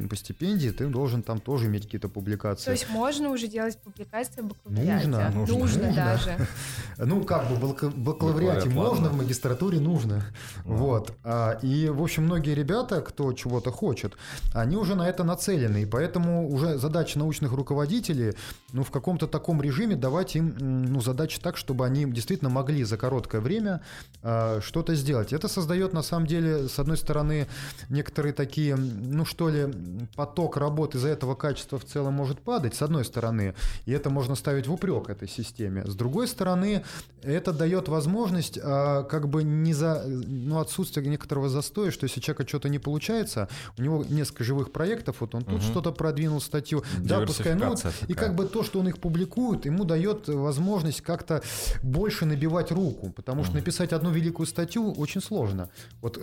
по 0.10 0.16
стипендии, 0.16 0.70
ты 0.70 0.88
должен 0.88 1.24
там 1.24 1.39
тоже 1.39 1.66
иметь 1.68 1.86
какие-то 1.86 2.08
публикации. 2.08 2.66
То 2.66 2.72
есть 2.72 2.89
можно 2.89 3.30
уже 3.30 3.48
делать 3.48 3.80
публикации 3.80 4.41
в 4.41 4.48
бакалавриате? 4.48 5.08
Нужно. 5.08 5.32
Нужно, 5.32 5.58
нужно 5.58 5.94
даже. 5.94 6.48
Ну, 6.98 7.24
как 7.24 7.50
бы 7.50 7.56
в 7.56 7.98
бакалавриате 7.98 8.70
можно, 8.70 9.10
в 9.10 9.18
магистратуре 9.18 9.80
нужно. 9.80 10.24
Вот. 10.64 11.14
А, 11.24 11.58
и, 11.64 11.89
в 11.89 12.02
общем, 12.04 12.26
многие 12.26 12.54
ребята, 12.54 13.02
кто 13.02 13.34
чего-то 13.34 13.72
хочет, 13.72 14.14
они 14.54 14.78
уже 14.78 14.96
на 14.96 15.10
это 15.10 15.24
нацелены. 15.24 15.82
И 15.82 15.86
поэтому 15.86 16.48
уже 16.54 16.78
задача 16.78 17.18
научных 17.18 17.52
руководителей, 17.54 18.34
ну, 18.72 18.82
ну, 18.84 18.86
в 18.86 18.91
каком-то 18.91 19.27
таком 19.27 19.61
режиме 19.61 19.95
давать 19.95 20.36
им 20.36 20.55
ну, 20.59 20.99
задачи 20.99 21.39
так, 21.39 21.55
чтобы 21.55 21.86
они 21.86 22.05
действительно 22.05 22.49
могли 22.49 22.84
за 22.84 22.97
короткое 22.97 23.39
время 23.39 23.81
э, 24.21 24.59
что-то 24.61 24.95
сделать. 24.95 25.31
Это 25.31 25.47
создает, 25.47 25.93
на 25.93 26.03
самом 26.03 26.27
деле, 26.27 26.67
с 26.67 26.79
одной 26.79 26.97
стороны, 26.97 27.47
некоторые 27.89 28.34
такие, 28.34 28.75
ну 28.75 29.23
что 29.23 29.49
ли, 29.49 29.73
поток 30.15 30.57
работы 30.57 30.97
из-за 30.97 31.07
этого 31.09 31.36
качества 31.36 31.79
в 31.79 31.86
целом 31.86 32.13
может 32.13 32.41
падать, 32.41 32.75
с 32.75 32.81
одной 32.81 33.05
стороны, 33.05 33.55
и 33.86 33.91
это 33.93 34.09
можно 34.09 34.36
ставить 34.36 34.67
в 34.67 34.73
упрек 34.73 35.09
этой 35.09 35.29
системе. 35.29 35.86
С 35.86 35.95
другой 35.95 36.27
стороны, 36.27 36.84
это 37.21 37.53
дает 37.53 37.88
возможность 37.88 38.57
э, 38.61 39.03
как 39.09 39.29
бы 39.29 39.43
не 39.43 39.73
за, 39.73 40.03
ну, 40.05 40.59
отсутствие 40.59 41.07
некоторого 41.07 41.47
застоя, 41.47 41.91
что 41.91 42.05
если 42.05 42.19
человека 42.19 42.45
что-то 42.47 42.67
не 42.67 42.79
получается, 42.79 43.47
у 43.77 43.81
него 43.81 44.03
несколько 44.09 44.43
живых 44.43 44.71
проектов, 44.73 45.17
вот 45.19 45.36
он 45.36 45.43
тут 45.43 45.55
угу. 45.55 45.61
что-то 45.61 45.91
продвинул 45.93 46.41
статью, 46.41 46.84
да, 46.97 47.21
пускай, 47.25 47.55
ну, 47.55 47.75
и 48.07 48.13
как 48.13 48.36
бы 48.36 48.45
то, 48.45 48.63
что 48.63 48.72
он 48.80 48.88
их 48.88 48.99
публикует, 48.99 49.65
ему 49.65 49.86
дает 49.86 50.28
возможность 50.28 51.01
как-то 51.01 51.41
больше 51.82 52.26
набивать 52.26 52.71
руку, 52.71 53.11
потому 53.15 53.43
что 53.43 53.55
написать 53.55 53.93
одну 53.93 54.11
великую 54.11 54.47
статью 54.47 54.91
очень 54.91 55.21
сложно. 55.21 55.69
Вот 56.01 56.19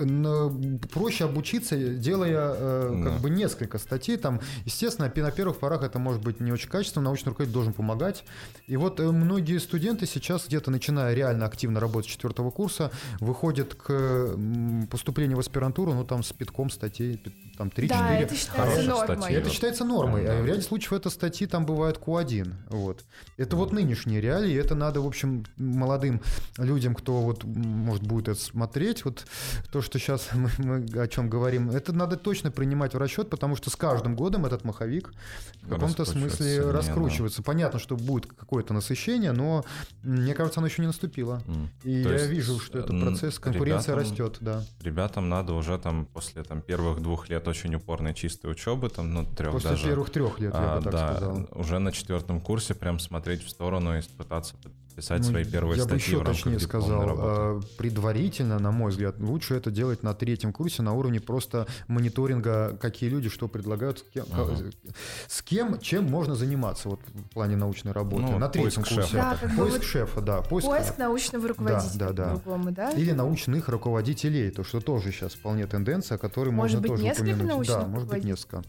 проще 0.93 1.25
обучиться, 1.25 1.77
делая 1.77 2.55
э, 2.57 3.03
как 3.05 3.21
бы 3.21 3.31
несколько 3.31 3.79
статей, 3.79 4.17
там, 4.17 4.41
естественно, 4.65 5.13
на 5.17 5.31
первых 5.31 5.59
порах 5.59 5.83
это 5.83 5.99
может 5.99 6.23
быть 6.23 6.41
не 6.41 6.53
очень 6.53 6.69
качественно, 6.69 7.05
научный 7.05 7.31
руководитель 7.31 7.55
должен 7.55 7.73
помогать. 7.73 8.25
И 8.67 8.77
вот 8.77 9.01
э, 9.01 9.11
многие 9.11 9.59
студенты 9.59 10.07
сейчас 10.07 10.47
где-то 10.47 10.71
начиная 10.71 11.15
реально 11.15 11.47
активно 11.47 11.81
работать 11.81 12.11
с 12.11 12.13
четвертого 12.13 12.51
курса, 12.51 12.91
выходят 13.21 13.75
к 13.75 14.37
поступлению 14.91 15.37
в 15.37 15.41
аспирантуру, 15.41 15.93
ну 15.95 16.05
там 16.05 16.23
с 16.23 16.33
пятком 16.33 16.71
статей, 16.71 17.21
там 17.57 17.69
3-4. 17.69 17.89
Да, 17.89 18.15
это 18.17 18.35
считается 18.35 18.83
нормой. 18.83 19.17
Статьи, 19.17 19.37
это 19.37 19.51
считается 19.51 19.85
нормой. 19.85 20.25
Да. 20.25 20.39
А 20.39 20.43
в 20.43 20.47
ряде 20.47 20.63
случаев 20.63 20.93
это 20.95 21.11
статьи 21.11 21.47
там 21.47 21.67
бывают 21.67 21.99
Q1. 21.99 22.40
Вот. 22.69 23.05
Это 23.37 23.57
вот 23.57 23.73
нынешние 23.73 24.21
реалии, 24.21 24.55
это 24.57 24.75
надо, 24.75 25.01
в 25.01 25.07
общем, 25.07 25.45
молодым 25.57 26.21
людям, 26.59 26.95
кто 26.95 27.21
вот, 27.21 27.45
может, 27.45 28.03
будет 28.03 28.29
это 28.29 28.41
смотреть, 28.41 29.05
вот 29.05 29.27
то, 29.73 29.83
что 29.83 29.99
сейчас 29.99 30.29
мы, 30.35 30.51
мы 30.59 31.01
о 31.01 31.09
чем 31.09 31.29
говорим, 31.29 31.71
это 31.71 31.93
надо 31.93 32.17
точно 32.17 32.51
принимать 32.51 32.95
в 32.95 32.99
расчет, 32.99 33.31
потому 33.31 33.57
что 33.57 33.71
с 33.71 33.77
каждым 33.77 34.17
годом 34.17 34.47
этот 34.47 34.65
маховик 34.65 35.13
в 35.63 35.69
каком-то 35.69 36.05
смысле 36.05 36.71
раскручивается. 36.71 37.39
Да. 37.39 37.47
Понятно, 37.47 37.79
что 37.79 37.97
будет 37.97 38.27
какое-то 38.27 38.75
насыщение, 38.75 39.33
но 39.33 39.65
мне 40.03 40.35
кажется, 40.35 40.61
оно 40.61 40.67
еще 40.67 40.83
не 40.83 40.87
наступило. 40.87 41.43
Mm. 41.47 41.69
И 41.85 42.03
то 42.03 42.13
я 42.13 42.27
вижу, 42.27 42.59
что 42.61 42.79
этот 42.79 43.01
процесс, 43.01 43.39
конкуренция 43.39 43.95
ребятам, 43.95 44.11
растет, 44.11 44.39
да. 44.41 44.65
Ребятам 44.83 45.29
надо 45.29 45.55
уже 45.55 45.79
там 45.79 46.07
после 46.07 46.43
там, 46.43 46.63
первых 46.63 47.03
двух 47.03 47.29
лет 47.29 47.49
очень 47.49 47.75
упорной 47.75 48.15
чистой 48.15 48.51
учебы, 48.51 48.89
там, 48.89 49.13
ну, 49.13 49.25
трех 49.25 49.53
После 49.53 49.71
даже. 49.71 49.85
первых 49.87 50.11
трех 50.11 50.39
лет, 50.39 50.55
я 50.55 50.75
а, 50.75 50.77
бы 50.77 50.85
так 50.85 50.93
да, 50.93 51.17
сказал. 51.17 51.49
уже 51.53 51.79
на 51.79 51.93
четвертом 51.93 52.30
курсе 52.39 52.75
прям 52.75 52.99
смотреть 53.01 53.43
в 53.43 53.49
сторону 53.49 53.99
и 53.99 54.03
пытаться 54.17 54.55
писать 55.01 55.23
ну, 55.23 55.31
свои 55.31 55.45
первые 55.45 55.79
я 55.79 55.85
статьи 55.85 56.15
бы 56.15 56.23
еще 56.23 56.25
точнее 56.25 56.61
сказал, 56.61 57.07
работы. 57.07 57.67
предварительно, 57.79 58.59
на 58.59 58.71
мой 58.71 58.91
взгляд, 58.91 59.19
лучше 59.19 59.55
это 59.55 59.71
делать 59.71 60.03
на 60.03 60.15
третьем 60.15 60.53
курсе 60.53 60.83
на 60.83 60.93
уровне 60.93 61.21
просто 61.21 61.67
мониторинга, 61.89 62.77
какие 62.81 63.09
люди 63.09 63.29
что 63.29 63.49
предлагают, 63.49 64.01
с 64.01 64.03
кем, 64.03 64.25
uh 64.25 64.75
с 65.27 65.43
кем 65.43 65.81
чем 65.81 66.05
можно 66.05 66.35
заниматься 66.35 66.91
вот 66.91 67.01
в 67.09 67.29
плане 67.31 67.57
научной 67.57 67.93
работы. 67.93 68.25
Ну, 68.25 68.39
на 68.39 68.49
третьем 68.49 68.83
курсе. 68.83 69.03
Шефа. 69.03 69.17
Да, 69.17 69.37
как 69.41 69.57
поиск 69.57 69.77
вот 69.79 69.85
шефа, 69.85 70.21
да. 70.21 70.43
Поиск, 70.43 70.67
поиск 70.67 70.99
научного 70.99 71.49
руководителя 71.49 71.99
да, 71.99 72.13
да, 72.13 72.41
да. 72.45 72.71
да? 72.71 72.91
Или 72.91 73.13
научных 73.13 73.69
руководителей, 73.69 74.51
то, 74.51 74.65
что 74.65 74.81
тоже 74.81 75.13
сейчас 75.13 75.33
вполне 75.33 75.67
тенденция, 75.67 76.19
которую 76.19 76.53
может 76.53 76.81
можно 76.81 76.95
быть, 76.95 77.15
тоже 77.15 77.23
упомянуть. 77.23 77.69
Да, 77.69 77.87
может 77.87 78.09
быть, 78.09 78.25
несколько. 78.25 78.63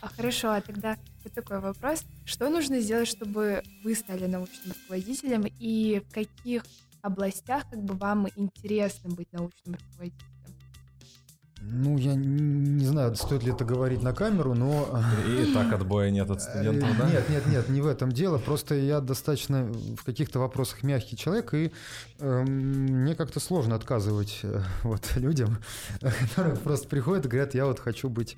А 0.00 0.08
хорошо, 0.08 0.52
а 0.52 0.60
тогда 0.60 0.96
вот 1.26 1.34
такой 1.34 1.60
вопрос. 1.60 2.04
Что 2.24 2.48
нужно 2.48 2.80
сделать, 2.80 3.08
чтобы 3.08 3.62
вы 3.82 3.94
стали 3.94 4.26
научным 4.26 4.72
руководителем, 4.72 5.44
и 5.58 6.00
в 6.08 6.14
каких 6.14 6.64
областях 7.02 7.68
как 7.68 7.82
бы 7.82 7.94
вам 7.94 8.28
интересно 8.36 9.10
быть 9.10 9.32
научным 9.32 9.74
руководителем? 9.74 10.35
Ну, 11.68 11.98
я 11.98 12.14
не 12.14 12.86
знаю, 12.86 13.14
стоит 13.16 13.42
ли 13.42 13.52
это 13.52 13.64
говорить 13.64 14.02
на 14.02 14.12
камеру, 14.12 14.54
но... 14.54 15.00
И 15.26 15.52
так 15.52 15.72
отбоя 15.72 16.10
нет 16.10 16.30
от 16.30 16.40
студентов, 16.40 16.88
да? 16.98 17.10
Нет, 17.10 17.28
нет, 17.28 17.46
нет, 17.46 17.68
не 17.68 17.80
в 17.80 17.86
этом 17.86 18.12
дело. 18.12 18.38
Просто 18.38 18.74
я 18.74 19.00
достаточно 19.00 19.64
в 19.64 20.04
каких-то 20.04 20.38
вопросах 20.38 20.82
мягкий 20.82 21.16
человек, 21.16 21.54
и 21.54 21.72
э, 22.18 22.42
мне 22.42 23.14
как-то 23.14 23.40
сложно 23.40 23.74
отказывать 23.74 24.40
э, 24.42 24.62
вот 24.84 25.02
людям, 25.16 25.58
которые 26.00 26.56
просто 26.56 26.88
приходят 26.88 27.26
и 27.26 27.28
говорят, 27.28 27.54
я 27.54 27.66
вот 27.66 27.80
хочу 27.80 28.08
быть 28.08 28.36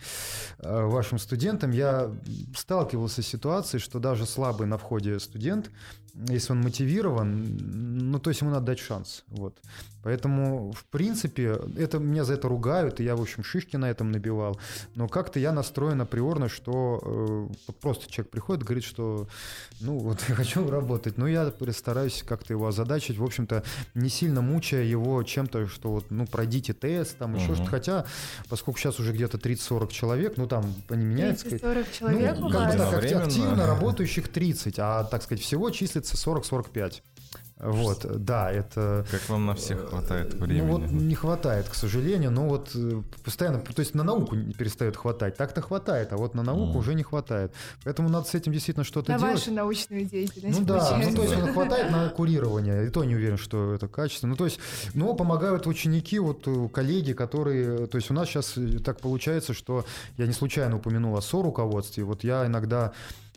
э, 0.59 0.85
вашим 0.85 1.19
студентом. 1.19 1.71
Я 1.71 2.11
сталкивался 2.57 3.23
с 3.23 3.27
ситуацией, 3.27 3.81
что 3.81 3.99
даже 3.99 4.27
слабый 4.27 4.67
на 4.67 4.79
входе 4.79 5.21
студент, 5.21 5.71
если 6.15 6.53
он 6.53 6.61
мотивирован, 6.61 7.57
ну, 8.11 8.19
то 8.19 8.31
есть 8.31 8.41
ему 8.41 8.51
надо 8.51 8.67
дать 8.67 8.79
шанс. 8.79 9.25
Вот. 9.29 9.59
Поэтому, 10.03 10.73
в 10.73 10.85
принципе, 10.87 11.59
это 11.77 11.99
меня 11.99 12.25
за 12.25 12.35
это 12.35 12.49
ругают, 12.49 13.01
и 13.01 13.05
я, 13.05 13.17
в 13.17 13.21
общем, 13.21 13.43
шишки 13.43 13.77
на 13.77 13.91
этом 13.91 14.13
набивал. 14.13 14.59
Но 14.95 15.09
как-то 15.09 15.41
я 15.41 15.53
настроен 15.53 16.01
априорно, 16.01 16.49
что 16.49 17.49
э, 17.67 17.73
просто 17.81 18.11
человек 18.11 18.31
приходит, 18.31 18.63
говорит, 18.63 18.85
что, 18.85 19.29
ну, 19.81 19.99
вот 19.99 20.25
я 20.29 20.35
хочу 20.35 20.69
работать, 20.71 21.19
но 21.19 21.27
я 21.27 21.53
стараюсь 21.73 22.23
как-то 22.27 22.53
его 22.53 22.69
озадачить, 22.69 23.19
в 23.19 23.25
общем-то, 23.25 23.65
не 23.95 24.09
сильно 24.09 24.41
мучая 24.41 24.85
его 24.85 25.23
чем-то, 25.23 25.67
что 25.67 25.91
вот, 25.91 26.11
ну, 26.11 26.27
пройдите 26.27 26.75
тест, 26.75 27.19
там, 27.19 27.35
еще 27.35 27.49
угу. 27.49 27.55
что-то. 27.57 27.71
Хотя, 27.71 28.07
поскольку 28.49 28.79
сейчас 28.79 29.01
уже 29.01 29.13
где-то 29.13 29.39
30-40 29.39 29.93
человек, 29.93 30.37
ну, 30.37 30.47
там, 30.47 30.75
не 30.91 31.05
меняется. 31.05 31.49
30-40 31.49 31.87
человек 31.99 32.39
ну, 32.39 32.51
как 32.51 32.73
бы 32.73 32.79
так, 32.79 33.25
активно 33.25 33.67
работающих 33.67 34.29
30, 34.29 34.79
а, 34.79 35.05
так 35.05 35.23
сказать, 35.23 35.43
всего 35.43 35.71
числится 35.71 36.17
40-45. 36.17 37.03
Вот, 37.61 38.07
да, 38.25 38.53
это... 38.53 39.05
Как 39.11 39.29
вам 39.29 39.47
на 39.47 39.55
всех 39.55 39.89
хватает 39.89 40.35
времени? 40.35 40.61
Ну 40.61 40.79
вот 40.79 40.91
не 40.91 41.15
хватает, 41.17 41.69
к 41.69 41.75
сожалению, 41.75 42.31
но 42.31 42.49
вот 42.49 42.71
э, 42.75 43.03
постоянно, 43.25 43.59
то 43.59 43.81
есть 43.81 43.95
на 43.95 44.05
науку 44.05 44.37
не 44.37 44.55
перестает 44.55 44.97
хватать, 44.97 45.37
так-то 45.37 45.61
хватает, 45.61 46.13
а 46.13 46.17
вот 46.19 46.35
на 46.35 46.45
науку 46.45 46.77
mm. 46.77 46.79
уже 46.79 46.95
не 46.95 47.03
хватает. 47.03 47.53
Поэтому 47.83 48.09
надо 48.11 48.29
с 48.29 48.35
этим 48.35 48.53
действительно 48.53 48.85
что-то 48.85 49.11
на 49.11 49.19
делать. 49.19 49.33
На 49.33 49.39
вашу 49.41 49.53
научную 49.53 50.05
деятельность. 50.05 50.61
Ну 50.61 50.65
да, 50.65 51.01
ну 51.03 51.17
то 51.17 51.23
есть 51.23 51.37
он 51.37 51.53
хватает 51.53 51.91
на 51.91 52.09
курирование, 52.11 52.87
и 52.87 52.91
то 52.91 53.03
не 53.03 53.17
уверен, 53.17 53.39
что 53.39 53.75
это 53.75 53.89
качественно. 53.89 54.31
Ну 54.31 54.37
то 54.37 54.45
есть, 54.45 54.61
но 54.95 55.15
помогают 55.15 55.67
ученики, 55.67 56.21
вот 56.21 56.47
э, 56.47 56.69
коллеги, 56.69 57.13
которые, 57.13 57.89
то 57.89 57.99
есть 57.99 58.09
у 58.13 58.15
нас 58.15 58.29
сейчас 58.29 58.55
так 58.85 59.01
получается, 59.01 59.53
что 59.53 59.85
я 60.17 60.29
не 60.29 60.33
случайно 60.33 60.77
упомянул 60.77 61.17
о 61.17 61.23
со-руководстве, 61.23 62.05
вот 62.05 62.23
я 62.23 62.47
иногда 62.47 62.93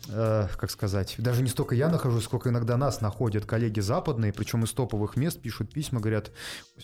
э, 0.10 0.48
как 0.58 0.72
сказать, 0.72 1.16
даже 1.18 1.42
не 1.42 1.50
столько 1.50 1.76
я 1.76 1.90
нахожусь, 1.90 2.24
сколько 2.24 2.50
иногда 2.50 2.78
нас 2.78 3.02
находят 3.02 3.46
коллеги 3.46 3.80
западные, 3.80 4.34
причем 4.34 4.64
из 4.64 4.72
топовых 4.72 5.16
мест 5.16 5.42
пишут 5.42 5.74
письма, 5.74 6.00
говорят, 6.00 6.32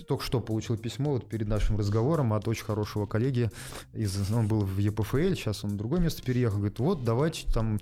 только 0.07 0.23
что 0.23 0.39
получил 0.39 0.77
письмо 0.77 1.11
вот 1.11 1.27
перед 1.29 1.47
нашим 1.47 1.77
разговором 1.77 2.33
от 2.33 2.47
очень 2.47 2.65
хорошего 2.65 3.05
коллеги, 3.05 3.51
из, 3.93 4.31
он 4.31 4.47
был 4.47 4.61
в 4.61 4.77
ЕПФЛ, 4.77 5.33
сейчас 5.35 5.63
он 5.63 5.71
в 5.71 5.77
другое 5.77 5.99
место 5.99 6.21
переехал, 6.21 6.57
говорит, 6.57 6.79
вот, 6.79 7.03
давайте 7.03 7.51
там, 7.51 7.79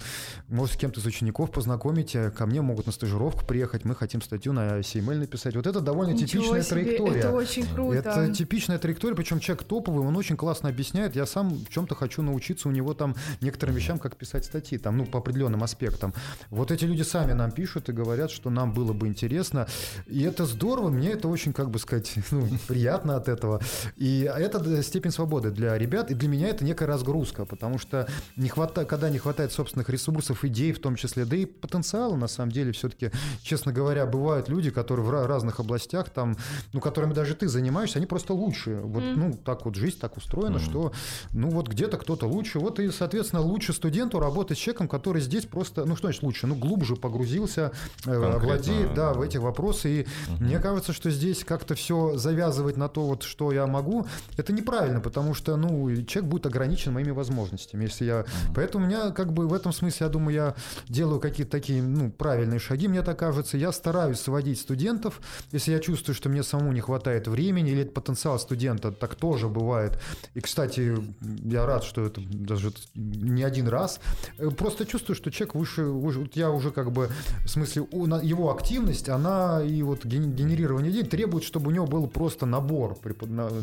может, 0.47 0.75
с 0.75 0.77
кем-то 0.77 0.99
из 0.99 1.05
учеников 1.05 1.51
познакомите, 1.51 2.31
ко 2.31 2.45
мне 2.45 2.61
могут 2.61 2.85
на 2.85 2.91
стажировку 2.91 3.45
приехать, 3.45 3.85
мы 3.85 3.95
хотим 3.95 4.21
статью 4.21 4.53
на 4.53 4.79
CML 4.79 5.19
написать. 5.19 5.55
Вот 5.55 5.67
это 5.67 5.81
довольно 5.81 6.11
Ничего 6.11 6.27
типичная 6.27 6.61
себе, 6.61 6.83
траектория. 6.83 7.19
Это 7.19 7.31
очень 7.31 7.67
круто. 7.67 7.97
Это 7.97 8.33
типичная 8.33 8.79
траектория, 8.79 9.15
причем 9.15 9.39
человек 9.39 9.65
топовый, 9.65 10.05
он 10.05 10.15
очень 10.15 10.37
классно 10.37 10.69
объясняет, 10.69 11.15
я 11.15 11.25
сам 11.25 11.49
в 11.49 11.69
чем-то 11.69 11.95
хочу 11.95 12.21
научиться 12.21 12.69
у 12.69 12.71
него 12.71 12.93
там 12.93 13.15
некоторым 13.41 13.75
вещам, 13.75 13.99
как 13.99 14.15
писать 14.15 14.45
статьи, 14.45 14.77
там, 14.77 14.97
ну, 14.97 15.05
по 15.05 15.24
определенным 15.25 15.63
аспектам. 15.63 16.13
Вот 16.51 16.71
эти 16.71 16.85
люди 16.85 17.01
сами 17.01 17.33
нам 17.33 17.51
пишут 17.51 17.89
и 17.89 17.91
говорят, 17.91 18.29
что 18.29 18.49
нам 18.49 18.73
было 18.73 18.93
бы 18.93 19.07
интересно. 19.07 19.67
И 20.05 20.21
это 20.21 20.45
здорово, 20.45 20.89
мне 20.89 21.09
это 21.11 21.27
очень, 21.27 21.51
как 21.51 21.71
бы 21.71 21.79
сказать, 21.79 22.13
ну, 22.31 22.47
приятно 22.67 23.15
от 23.15 23.27
этого. 23.27 23.59
И 23.97 24.21
это 24.21 24.83
степень 24.83 25.11
свободы 25.11 25.49
для 25.49 25.77
ребят, 25.77 26.11
и 26.11 26.13
для 26.13 26.29
меня 26.29 26.49
это 26.49 26.63
некая 26.63 26.85
разгрузка, 26.85 27.45
потому 27.45 27.79
что 27.79 28.07
не 28.35 28.49
хватает, 28.49 28.87
когда 28.87 29.09
не 29.09 29.17
хватает 29.17 29.51
собственных 29.51 29.89
ресурсов, 29.89 30.45
идей 30.45 30.71
в 30.73 30.79
том 30.79 30.95
числе, 30.95 31.25
да 31.25 31.35
и 31.35 31.45
потенциала, 31.45 32.15
на 32.15 32.27
самом 32.27 32.51
деле, 32.51 32.71
все-таки, 32.71 33.11
честно 33.41 33.73
говоря, 33.73 34.05
бывают 34.05 34.47
люди, 34.49 34.69
которые 34.69 35.05
в 35.05 35.27
разных 35.27 35.59
областях, 35.59 36.09
там, 36.09 36.37
ну, 36.73 36.79
которыми 36.81 37.13
даже 37.13 37.33
ты 37.33 37.47
занимаешься, 37.47 37.97
они 37.97 38.05
просто 38.05 38.33
лучше. 38.33 38.75
Вот, 38.83 39.03
mm. 39.03 39.15
ну, 39.15 39.33
так 39.33 39.65
вот 39.65 39.75
жизнь 39.75 39.97
так 39.99 40.17
устроена, 40.17 40.57
mm. 40.57 40.65
что, 40.65 40.91
ну, 41.31 41.49
вот 41.49 41.67
где-то 41.67 41.97
кто-то 41.97 42.27
лучше. 42.27 42.59
Вот 42.59 42.79
и, 42.79 42.91
соответственно, 42.91 43.41
лучше 43.41 43.73
студенту 43.73 44.19
работать 44.19 44.57
с 44.57 44.61
человеком, 44.61 44.87
который 44.87 45.14
здесь 45.19 45.45
просто, 45.45 45.85
ну 45.85 45.95
что 45.95 46.07
значит 46.07 46.23
лучше, 46.23 46.47
ну 46.47 46.55
глубже 46.55 46.95
погрузился, 46.95 47.71
э, 48.05 48.37
владеет, 48.39 48.93
да, 48.93 49.13
в, 49.13 49.21
эти 49.21 49.37
вопросы. 49.37 50.01
И 50.01 50.01
угу. 50.31 50.43
мне 50.43 50.59
кажется, 50.59 50.93
что 50.93 51.09
здесь 51.09 51.43
как-то 51.43 51.75
все 51.75 52.17
завязывать 52.17 52.77
на 52.77 52.87
то, 52.87 53.05
вот, 53.05 53.23
что 53.23 53.51
я 53.51 53.67
могу, 53.67 54.07
это 54.37 54.53
неправильно, 54.53 54.99
потому 54.99 55.33
что, 55.33 55.55
ну, 55.55 55.89
человек 56.03 56.29
будет 56.29 56.45
ограничен 56.45 56.93
моими 56.93 57.11
возможностями. 57.11 57.83
Если 57.83 58.05
я... 58.05 58.19
Угу. 58.19 58.53
Поэтому 58.55 58.85
у 58.85 58.87
меня, 58.87 59.11
как 59.11 59.33
бы, 59.33 59.47
в 59.47 59.53
этом 59.53 59.71
смысле, 59.71 60.05
я 60.05 60.09
думаю, 60.09 60.35
я 60.35 60.55
делаю 60.87 61.19
какие-то 61.19 61.51
такие, 61.51 61.81
ну, 61.81 62.11
правильные 62.11 62.59
шаги, 62.59 62.87
мне 62.87 63.01
так 63.01 63.19
кажется. 63.19 63.57
Я 63.57 63.71
стараюсь 63.71 64.19
сводить 64.19 64.59
студентов, 64.59 65.21
если 65.51 65.71
я 65.71 65.79
чувствую, 65.79 66.15
что 66.15 66.29
мне 66.29 66.43
самому 66.43 66.71
не 66.71 66.81
хватает 66.81 67.27
времени, 67.27 67.71
или 67.71 67.83
потенциал 67.83 68.39
студента, 68.39 68.91
так 68.91 69.15
тоже 69.15 69.47
бывает. 69.47 69.99
И, 70.33 70.41
кстати, 70.41 70.95
я 71.43 71.65
рад, 71.65 71.83
что 71.83 72.05
это 72.05 72.21
даже 72.21 72.71
не 72.95 73.43
один 73.43 73.67
раз. 73.67 73.99
Э, 74.37 74.49
просто 74.49 74.85
чувствую, 74.85 75.04
что 75.13 75.31
человек 75.31 75.55
выше, 75.55 75.83
выше 75.83 76.19
вот 76.19 76.35
я 76.35 76.51
уже 76.51 76.71
как 76.71 76.91
бы, 76.91 77.09
в 77.43 77.49
смысле, 77.49 77.87
его 77.91 78.53
активность, 78.53 79.09
она 79.09 79.61
и 79.63 79.81
вот 79.81 80.05
генерирование 80.05 80.91
идей 80.91 81.03
требует, 81.03 81.43
чтобы 81.43 81.69
у 81.69 81.71
него 81.71 81.85
был 81.85 82.07
просто 82.07 82.45
набор, 82.45 82.97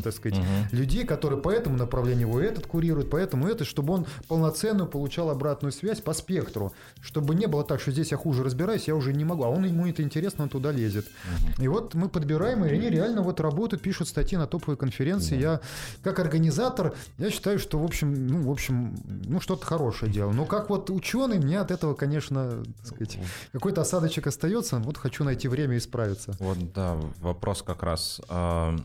так 0.04 0.14
сказать, 0.14 0.38
угу. 0.38 0.46
людей, 0.70 1.04
которые 1.04 1.40
по 1.40 1.50
этому 1.50 1.76
направлению 1.76 2.28
его 2.28 2.40
этот 2.40 2.66
курируют, 2.66 3.10
поэтому 3.10 3.48
это, 3.48 3.64
чтобы 3.64 3.94
он 3.94 4.06
полноценную 4.28 4.88
получал 4.88 5.30
обратную 5.30 5.72
связь 5.72 6.00
по 6.00 6.12
спектру, 6.12 6.72
чтобы 7.00 7.34
не 7.34 7.46
было 7.46 7.64
так, 7.64 7.80
что 7.80 7.90
здесь 7.90 8.10
я 8.10 8.16
хуже 8.16 8.44
разбираюсь, 8.44 8.88
я 8.88 8.94
уже 8.94 9.12
не 9.12 9.24
могу, 9.24 9.44
а 9.44 9.48
он 9.48 9.64
ему 9.64 9.86
это 9.86 10.02
интересно, 10.02 10.44
он 10.44 10.50
туда 10.50 10.72
лезет. 10.72 11.06
Угу. 11.06 11.62
И 11.64 11.68
вот 11.68 11.94
мы 11.94 12.08
подбираем, 12.08 12.64
и 12.64 12.68
они 12.68 12.88
реально 12.88 13.22
вот 13.22 13.40
работают, 13.40 13.82
пишут 13.82 14.08
статьи 14.08 14.36
на 14.36 14.46
топовые 14.46 14.76
конференции. 14.76 15.34
Да. 15.34 15.40
Я 15.40 15.60
как 16.02 16.18
организатор, 16.18 16.94
я 17.18 17.30
считаю, 17.30 17.58
что 17.58 17.78
в 17.78 17.84
общем, 17.84 18.26
ну 18.26 18.42
в 18.42 18.50
общем, 18.50 18.94
ну 19.04 19.40
что-то 19.40 19.64
хорошее 19.66 20.12
дело. 20.12 20.32
Но 20.32 20.44
как 20.44 20.70
вот 20.70 20.90
ученый, 20.90 21.31
мне 21.38 21.60
от 21.60 21.70
этого, 21.70 21.94
конечно, 21.94 22.64
сказать, 22.82 23.18
какой-то 23.52 23.80
осадочек 23.80 24.26
остается. 24.26 24.78
Вот 24.78 24.96
хочу 24.96 25.24
найти 25.24 25.48
время 25.48 25.74
и 25.74 25.78
исправиться. 25.78 26.34
Вот 26.38 26.72
да, 26.72 26.94
вопрос 27.18 27.62
как 27.62 27.82
раз. 27.82 28.20
А, 28.28 28.76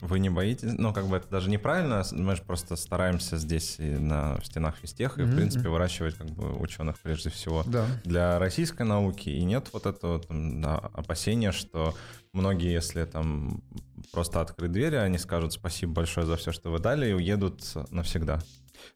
вы 0.00 0.18
не 0.18 0.28
боитесь, 0.28 0.72
ну, 0.76 0.92
как 0.92 1.06
бы 1.06 1.16
это 1.16 1.28
даже 1.28 1.48
неправильно, 1.48 2.02
мы 2.12 2.36
же 2.36 2.42
просто 2.42 2.76
стараемся 2.76 3.38
здесь 3.38 3.76
и 3.78 3.96
на 3.96 4.38
стенах 4.44 4.76
физтех, 4.76 5.18
и, 5.18 5.22
mm-hmm. 5.22 5.24
в 5.26 5.36
принципе, 5.36 5.68
выращивать 5.68 6.16
как 6.16 6.28
бы 6.28 6.54
ученых 6.58 6.98
прежде 6.98 7.30
всего 7.30 7.62
да. 7.66 7.86
для 8.04 8.38
российской 8.38 8.82
науки, 8.82 9.30
и 9.30 9.42
нет 9.44 9.68
вот 9.72 9.86
этого 9.86 10.20
там, 10.20 10.60
да, 10.60 10.76
опасения, 10.76 11.52
что 11.52 11.94
многие, 12.32 12.72
если 12.72 13.04
там 13.04 13.62
просто 14.12 14.40
открыть 14.40 14.72
двери, 14.72 14.96
они 14.96 15.18
скажут 15.18 15.52
спасибо 15.52 15.94
большое 15.94 16.26
за 16.26 16.36
все, 16.36 16.52
что 16.52 16.70
вы 16.70 16.78
дали, 16.78 17.10
и 17.10 17.14
уедут 17.14 17.62
навсегда. 17.90 18.40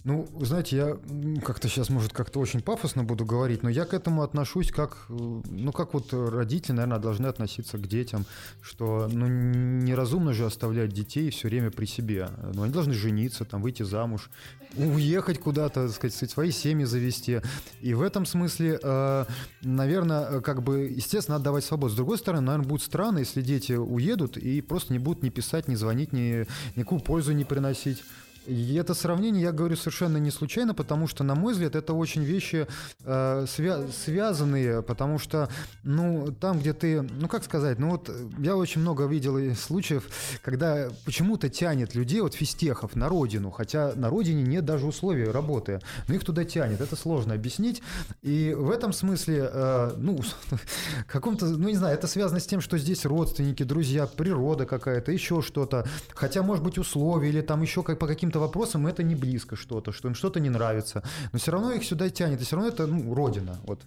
Ну, 0.04 0.28
знаете, 0.40 0.76
я 0.76 1.40
как-то 1.44 1.68
сейчас, 1.68 1.90
может, 1.90 2.12
как-то 2.12 2.40
очень 2.40 2.60
пафосно 2.60 3.04
буду 3.04 3.24
говорить, 3.24 3.62
но 3.62 3.68
я 3.68 3.84
к 3.84 3.94
этому 3.94 4.22
отношусь 4.22 4.70
как, 4.70 5.06
ну, 5.08 5.72
как 5.72 5.94
вот 5.94 6.12
родители, 6.12 6.72
наверное, 6.72 6.98
должны 6.98 7.26
относиться 7.26 7.78
к 7.78 7.86
детям, 7.86 8.24
что, 8.62 9.08
ну, 9.12 9.26
неразумно 9.26 10.32
же 10.32 10.46
оставлять 10.46 10.92
детей 10.92 11.30
все 11.30 11.48
время 11.48 11.70
при 11.70 11.86
себе. 11.86 12.28
Ну, 12.54 12.62
они 12.62 12.72
должны 12.72 12.94
жениться, 12.94 13.44
там, 13.44 13.62
выйти 13.62 13.82
замуж, 13.82 14.30
уехать 14.76 15.38
куда-то, 15.38 15.86
так 15.86 15.94
сказать, 15.94 16.30
свои 16.30 16.50
семьи 16.50 16.84
завести. 16.84 17.40
И 17.80 17.94
в 17.94 18.02
этом 18.02 18.26
смысле, 18.26 18.78
э, 18.82 19.24
наверное, 19.62 20.40
как 20.40 20.62
бы, 20.62 20.80
естественно, 20.80 21.36
надо 21.36 21.44
давать 21.46 21.64
свободу. 21.64 21.92
С 21.92 21.96
другой 21.96 22.18
стороны, 22.18 22.46
наверное, 22.46 22.68
будет 22.68 22.82
странно, 22.82 23.18
если 23.18 23.42
дети 23.42 23.72
уедут 23.72 24.36
и 24.36 24.60
просто 24.60 24.92
не 24.92 24.98
будут 24.98 25.22
ни 25.22 25.30
писать, 25.30 25.68
ни 25.68 25.74
звонить, 25.74 26.12
ни, 26.12 26.46
никакую 26.76 27.00
пользу 27.00 27.32
не 27.32 27.44
приносить. 27.44 28.02
И 28.46 28.74
это 28.74 28.94
сравнение 28.94 29.42
я 29.42 29.52
говорю 29.52 29.76
совершенно 29.76 30.16
не 30.16 30.30
случайно, 30.30 30.74
потому 30.74 31.06
что, 31.06 31.24
на 31.24 31.34
мой 31.34 31.52
взгляд, 31.52 31.76
это 31.76 31.92
очень 31.92 32.22
вещи 32.22 32.66
э, 33.04 33.44
свя- 33.46 33.90
связанные, 33.92 34.82
потому 34.82 35.18
что, 35.18 35.48
ну, 35.82 36.32
там, 36.32 36.58
где 36.58 36.72
ты, 36.72 37.02
ну, 37.02 37.28
как 37.28 37.44
сказать, 37.44 37.78
ну, 37.78 37.90
вот 37.90 38.10
я 38.38 38.56
очень 38.56 38.80
много 38.80 39.06
видел 39.06 39.38
случаев, 39.54 40.04
когда 40.42 40.88
почему-то 41.04 41.48
тянет 41.48 41.94
людей, 41.94 42.20
вот 42.20 42.34
физтехов, 42.34 42.96
на 42.96 43.08
родину, 43.08 43.50
хотя 43.50 43.92
на 43.94 44.08
родине 44.08 44.42
нет 44.42 44.64
даже 44.64 44.86
условий 44.86 45.24
работы, 45.24 45.80
но 46.08 46.14
их 46.14 46.24
туда 46.24 46.44
тянет, 46.44 46.80
это 46.80 46.96
сложно 46.96 47.34
объяснить, 47.34 47.82
и 48.22 48.54
в 48.56 48.70
этом 48.70 48.92
смысле, 48.92 49.50
э, 49.52 49.92
ну, 49.98 50.20
каком-то, 51.06 51.46
ну, 51.46 51.68
не 51.68 51.76
знаю, 51.76 51.94
это 51.94 52.06
связано 52.06 52.40
с 52.40 52.46
тем, 52.46 52.60
что 52.60 52.78
здесь 52.78 53.04
родственники, 53.04 53.62
друзья, 53.62 54.06
природа 54.06 54.64
какая-то, 54.66 55.12
еще 55.12 55.42
что-то, 55.42 55.86
хотя, 56.14 56.42
может 56.42 56.64
быть, 56.64 56.78
условия 56.78 57.28
или 57.28 57.40
там 57.42 57.62
еще 57.62 57.82
как 57.82 57.98
по 57.98 58.06
каким 58.06 58.29
каким-то 58.30 58.40
вопросам 58.40 58.86
это 58.86 59.02
не 59.02 59.16
близко 59.16 59.56
что-то, 59.56 59.92
что 59.92 60.08
им 60.08 60.14
что-то 60.14 60.38
не 60.40 60.50
нравится, 60.50 61.02
но 61.32 61.38
все 61.38 61.50
равно 61.50 61.72
их 61.72 61.84
сюда 61.84 62.10
тянет, 62.10 62.40
и 62.40 62.44
все 62.44 62.56
равно 62.56 62.70
это 62.70 62.86
ну, 62.86 63.12
родина. 63.14 63.56
Вот. 63.66 63.80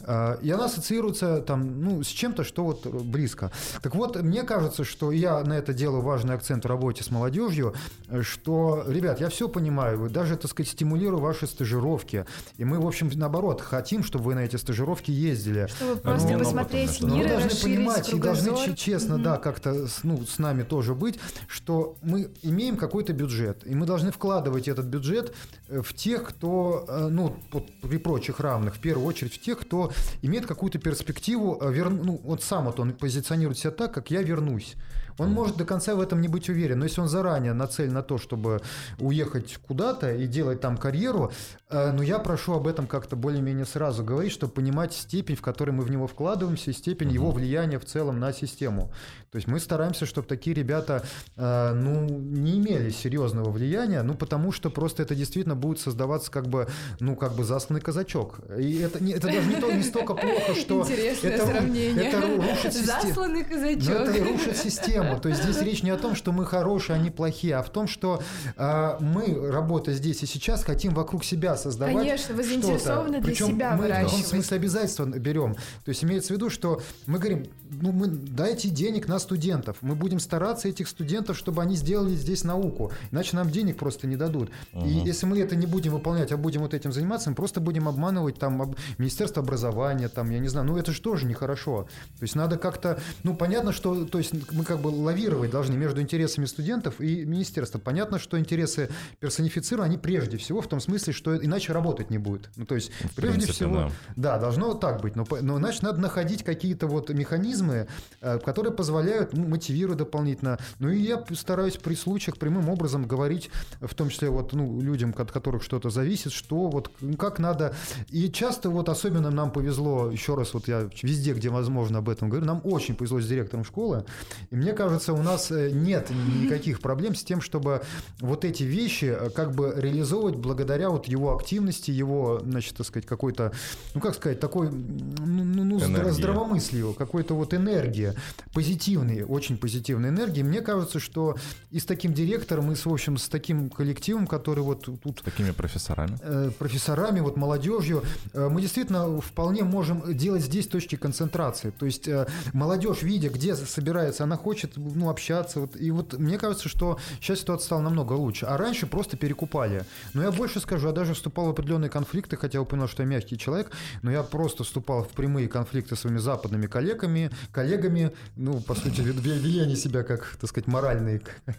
А, 0.00 0.38
и 0.42 0.50
она 0.50 0.64
ассоциируется 0.64 1.40
там, 1.40 1.80
ну, 1.80 2.02
с 2.02 2.08
чем-то, 2.08 2.42
что 2.42 2.64
вот 2.64 2.86
близко. 2.86 3.52
Так 3.82 3.94
вот, 3.94 4.20
мне 4.20 4.42
кажется, 4.42 4.84
что 4.84 5.12
я 5.12 5.40
на 5.44 5.52
это 5.52 5.72
делаю 5.72 6.02
важный 6.02 6.34
акцент 6.34 6.64
в 6.64 6.68
работе 6.68 7.04
с 7.04 7.10
молодежью, 7.10 7.74
что, 8.22 8.84
ребят, 8.88 9.20
я 9.20 9.28
все 9.28 9.48
понимаю, 9.48 10.10
даже, 10.10 10.36
так 10.36 10.50
сказать, 10.50 10.72
стимулирую 10.72 11.20
ваши 11.20 11.46
стажировки, 11.46 12.26
и 12.58 12.64
мы, 12.64 12.80
в 12.80 12.86
общем, 12.86 13.10
наоборот, 13.14 13.60
хотим, 13.60 14.02
чтобы 14.02 14.24
вы 14.24 14.34
на 14.34 14.40
эти 14.40 14.56
стажировки 14.56 15.12
ездили. 15.12 15.68
Чтобы 15.68 16.00
просто 16.00 16.38
посмотреть 16.38 17.00
мир, 17.00 17.12
Мы 17.12 17.28
должны 17.28 17.50
понимать 17.62 18.12
и 18.12 18.18
должны 18.18 18.74
честно, 18.74 19.14
mm-hmm. 19.14 19.22
да, 19.22 19.36
как-то 19.36 19.86
ну, 20.02 20.24
с 20.26 20.38
нами 20.38 20.62
тоже 20.64 20.94
быть, 20.94 21.20
что 21.46 21.96
мы 22.02 22.30
имеем 22.42 22.76
какой-то 22.76 23.12
бюджет, 23.12 23.62
и 23.64 23.74
мы 23.74 23.83
мы 23.84 23.86
должны 23.86 24.10
вкладывать 24.10 24.66
этот 24.66 24.86
бюджет 24.86 25.34
э, 25.68 25.82
в 25.82 25.92
тех, 25.92 26.24
кто, 26.24 26.86
э, 26.88 27.08
ну, 27.10 27.36
при 27.82 27.98
прочих 27.98 28.40
равных, 28.40 28.76
в 28.76 28.80
первую 28.80 29.06
очередь 29.06 29.34
в 29.34 29.40
тех, 29.40 29.58
кто 29.58 29.92
имеет 30.22 30.46
какую-то 30.46 30.78
перспективу, 30.78 31.58
э, 31.60 31.70
вер... 31.70 31.90
ну, 31.90 32.18
вот 32.24 32.42
сам 32.42 32.64
вот 32.64 32.80
он 32.80 32.94
позиционирует 32.94 33.58
себя 33.58 33.72
так, 33.72 33.92
как 33.92 34.10
я 34.10 34.22
вернусь. 34.22 34.74
Он 35.18 35.30
может 35.30 35.56
до 35.56 35.64
конца 35.64 35.94
в 35.94 36.00
этом 36.00 36.20
не 36.20 36.28
быть 36.28 36.48
уверен, 36.48 36.78
но 36.80 36.84
если 36.84 37.00
он 37.00 37.08
заранее 37.08 37.52
нацелен 37.52 37.92
на 37.92 38.02
то, 38.02 38.18
чтобы 38.18 38.60
уехать 38.98 39.58
куда-то 39.66 40.12
и 40.12 40.26
делать 40.26 40.60
там 40.60 40.76
карьеру, 40.76 41.32
э, 41.70 41.92
ну 41.92 42.02
я 42.02 42.18
прошу 42.18 42.54
об 42.54 42.66
этом 42.66 42.86
как-то 42.86 43.14
более-менее 43.14 43.64
сразу 43.64 44.02
говорить, 44.02 44.32
чтобы 44.32 44.52
понимать 44.52 44.92
степень, 44.92 45.36
в 45.36 45.42
которой 45.42 45.70
мы 45.70 45.84
в 45.84 45.90
него 45.90 46.06
вкладываемся, 46.06 46.70
и 46.70 46.74
степень 46.74 47.08
угу. 47.08 47.14
его 47.14 47.30
влияния 47.30 47.78
в 47.78 47.84
целом 47.84 48.18
на 48.18 48.32
систему. 48.32 48.90
То 49.30 49.36
есть 49.36 49.48
мы 49.48 49.58
стараемся, 49.60 50.06
чтобы 50.06 50.26
такие 50.26 50.54
ребята, 50.54 51.04
э, 51.36 51.72
ну, 51.74 52.08
не 52.08 52.58
имели 52.58 52.90
серьезного 52.90 53.50
влияния, 53.50 54.02
ну, 54.02 54.14
потому 54.14 54.52
что 54.52 54.70
просто 54.70 55.02
это 55.02 55.14
действительно 55.14 55.56
будет 55.56 55.80
создаваться 55.80 56.30
как 56.30 56.48
бы, 56.48 56.68
ну, 57.00 57.16
как 57.16 57.34
бы 57.34 57.44
засланный 57.44 57.80
казачок. 57.80 58.40
И 58.58 58.78
это, 58.78 59.02
не, 59.02 59.12
это 59.12 59.28
даже 59.28 59.48
не, 59.48 59.56
то, 59.56 59.70
не 59.70 59.82
столько 59.82 60.14
плохо, 60.14 60.54
что... 60.54 60.82
Интересное 60.82 61.32
это, 61.32 61.46
сравнение. 61.46 62.04
Это 62.04 62.20
рушит 62.20 62.72
систему. 62.72 63.02
Засланный 63.02 63.44
казачок. 63.44 64.08
Это 64.08 64.24
рушит 64.24 64.56
систему 64.56 65.03
тему. 65.04 65.20
То 65.20 65.28
есть 65.28 65.42
здесь 65.42 65.60
речь 65.62 65.82
не 65.82 65.90
о 65.90 65.96
том, 65.96 66.14
что 66.14 66.32
мы 66.32 66.46
хорошие, 66.46 66.96
они 66.96 67.10
плохие, 67.10 67.56
а 67.56 67.62
в 67.62 67.70
том, 67.70 67.86
что 67.86 68.22
э, 68.56 68.96
мы, 69.00 69.50
работая 69.50 69.94
здесь 69.94 70.22
и 70.22 70.26
сейчас, 70.26 70.64
хотим 70.64 70.94
вокруг 70.94 71.24
себя 71.24 71.56
создавать 71.56 71.96
Конечно, 71.96 72.34
вы 72.34 72.42
заинтересованы 72.42 73.20
для 73.20 73.22
Причем 73.22 73.48
себя 73.48 73.72
мы 73.72 73.82
выращивать. 73.82 74.12
в 74.12 74.14
каком 74.16 74.28
смысле 74.28 74.56
обязательства 74.56 75.04
берем. 75.06 75.54
То 75.84 75.88
есть 75.88 76.04
имеется 76.04 76.28
в 76.28 76.36
виду, 76.36 76.50
что 76.50 76.80
мы 77.06 77.18
говорим, 77.18 77.46
ну, 77.70 77.92
мы 77.92 78.06
дайте 78.06 78.68
денег 78.68 79.08
на 79.08 79.18
студентов. 79.18 79.76
Мы 79.80 79.94
будем 79.94 80.20
стараться 80.20 80.68
этих 80.68 80.88
студентов, 80.88 81.36
чтобы 81.36 81.62
они 81.62 81.76
сделали 81.76 82.14
здесь 82.14 82.44
науку. 82.44 82.92
Иначе 83.10 83.36
нам 83.36 83.50
денег 83.50 83.76
просто 83.76 84.06
не 84.06 84.16
дадут. 84.16 84.50
Угу. 84.72 84.86
И 84.86 84.90
если 84.90 85.26
мы 85.26 85.38
это 85.38 85.56
не 85.56 85.66
будем 85.66 85.92
выполнять, 85.92 86.32
а 86.32 86.36
будем 86.36 86.62
вот 86.62 86.74
этим 86.74 86.92
заниматься, 86.92 87.30
мы 87.30 87.36
просто 87.36 87.60
будем 87.60 87.88
обманывать 87.88 88.38
там 88.38 88.62
об... 88.62 88.76
Министерство 88.98 89.42
образования, 89.42 90.08
там, 90.08 90.30
я 90.30 90.38
не 90.38 90.48
знаю, 90.48 90.66
ну 90.66 90.76
это 90.76 90.92
же 90.92 91.00
тоже 91.00 91.26
нехорошо. 91.26 91.86
То 92.18 92.22
есть 92.22 92.34
надо 92.34 92.58
как-то, 92.58 93.00
ну 93.22 93.34
понятно, 93.34 93.72
что, 93.72 94.04
то 94.04 94.18
есть 94.18 94.32
мы 94.52 94.64
как 94.64 94.80
бы 94.80 94.90
лавировать 94.94 95.50
должны 95.50 95.74
между 95.76 96.00
интересами 96.00 96.44
студентов 96.44 97.00
и 97.00 97.24
министерства. 97.24 97.78
Понятно, 97.78 98.18
что 98.18 98.38
интересы 98.38 98.90
персонифицированы, 99.20 99.86
они 99.86 99.98
прежде 99.98 100.36
всего 100.36 100.60
в 100.60 100.68
том 100.68 100.80
смысле, 100.80 101.12
что 101.12 101.36
иначе 101.36 101.72
работать 101.72 102.10
не 102.10 102.18
будет. 102.18 102.50
Ну 102.56 102.66
то 102.66 102.74
есть 102.74 102.90
в 102.90 103.14
прежде 103.14 103.38
принципе, 103.38 103.52
всего, 103.52 103.74
да. 103.74 103.90
да, 104.16 104.38
должно 104.38 104.74
так 104.74 105.00
быть. 105.00 105.16
Но, 105.16 105.26
но 105.40 105.58
иначе 105.58 105.80
надо 105.82 106.00
находить 106.00 106.44
какие-то 106.44 106.86
вот 106.86 107.10
механизмы, 107.10 107.88
э, 108.20 108.38
которые 108.38 108.72
позволяют 108.72 109.32
ну, 109.32 109.46
мотивировать 109.46 109.98
дополнительно. 109.98 110.58
Ну 110.78 110.90
и 110.90 110.98
я 110.98 111.24
стараюсь 111.34 111.76
при 111.76 111.94
случаях 111.94 112.38
прямым 112.38 112.68
образом 112.68 113.06
говорить, 113.06 113.50
в 113.80 113.94
том 113.94 114.08
числе 114.08 114.30
вот 114.30 114.52
ну, 114.52 114.80
людям, 114.80 115.14
от 115.16 115.30
которых 115.32 115.62
что-то 115.62 115.90
зависит, 115.90 116.32
что 116.32 116.68
вот 116.68 116.90
как 117.18 117.38
надо. 117.38 117.74
И 118.08 118.30
часто 118.30 118.70
вот 118.70 118.88
особенно 118.88 119.30
нам 119.30 119.50
повезло, 119.50 120.10
еще 120.10 120.34
раз 120.34 120.54
вот 120.54 120.68
я 120.68 120.88
везде, 121.02 121.34
где 121.34 121.48
возможно 121.48 121.98
об 121.98 122.08
этом 122.08 122.28
говорю, 122.28 122.46
нам 122.46 122.60
очень 122.64 122.94
повезло 122.94 123.20
с 123.20 123.26
директором 123.26 123.64
школы. 123.64 124.04
И 124.50 124.56
мне 124.56 124.72
кажется, 124.72 124.83
кажется, 124.84 125.12
у 125.12 125.22
нас 125.22 125.50
э, 125.50 125.70
нет 125.70 126.10
никаких 126.10 126.80
проблем 126.80 127.14
с 127.14 127.24
тем, 127.24 127.40
чтобы 127.40 127.82
вот 128.20 128.44
эти 128.44 128.62
вещи 128.62 129.06
э, 129.06 129.30
как 129.30 129.54
бы 129.54 129.74
реализовывать 129.76 130.36
благодаря 130.36 130.90
вот 130.90 131.06
его 131.06 131.34
активности, 131.34 131.90
его, 131.90 132.40
значит, 132.42 132.76
так 132.76 132.86
сказать, 132.86 133.06
какой-то, 133.06 133.52
ну 133.94 134.00
как 134.00 134.14
сказать, 134.14 134.40
такой, 134.40 134.70
ну, 134.70 135.44
ну, 135.44 135.64
ну 135.64 136.10
здравомыслию, 136.10 136.92
какой-то 136.94 137.34
вот 137.34 137.54
энергии, 137.54 138.12
позитивной, 138.52 139.22
очень 139.22 139.56
позитивной 139.56 140.10
энергии. 140.10 140.42
Мне 140.42 140.60
кажется, 140.60 141.00
что 141.00 141.36
и 141.70 141.78
с 141.78 141.84
таким 141.84 142.12
директором, 142.12 142.72
и 142.72 142.74
с, 142.74 142.86
в 142.86 142.92
общем, 142.92 143.16
с 143.16 143.28
таким 143.28 143.70
коллективом, 143.70 144.26
который 144.26 144.62
вот 144.62 144.88
тут... 145.02 145.22
Такими 145.22 145.50
профессорами. 145.52 146.18
Э, 146.22 146.50
профессорами, 146.58 147.20
вот 147.20 147.36
молодежью, 147.36 148.02
э, 148.32 148.48
мы 148.48 148.60
действительно 148.60 149.20
вполне 149.20 149.64
можем 149.64 150.02
делать 150.14 150.42
здесь 150.42 150.66
точки 150.66 150.96
концентрации. 150.96 151.70
То 151.70 151.86
есть 151.86 152.06
э, 152.08 152.26
молодежь, 152.52 153.02
видя, 153.02 153.28
где 153.28 153.54
собирается, 153.56 154.24
она 154.24 154.36
хочет 154.36 154.73
ну, 154.76 155.10
общаться. 155.10 155.60
Вот, 155.60 155.76
и 155.76 155.90
вот 155.90 156.14
мне 156.18 156.38
кажется, 156.38 156.68
что 156.68 156.98
сейчас 157.20 157.40
ситуация 157.40 157.66
стала 157.66 157.80
намного 157.80 158.12
лучше. 158.12 158.46
А 158.46 158.56
раньше 158.56 158.86
просто 158.86 159.16
перекупали. 159.16 159.84
Но 160.14 160.22
я 160.22 160.30
больше 160.30 160.60
скажу, 160.60 160.88
я 160.88 160.92
даже 160.92 161.14
вступал 161.14 161.46
в 161.46 161.50
определенные 161.50 161.90
конфликты, 161.90 162.36
хотя 162.36 162.60
упомянул, 162.60 162.88
что 162.88 163.02
я 163.02 163.08
мягкий 163.08 163.38
человек, 163.38 163.70
но 164.02 164.10
я 164.10 164.22
просто 164.22 164.64
вступал 164.64 165.04
в 165.04 165.08
прямые 165.08 165.48
конфликты 165.48 165.96
с 165.96 166.00
своими 166.00 166.18
западными 166.18 166.66
коллегами, 166.66 167.30
коллегами, 167.52 168.12
ну, 168.36 168.60
по 168.60 168.74
сути, 168.74 169.00
вели 169.00 169.60
они 169.60 169.76
себя 169.76 170.02
как, 170.02 170.36
так 170.40 170.50
сказать, 170.50 170.66
моральные. 170.66 171.20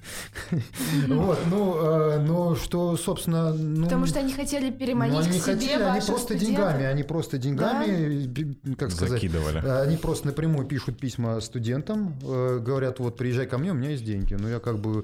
Вот, 1.08 1.40
ну, 1.50 1.78
э, 1.78 2.20
но 2.20 2.56
что, 2.56 2.98
собственно... 2.98 3.54
Ну, 3.54 3.84
Потому 3.86 4.06
что 4.06 4.20
они 4.20 4.34
хотели 4.34 4.72
переманить 4.72 5.28
к 5.28 5.44
себе 5.44 5.76
Они 5.86 6.02
просто 6.02 6.36
деньгами, 6.36 6.86
они 6.86 7.04
просто 7.04 7.38
деньгами, 7.38 8.76
как 8.76 8.92
сказать... 8.92 9.22
Закидывали. 9.22 9.64
Э, 9.64 9.82
они 9.82 9.98
просто 9.98 10.28
напрямую 10.28 10.68
пишут 10.68 11.00
письма 11.00 11.40
студентам, 11.42 12.18
э, 12.22 12.60
говорят, 12.60 13.00
вот, 13.06 13.18
приезжай 13.18 13.48
ко 13.48 13.58
мне, 13.58 13.72
у 13.72 13.76
меня 13.76 13.92
есть 13.92 14.04
деньги. 14.04 14.34
Ну, 14.34 14.48
я 14.48 14.60
как 14.60 14.80
бы 14.80 15.04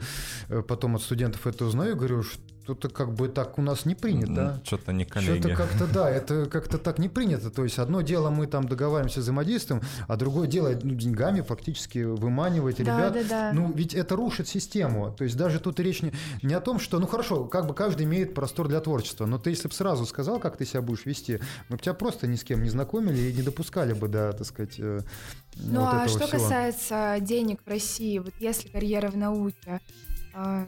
потом 0.67 0.95
от 0.95 1.01
студентов 1.01 1.47
это 1.47 1.65
узнаю, 1.65 1.95
говорю, 1.95 2.23
что 2.23 2.41
что-то 2.63 2.89
как 2.89 3.13
бы 3.13 3.27
так 3.27 3.57
у 3.57 3.61
нас 3.61 3.85
не 3.85 3.95
принято. 3.95 4.33
Да? 4.33 4.61
Что-то 4.63 4.93
не 4.93 5.05
коллеги. 5.05 5.39
Что-то 5.39 5.55
как-то, 5.55 5.87
да, 5.87 6.09
это 6.09 6.45
как-то 6.45 6.77
так 6.77 6.99
не 6.99 7.09
принято. 7.09 7.49
То 7.49 7.63
есть 7.63 7.79
одно 7.79 8.01
дело 8.01 8.29
мы 8.29 8.47
там 8.47 8.67
договариваемся, 8.67 9.19
взаимодействуем, 9.19 9.81
а 10.07 10.15
другое 10.15 10.47
дело 10.47 10.77
ну, 10.81 10.93
деньгами 10.93 11.41
фактически 11.41 11.99
выманивать 11.99 12.77
да, 12.77 12.83
ребят. 12.83 13.13
Да, 13.13 13.23
да. 13.23 13.51
Ну, 13.53 13.71
ведь 13.73 13.93
это 13.93 14.15
рушит 14.15 14.47
систему. 14.47 15.11
То 15.11 15.23
есть 15.23 15.35
даже 15.37 15.59
тут 15.59 15.79
речь 15.79 16.01
не, 16.01 16.13
не 16.43 16.53
о 16.53 16.61
том, 16.61 16.79
что, 16.79 16.99
ну 16.99 17.07
хорошо, 17.07 17.45
как 17.45 17.67
бы 17.67 17.73
каждый 17.73 18.05
имеет 18.05 18.33
простор 18.33 18.67
для 18.67 18.79
творчества, 18.79 19.25
но 19.25 19.37
ты 19.37 19.49
если 19.49 19.67
бы 19.67 19.73
сразу 19.73 20.05
сказал, 20.05 20.39
как 20.39 20.57
ты 20.57 20.65
себя 20.65 20.81
будешь 20.81 21.05
вести, 21.05 21.39
мы 21.69 21.77
бы 21.77 21.81
тебя 21.81 21.93
просто 21.93 22.27
ни 22.27 22.35
с 22.35 22.43
кем 22.43 22.63
не 22.63 22.69
знакомили 22.69 23.29
и 23.29 23.33
не 23.33 23.41
допускали 23.41 23.93
бы, 23.93 24.07
да, 24.07 24.33
так 24.33 24.45
сказать, 24.45 24.75
э, 24.79 25.01
Ну 25.55 25.81
вот 25.81 25.93
а 25.93 26.07
что 26.07 26.27
всего. 26.27 26.39
касается 26.39 27.17
денег 27.21 27.61
в 27.65 27.67
России, 27.67 28.19
вот 28.19 28.33
если 28.39 28.69
карьера 28.69 29.09
в 29.09 29.17
науке, 29.17 29.79
а, 30.33 30.67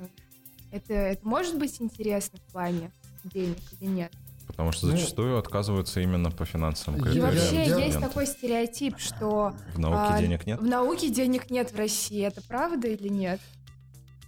это, 0.74 0.94
это 0.94 1.28
может 1.28 1.58
быть 1.58 1.80
интересно 1.80 2.40
в 2.40 2.52
плане 2.52 2.92
денег 3.24 3.60
или 3.80 3.90
нет? 3.90 4.12
Потому 4.48 4.72
что 4.72 4.88
ну, 4.88 4.92
зачастую 4.94 5.34
ну, 5.34 5.38
отказываются 5.38 6.02
именно 6.02 6.30
по 6.30 6.46
финансовым 6.46 7.00
критериям. 7.02 7.28
И 7.28 7.30
вообще 7.30 7.48
студенты. 7.48 7.82
есть 7.82 8.00
такой 8.00 8.28
стереотип, 8.28 9.00
что 9.00 9.54
в 9.74 9.80
науке 9.80 9.98
а, 10.00 10.20
денег 10.20 10.46
нет. 10.46 10.60
В 10.60 10.66
науке 10.66 11.10
денег 11.10 11.50
нет 11.50 11.72
в 11.72 11.78
России. 11.78 12.22
Это 12.26 12.42
правда 12.42 12.88
или 12.88 13.08
нет? 13.08 13.40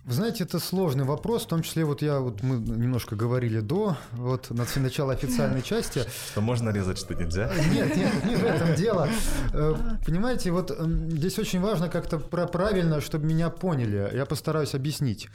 Вы 0.05 0.13
знаете, 0.13 0.43
это 0.43 0.59
сложный 0.59 1.03
вопрос, 1.03 1.45
в 1.45 1.47
том 1.47 1.63
числе 1.63 1.83
вот 1.83 2.03
я 2.03 2.19
вот 2.19 2.43
мы 2.43 2.57
немножко 2.57 3.15
говорили 3.15 3.59
до 3.59 3.97
вот 4.11 4.51
на 4.51 4.61
официальной 4.61 5.63
части. 5.63 6.03
Что 6.31 6.41
можно 6.41 6.69
резать, 6.69 6.99
что 6.99 7.15
нельзя? 7.15 7.51
Нет, 7.73 7.97
нет, 7.97 8.23
не 8.23 8.35
в 8.35 8.43
этом 8.43 8.75
дело. 8.77 9.09
Э, 9.51 9.73
понимаете, 10.05 10.51
вот 10.51 10.69
здесь 11.09 11.39
очень 11.39 11.59
важно 11.59 11.89
как-то 11.89 12.19
правильно, 12.19 13.01
чтобы 13.01 13.25
меня 13.25 13.49
поняли. 13.49 14.11
Я 14.13 14.27
постараюсь 14.27 14.75
объяснить. 14.75 15.27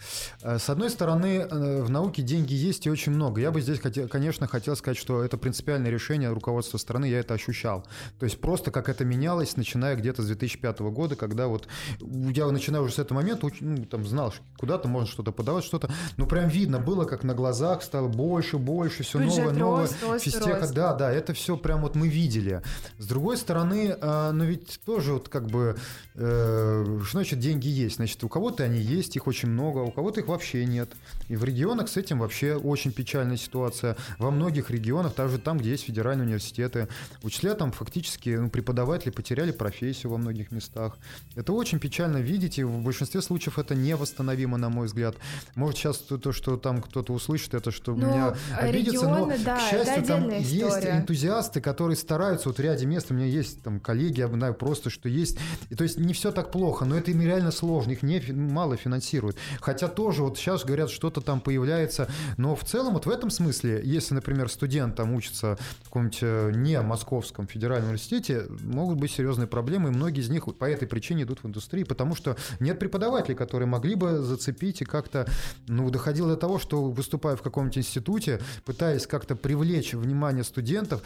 Э, 0.42 0.60
с 0.60 0.70
одной 0.70 0.90
стороны, 0.90 1.48
э, 1.50 1.82
в 1.82 1.90
науке 1.90 2.22
деньги 2.22 2.54
есть 2.54 2.86
и 2.86 2.90
очень 2.90 3.10
много. 3.10 3.40
Я 3.40 3.50
бы 3.50 3.60
здесь, 3.60 3.80
конечно, 3.80 4.46
хотел 4.46 4.76
сказать, 4.76 4.98
что 4.98 5.24
это 5.24 5.36
принципиальное 5.36 5.90
решение 5.90 6.30
руководства 6.30 6.78
страны, 6.78 7.06
я 7.06 7.18
это 7.18 7.34
ощущал. 7.34 7.84
То 8.20 8.24
есть 8.24 8.40
просто 8.40 8.70
как 8.70 8.88
это 8.88 9.04
менялось, 9.04 9.56
начиная 9.56 9.96
где-то 9.96 10.22
с 10.22 10.26
2005 10.26 10.78
года, 10.92 11.16
когда 11.16 11.48
вот 11.48 11.66
я 11.98 12.46
начинаю 12.46 12.84
уже 12.84 12.94
с 12.94 12.98
этого 13.00 13.18
момента, 13.18 13.48
ну, 13.58 13.84
там 13.86 14.06
знал, 14.06 14.32
куда-то 14.60 14.88
можно 14.88 15.10
что-то 15.10 15.32
подавать, 15.32 15.64
что-то. 15.64 15.90
Ну, 16.18 16.26
прям 16.26 16.48
видно 16.48 16.78
было, 16.78 17.06
как 17.06 17.24
на 17.24 17.34
глазах 17.34 17.82
стало 17.82 18.08
больше, 18.08 18.58
больше, 18.58 19.02
все 19.04 19.18
Бюджет 19.18 19.56
новое, 19.56 19.88
новое. 19.98 20.18
Физтеха, 20.18 20.68
да, 20.72 20.92
да, 20.94 21.10
это 21.10 21.32
все 21.32 21.56
прям 21.56 21.80
вот 21.80 21.94
мы 21.94 22.08
видели. 22.08 22.62
С 22.98 23.06
другой 23.06 23.38
стороны, 23.38 23.96
э, 23.98 24.30
ну 24.32 24.44
ведь 24.44 24.80
тоже 24.84 25.14
вот 25.14 25.30
как 25.30 25.46
бы, 25.46 25.76
э, 26.14 26.98
что 27.02 27.18
значит 27.18 27.38
деньги 27.38 27.68
есть? 27.68 27.96
Значит, 27.96 28.22
у 28.22 28.28
кого-то 28.28 28.62
они 28.62 28.80
есть, 28.80 29.16
их 29.16 29.26
очень 29.26 29.48
много, 29.48 29.80
а 29.80 29.84
у 29.84 29.90
кого-то 29.90 30.20
их 30.20 30.28
вообще 30.28 30.66
нет. 30.66 30.90
И 31.28 31.36
в 31.36 31.44
регионах 31.44 31.88
с 31.88 31.96
этим 31.96 32.18
вообще 32.18 32.56
очень 32.56 32.92
печальная 32.92 33.38
ситуация. 33.38 33.96
Во 34.18 34.30
многих 34.30 34.70
регионах, 34.70 35.14
даже 35.16 35.38
там, 35.38 35.56
где 35.56 35.70
есть 35.70 35.84
федеральные 35.84 36.26
университеты, 36.26 36.88
учителя 37.22 37.54
там 37.54 37.72
фактически, 37.72 38.36
ну, 38.36 38.50
преподаватели 38.50 39.10
потеряли 39.10 39.52
профессию 39.52 40.12
во 40.12 40.18
многих 40.18 40.50
местах. 40.50 40.98
Это 41.34 41.54
очень 41.54 41.78
печально 41.78 42.18
видеть, 42.18 42.58
и 42.58 42.64
в 42.64 42.82
большинстве 42.82 43.22
случаев 43.22 43.58
это 43.58 43.74
невосстановимо 43.74 44.49
необходимо, 44.50 44.56
на 44.58 44.68
мой 44.68 44.86
взгляд. 44.86 45.16
Может, 45.54 45.78
сейчас 45.78 45.98
то, 45.98 46.18
то 46.18 46.32
что 46.32 46.56
там 46.56 46.82
кто-то 46.82 47.12
услышит, 47.12 47.54
это 47.54 47.70
что 47.70 47.94
ну, 47.94 48.06
меня 48.06 48.34
обидится, 48.58 49.06
регионы, 49.06 49.36
но, 49.38 49.44
да, 49.44 49.56
к 49.56 49.60
счастью, 49.70 50.04
там 50.04 50.22
история. 50.28 50.40
есть 50.40 50.86
энтузиасты, 50.86 51.60
которые 51.60 51.96
стараются, 51.96 52.48
вот 52.48 52.58
в 52.58 52.60
ряде 52.60 52.86
мест 52.86 53.10
у 53.10 53.14
меня 53.14 53.26
есть 53.26 53.62
там 53.62 53.80
коллеги, 53.80 54.20
я 54.20 54.28
знаю 54.28 54.54
просто, 54.54 54.90
что 54.90 55.08
есть. 55.08 55.38
И, 55.70 55.74
то 55.74 55.84
есть 55.84 55.98
не 55.98 56.12
все 56.12 56.32
так 56.32 56.50
плохо, 56.50 56.84
но 56.84 56.96
это 56.96 57.10
им 57.10 57.20
реально 57.20 57.50
сложно, 57.50 57.92
их 57.92 58.02
не, 58.02 58.20
мало 58.32 58.76
финансируют. 58.76 59.36
Хотя 59.60 59.88
тоже 59.88 60.22
вот 60.22 60.38
сейчас 60.38 60.64
говорят, 60.64 60.90
что-то 60.90 61.20
там 61.20 61.40
появляется, 61.40 62.08
но 62.36 62.54
в 62.54 62.64
целом 62.64 62.94
вот 62.94 63.06
в 63.06 63.10
этом 63.10 63.30
смысле, 63.30 63.80
если, 63.84 64.14
например, 64.14 64.48
студент 64.48 64.96
там 64.96 65.14
учится 65.14 65.58
в 65.82 65.84
каком-нибудь 65.84 66.18
э, 66.22 66.52
не 66.54 66.80
московском 66.80 67.46
федеральном 67.46 67.90
университете, 67.90 68.46
могут 68.62 68.98
быть 68.98 69.10
серьезные 69.10 69.46
проблемы, 69.46 69.90
и 69.90 69.92
многие 69.92 70.20
из 70.20 70.28
них 70.28 70.44
по 70.56 70.64
этой 70.64 70.88
причине 70.88 71.22
идут 71.22 71.42
в 71.42 71.46
индустрию, 71.46 71.86
потому 71.86 72.14
что 72.14 72.36
нет 72.58 72.78
преподавателей, 72.78 73.36
которые 73.36 73.66
могли 73.66 73.94
бы 73.94 74.22
зацепить 74.40 74.80
и 74.82 74.84
как-то, 74.84 75.28
ну, 75.68 75.90
доходило 75.90 76.30
до 76.30 76.36
того, 76.36 76.58
что 76.58 76.90
выступая 76.90 77.36
в 77.36 77.42
каком-нибудь 77.42 77.78
институте, 77.78 78.40
пытаясь 78.64 79.06
как-то 79.06 79.36
привлечь 79.36 79.92
внимание 79.92 80.44
студентов, 80.44 81.02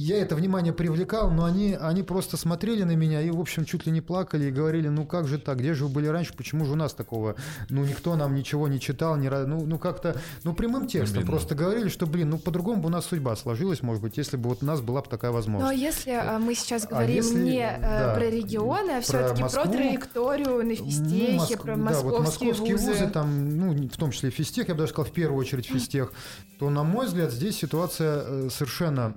я 0.00 0.18
это 0.22 0.36
внимание 0.36 0.72
привлекал, 0.72 1.28
но 1.28 1.44
они, 1.44 1.74
они 1.74 2.04
просто 2.04 2.36
смотрели 2.36 2.84
на 2.84 2.94
меня 2.94 3.20
и, 3.20 3.30
в 3.30 3.40
общем, 3.40 3.64
чуть 3.64 3.84
ли 3.84 3.90
не 3.90 4.00
плакали 4.00 4.46
и 4.46 4.50
говорили, 4.52 4.86
ну 4.86 5.04
как 5.04 5.26
же 5.26 5.38
так, 5.38 5.58
где 5.58 5.74
же 5.74 5.86
вы 5.86 5.90
были 5.90 6.06
раньше, 6.06 6.34
почему 6.36 6.64
же 6.64 6.72
у 6.72 6.76
нас 6.76 6.94
такого, 6.94 7.34
ну 7.68 7.84
никто 7.84 8.14
нам 8.14 8.36
ничего 8.36 8.68
не 8.68 8.78
читал, 8.78 9.16
не, 9.16 9.28
ну, 9.28 9.66
ну 9.66 9.76
как-то, 9.76 10.20
ну 10.44 10.54
прямым 10.54 10.86
текстом 10.86 11.18
Обидно. 11.18 11.32
просто 11.32 11.56
говорили, 11.56 11.88
что, 11.88 12.06
блин, 12.06 12.30
ну 12.30 12.38
по-другому 12.38 12.80
бы 12.80 12.86
у 12.86 12.92
нас 12.92 13.06
судьба 13.06 13.34
сложилась, 13.34 13.82
может 13.82 14.00
быть, 14.00 14.16
если 14.16 14.36
бы 14.36 14.50
вот 14.50 14.62
у 14.62 14.66
нас 14.66 14.80
была 14.80 15.02
бы 15.02 15.08
такая 15.08 15.32
возможность. 15.32 15.74
Но 15.74 15.76
если 15.76 16.12
а, 16.12 16.38
мы 16.38 16.54
сейчас 16.54 16.84
а 16.84 16.88
говорим 16.90 17.14
а 17.14 17.16
если, 17.16 17.42
не 17.42 17.58
э, 17.58 17.80
да, 17.80 18.14
про 18.14 18.30
регионы, 18.30 18.90
а 18.92 19.00
все-таки 19.00 19.42
про, 19.42 19.50
про 19.50 19.68
траекторию 19.68 20.64
на 20.64 20.76
физтехе, 20.76 21.32
ну, 21.32 21.38
Моск... 21.38 21.62
про 21.62 21.76
московские, 21.76 22.10
да, 22.12 22.18
вот 22.18 22.20
московские 22.20 22.76
вузы. 22.76 22.90
вузы, 22.92 23.06
там, 23.08 23.56
ну 23.56 23.72
в 23.72 23.96
том 23.96 24.12
числе 24.12 24.30
физтех, 24.30 24.68
я 24.68 24.74
бы 24.74 24.78
даже 24.78 24.92
сказал, 24.92 25.10
в 25.10 25.12
первую 25.12 25.40
очередь 25.40 25.66
физтех, 25.66 26.12
то, 26.60 26.70
на 26.70 26.84
мой 26.84 27.06
взгляд, 27.06 27.32
здесь 27.32 27.56
ситуация 27.56 28.22
э, 28.24 28.48
совершенно 28.48 29.16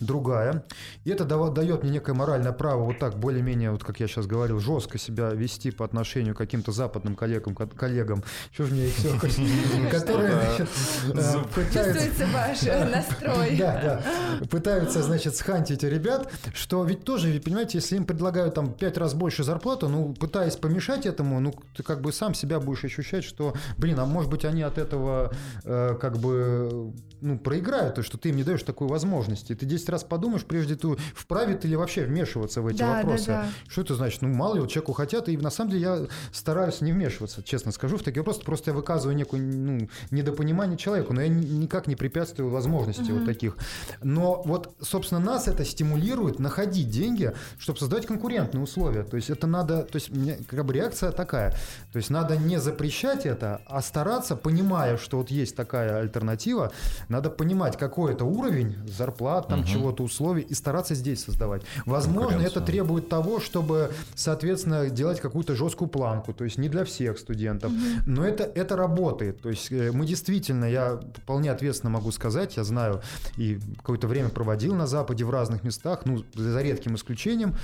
другая. 0.00 0.64
И 1.04 1.10
это 1.10 1.24
дает 1.24 1.82
мне 1.82 1.92
некое 1.92 2.14
моральное 2.14 2.52
право 2.52 2.84
вот 2.84 2.98
так 2.98 3.18
более-менее, 3.18 3.70
вот 3.70 3.84
как 3.84 4.00
я 4.00 4.08
сейчас 4.08 4.26
говорил, 4.26 4.60
жестко 4.60 4.98
себя 4.98 5.30
вести 5.30 5.70
по 5.70 5.84
отношению 5.84 6.34
к 6.34 6.38
каким-то 6.38 6.72
западным 6.72 7.14
коллегам, 7.16 7.54
коллегам. 7.54 8.22
Что 8.52 8.64
же 8.64 8.74
мне 8.74 8.86
их 8.86 8.94
все, 8.94 9.18
которые, 9.90 10.32
значит, 10.32 10.68
э, 11.14 11.48
Чувствуется 11.72 12.26
ваш 12.32 12.62
настрой. 12.90 13.56
Да, 13.56 14.02
да. 14.40 14.46
Пытаются, 14.46 15.02
значит, 15.02 15.36
схантить 15.36 15.82
ребят, 15.82 16.32
что 16.54 16.84
ведь 16.84 17.04
тоже, 17.04 17.40
понимаете, 17.40 17.78
если 17.78 17.96
им 17.96 18.04
предлагают 18.04 18.54
там 18.54 18.72
пять 18.72 18.96
раз 18.96 19.14
больше 19.14 19.44
зарплату, 19.44 19.88
ну, 19.88 20.14
пытаясь 20.14 20.56
помешать 20.56 21.06
этому, 21.06 21.40
ну, 21.40 21.54
ты 21.76 21.82
как 21.82 22.00
бы 22.00 22.12
сам 22.12 22.34
себя 22.34 22.60
будешь 22.60 22.84
ощущать, 22.84 23.24
что, 23.24 23.54
блин, 23.76 23.98
а 23.98 24.06
может 24.06 24.30
быть, 24.30 24.44
они 24.44 24.62
от 24.62 24.78
этого 24.78 25.32
э, 25.64 25.96
как 26.00 26.18
бы, 26.18 26.92
ну, 27.20 27.38
проиграют, 27.38 27.96
то, 27.96 28.02
что 28.02 28.18
ты 28.18 28.30
им 28.30 28.36
не 28.36 28.44
даешь 28.44 28.62
такой 28.62 28.88
возможности. 28.88 29.54
Ты 29.54 29.66
10 29.66 29.87
10 29.88 29.90
раз 29.90 30.04
подумаешь, 30.04 30.44
прежде 30.44 30.76
ты 30.76 30.96
вправе 31.14 31.54
ты 31.54 31.68
ли 31.68 31.76
вообще 31.76 32.04
вмешиваться 32.04 32.60
в 32.60 32.66
эти 32.66 32.78
да, 32.78 32.96
вопросы. 32.96 33.26
Да, 33.26 33.42
да. 33.42 33.48
Что 33.68 33.80
это 33.82 33.94
значит? 33.94 34.22
Ну, 34.22 34.28
мало 34.28 34.54
ли, 34.54 34.60
вот 34.60 34.70
человеку 34.70 34.92
хотят, 34.92 35.28
и 35.28 35.36
на 35.36 35.50
самом 35.50 35.70
деле 35.70 35.82
я 35.82 36.06
стараюсь 36.32 36.80
не 36.80 36.92
вмешиваться, 36.92 37.42
честно 37.42 37.72
скажу, 37.72 37.96
в 37.96 38.02
такие 38.02 38.20
вопросы. 38.20 38.42
Просто 38.42 38.70
я 38.70 38.76
выказываю 38.76 39.16
некое 39.16 39.40
ну, 39.40 39.88
недопонимание 40.10 40.76
человеку, 40.76 41.12
но 41.14 41.22
я 41.22 41.28
никак 41.28 41.86
не 41.86 41.96
препятствую 41.96 42.50
возможности 42.50 43.10
вот 43.10 43.24
таких. 43.24 43.56
Но 44.02 44.42
вот, 44.44 44.74
собственно, 44.80 45.20
нас 45.20 45.48
это 45.48 45.64
стимулирует 45.64 46.38
находить 46.38 46.90
деньги, 46.90 47.32
чтобы 47.58 47.78
создать 47.78 48.06
конкурентные 48.06 48.62
условия. 48.62 49.02
То 49.02 49.16
есть 49.16 49.30
это 49.30 49.46
надо, 49.46 49.82
то 49.82 49.96
есть 49.96 50.10
как 50.46 50.64
бы 50.64 50.74
реакция 50.74 51.12
такая. 51.12 51.52
То 51.92 51.96
есть 51.96 52.10
надо 52.10 52.36
не 52.36 52.60
запрещать 52.60 53.26
это, 53.26 53.62
а 53.66 53.80
стараться, 53.80 54.36
понимая, 54.36 54.96
что 54.98 55.18
вот 55.18 55.30
есть 55.30 55.56
такая 55.56 56.00
альтернатива, 56.00 56.72
надо 57.08 57.30
понимать, 57.30 57.78
какой 57.78 58.12
это 58.12 58.24
уровень 58.24 58.76
зарплат, 58.86 59.48
там, 59.48 59.60
угу 59.60 59.77
чего-то 59.78 60.02
условий 60.02 60.42
и 60.42 60.54
стараться 60.54 60.94
здесь 60.94 61.24
создавать. 61.24 61.62
Возможно, 61.86 62.40
это 62.40 62.60
требует 62.60 63.08
того, 63.08 63.40
чтобы, 63.40 63.92
соответственно, 64.14 64.90
делать 64.90 65.20
какую-то 65.20 65.54
жесткую 65.54 65.88
планку, 65.88 66.32
то 66.32 66.44
есть 66.44 66.58
не 66.58 66.68
для 66.68 66.84
всех 66.84 67.18
студентов, 67.18 67.72
но 68.06 68.24
это, 68.24 68.44
это 68.44 68.76
работает. 68.76 69.40
То 69.40 69.50
есть 69.50 69.70
э, 69.70 69.92
мы 69.92 70.06
действительно, 70.06 70.64
я 70.64 71.00
вполне 71.16 71.50
ответственно 71.50 71.90
могу 71.90 72.10
сказать, 72.12 72.56
я 72.56 72.64
знаю 72.64 73.02
и 73.36 73.58
какое-то 73.76 74.06
время 74.06 74.28
проводил 74.28 74.74
на 74.74 74.86
Западе 74.86 75.24
в 75.24 75.30
разных 75.30 75.64
местах, 75.64 76.00
ну, 76.04 76.24
за 76.34 76.62
редким 76.62 76.94
исключением, 76.94 77.54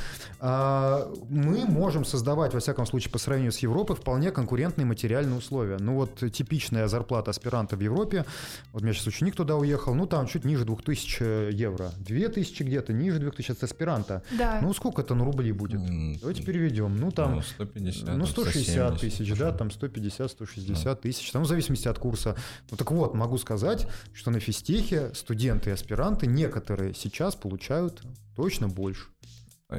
а, 0.40 1.10
мы 1.28 1.64
можем 1.66 2.04
создавать, 2.04 2.54
во 2.54 2.60
всяком 2.60 2.86
случае, 2.86 3.10
по 3.10 3.18
сравнению 3.18 3.52
с 3.52 3.58
Европой, 3.58 3.96
вполне 3.96 4.30
конкурентные 4.30 4.86
материальные 4.86 5.38
условия. 5.38 5.76
Ну 5.78 5.94
вот 5.94 6.32
типичная 6.32 6.88
зарплата 6.88 7.30
аспиранта 7.30 7.76
в 7.76 7.80
Европе, 7.80 8.24
вот 8.72 8.82
у 8.82 8.84
меня 8.84 8.94
сейчас 8.94 9.06
ученик 9.06 9.34
туда 9.36 9.56
уехал, 9.56 9.94
ну 9.94 10.06
там 10.06 10.26
чуть 10.26 10.44
ниже 10.44 10.64
2000 10.64 11.16
э, 11.20 11.50
евро, 11.52 11.90
2000 12.04 12.62
где-то, 12.62 12.92
ниже 12.92 13.18
2000 13.18 13.52
от 13.52 13.62
аспиранта. 13.62 14.22
Да. 14.38 14.60
Ну 14.62 14.72
сколько 14.74 15.02
это 15.02 15.14
на 15.14 15.24
рубли 15.24 15.52
будет? 15.52 15.80
Mm, 15.80 16.18
Давайте 16.20 16.42
переведем. 16.42 16.98
Ну 16.98 17.10
там... 17.10 17.36
Ну 17.36 17.42
150. 17.42 18.16
Ну 18.16 18.26
160 18.26 19.00
тысяч, 19.00 19.36
да, 19.36 19.52
там 19.52 19.68
150-160 19.68 20.36
mm. 20.38 20.96
тысяч, 20.96 21.30
там 21.32 21.42
в 21.42 21.46
зависимости 21.46 21.88
от 21.88 21.98
курса. 21.98 22.36
Ну 22.70 22.76
так 22.76 22.90
вот, 22.90 23.14
могу 23.14 23.38
сказать, 23.38 23.86
что 24.12 24.30
на 24.30 24.40
физтехе 24.40 25.12
студенты 25.14 25.70
и 25.70 25.72
аспиранты 25.72 26.26
некоторые 26.26 26.94
сейчас 26.94 27.34
получают 27.34 28.02
точно 28.36 28.68
больше. 28.68 29.06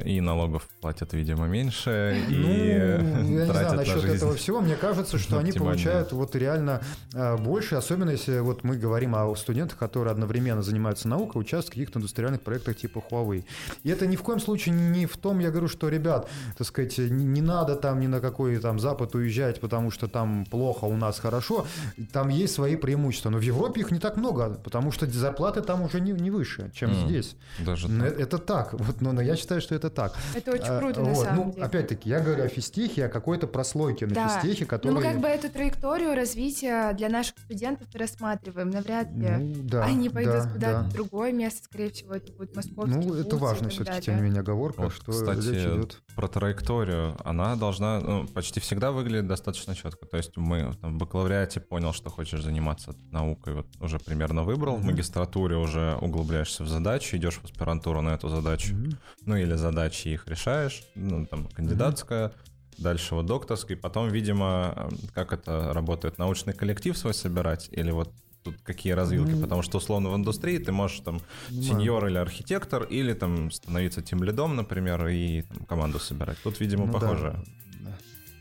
И 0.04 0.20
налогов 0.20 0.68
платят, 0.80 1.12
видимо, 1.12 1.46
меньше. 1.46 2.20
Ну, 2.28 2.34
и 2.34 2.68
я 2.68 2.98
не 2.98 3.44
знаю 3.44 3.76
насчет 3.76 4.02
на 4.02 4.08
этого 4.08 4.34
всего. 4.34 4.60
Мне 4.60 4.74
кажется, 4.74 5.16
что 5.16 5.38
они 5.38 5.52
получают 5.52 6.10
вот 6.10 6.34
реально 6.34 6.82
а, 7.14 7.36
больше, 7.36 7.76
особенно 7.76 8.10
если 8.10 8.40
вот 8.40 8.64
мы 8.64 8.76
говорим 8.76 9.14
о 9.14 9.32
студентах, 9.36 9.78
которые 9.78 10.10
одновременно 10.10 10.60
занимаются 10.60 11.06
наукой, 11.06 11.40
участвуют 11.40 11.66
в 11.66 11.70
каких-то 11.70 12.00
индустриальных 12.00 12.42
проектах 12.42 12.76
типа 12.76 13.00
Huawei. 13.08 13.44
И 13.84 13.88
это 13.88 14.08
ни 14.08 14.16
в 14.16 14.22
коем 14.22 14.40
случае 14.40 14.74
не 14.74 15.06
в 15.06 15.16
том, 15.16 15.38
я 15.38 15.50
говорю, 15.50 15.68
что, 15.68 15.88
ребят, 15.88 16.28
так 16.58 16.66
сказать, 16.66 16.98
не 16.98 17.40
надо 17.40 17.76
там 17.76 18.00
ни 18.00 18.08
на 18.08 18.20
какой 18.20 18.58
там 18.58 18.80
Запад 18.80 19.14
уезжать, 19.14 19.60
потому 19.60 19.92
что 19.92 20.08
там 20.08 20.46
плохо, 20.46 20.86
у 20.86 20.96
нас 20.96 21.20
хорошо. 21.20 21.64
Там 22.12 22.28
есть 22.28 22.54
свои 22.54 22.74
преимущества. 22.74 23.30
Но 23.30 23.38
в 23.38 23.42
Европе 23.42 23.82
их 23.82 23.92
не 23.92 24.00
так 24.00 24.16
много, 24.16 24.50
потому 24.64 24.90
что 24.90 25.06
зарплаты 25.06 25.62
там 25.62 25.82
уже 25.82 26.00
не, 26.00 26.10
не 26.10 26.32
выше, 26.32 26.72
чем 26.74 26.90
mm, 26.90 27.06
здесь. 27.06 27.36
Даже 27.60 27.86
так. 27.86 28.02
Это, 28.02 28.22
это 28.22 28.38
так. 28.38 28.72
Вот, 28.72 29.00
но, 29.00 29.12
но 29.12 29.22
я 29.22 29.36
считаю, 29.36 29.60
что 29.60 29.75
это 29.76 29.86
это 29.86 29.94
так. 29.94 30.16
Это 30.34 30.52
очень 30.52 30.64
а, 30.66 30.78
круто, 30.78 31.00
а, 31.00 31.04
на 31.04 31.12
вот. 31.12 31.24
самом 31.24 31.46
ну, 31.46 31.52
деле. 31.52 31.64
Опять-таки, 31.64 32.08
я 32.08 32.20
говорю 32.20 32.44
о 32.44 32.48
физтехе, 32.48 33.06
о 33.06 33.08
какой-то 33.08 33.46
прослойке 33.46 34.06
на 34.06 34.14
да. 34.14 34.28
физтехе, 34.28 34.66
которая... 34.66 34.94
Ну, 34.94 35.00
мы 35.00 35.12
как 35.12 35.20
бы 35.20 35.28
эту 35.28 35.50
траекторию 35.50 36.14
развития 36.14 36.92
для 36.94 37.08
наших 37.08 37.38
студентов 37.38 37.88
рассматриваем. 37.94 38.70
Навряд 38.70 39.10
ли 39.12 39.28
ну, 39.28 39.54
да, 39.64 39.84
они 39.84 40.08
пойдут 40.08 40.34
да, 40.34 40.50
куда-то 40.50 40.82
да. 40.82 40.88
в 40.88 40.92
другое 40.92 41.32
место, 41.32 41.64
скорее 41.64 41.90
всего, 41.90 42.14
это 42.14 42.32
будет 42.32 42.54
московский 42.56 42.98
Ну, 42.98 43.14
это 43.14 43.36
важно 43.36 43.68
все-таки, 43.68 44.02
тем 44.02 44.16
не 44.16 44.22
менее, 44.22 44.40
оговорка, 44.40 44.82
вот, 44.82 44.92
что 44.92 45.12
кстати, 45.12 45.46
речь 45.46 45.66
идет... 45.66 46.02
про 46.14 46.28
траекторию, 46.28 47.16
она 47.24 47.56
должна 47.56 48.00
ну, 48.00 48.26
почти 48.26 48.60
всегда 48.60 48.92
выглядеть 48.92 49.28
достаточно 49.28 49.74
четко. 49.74 50.06
То 50.06 50.16
есть 50.16 50.36
мы 50.36 50.74
там, 50.80 50.94
в 50.94 50.98
бакалавриате 50.98 51.60
понял, 51.60 51.92
что 51.92 52.10
хочешь 52.10 52.42
заниматься 52.42 52.94
наукой, 53.10 53.54
вот 53.54 53.66
уже 53.80 53.98
примерно 53.98 54.42
выбрал, 54.42 54.76
mm-hmm. 54.76 54.80
в 54.80 54.84
магистратуре 54.84 55.56
уже 55.56 55.96
углубляешься 56.00 56.64
в 56.64 56.68
задачи, 56.68 57.16
идешь 57.16 57.36
в 57.36 57.44
аспирантуру 57.44 58.00
на 58.00 58.10
эту 58.10 58.28
задачу, 58.28 58.74
mm-hmm. 58.74 58.96
ну 59.26 59.36
или 59.36 59.54
задачи 59.70 60.08
их 60.08 60.28
решаешь, 60.28 60.84
ну, 60.94 61.26
там, 61.26 61.48
кандидатская, 61.48 62.28
mm-hmm. 62.28 62.82
дальше 62.82 63.14
вот 63.14 63.26
докторский, 63.26 63.76
потом, 63.76 64.08
видимо, 64.08 64.88
как 65.14 65.32
это 65.32 65.72
работает, 65.72 66.18
научный 66.18 66.52
коллектив 66.52 66.96
свой 66.96 67.14
собирать, 67.14 67.68
или 67.72 67.90
вот 67.90 68.10
тут 68.44 68.56
какие 68.62 68.92
развилки, 68.92 69.32
mm-hmm. 69.32 69.42
потому 69.42 69.62
что 69.62 69.78
условно 69.78 70.10
в 70.10 70.16
индустрии 70.16 70.58
ты 70.58 70.70
можешь 70.72 71.00
там 71.00 71.16
mm-hmm. 71.16 71.62
сеньор 71.62 72.06
или 72.06 72.18
архитектор, 72.18 72.84
или 72.84 73.12
там 73.12 73.50
становиться 73.50 74.02
тем 74.02 74.22
лидом, 74.22 74.54
например, 74.56 75.08
и 75.08 75.42
там, 75.42 75.64
команду 75.66 75.98
собирать. 75.98 76.38
Тут, 76.44 76.60
видимо, 76.60 76.86
ну, 76.86 76.92
похоже. 76.92 77.34
Да. 77.80 77.92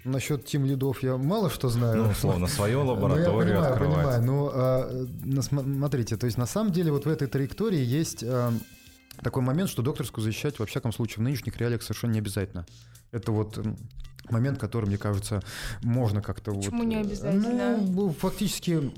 Насчет 0.05 0.45
тим 0.45 0.65
лидов 0.65 1.01
я 1.01 1.17
мало 1.17 1.49
что 1.49 1.69
знаю. 1.69 1.97
Ну, 1.97 2.09
условно, 2.11 2.45
свою 2.47 2.85
лабораторию 2.85 3.31
ну, 3.33 3.39
я 3.39 3.45
понимаю, 3.45 3.71
открывать. 3.71 3.97
понимаю. 3.97 4.23
Ну, 4.23 4.51
а, 4.53 5.41
смотрите, 5.41 6.17
то 6.17 6.27
есть 6.27 6.37
на 6.37 6.45
самом 6.45 6.71
деле 6.71 6.91
вот 6.91 7.05
в 7.05 7.09
этой 7.09 7.27
траектории 7.27 7.83
есть 7.83 8.23
а, 8.23 8.53
такой 9.23 9.41
момент, 9.41 9.69
что 9.69 9.81
докторскую 9.81 10.23
защищать, 10.23 10.59
во 10.59 10.65
всяком 10.65 10.91
случае, 10.91 11.17
в 11.17 11.21
нынешних 11.21 11.57
реалиях 11.57 11.83
совершенно 11.83 12.11
не 12.11 12.19
обязательно. 12.19 12.65
Это 13.11 13.31
вот 13.31 13.63
момент, 14.29 14.59
который, 14.59 14.85
мне 14.85 14.97
кажется, 14.97 15.41
можно 15.83 16.21
как-то... 16.21 16.51
Почему 16.53 16.79
вот, 16.79 16.87
не 16.87 16.97
обязательно? 16.97 17.77
Ну, 17.77 18.11
фактически 18.11 18.91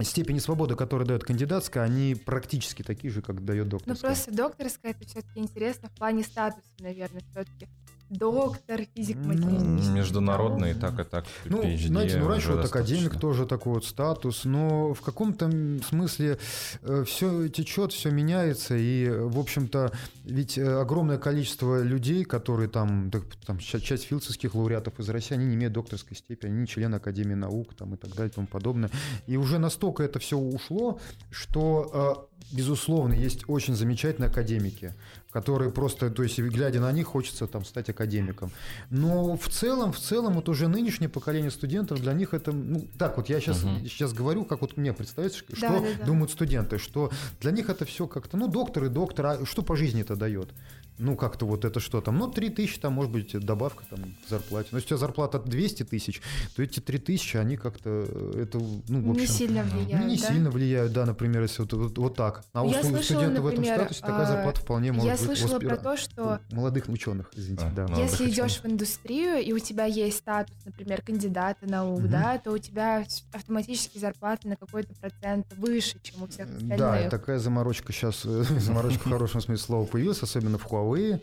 степени 0.00 0.38
свободы, 0.38 0.74
которые 0.74 1.06
дает 1.06 1.24
кандидатская, 1.24 1.84
они 1.84 2.14
практически 2.14 2.82
такие 2.82 3.12
же, 3.12 3.22
как 3.22 3.44
дает 3.44 3.68
докторская. 3.68 4.10
Ну, 4.10 4.14
просто 4.14 4.34
докторская, 4.34 4.92
это 4.92 5.06
все-таки 5.06 5.40
интересно 5.40 5.88
в 5.88 5.92
плане 5.92 6.24
статуса, 6.24 6.72
наверное, 6.80 7.22
все-таки 7.30 7.68
доктор, 8.12 8.80
физик, 8.94 9.16
математический. 9.16 9.92
Международный, 9.92 10.74
так 10.74 11.00
и 11.00 11.04
так. 11.04 11.24
Ну, 11.44 11.62
PhD 11.62 11.86
знаете, 11.88 12.18
ну 12.18 12.28
раньше 12.28 12.52
вот 12.52 12.64
академик 12.64 13.18
тоже 13.18 13.46
такой 13.46 13.74
вот 13.74 13.84
статус, 13.84 14.44
но 14.44 14.94
в 14.94 15.00
каком-то 15.00 15.50
смысле 15.88 16.38
э, 16.82 17.04
все 17.06 17.48
течет, 17.48 17.92
все 17.92 18.10
меняется, 18.10 18.76
и, 18.76 19.08
в 19.08 19.38
общем-то, 19.38 19.92
ведь 20.24 20.58
э, 20.58 20.80
огромное 20.80 21.18
количество 21.18 21.82
людей, 21.82 22.24
которые 22.24 22.68
там, 22.68 23.10
там 23.46 23.58
часть 23.58 24.04
филдсовских 24.04 24.54
лауреатов 24.54 25.00
из 25.00 25.08
России, 25.08 25.34
они 25.34 25.46
не 25.46 25.54
имеют 25.54 25.72
докторской 25.72 26.16
степени, 26.16 26.50
они 26.50 26.60
не 26.60 26.66
члены 26.66 26.96
Академии 26.96 27.34
наук 27.34 27.74
там, 27.74 27.94
и 27.94 27.96
так 27.96 28.10
далее 28.10 28.30
и 28.30 28.34
тому 28.34 28.46
подобное. 28.46 28.90
И 29.26 29.36
уже 29.36 29.58
настолько 29.58 30.02
это 30.02 30.18
все 30.18 30.36
ушло, 30.36 31.00
что, 31.30 32.28
э, 32.30 32.31
безусловно, 32.50 33.12
есть 33.12 33.44
очень 33.48 33.74
замечательные 33.74 34.28
академики, 34.28 34.94
которые 35.30 35.70
просто, 35.70 36.10
то 36.10 36.22
есть, 36.22 36.38
глядя 36.38 36.80
на 36.80 36.92
них, 36.92 37.06
хочется 37.06 37.46
там 37.46 37.64
стать 37.64 37.88
академиком. 37.88 38.50
Но 38.90 39.36
в 39.36 39.48
целом, 39.48 39.92
в 39.92 39.98
целом, 39.98 40.34
вот 40.34 40.48
уже 40.48 40.68
нынешнее 40.68 41.08
поколение 41.08 41.50
студентов, 41.50 42.00
для 42.00 42.12
них 42.12 42.34
это, 42.34 42.52
ну, 42.52 42.86
так 42.98 43.16
вот, 43.16 43.28
я 43.28 43.40
сейчас, 43.40 43.64
угу. 43.64 43.86
сейчас 43.86 44.12
говорю, 44.12 44.44
как 44.44 44.60
вот 44.60 44.76
мне 44.76 44.92
представляется, 44.92 45.38
что 45.38 45.68
да, 45.68 45.80
да, 45.80 46.04
думают 46.04 46.30
студенты, 46.30 46.78
что 46.78 47.10
для 47.40 47.50
них 47.52 47.70
это 47.70 47.84
все 47.84 48.06
как-то, 48.06 48.36
ну, 48.36 48.48
доктор 48.48 48.84
и 48.84 48.88
доктор, 48.88 49.26
а 49.26 49.46
что 49.46 49.62
по 49.62 49.76
жизни 49.76 50.02
это 50.02 50.16
дает? 50.16 50.50
Ну, 50.98 51.16
как-то 51.16 51.46
вот 51.46 51.64
это 51.64 51.80
что 51.80 52.00
там, 52.00 52.18
ну, 52.18 52.28
3 52.28 52.50
тысячи, 52.50 52.78
там, 52.78 52.94
может 52.94 53.12
быть, 53.12 53.38
добавка 53.38 53.84
там 53.88 54.14
к 54.24 54.28
зарплате. 54.28 54.68
Но 54.72 54.78
если 54.78 54.86
у 54.86 54.88
тебя 54.90 54.98
зарплата 54.98 55.38
200 55.38 55.84
тысяч, 55.84 56.22
то 56.54 56.62
эти 56.62 56.80
3 56.80 56.98
тысячи, 56.98 57.36
они 57.36 57.56
как-то, 57.56 58.06
э, 58.08 58.42
это, 58.42 58.58
ну, 58.58 59.02
в 59.02 59.10
общем... 59.10 59.22
Не 59.22 59.26
сильно 59.26 59.62
влияют, 59.62 60.04
ну, 60.04 60.08
Не 60.08 60.16
да? 60.16 60.26
сильно 60.26 60.50
влияют, 60.50 60.92
да, 60.92 61.06
например, 61.06 61.42
если 61.42 61.62
вот, 61.62 61.72
вот, 61.72 61.98
вот 61.98 62.16
так. 62.16 62.44
А 62.52 62.64
я 62.64 62.80
у 62.80 62.82
слышала, 62.82 63.02
студента 63.02 63.40
например, 63.40 63.42
в 63.42 63.46
этом 63.46 63.64
статусе 63.64 64.00
такая 64.00 64.26
зарплата 64.26 64.60
вполне 64.60 64.92
может 64.92 65.06
я 65.06 65.12
быть. 65.12 65.20
Я 65.20 65.26
слышала 65.26 65.58
про 65.58 65.76
то, 65.76 65.96
что... 65.96 66.40
Молодых 66.50 66.88
ученых, 66.88 67.30
извините, 67.34 67.66
а, 67.66 67.70
да. 67.70 67.86
Если 67.96 68.30
идешь 68.30 68.60
в 68.60 68.66
индустрию, 68.66 69.38
и 69.42 69.52
у 69.52 69.58
тебя 69.58 69.84
есть 69.86 70.18
статус, 70.18 70.56
например, 70.64 71.02
кандидата 71.02 71.66
наук, 71.66 72.00
угу. 72.00 72.08
да, 72.08 72.38
то 72.38 72.52
у 72.52 72.58
тебя 72.58 73.04
автоматически 73.32 73.98
зарплата 73.98 74.48
на 74.48 74.56
какой-то 74.56 74.94
процент 74.94 75.46
выше, 75.56 75.98
чем 76.02 76.22
у 76.22 76.26
всех 76.26 76.48
остальных. 76.48 76.78
Да, 76.78 77.10
такая 77.10 77.38
заморочка 77.38 77.92
сейчас, 77.92 78.22
заморочка 78.22 79.08
в 79.08 79.12
хорошем 79.12 79.40
смысле 79.40 79.64
слова 79.64 79.86
появилась, 79.86 80.22
особенно 80.22 80.58
в 80.58 80.64
oui. 80.82 81.14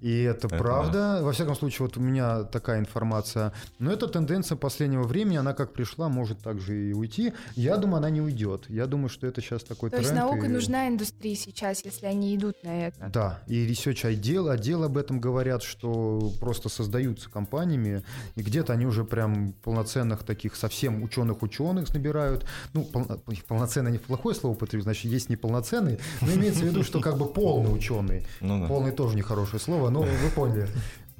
И 0.00 0.22
это, 0.22 0.46
это 0.46 0.56
правда. 0.56 0.92
Да. 1.18 1.22
Во 1.22 1.32
всяком 1.32 1.56
случае, 1.56 1.86
вот 1.86 1.96
у 1.96 2.00
меня 2.00 2.44
такая 2.44 2.78
информация. 2.78 3.52
Но 3.78 3.90
эта 3.90 4.06
тенденция 4.08 4.56
последнего 4.56 5.04
времени, 5.04 5.36
она 5.36 5.54
как 5.54 5.72
пришла, 5.72 6.08
может 6.08 6.38
также 6.40 6.90
и 6.90 6.92
уйти. 6.92 7.32
Я 7.54 7.76
думаю, 7.76 7.98
она 7.98 8.10
не 8.10 8.20
уйдет. 8.20 8.66
Я 8.68 8.86
думаю, 8.86 9.08
что 9.08 9.26
это 9.26 9.40
сейчас 9.40 9.62
такой 9.62 9.90
То 9.90 9.96
тренд. 9.96 10.08
То 10.08 10.14
есть 10.14 10.26
наука 10.26 10.46
и... 10.46 10.48
нужна 10.48 10.88
индустрии 10.88 11.34
сейчас, 11.34 11.84
если 11.84 12.06
они 12.06 12.36
идут 12.36 12.62
на 12.62 12.86
это. 12.86 13.10
Да, 13.12 13.42
и 13.46 13.66
research 13.66 14.06
отдел, 14.06 14.48
отдел 14.48 14.84
об 14.84 14.96
этом 14.96 15.20
говорят, 15.20 15.62
что 15.62 16.32
просто 16.40 16.68
создаются 16.68 17.30
компаниями, 17.30 18.02
и 18.34 18.42
где-то 18.42 18.72
они 18.72 18.86
уже 18.86 19.04
прям 19.04 19.52
полноценных 19.64 20.22
таких 20.24 20.56
совсем 20.56 21.02
ученых-ученых 21.02 21.92
набирают. 21.94 22.46
Ну, 22.72 22.84
пол... 22.84 23.06
полноценный 23.48 23.92
не 23.92 23.98
плохое 23.98 24.34
слово 24.34 24.54
употребить, 24.54 24.84
значит, 24.84 25.10
есть 25.10 25.30
неполноценный, 25.30 25.98
но 26.20 26.32
имеется 26.32 26.60
в 26.60 26.64
виду, 26.64 26.82
что 26.82 27.00
как 27.00 27.16
бы 27.18 27.26
полный 27.26 27.74
ученый. 27.74 28.26
Ну, 28.40 28.60
да. 28.60 28.66
Полный 28.66 28.92
тоже 28.92 29.16
нехорошее 29.16 29.60
слово, 29.60 29.85
но 29.90 30.02
вы 30.02 30.30
поняли. 30.34 30.68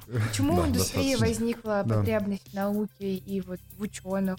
Почему 0.06 0.60
в 0.60 0.66
индустрии 0.66 1.16
возникла 1.16 1.84
потребность 1.88 2.50
в 2.50 2.54
науке 2.54 3.14
и 3.14 3.40
вот 3.40 3.58
в 3.76 3.82
ученых? 3.82 4.38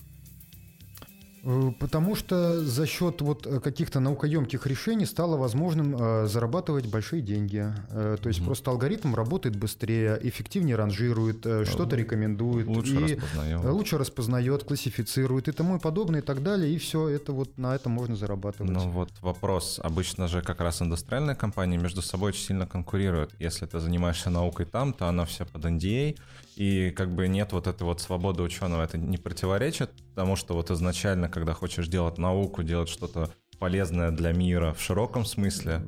Э, 1.48 1.72
потому 1.80 2.16
что 2.16 2.62
за 2.62 2.86
счет 2.86 3.22
вот 3.22 3.48
э, 3.48 3.62
каких-то 3.62 4.02
наукоемких 4.02 4.68
решений 4.68 5.06
стало 5.06 5.38
возможным 5.38 5.96
э, 5.96 6.28
зарабатывать 6.28 6.88
большие 6.88 7.22
деньги. 7.22 7.74
То 7.90 8.20
есть 8.26 8.42
mm-hmm. 8.42 8.46
просто 8.46 8.72
алгоритм 8.72 9.16
работает 9.16 9.56
быстрее, 9.56 10.20
эффективнее 10.22 10.76
ранжирует, 10.76 11.46
э, 11.46 11.64
что-то 11.64 11.96
рекомендует. 11.96 12.68
Лучше 12.68 12.96
и 12.96 13.16
распознает. 13.16 13.64
Лучше 13.64 13.98
распознает, 13.98 14.64
классифицирует 14.66 15.48
и 15.48 15.54
тому 15.54 15.78
и 15.78 15.80
подобное 15.80 16.20
и 16.20 16.24
так 16.24 16.44
далее. 16.44 16.74
И 16.74 16.78
все 16.78 17.08
это 17.08 17.32
вот 17.32 17.58
на 17.58 17.74
этом 17.76 17.94
можно 17.94 18.18
зарабатывать. 18.18 18.70
Ну 18.70 18.90
вот 18.90 19.10
вопрос. 19.22 19.80
Обычно 19.82 20.28
же 20.28 20.42
как 20.42 20.60
раз 20.60 20.82
индустриальные 20.82 21.38
компании 21.38 21.78
между 21.78 22.02
собой 22.02 22.30
очень 22.30 22.48
сильно 22.48 22.68
конкурируют. 22.68 23.34
Если 23.40 23.66
ты 23.66 23.80
занимаешься 23.80 24.30
наукой 24.30 24.66
там, 24.66 24.92
то 24.92 25.08
она 25.08 25.24
вся 25.24 25.46
под 25.46 25.64
NDA, 25.64 26.18
и 26.58 26.92
как 26.92 27.14
бы 27.14 27.28
нет 27.28 27.54
вот 27.54 27.68
этой 27.68 27.84
вот 27.84 28.02
свободы 28.02 28.42
ученого. 28.42 28.84
Это 28.84 28.98
не 28.98 29.18
противоречит 29.18 29.92
тому, 30.16 30.36
что 30.36 30.56
вот 30.56 30.72
изначально, 30.72 31.30
когда 31.30 31.54
хочешь 31.54 31.88
делать 31.88 32.18
науку, 32.18 32.64
делать 32.64 32.90
что-то 32.90 33.30
полезное 33.60 34.12
для 34.12 34.34
мира 34.34 34.74
в 34.74 34.82
широком 34.82 35.24
смысле, 35.24 35.84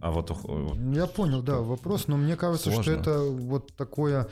А 0.00 0.10
вот... 0.10 0.30
Я 0.94 1.06
понял, 1.06 1.42
да, 1.42 1.58
вопрос, 1.58 2.06
но 2.06 2.16
мне 2.16 2.36
кажется, 2.36 2.70
Сложно. 2.70 2.82
что 2.82 2.92
это 2.92 3.20
вот 3.22 3.72
такое, 3.76 4.28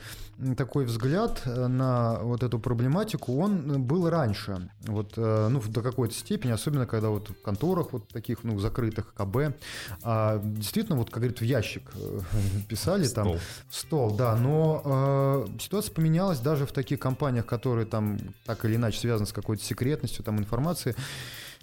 такой 0.55 0.85
взгляд 0.85 1.41
на 1.45 2.19
вот 2.21 2.43
эту 2.43 2.59
проблематику, 2.59 3.37
он 3.37 3.83
был 3.83 4.09
раньше. 4.09 4.69
Вот, 4.85 5.13
э, 5.17 5.47
ну, 5.49 5.61
до 5.67 5.81
какой-то 5.81 6.13
степени, 6.13 6.51
особенно 6.51 6.85
когда 6.85 7.09
вот 7.09 7.29
в 7.29 7.41
конторах 7.41 7.91
вот 7.91 8.07
таких, 8.07 8.43
ну, 8.43 8.57
закрытых, 8.59 9.13
КБ, 9.13 9.57
а, 10.03 10.39
действительно, 10.41 10.97
вот, 10.97 11.09
как 11.09 11.23
говорит, 11.23 11.39
в 11.41 11.43
ящик 11.43 11.91
э, 11.95 12.19
писали 12.69 13.03
в 13.03 13.13
там, 13.13 13.33
в 13.69 13.75
стол, 13.75 14.15
да, 14.15 14.35
но 14.35 14.81
э, 14.85 15.59
ситуация 15.59 15.93
поменялась 15.93 16.39
даже 16.39 16.65
в 16.65 16.71
таких 16.71 16.99
компаниях, 16.99 17.45
которые 17.45 17.85
там 17.85 18.17
так 18.45 18.63
или 18.65 18.75
иначе 18.75 18.99
связаны 18.99 19.27
с 19.27 19.33
какой-то 19.33 19.63
секретностью 19.63 20.23
там 20.23 20.39
информации 20.39 20.95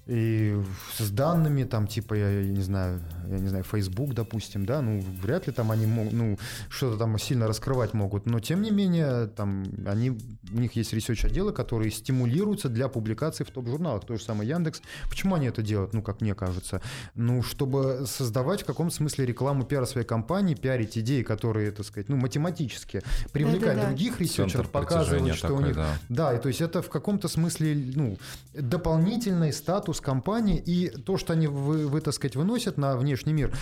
и 0.07 0.61
с 0.99 1.11
данными, 1.11 1.65
там, 1.65 1.87
типа, 1.87 2.15
я, 2.15 2.31
я 2.31 2.49
не 2.49 2.63
знаю, 2.63 3.01
я 3.27 3.39
не 3.39 3.49
знаю, 3.49 3.65
Facebook, 3.65 4.13
допустим, 4.13 4.67
да, 4.67 4.83
ну, 4.83 5.01
вряд 5.23 5.47
ли 5.47 5.53
там 5.53 5.71
они 5.71 5.87
могут, 5.87 6.13
ну, 6.13 6.39
что-то 6.69 6.99
там 6.99 7.19
сильно 7.19 7.47
раскрывать 7.47 7.95
могут, 7.95 8.27
но, 8.27 8.39
тем 8.41 8.61
не 8.63 8.71
менее, 8.71 9.29
там, 9.29 9.65
они, 9.87 10.11
у 10.53 10.61
них 10.61 10.73
есть 10.73 10.93
ресерч-отделы, 10.93 11.53
которые 11.53 11.91
стимулируются 11.91 12.69
для 12.69 12.89
публикации 12.89 13.45
в 13.45 13.51
топ-журналах, 13.51 14.05
то 14.05 14.17
же 14.17 14.23
самое 14.23 14.49
Яндекс. 14.51 14.83
Почему 15.09 15.37
они 15.37 15.47
это 15.47 15.63
делают, 15.63 15.95
ну, 15.95 16.03
как 16.03 16.21
мне 16.21 16.35
кажется? 16.35 16.83
Ну, 17.15 17.43
чтобы 17.43 18.05
создавать 18.07 18.63
в 18.63 18.67
каком-то 18.67 18.95
смысле 18.95 19.25
рекламу 19.25 19.65
пиара 19.65 19.87
своей 19.87 20.07
компании, 20.07 20.55
пиарить 20.55 20.99
идеи, 20.99 21.23
которые, 21.23 21.71
так 21.71 21.87
сказать, 21.87 22.11
ну, 22.11 22.17
математически 22.17 23.03
привлекать 23.33 23.77
да, 23.77 23.83
да, 23.83 23.87
других 23.89 24.21
ресерчеров, 24.21 24.71
показывать, 24.71 25.35
что 25.35 25.49
такой, 25.49 25.63
у 25.63 25.67
них... 25.67 25.77
Да. 25.77 25.99
да, 26.11 26.35
и 26.35 26.39
то 26.41 26.49
есть 26.49 26.61
это 26.61 26.83
в 26.83 26.91
каком-то 26.91 27.29
смысле, 27.29 27.93
ну, 27.95 28.19
дополнительный 28.53 29.53
статус 29.53 29.94
статус 29.95 30.01
компании 30.01 30.63
и 30.65 30.89
то, 30.89 31.17
что 31.17 31.33
они, 31.33 31.47
вы, 31.47 31.87
вы 31.87 32.01
так 32.01 32.15
сказать, 32.15 32.37
выносят 32.37 32.79
на 32.79 32.97
внешний 32.97 33.33
мир, 33.33 33.53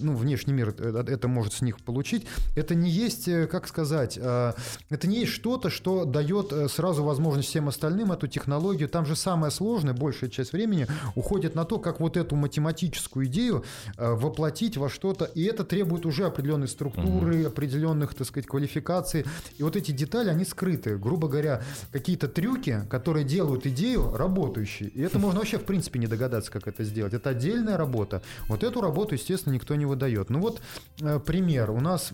ну, 0.00 0.14
внешний 0.14 0.52
мир 0.52 0.74
э, 0.78 1.04
это 1.08 1.28
может 1.28 1.54
с 1.54 1.62
них 1.62 1.78
получить, 1.84 2.26
это 2.56 2.74
не 2.74 2.90
есть, 2.90 3.28
э, 3.28 3.46
как 3.46 3.68
сказать, 3.68 4.18
э, 4.20 4.52
это 4.90 5.08
не 5.08 5.20
есть 5.20 5.32
что-то, 5.32 5.70
что 5.70 6.04
дает 6.04 6.52
сразу 6.70 7.04
возможность 7.04 7.48
всем 7.48 7.68
остальным 7.68 8.12
эту 8.12 8.26
технологию. 8.26 8.88
Там 8.88 9.06
же 9.06 9.16
самое 9.16 9.50
сложное, 9.50 9.94
большая 9.94 10.30
часть 10.30 10.52
времени 10.52 10.86
уходит 11.14 11.54
на 11.54 11.64
то, 11.64 11.78
как 11.78 12.00
вот 12.00 12.16
эту 12.16 12.36
математическую 12.36 13.26
идею 13.26 13.64
воплотить 13.98 14.76
во 14.76 14.88
что-то, 14.88 15.24
и 15.24 15.44
это 15.44 15.64
требует 15.64 16.06
уже 16.06 16.26
определенной 16.26 16.68
структуры, 16.68 17.40
угу. 17.40 17.48
определенных, 17.48 18.14
так 18.14 18.26
сказать, 18.26 18.46
квалификаций. 18.46 19.24
И 19.58 19.62
вот 19.62 19.76
эти 19.76 19.92
детали, 19.92 20.30
они 20.30 20.44
скрыты. 20.44 20.96
Грубо 20.98 21.28
говоря, 21.28 21.62
какие-то 21.92 22.28
трюки, 22.28 22.82
которые 22.90 23.24
делают 23.24 23.66
идею 23.66 24.16
работающей. 24.16 24.86
И 24.86 25.02
это 25.02 25.18
можно 25.18 25.40
вообще, 25.40 25.58
в 25.58 25.64
принципе, 25.64 25.79
принципе 25.80 25.98
не 25.98 26.06
догадаться, 26.06 26.50
как 26.50 26.68
это 26.68 26.84
сделать. 26.84 27.14
Это 27.14 27.30
отдельная 27.30 27.78
работа. 27.78 28.22
Вот 28.48 28.62
эту 28.62 28.82
работу, 28.82 29.14
естественно, 29.14 29.54
никто 29.54 29.74
не 29.76 29.86
выдает. 29.86 30.28
Ну 30.28 30.40
вот 30.40 30.60
э, 31.00 31.18
пример. 31.18 31.70
У 31.70 31.80
нас 31.80 32.12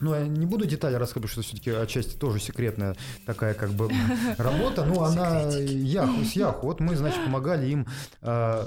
ну, 0.00 0.14
я 0.14 0.26
не 0.26 0.46
буду 0.46 0.66
детали 0.66 0.94
рассказывать, 0.94 1.30
что 1.30 1.42
все-таки 1.42 1.70
отчасти 1.70 2.16
тоже 2.16 2.40
секретная 2.40 2.96
такая 3.24 3.54
как 3.54 3.70
бы 3.70 3.90
работа. 4.38 4.84
Ну, 4.84 5.02
она 5.02 5.50
Яху, 5.50 6.24
с 6.24 6.32
Яху. 6.32 6.66
Вот 6.66 6.80
мы, 6.80 6.94
значит, 6.96 7.24
помогали 7.24 7.68
им 7.68 7.86
э, 8.20 8.66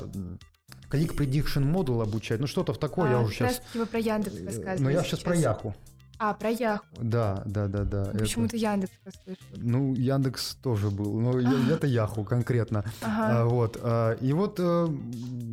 Click 0.90 1.16
Prediction 1.16 1.72
Model 1.72 2.02
обучать. 2.02 2.40
Ну, 2.40 2.48
что-то 2.48 2.74
в 2.74 2.80
такое 2.80 3.10
а, 3.10 3.12
я 3.12 3.20
уже 3.20 3.36
сейчас... 3.36 3.62
Вы 3.76 3.86
про 3.86 4.00
Яндекс 4.00 4.36
э, 4.38 4.46
рассказываете 4.46 4.84
Ну, 4.84 4.90
я 4.90 5.04
сейчас, 5.04 5.08
сейчас 5.08 5.20
про 5.20 5.36
Яху. 5.36 5.76
А, 6.20 6.34
про 6.34 6.50
Яху. 6.50 6.86
Да, 7.00 7.42
да, 7.46 7.68
да, 7.68 7.84
да. 7.84 8.10
Ну, 8.14 8.20
почему-то 8.20 8.56
Яндекс 8.56 8.94
послышал. 9.04 9.44
Ну, 9.56 9.94
Яндекс 9.94 10.56
тоже 10.56 10.90
был, 10.90 11.20
но 11.20 11.40
это 11.72 11.88
Яху 11.88 12.24
конкретно. 12.24 12.86
Ага. 13.02 13.42
А, 13.42 13.46
вот. 13.46 13.78
А, 13.82 14.14
и 14.14 14.32
вот 14.34 14.60
э, 14.60 14.88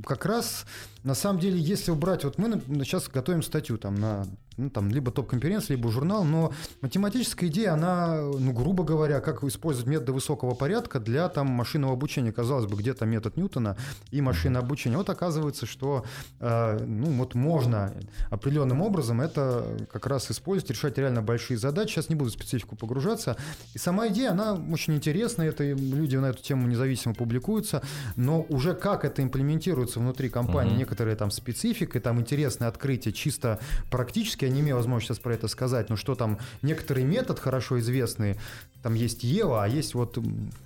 как 0.05 0.27
раз 0.27 0.67
на 1.03 1.15
самом 1.15 1.41
деле, 1.41 1.59
если 1.59 1.91
убрать, 1.91 2.25
вот 2.25 2.39
мы 2.39 2.61
сейчас 2.85 3.09
готовим 3.09 3.43
статью 3.43 3.79
там 3.79 3.95
на 3.95 4.27
ну, 4.61 4.71
там, 4.71 4.91
либо 4.91 5.11
топ-конференция, 5.11 5.77
либо 5.77 5.91
журнал, 5.91 6.25
но 6.25 6.53
математическая 6.81 7.49
идея, 7.49 7.75
она, 7.75 8.21
ну, 8.21 8.53
грубо 8.53 8.85
говоря, 8.85 9.21
как 9.21 9.43
использовать 9.45 9.89
методы 9.89 10.13
высокого 10.13 10.55
порядка 10.55 11.01
для 11.01 11.29
там 11.29 11.47
машинного 11.47 11.95
обучения. 11.95 12.33
Казалось 12.33 12.67
бы, 12.67 12.77
где-то 12.77 13.07
метод 13.07 13.37
Ньютона 13.37 13.77
и 14.11 14.21
машинное 14.21 14.61
обучение. 14.61 14.99
Вот 14.99 15.11
оказывается, 15.11 15.67
что, 15.67 16.05
э, 16.41 16.79
ну, 16.85 17.07
вот 17.13 17.35
можно 17.35 17.93
определенным 18.31 18.83
образом 18.83 19.21
это 19.21 19.87
как 19.93 20.07
раз 20.07 20.31
использовать, 20.31 20.71
решать 20.71 20.99
реально 20.99 21.23
большие 21.23 21.59
задачи. 21.59 21.95
Сейчас 21.95 22.09
не 22.09 22.15
буду 22.15 22.31
в 22.31 22.35
специфику 22.35 22.77
погружаться. 22.77 23.37
И 23.75 23.79
сама 23.79 24.09
идея, 24.09 24.33
она 24.33 24.55
очень 24.55 24.95
интересная, 24.95 25.49
это 25.49 25.65
люди 25.65 26.17
на 26.17 26.27
эту 26.27 26.43
тему 26.43 26.67
независимо 26.67 27.15
публикуются, 27.15 27.83
но 28.17 28.43
уже 28.49 28.75
как 28.75 29.05
это 29.05 29.23
имплементируется 29.23 30.01
внутри 30.01 30.29
компании, 30.29 30.75
uh-huh 30.75 30.81
некоторые 30.81 31.15
там 31.15 31.31
спецификой, 31.31 32.01
там 32.01 32.21
интересные 32.21 32.67
открытия 32.67 33.13
чисто 33.13 33.61
практически, 33.91 34.47
не 34.51 34.61
имею 34.61 34.77
возможности 34.77 35.13
сейчас 35.13 35.19
про 35.19 35.35
это 35.35 35.49
сказать, 35.49 35.89
но 35.89 35.97
что 35.97 36.15
там 36.15 36.39
некоторый 36.63 37.05
метод 37.05 37.39
хорошо 37.39 37.79
известный, 37.81 38.37
там 38.83 38.95
есть 38.95 39.25
Ева, 39.25 39.65
а 39.65 39.69
есть 39.69 39.95
вот, 39.95 40.19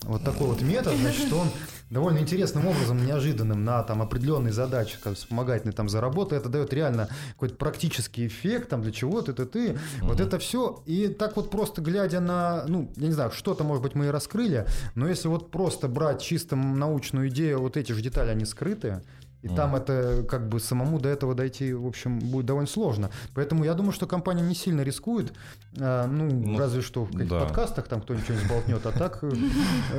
вот 0.03 0.24
такой 0.24 0.47
вот 0.49 0.62
метод, 0.62 0.95
значит, 0.97 1.32
он 1.32 1.49
довольно 1.91 2.18
интересным 2.18 2.66
образом, 2.66 3.05
неожиданным 3.05 3.64
на 3.64 3.82
там 3.82 4.03
определенные 4.03 4.53
задачи, 4.53 4.97
как 5.03 5.14
вспомогательные 5.16 5.74
там 5.74 5.89
заработать, 5.89 6.41
это 6.41 6.49
дает 6.49 6.72
реально 6.72 7.09
какой-то 7.32 7.57
практический 7.57 8.26
эффект 8.26 8.68
там 8.68 8.82
для 8.82 8.93
чего-то, 8.93 9.32
это 9.32 9.47
ты, 9.47 9.68
uh-huh. 9.68 9.78
вот 10.03 10.20
это 10.20 10.39
все, 10.39 10.82
и 10.87 11.09
так 11.09 11.37
вот 11.37 11.51
просто 11.51 11.82
глядя 11.82 12.20
на, 12.20 12.64
ну, 12.68 12.93
я 12.97 13.07
не 13.09 13.12
знаю, 13.12 13.30
что-то, 13.32 13.64
может 13.64 13.82
быть, 13.82 13.95
мы 13.95 14.07
и 14.07 14.11
раскрыли, 14.11 14.66
но 14.95 15.09
если 15.09 15.28
вот 15.28 15.51
просто 15.51 15.89
брать 15.89 16.22
чисто 16.22 16.57
научную 16.57 17.28
идею, 17.28 17.61
вот 17.61 17.76
эти 17.76 17.93
же 17.93 18.01
детали, 18.01 18.30
они 18.30 18.45
скрыты, 18.45 19.03
и 19.45 19.47
mm. 19.47 19.57
там 19.57 19.76
это 19.76 20.24
как 20.26 20.49
бы 20.49 20.59
самому 20.59 20.99
до 20.99 21.11
этого 21.11 21.34
дойти, 21.34 21.74
в 21.74 21.86
общем, 21.86 22.18
будет 22.18 22.47
довольно 22.47 22.66
сложно. 22.66 23.11
Поэтому 23.34 23.64
я 23.64 23.74
думаю, 23.74 23.92
что 23.92 24.07
компания 24.07 24.40
не 24.40 24.55
сильно 24.55 24.80
рискует. 24.80 25.34
А, 25.78 26.07
ну, 26.07 26.30
ну, 26.30 26.59
разве 26.59 26.80
что 26.80 27.05
в 27.05 27.11
каких-то 27.11 27.40
да. 27.40 27.45
подкастах 27.45 27.86
там 27.86 28.01
кто-нибудь 28.01 28.24
что-нибудь 28.24 28.47
сболтнет, 28.47 28.86
а 28.86 28.92
так, 28.92 29.18
э, 29.22 29.28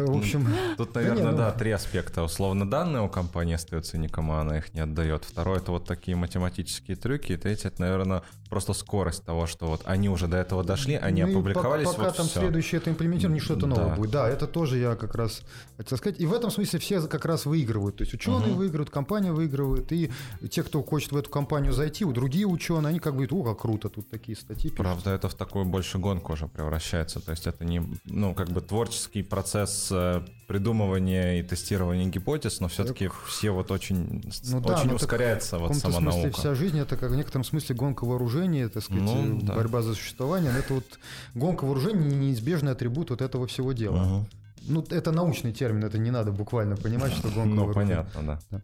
в 0.04 0.18
общем... 0.18 0.48
Тут, 0.78 0.96
наверное, 0.96 1.34
да, 1.34 1.52
ну. 1.52 1.60
три 1.60 1.70
аспекта. 1.70 2.24
Условно, 2.24 2.68
данные 2.68 3.04
у 3.04 3.08
компании 3.08 3.54
остаются 3.54 4.00
никому, 4.00 4.34
она 4.34 4.58
их 4.58 4.74
не 4.74 4.80
отдает. 4.80 5.26
Второе, 5.26 5.60
это 5.60 5.72
вот 5.72 5.86
такие 5.86 6.18
математические 6.18 6.98
трюки. 6.98 7.34
И 7.34 7.38
третье, 7.38 7.68
это, 7.68 7.82
наверное, 7.82 8.24
просто 8.56 8.72
скорость 8.72 9.26
того, 9.26 9.48
что 9.48 9.68
вот 9.68 9.82
они 9.84 10.08
уже 10.08 10.28
до 10.28 10.38
этого 10.38 10.64
дошли, 10.64 10.96
они 10.96 11.26
ну, 11.26 11.30
опубликовались, 11.30 11.90
пока, 11.90 12.04
вот 12.04 12.16
там 12.16 12.26
все. 12.26 12.40
следующее 12.40 12.80
это 12.80 12.90
имплементирование, 12.90 13.44
что-то 13.44 13.68
новое 13.68 13.94
будет. 13.94 14.12
Да, 14.12 14.30
это 14.30 14.48
тоже 14.48 14.78
я 14.78 14.96
как 14.96 15.14
раз 15.16 15.42
хотел 15.76 15.98
сказать. 15.98 16.22
И 16.22 16.26
в 16.26 16.34
этом 16.34 16.50
смысле 16.50 16.80
все 16.80 17.02
как 17.02 17.26
раз 17.26 17.46
выигрывают. 17.46 17.98
То 17.98 18.04
есть 18.04 18.14
ученые 18.14 18.54
выигрывают, 18.54 18.90
компания 18.90 19.34
выигрывает, 19.34 19.92
и 19.92 20.10
те, 20.50 20.64
кто 20.64 20.82
хочет 20.84 21.12
в 21.12 21.18
эту 21.18 21.30
компанию 21.30 21.74
зайти, 21.74 22.06
у 22.06 22.14
другие 22.14 22.46
ученые, 22.46 22.92
они 22.92 23.00
как 23.00 23.18
бы, 23.18 23.28
о, 23.30 23.44
как 23.44 23.60
круто, 23.60 23.90
тут 23.90 24.10
такие 24.10 24.38
статьи 24.38 24.70
пишут. 24.70 24.78
Правда, 24.78 25.12
это 25.12 25.28
в 25.28 25.34
такую 25.34 25.66
больше 25.66 25.98
гонку 25.98 26.32
уже 26.32 26.48
превращается. 26.48 27.20
То 27.20 27.32
есть 27.32 27.48
это 27.48 27.66
не, 27.66 27.82
ну, 28.06 28.34
как 28.34 28.52
бы 28.52 28.62
творческий 28.62 29.22
процесс 29.22 29.90
э, 29.92 30.22
придумывания 30.48 31.40
и 31.40 31.44
тестирования 31.44 32.08
гипотез, 32.08 32.60
но 32.60 32.68
все-таки 32.68 33.08
так... 33.08 33.18
все 33.26 33.52
вот 33.52 33.72
очень, 33.72 34.24
ну, 34.46 34.62
да, 34.62 34.76
очень 34.76 34.94
ускоряется 34.94 35.58
вот 35.58 35.76
сама 35.76 36.00
смысле 36.00 36.22
наука. 36.22 36.40
вся 36.40 36.56
жизнь 36.56 36.80
это 36.80 36.96
как 36.98 37.12
в 37.12 37.16
некотором 37.16 37.44
смысле 37.44 37.76
гонка 37.76 38.06
вооружения, 38.46 38.70
так 38.70 38.84
сказать, 38.84 39.04
ну, 39.04 39.42
да. 39.42 39.54
борьба 39.54 39.82
за 39.82 39.94
существование. 39.94 40.52
Но 40.52 40.60
это 40.60 40.74
вот 40.74 41.00
гонка 41.34 41.66
вооружений 41.66 42.16
неизбежный 42.16 42.72
атрибут 42.72 43.10
вот 43.10 43.22
этого 43.22 43.48
всего 43.48 43.74
дела. 43.74 44.04
Угу. 44.04 44.28
Ну, 44.68 44.86
это 44.90 45.12
научный 45.12 45.54
термин, 45.54 45.84
это 45.84 45.98
не 45.98 46.12
надо 46.12 46.32
буквально 46.32 46.76
понимать, 46.76 47.14
что 47.14 47.30
гонка 47.30 47.56
Ну, 47.56 47.74
понятно, 47.74 48.22
да. 48.24 48.40
да. 48.50 48.62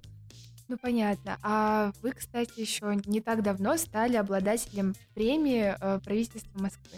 Ну, 0.67 0.77
понятно. 0.77 1.37
А 1.43 1.91
вы, 2.01 2.11
кстати, 2.11 2.59
еще 2.59 2.97
не 3.05 3.21
так 3.21 3.43
давно 3.43 3.77
стали 3.77 4.15
обладателем 4.15 4.95
премии 5.13 5.75
э, 5.79 5.99
правительства 5.99 6.59
Москвы. 6.59 6.97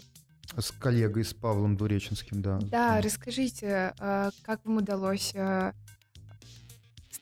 С 0.56 0.70
коллегой, 0.70 1.24
с 1.24 1.34
Павлом 1.34 1.76
Дуреченским, 1.76 2.40
да. 2.40 2.58
Да, 2.60 3.00
расскажите, 3.00 3.92
э, 3.98 4.30
как 4.42 4.64
вам 4.64 4.76
удалось 4.76 5.32
э, 5.34 5.72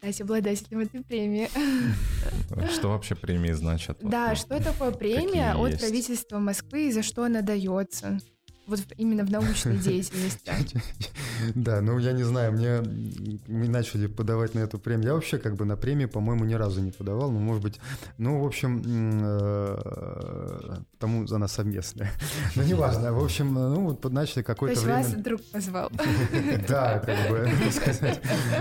стать 0.02 0.20
обладателем 0.20 0.80
этой 0.80 1.04
премии? 1.04 1.48
Что 2.72 2.88
вообще 2.88 3.14
премии 3.14 3.52
значат? 3.52 3.98
Да, 4.00 4.34
что 4.34 4.60
такое 4.60 4.90
премия 4.90 5.54
от 5.54 5.78
правительства 5.78 6.40
Москвы 6.40 6.88
и 6.88 6.92
за 6.92 7.04
что 7.04 7.22
она 7.24 7.40
дается? 7.40 8.18
Вот 8.66 8.80
именно 8.96 9.24
в 9.24 9.30
научной 9.30 9.76
деятельности. 9.78 10.52
Да, 11.56 11.80
ну 11.80 11.98
я 11.98 12.12
не 12.12 12.22
знаю, 12.22 12.52
мне 12.52 12.80
мы 13.48 13.68
начали 13.68 14.06
подавать 14.06 14.54
на 14.54 14.60
эту 14.60 14.78
премию. 14.78 15.08
Я 15.08 15.14
вообще 15.14 15.38
как 15.38 15.56
бы 15.56 15.64
на 15.64 15.76
премии, 15.76 16.04
по-моему, 16.04 16.44
ни 16.44 16.54
разу 16.54 16.80
не 16.80 16.92
подавал. 16.92 17.32
Ну, 17.32 17.40
может 17.40 17.62
быть, 17.62 17.80
ну, 18.16 18.40
в 18.40 18.46
общем, 18.46 18.80
э, 19.24 20.76
тому 21.00 21.26
за 21.26 21.38
нас 21.38 21.52
совместное. 21.52 22.12
Но 22.54 22.62
неважно. 22.62 23.12
В 23.12 23.24
общем, 23.24 23.52
ну, 23.52 23.88
вот 23.88 24.04
начали 24.12 24.42
какое-то 24.42 24.80
время... 24.80 24.94
То 24.94 24.98
есть 25.00 25.14
вас 25.14 25.24
друг 25.24 25.42
позвал. 25.50 25.90
Да, 26.68 27.00
как 27.00 27.30
бы, 27.30 27.50
сказать. 27.72 28.20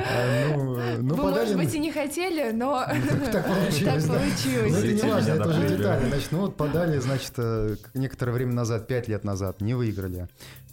А, 0.09 0.55
ну, 0.55 0.79
ну, 1.01 1.15
Вы, 1.15 1.31
может 1.31 1.55
быть, 1.55 1.73
и 1.75 1.79
не 1.79 1.91
хотели, 1.91 2.51
но 2.51 2.83
так 3.31 3.45
получилось. 3.45 4.07
Ну, 4.07 4.15
это 4.15 4.93
не 4.93 5.11
важно, 5.11 5.31
это 5.33 5.49
уже 5.49 5.69
детали. 5.69 6.09
Значит, 6.09 6.31
ну 6.31 6.39
вот 6.39 6.57
подали, 6.57 6.97
значит, 6.97 7.33
э, 7.37 7.75
некоторое 7.93 8.31
время 8.31 8.53
назад, 8.53 8.87
пять 8.87 9.07
лет 9.07 9.23
назад, 9.23 9.61
не 9.61 9.75
выиграли 9.75 9.90
выиграли. 9.91 10.27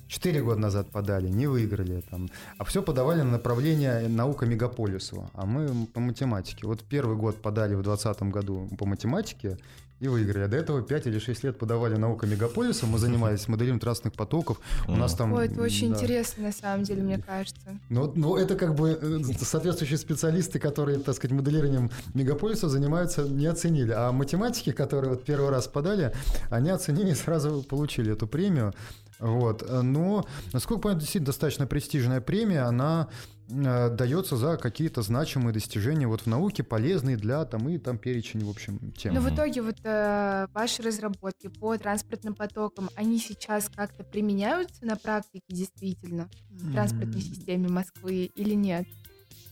Четыре 0.07 0.43
года 0.43 0.61
назад 0.61 0.91
подали, 0.91 1.29
не 1.29 1.47
выиграли. 1.47 2.03
Там. 2.11 2.31
А 2.57 2.65
все 2.65 2.83
подавали 2.83 3.19
на 3.19 3.33
направление 3.33 4.09
наука 4.09 4.47
мегаполису, 4.47 5.31
а 5.35 5.45
мы 5.45 5.87
по 5.87 6.01
математике. 6.01 6.67
Вот 6.67 6.83
первый 6.83 7.17
год 7.17 7.43
подали 7.43 7.75
в 7.75 7.83
2020 7.83 8.23
году 8.23 8.69
по 8.79 8.87
математике, 8.87 9.59
и 10.01 10.09
выиграли. 10.09 10.45
А 10.45 10.49
до 10.49 10.57
этого 10.57 10.83
5 10.83 11.07
или 11.09 11.19
6 11.19 11.45
лет 11.45 11.59
подавали 11.59 11.97
наука 11.97 12.27
мегаполиса, 12.27 12.87
мы 12.87 12.99
занимались 12.99 13.49
моделированием 13.49 13.81
транспортных 13.81 14.15
потоков. 14.15 14.61
У 14.87 14.93
нас 14.95 15.15
там... 15.15 15.33
Ой, 15.33 15.47
это 15.47 15.61
очень 15.61 15.91
да. 15.91 15.97
интересно, 15.97 16.45
на 16.45 16.53
самом 16.53 16.85
деле, 16.85 17.03
мне 17.03 17.19
кажется. 17.19 17.79
Ну, 17.89 18.13
ну, 18.15 18.37
это 18.37 18.55
как 18.55 18.75
бы 18.75 18.91
э, 18.91 19.21
соответствующие 19.43 19.99
специалисты, 19.99 20.61
которые, 20.61 20.99
так 20.99 21.17
сказать, 21.17 21.37
моделированием 21.37 21.91
мегаполиса 22.15 22.69
занимаются, 22.69 23.23
не 23.23 23.47
оценили. 23.47 23.91
А 23.91 24.13
математики, 24.13 24.71
которые 24.71 25.11
вот 25.11 25.25
первый 25.25 25.51
раз 25.51 25.67
подали, 25.67 26.13
они 26.51 26.71
оценили 26.71 27.11
и 27.11 27.15
сразу 27.15 27.63
получили 27.63 28.13
эту 28.13 28.27
премию. 28.29 28.73
Вот. 29.21 29.69
Но, 29.83 30.25
насколько 30.53 30.83
понятно, 30.83 31.01
действительно 31.01 31.27
достаточно 31.27 31.67
престижная 31.67 32.21
премия, 32.21 32.63
она 32.63 33.09
э, 33.51 33.91
дается 33.91 34.37
за 34.37 34.57
какие-то 34.57 35.03
значимые 35.03 35.53
достижения 35.53 36.07
вот 36.07 36.23
в 36.23 36.27
науке, 36.27 36.63
полезные 36.63 37.17
для 37.17 37.45
там 37.45 37.69
и 37.69 37.79
там 37.79 37.99
перечень, 37.99 38.45
в 38.45 38.51
общем, 38.51 38.93
тем. 38.93 39.15
Но 39.15 39.21
в 39.21 39.35
итоге 39.35 39.63
вот 39.63 39.77
э, 39.83 40.47
ваши 40.55 40.83
разработки 40.83 41.49
по 41.49 41.77
транспортным 41.77 42.35
потокам, 42.35 42.91
они 42.95 43.19
сейчас 43.19 43.69
как-то 43.75 44.05
применяются 44.05 44.85
на 44.85 44.97
практике 44.97 45.45
действительно 45.49 46.29
в 46.51 46.73
транспортной 46.73 47.21
системе 47.21 47.69
Москвы 47.69 48.31
или 48.35 48.55
нет? 48.55 48.87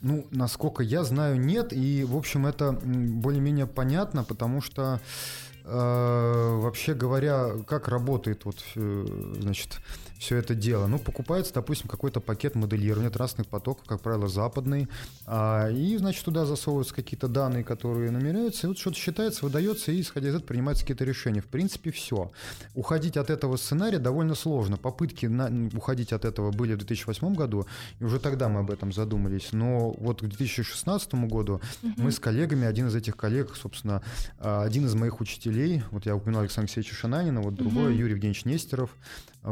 Ну, 0.03 0.27
насколько 0.31 0.83
я 0.83 1.05
знаю, 1.05 1.41
нет. 1.41 1.73
И, 1.73 2.05
в 2.05 2.17
общем, 2.17 2.47
это 2.47 2.73
более-менее 2.73 3.67
понятно, 3.67 4.25
потому 4.25 4.61
что 4.61 5.01
э, 5.01 5.46
вообще 5.67 6.95
говоря, 6.95 7.51
как 7.67 7.89
работает 7.89 8.45
вот, 8.45 8.63
э, 8.77 9.07
значит, 9.41 9.81
все 10.19 10.37
это 10.37 10.55
дело? 10.55 10.87
Ну, 10.87 10.99
покупается, 10.99 11.53
допустим, 11.55 11.89
какой-то 11.89 12.21
пакет 12.21 12.55
моделирования 12.55 13.11
трассных 13.11 13.47
потоков, 13.47 13.87
как 13.87 14.01
правило, 14.01 14.29
западный, 14.29 14.89
а, 15.27 15.69
и, 15.71 15.97
значит, 15.97 16.25
туда 16.25 16.47
засовываются 16.47 16.95
какие-то 16.95 17.29
данные, 17.29 17.65
которые 17.65 18.11
намеряются, 18.11 18.67
и 18.67 18.69
вот 18.69 18.79
что-то 18.79 18.97
считается, 18.97 19.45
выдается, 19.45 19.93
и, 19.93 20.01
исходя 20.01 20.29
из 20.29 20.35
этого, 20.35 20.47
принимаются 20.47 20.85
какие-то 20.85 21.05
решения. 21.05 21.41
В 21.41 21.47
принципе, 21.47 21.91
все. 21.91 22.31
Уходить 22.75 23.17
от 23.17 23.31
этого 23.31 23.57
сценария 23.57 23.99
довольно 23.99 24.35
сложно. 24.35 24.77
Попытки 24.77 25.27
на, 25.27 25.51
уходить 25.77 26.13
от 26.13 26.25
этого 26.25 26.51
были 26.51 26.75
в 26.75 26.79
2008 26.79 27.35
году, 27.35 27.67
и 27.99 28.05
уже 28.05 28.19
тогда 28.19 28.49
мы 28.49 28.61
об 28.61 28.71
этом 28.71 28.93
задумались. 28.93 29.53
Но 29.53 29.93
вот 29.99 30.23
к 30.23 30.25
2016 30.25 31.15
году 31.15 31.61
угу. 31.83 31.93
мы 31.97 32.11
с 32.11 32.19
коллегами, 32.19 32.67
один 32.67 32.89
из 32.89 32.95
этих 32.95 33.17
коллег, 33.17 33.55
собственно, 33.55 34.03
а, 34.39 34.63
один 34.63 34.87
из 34.87 34.95
моих 34.95 35.21
учителей, 35.21 35.83
вот 35.91 36.07
я 36.07 36.17
упоминал 36.17 36.43
Александра 36.43 36.67
Алексеевича 36.67 36.95
Шананина, 36.95 37.41
вот 37.41 37.55
другой, 37.55 37.93
угу. 37.93 37.99
Юрий 37.99 38.13
Евгеньевич 38.13 38.45
Нестеров, 38.45 38.91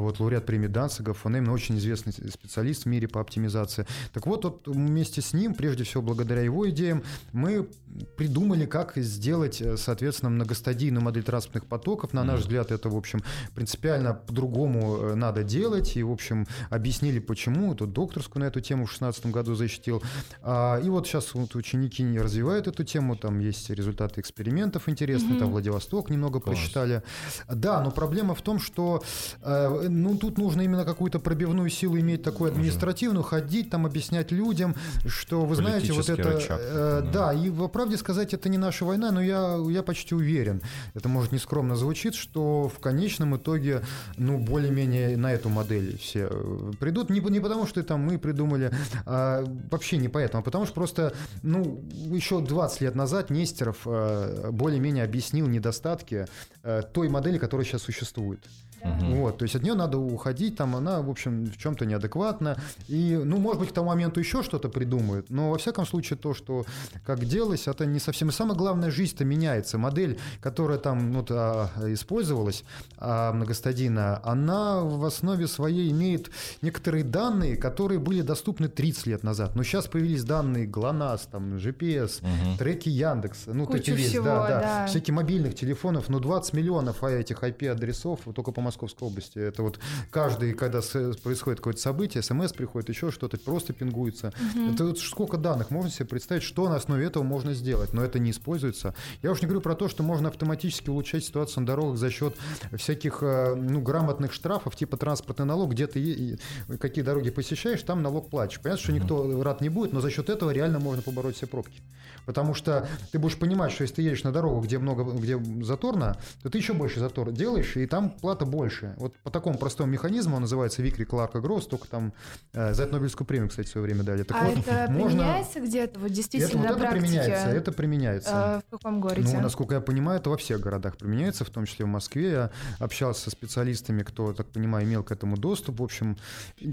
вот 0.00 0.20
лауреат 0.20 0.46
премии 0.46 0.66
Данцига, 0.66 1.14
он 1.24 1.36
именно 1.36 1.52
очень 1.52 1.78
известный 1.78 2.12
специалист 2.12 2.84
в 2.84 2.86
мире 2.86 3.08
по 3.08 3.20
оптимизации. 3.20 3.86
Так 4.12 4.26
вот, 4.26 4.44
вот 4.44 4.66
вместе 4.66 5.22
с 5.22 5.32
ним, 5.32 5.54
прежде 5.54 5.84
всего 5.84 6.02
благодаря 6.02 6.42
его 6.42 6.68
идеям, 6.70 7.02
мы 7.32 7.68
придумали, 8.16 8.66
как 8.66 8.96
сделать, 8.96 9.60
э, 9.60 9.76
соответственно, 9.76 10.30
многостадийную 10.30 11.02
модель 11.02 11.22
транспортных 11.22 11.66
потоков. 11.66 12.12
На 12.12 12.24
наш 12.24 12.40
взгляд, 12.40 12.70
это, 12.72 12.88
в 12.88 12.96
общем, 12.96 13.22
принципиально 13.54 14.14
по-другому 14.14 14.98
э, 14.98 15.14
надо 15.14 15.42
делать. 15.44 15.96
И, 15.96 16.02
в 16.02 16.10
общем, 16.10 16.46
объяснили, 16.70 17.18
почему. 17.18 17.74
Тут 17.74 17.92
докторскую 17.92 18.42
на 18.42 18.48
эту 18.48 18.60
тему 18.60 18.86
в 18.86 18.88
2016 18.88 19.26
году 19.26 19.54
защитил. 19.54 20.02
А, 20.42 20.80
и 20.80 20.88
вот 20.88 21.06
сейчас 21.06 21.34
вот 21.34 21.54
ученики 21.54 22.04
развивают 22.18 22.66
эту 22.66 22.84
тему. 22.84 23.16
Там 23.16 23.38
есть 23.38 23.70
результаты 23.70 24.20
экспериментов 24.20 24.88
интересные. 24.88 25.36
Mm-hmm. 25.36 25.38
Там 25.38 25.50
Владивосток 25.50 26.10
немного 26.10 26.40
Класс. 26.40 26.56
посчитали. 26.56 27.02
Да, 27.48 27.82
но 27.82 27.90
проблема 27.90 28.34
в 28.34 28.42
том, 28.42 28.58
что 28.58 29.02
э, 29.42 29.83
ну, 29.88 30.16
тут 30.16 30.38
нужно 30.38 30.62
именно 30.62 30.84
какую-то 30.84 31.18
пробивную 31.18 31.70
силу 31.70 31.98
иметь, 31.98 32.22
такую 32.22 32.50
административную, 32.50 33.22
ходить 33.22 33.70
там, 33.70 33.86
объяснять 33.86 34.32
людям, 34.32 34.74
что 35.06 35.44
вы 35.44 35.54
знаете, 35.56 35.92
вот 35.92 36.08
это... 36.08 36.30
Рычаг. 36.30 36.60
Э, 36.60 37.10
да, 37.12 37.32
и 37.32 37.50
вопрос 37.50 37.74
правде 37.74 37.98
сказать, 37.98 38.32
это 38.32 38.48
не 38.48 38.56
наша 38.56 38.86
война, 38.86 39.10
но 39.10 39.20
я, 39.20 39.58
я 39.68 39.82
почти 39.82 40.14
уверен, 40.14 40.62
это 40.94 41.08
может 41.08 41.32
нескромно 41.32 41.76
звучит, 41.76 42.14
что 42.14 42.70
в 42.74 42.78
конечном 42.78 43.36
итоге, 43.36 43.82
ну, 44.16 44.38
более-менее 44.38 45.16
на 45.18 45.32
эту 45.32 45.50
модель 45.50 45.98
все 45.98 46.28
э, 46.30 46.72
придут. 46.80 47.10
Не, 47.10 47.20
не 47.20 47.40
потому, 47.40 47.66
что 47.66 47.82
там 47.82 48.00
мы 48.00 48.16
придумали, 48.16 48.70
а 49.04 49.44
вообще 49.70 49.98
не 49.98 50.08
поэтому, 50.08 50.40
а 50.40 50.44
потому 50.44 50.64
что 50.64 50.74
просто, 50.74 51.12
ну, 51.42 51.84
еще 52.10 52.40
20 52.40 52.80
лет 52.80 52.94
назад 52.94 53.28
Нестеров 53.28 53.78
э, 53.84 54.50
более-менее 54.50 55.04
объяснил 55.04 55.46
недостатки 55.46 56.26
э, 56.62 56.82
той 56.90 57.10
модели, 57.10 57.36
которая 57.36 57.66
сейчас 57.66 57.82
существует. 57.82 58.40
Угу. 58.84 59.16
Вот, 59.16 59.38
то 59.38 59.44
есть 59.44 59.56
от 59.56 59.62
нее 59.62 59.74
надо 59.74 59.98
уходить, 59.98 60.56
там 60.56 60.76
она, 60.76 61.00
в 61.00 61.08
общем, 61.08 61.46
в 61.46 61.56
чем-то 61.56 61.86
неадекватна. 61.86 62.58
И, 62.88 63.18
ну, 63.22 63.38
может 63.38 63.60
быть, 63.60 63.70
к 63.70 63.72
тому 63.72 63.88
моменту 63.88 64.20
еще 64.20 64.42
что-то 64.42 64.68
придумают, 64.68 65.30
но 65.30 65.50
во 65.50 65.58
всяком 65.58 65.86
случае 65.86 66.18
то, 66.18 66.34
что 66.34 66.64
как 67.04 67.24
делалось, 67.24 67.66
это 67.66 67.86
не 67.86 67.98
совсем. 67.98 68.28
И 68.28 68.32
самое 68.32 68.58
главное, 68.58 68.90
жизнь-то 68.90 69.24
меняется. 69.24 69.78
Модель, 69.78 70.18
которая 70.40 70.78
там 70.78 71.12
ну, 71.12 71.24
а, 71.30 71.70
использовалась, 71.86 72.64
а, 72.98 73.32
многостадийная, 73.32 74.20
она 74.22 74.80
в 74.80 75.04
основе 75.04 75.46
своей 75.46 75.90
имеет 75.90 76.30
некоторые 76.62 77.04
данные, 77.04 77.56
которые 77.56 77.98
были 77.98 78.20
доступны 78.20 78.68
30 78.68 79.06
лет 79.06 79.22
назад. 79.22 79.56
Но 79.56 79.62
сейчас 79.62 79.86
появились 79.86 80.24
данные 80.24 80.66
ГЛОНАСС, 80.66 81.28
там, 81.32 81.56
GPS, 81.56 82.20
угу. 82.20 82.58
треки 82.58 82.88
Яндекс, 82.88 83.46
ну, 83.46 83.66
Кучу 83.66 83.94
весь, 83.94 84.08
всего, 84.08 84.24
да, 84.24 84.48
да, 84.48 84.60
да, 84.60 84.86
всякие 84.86 85.14
мобильных 85.14 85.54
телефонов, 85.54 86.08
ну, 86.08 86.20
20 86.20 86.52
миллионов 86.52 87.02
этих 87.02 87.42
IP-адресов 87.42 88.20
только 88.34 88.52
по 88.52 88.60
Московской 88.74 89.08
области. 89.08 89.38
Это 89.38 89.62
вот 89.62 89.78
каждый, 90.10 90.52
когда 90.52 90.80
происходит 91.22 91.60
какое-то 91.60 91.80
событие, 91.80 92.22
смс 92.22 92.52
приходит, 92.52 92.88
еще 92.88 93.10
что-то, 93.10 93.38
просто 93.38 93.72
пингуется. 93.72 94.32
Угу. 94.54 94.72
Это 94.72 94.84
вот 94.84 94.98
сколько 94.98 95.36
данных, 95.36 95.70
можно 95.70 95.90
себе 95.90 96.06
представить, 96.06 96.42
что 96.42 96.68
на 96.68 96.76
основе 96.76 97.06
этого 97.06 97.22
можно 97.22 97.54
сделать, 97.54 97.92
но 97.92 98.04
это 98.04 98.18
не 98.18 98.30
используется. 98.30 98.94
Я 99.22 99.30
уж 99.30 99.40
не 99.42 99.46
говорю 99.46 99.60
про 99.60 99.74
то, 99.74 99.88
что 99.88 100.02
можно 100.02 100.28
автоматически 100.28 100.90
улучшать 100.90 101.24
ситуацию 101.24 101.62
на 101.62 101.66
дорогах 101.66 101.98
за 101.98 102.10
счет 102.10 102.36
всяких 102.76 103.18
э, 103.22 103.54
ну, 103.54 103.80
грамотных 103.80 104.32
штрафов, 104.32 104.76
типа 104.76 104.96
транспортный 104.96 105.46
налог, 105.46 105.70
где 105.70 105.86
ты 105.86 106.38
какие 106.80 107.04
дороги 107.04 107.30
посещаешь, 107.30 107.82
там 107.82 108.02
налог 108.02 108.28
платишь. 108.30 108.60
Понятно, 108.60 108.82
что 108.82 108.92
никто 108.92 109.42
рад 109.42 109.60
не 109.60 109.68
будет, 109.68 109.92
но 109.92 110.00
за 110.00 110.10
счет 110.10 110.28
этого 110.28 110.50
реально 110.50 110.78
можно 110.80 111.02
побороть 111.02 111.36
все 111.36 111.46
пробки. 111.46 111.80
Потому 112.26 112.54
что 112.54 112.86
ты 113.12 113.18
будешь 113.18 113.38
понимать, 113.38 113.72
что 113.72 113.82
если 113.82 113.96
ты 113.96 114.02
едешь 114.02 114.24
на 114.24 114.32
дорогу, 114.32 114.60
где 114.60 114.78
много, 114.78 115.04
где 115.04 115.38
заторно, 115.62 116.16
то 116.42 116.50
ты 116.50 116.58
еще 116.58 116.72
больше 116.72 117.00
затор 117.00 117.32
делаешь, 117.32 117.76
и 117.76 117.86
там 117.86 118.10
плата 118.10 118.44
больше. 118.44 118.94
Вот 118.96 119.14
по 119.22 119.30
такому 119.30 119.58
простому 119.58 119.90
механизму, 119.90 120.36
он 120.36 120.42
называется 120.42 120.82
Викри 120.82 121.04
Кларка 121.04 121.40
Гросс, 121.40 121.66
только 121.66 121.88
там 121.88 122.12
э, 122.52 122.74
за 122.74 122.84
это 122.84 122.94
Нобелевскую 122.94 123.26
премию, 123.26 123.48
кстати, 123.48 123.66
в 123.66 123.70
свое 123.70 123.86
время 123.86 124.02
дали. 124.02 124.22
Так 124.22 124.36
а 124.40 124.44
вот, 124.44 124.58
это 124.58 124.90
можно... 124.90 125.18
применяется 125.18 125.60
где-то, 125.60 126.00
вот 126.00 126.10
действительно 126.10 126.48
это, 126.48 126.58
вот 126.58 126.64
на 126.64 126.70
это 126.70 126.78
практике? 126.80 127.00
применяется, 127.02 127.48
это 127.48 127.72
применяется. 127.72 128.30
А, 128.32 128.60
в 128.66 128.70
каком 128.70 129.00
городе? 129.00 129.28
Ну, 129.34 129.40
насколько 129.40 129.74
я 129.74 129.80
понимаю, 129.80 130.20
это 130.20 130.30
во 130.30 130.36
всех 130.36 130.60
городах 130.60 130.96
применяется, 130.96 131.44
в 131.44 131.50
том 131.50 131.66
числе 131.66 131.84
в 131.84 131.88
Москве. 131.88 132.30
Я 132.30 132.50
общался 132.78 133.22
со 133.22 133.30
специалистами, 133.30 134.02
кто, 134.02 134.32
так 134.32 134.46
понимаю, 134.48 134.84
имел 134.84 135.02
к 135.02 135.12
этому 135.12 135.36
доступ. 135.36 135.80
В 135.80 135.82
общем, 135.82 136.16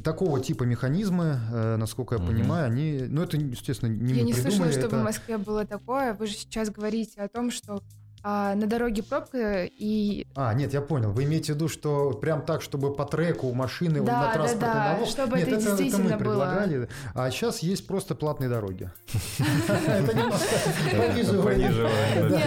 такого 0.04 0.40
типа 0.40 0.64
механизмы, 0.64 1.40
э, 1.52 1.76
насколько 1.78 2.16
я 2.16 2.22
угу. 2.22 2.32
понимаю, 2.32 2.66
они... 2.66 3.06
Ну, 3.08 3.24
это, 3.24 3.38
естественно, 3.38 3.90
не 3.90 4.14
я 4.14 4.22
мы 4.22 4.28
не 4.28 4.34
придумали. 4.34 4.56
слышала, 4.56 4.72
чтобы 4.72 4.88
это... 4.88 4.98
в 4.98 5.04
Москве 5.04 5.38
было 5.42 5.66
такое. 5.66 6.14
Вы 6.14 6.28
же 6.28 6.34
сейчас 6.34 6.70
говорите 6.70 7.22
о 7.22 7.28
том, 7.28 7.52
что 7.52 7.84
а, 8.24 8.56
на 8.56 8.68
дороге 8.68 9.04
пробка 9.04 9.66
и... 9.66 10.26
А, 10.36 10.54
нет, 10.54 10.74
я 10.74 10.82
понял. 10.82 11.12
Вы 11.12 11.24
имеете 11.24 11.54
в 11.54 11.56
виду, 11.56 11.68
что 11.68 12.12
прям 12.12 12.44
так, 12.44 12.62
чтобы 12.62 12.94
по 12.94 13.06
треку 13.06 13.52
машины 13.54 14.02
да, 14.02 14.22
на 14.22 14.34
транспортный 14.34 14.68
да, 14.68 14.74
да, 14.74 14.94
налог? 14.94 15.08
чтобы 15.08 15.38
нет, 15.38 15.48
это, 15.48 15.58
это, 15.58 15.66
действительно 15.66 16.06
это 16.06 16.14
мы 16.14 16.20
предлагали. 16.20 16.78
Было. 16.78 16.88
А 17.16 17.32
сейчас 17.32 17.60
есть 17.60 17.88
просто 17.88 18.16
платные 18.16 18.50
дороги. 18.50 18.92
Это 19.38 20.14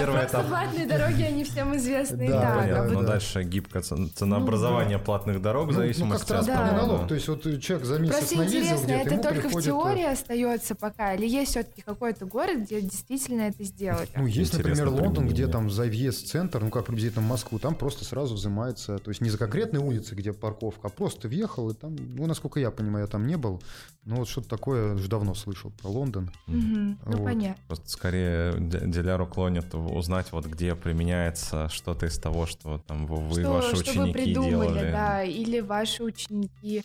просто 0.06 0.42
платные 0.42 0.86
дороги, 0.86 1.22
они 1.22 1.44
всем 1.44 1.76
известны. 1.76 2.28
Да, 2.28 2.56
понятно. 2.58 2.92
Но 2.92 3.02
дальше 3.02 3.42
гибко 3.42 3.82
ценообразование 3.82 4.98
ну, 4.98 5.04
платных 5.04 5.42
дорог 5.42 5.68
в 5.68 5.72
ну, 5.72 5.78
зависимости 5.78 6.32
от... 6.32 6.46
Ну, 6.46 6.54
налог. 6.54 7.08
То 7.08 7.14
есть 7.14 7.28
вот 7.28 7.42
человек 7.60 7.86
за 7.86 7.98
месяц 7.98 8.32
наездил 8.32 8.82
где-то, 8.82 9.14
это 9.14 9.22
только 9.22 9.48
в 9.48 9.62
теории 9.62 10.04
остается 10.04 10.74
пока? 10.74 11.14
Или 11.14 11.26
есть 11.26 11.52
все-таки 11.52 11.82
какой-то 11.82 12.26
город, 12.26 12.58
где 12.58 12.80
действительно 12.80 13.42
это 13.42 13.62
сделать? 13.64 14.10
Ну, 14.16 14.26
есть, 14.26 14.56
например, 14.56 14.88
Лондон, 14.88 15.28
где 15.28 15.46
там 15.46 15.63
за 15.70 15.84
въезд 15.84 16.24
в 16.24 16.28
центр, 16.28 16.62
ну 16.62 16.70
как 16.70 16.86
приблизительно 16.86 17.22
в 17.24 17.28
Москву, 17.28 17.58
там 17.58 17.74
просто 17.74 18.04
сразу 18.04 18.34
взимается, 18.34 18.98
то 18.98 19.10
есть 19.10 19.20
не 19.20 19.30
за 19.30 19.38
конкретной 19.38 19.80
улицы, 19.80 20.14
где 20.14 20.32
парковка, 20.32 20.88
а 20.88 20.90
просто 20.90 21.28
въехал, 21.28 21.70
и 21.70 21.74
там, 21.74 21.96
ну, 21.96 22.26
насколько 22.26 22.60
я 22.60 22.70
понимаю, 22.70 23.04
я 23.04 23.10
там 23.10 23.26
не 23.26 23.36
был, 23.36 23.62
но 24.04 24.16
вот 24.16 24.28
что-то 24.28 24.48
такое 24.48 24.94
уже 24.94 25.08
давно 25.08 25.34
слышал 25.34 25.70
про 25.70 25.88
Лондон. 25.88 26.30
Угу, 26.46 26.56
ну, 26.56 26.96
вот. 27.06 27.24
понятно. 27.24 27.62
Просто 27.66 27.88
скорее 27.88 28.54
Диляру 28.58 29.26
клонит 29.26 29.74
узнать, 29.74 30.32
вот 30.32 30.46
где 30.46 30.74
применяется 30.74 31.68
что-то 31.68 32.06
из 32.06 32.18
того, 32.18 32.46
что 32.46 32.78
там 32.78 33.06
вы, 33.06 33.40
что, 33.40 33.52
ваши 33.52 33.76
что 33.76 33.78
ученики 33.78 34.00
вы 34.00 34.12
придумали, 34.12 34.50
делали. 34.50 34.92
да, 34.92 35.22
или 35.22 35.60
ваши 35.60 36.02
ученики 36.02 36.84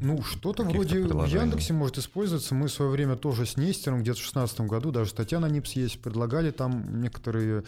ну, 0.00 0.22
что-то 0.22 0.62
вроде 0.62 1.00
в 1.00 1.26
Яндексе 1.26 1.72
может 1.72 1.98
использоваться. 1.98 2.54
Мы 2.54 2.68
в 2.68 2.72
свое 2.72 2.90
время 2.90 3.16
тоже 3.16 3.46
с 3.46 3.56
Нестеровым 3.56 4.00
где-то 4.02 4.18
в 4.18 4.32
2016 4.32 4.60
году, 4.62 4.90
даже 4.90 5.10
статья 5.10 5.40
на 5.40 5.48
NIPS 5.48 5.72
есть, 5.72 6.00
предлагали 6.00 6.50
там 6.50 7.00
некоторые 7.00 7.64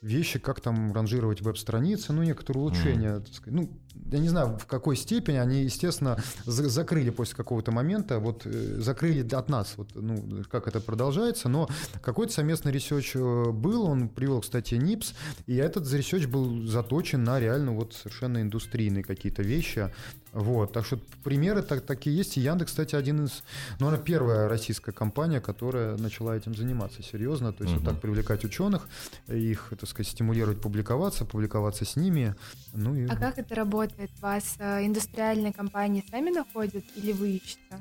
вещи, 0.00 0.38
как 0.38 0.60
там 0.60 0.92
ранжировать 0.92 1.40
веб-страницы, 1.40 2.12
ну, 2.12 2.22
некоторые 2.22 2.62
улучшения, 2.62 3.16
mm. 3.16 3.34
сказать. 3.34 3.60
Ну, 3.60 3.70
я 4.10 4.18
не 4.18 4.28
знаю, 4.28 4.58
в 4.58 4.66
какой 4.66 4.96
степени 4.96 5.36
они, 5.36 5.64
естественно, 5.64 6.18
закрыли 6.44 7.10
после 7.10 7.36
какого-то 7.36 7.72
момента, 7.72 8.18
вот 8.18 8.42
э, 8.44 8.80
закрыли 8.80 9.26
от 9.34 9.48
нас, 9.48 9.74
вот, 9.76 9.90
ну, 9.94 10.44
как 10.50 10.68
это 10.68 10.80
продолжается, 10.80 11.48
но 11.48 11.68
какой-то 12.00 12.32
совместный 12.32 12.72
research 12.72 13.12
э, 13.14 13.50
был, 13.50 13.84
он 13.86 14.08
привел, 14.08 14.40
кстати, 14.40 14.74
NIPS, 14.74 15.14
и 15.46 15.56
этот 15.56 15.90
research 15.92 16.26
был 16.26 16.66
заточен 16.66 17.24
на 17.24 17.40
реально 17.40 17.72
вот 17.72 17.94
совершенно 17.94 18.40
индустрийные 18.40 19.02
какие-то 19.02 19.42
вещи, 19.42 19.90
вот, 20.32 20.72
так 20.72 20.86
что 20.86 20.98
примеры 21.24 21.62
так, 21.62 21.82
такие 21.82 22.16
есть. 22.16 22.38
И 22.38 22.40
Яндекс, 22.40 22.70
кстати, 22.70 22.94
один 22.94 23.26
из, 23.26 23.42
ну, 23.78 23.88
она 23.88 23.98
первая 23.98 24.48
российская 24.48 24.92
компания, 24.92 25.40
которая 25.40 25.98
начала 25.98 26.34
этим 26.34 26.54
заниматься 26.54 27.02
серьезно. 27.02 27.52
То 27.52 27.64
есть 27.64 27.76
угу. 27.76 27.84
вот 27.84 27.92
так 27.92 28.00
привлекать 28.00 28.44
ученых, 28.44 28.88
их, 29.28 29.72
так 29.78 29.88
сказать, 29.88 30.10
стимулировать 30.10 30.60
публиковаться, 30.60 31.26
публиковаться 31.26 31.84
с 31.84 31.96
ними. 31.96 32.34
Ну, 32.72 32.94
и... 32.94 33.06
А 33.06 33.16
как 33.16 33.38
это 33.38 33.54
работает? 33.54 34.10
Вас 34.20 34.56
э, 34.58 34.86
индустриальные 34.86 35.52
компании 35.52 36.02
сами 36.10 36.30
находят 36.30 36.84
или 36.96 37.12
вы 37.12 37.32
ищете? 37.32 37.76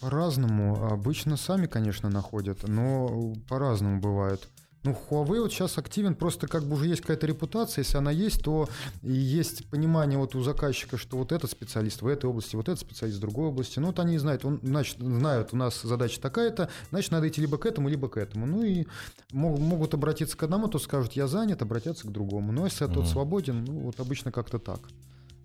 По-разному. 0.00 0.84
Обычно 0.92 1.36
сами, 1.36 1.66
конечно, 1.66 2.08
находят, 2.08 2.62
но 2.68 3.34
по-разному 3.48 4.00
бывает. 4.00 4.48
Ну, 4.84 4.96
Huawei 5.10 5.40
вот 5.40 5.52
сейчас 5.52 5.76
активен, 5.76 6.14
просто 6.14 6.46
как 6.46 6.64
бы 6.64 6.76
уже 6.76 6.86
есть 6.86 7.00
какая-то 7.00 7.26
репутация, 7.26 7.82
если 7.82 7.96
она 7.96 8.12
есть, 8.12 8.42
то 8.42 8.68
и 9.02 9.12
есть 9.12 9.68
понимание 9.70 10.18
вот 10.18 10.36
у 10.36 10.42
заказчика, 10.42 10.96
что 10.96 11.16
вот 11.16 11.32
этот 11.32 11.50
специалист 11.50 12.00
в 12.00 12.06
этой 12.06 12.26
области, 12.26 12.54
вот 12.54 12.68
этот 12.68 12.80
специалист 12.80 13.18
в 13.18 13.20
другой 13.20 13.48
области, 13.48 13.80
ну 13.80 13.88
вот 13.88 13.98
они 13.98 14.18
знают, 14.18 14.44
он, 14.44 14.60
значит, 14.62 14.98
знают, 14.98 15.48
у 15.52 15.56
нас 15.56 15.82
задача 15.82 16.20
такая-то, 16.20 16.70
значит, 16.90 17.10
надо 17.10 17.28
идти 17.28 17.40
либо 17.40 17.58
к 17.58 17.66
этому, 17.66 17.88
либо 17.88 18.08
к 18.08 18.16
этому. 18.16 18.46
Ну 18.46 18.62
и 18.62 18.86
могут 19.32 19.94
обратиться 19.94 20.36
к 20.36 20.42
одному, 20.44 20.68
то 20.68 20.78
скажут, 20.78 21.14
я 21.14 21.26
занят, 21.26 21.60
обратятся 21.60 22.06
к 22.06 22.12
другому. 22.12 22.52
Но 22.52 22.64
если 22.64 22.86
mm-hmm. 22.86 22.94
тот 22.94 23.08
свободен, 23.08 23.64
ну 23.64 23.80
вот 23.80 23.98
обычно 23.98 24.30
как-то 24.30 24.58
так. 24.58 24.80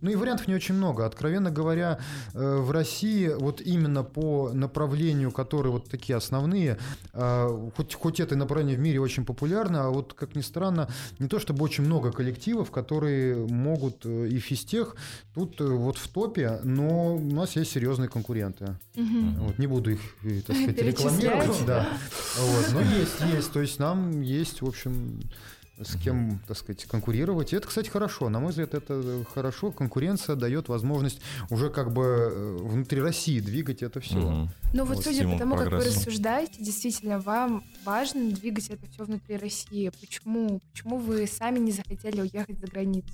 Ну 0.03 0.11
и 0.11 0.15
вариантов 0.15 0.49
не 0.49 0.55
очень 0.55 0.75
много. 0.75 1.05
Откровенно 1.05 1.49
говоря, 1.49 1.97
э, 2.33 2.57
в 2.57 2.71
России 2.71 3.29
вот 3.29 3.61
именно 3.61 4.03
по 4.03 4.51
направлению, 4.53 5.31
которые 5.31 5.71
вот 5.71 5.89
такие 5.89 6.17
основные, 6.17 6.77
э, 7.13 7.69
хоть, 7.77 7.93
хоть 7.95 8.19
это 8.19 8.35
направление 8.35 8.75
в 8.75 8.79
мире 8.79 8.99
очень 8.99 9.23
популярно, 9.25 9.85
а 9.85 9.89
вот, 9.89 10.13
как 10.13 10.35
ни 10.35 10.41
странно, 10.41 10.89
не 11.19 11.29
то 11.29 11.39
чтобы 11.39 11.63
очень 11.63 11.85
много 11.85 12.11
коллективов, 12.11 12.69
которые 12.69 13.47
могут 13.47 14.05
э, 14.05 14.27
и 14.27 14.39
физтех 14.39 14.97
тут 15.33 15.61
вот 15.61 15.97
в 15.97 16.07
топе, 16.09 16.59
но 16.65 17.15
у 17.15 17.33
нас 17.33 17.55
есть 17.55 17.71
серьезные 17.71 18.09
конкуренты. 18.09 18.75
Угу. 18.97 19.45
Вот, 19.45 19.57
не 19.57 19.67
буду 19.67 19.91
их, 19.91 20.01
так 20.45 20.57
сказать, 20.57 20.77
рекламировать. 20.81 21.65
Да. 21.65 21.87
Вот, 22.37 22.73
но 22.73 22.81
есть, 22.99 23.21
есть. 23.33 23.53
То 23.53 23.61
есть 23.61 23.79
нам 23.79 24.21
есть, 24.21 24.61
в 24.61 24.67
общем, 24.67 25.21
с 25.81 25.95
кем, 25.95 26.39
так 26.47 26.57
сказать, 26.57 26.85
конкурировать. 26.85 27.53
И 27.53 27.55
это, 27.55 27.67
кстати, 27.67 27.89
хорошо. 27.89 28.29
На 28.29 28.39
мой 28.39 28.49
взгляд, 28.51 28.73
это 28.73 29.25
хорошо. 29.33 29.71
Конкуренция 29.71 30.35
дает 30.35 30.69
возможность 30.69 31.21
уже 31.49 31.69
как 31.69 31.91
бы 31.91 32.03
э, 32.03 32.57
внутри 32.61 33.01
России 33.01 33.39
двигать 33.39 33.81
это 33.81 33.99
все. 33.99 34.19
Угу. 34.19 34.49
Ну 34.73 34.85
вот, 34.85 34.97
вот 34.97 35.03
судя 35.03 35.27
по 35.27 35.37
тому, 35.37 35.55
как 35.55 35.71
вы 35.71 35.83
рассуждаете, 35.83 36.63
действительно, 36.63 37.19
вам 37.19 37.63
важно 37.85 38.31
двигать 38.31 38.69
это 38.69 38.85
все 38.91 39.03
внутри 39.03 39.37
России. 39.37 39.91
Почему? 39.99 40.61
Почему 40.71 40.97
вы 40.97 41.25
сами 41.27 41.59
не 41.59 41.71
захотели 41.71 42.21
уехать 42.21 42.59
за 42.59 42.67
границу? 42.67 43.13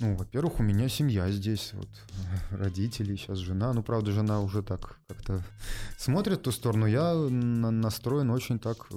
Ну, 0.00 0.16
во-первых, 0.16 0.58
у 0.58 0.62
меня 0.62 0.88
семья 0.88 1.30
здесь, 1.30 1.70
вот 1.74 1.88
родители, 2.50 3.16
сейчас 3.16 3.38
жена. 3.38 3.72
Ну, 3.72 3.82
правда, 3.82 4.12
жена 4.12 4.40
уже 4.40 4.62
так 4.62 4.98
как-то 5.08 5.42
смотрит 5.98 6.38
в 6.38 6.42
ту 6.42 6.52
сторону. 6.52 6.86
Я 6.86 7.14
настроен 7.14 8.30
очень 8.30 8.58
так 8.58 8.88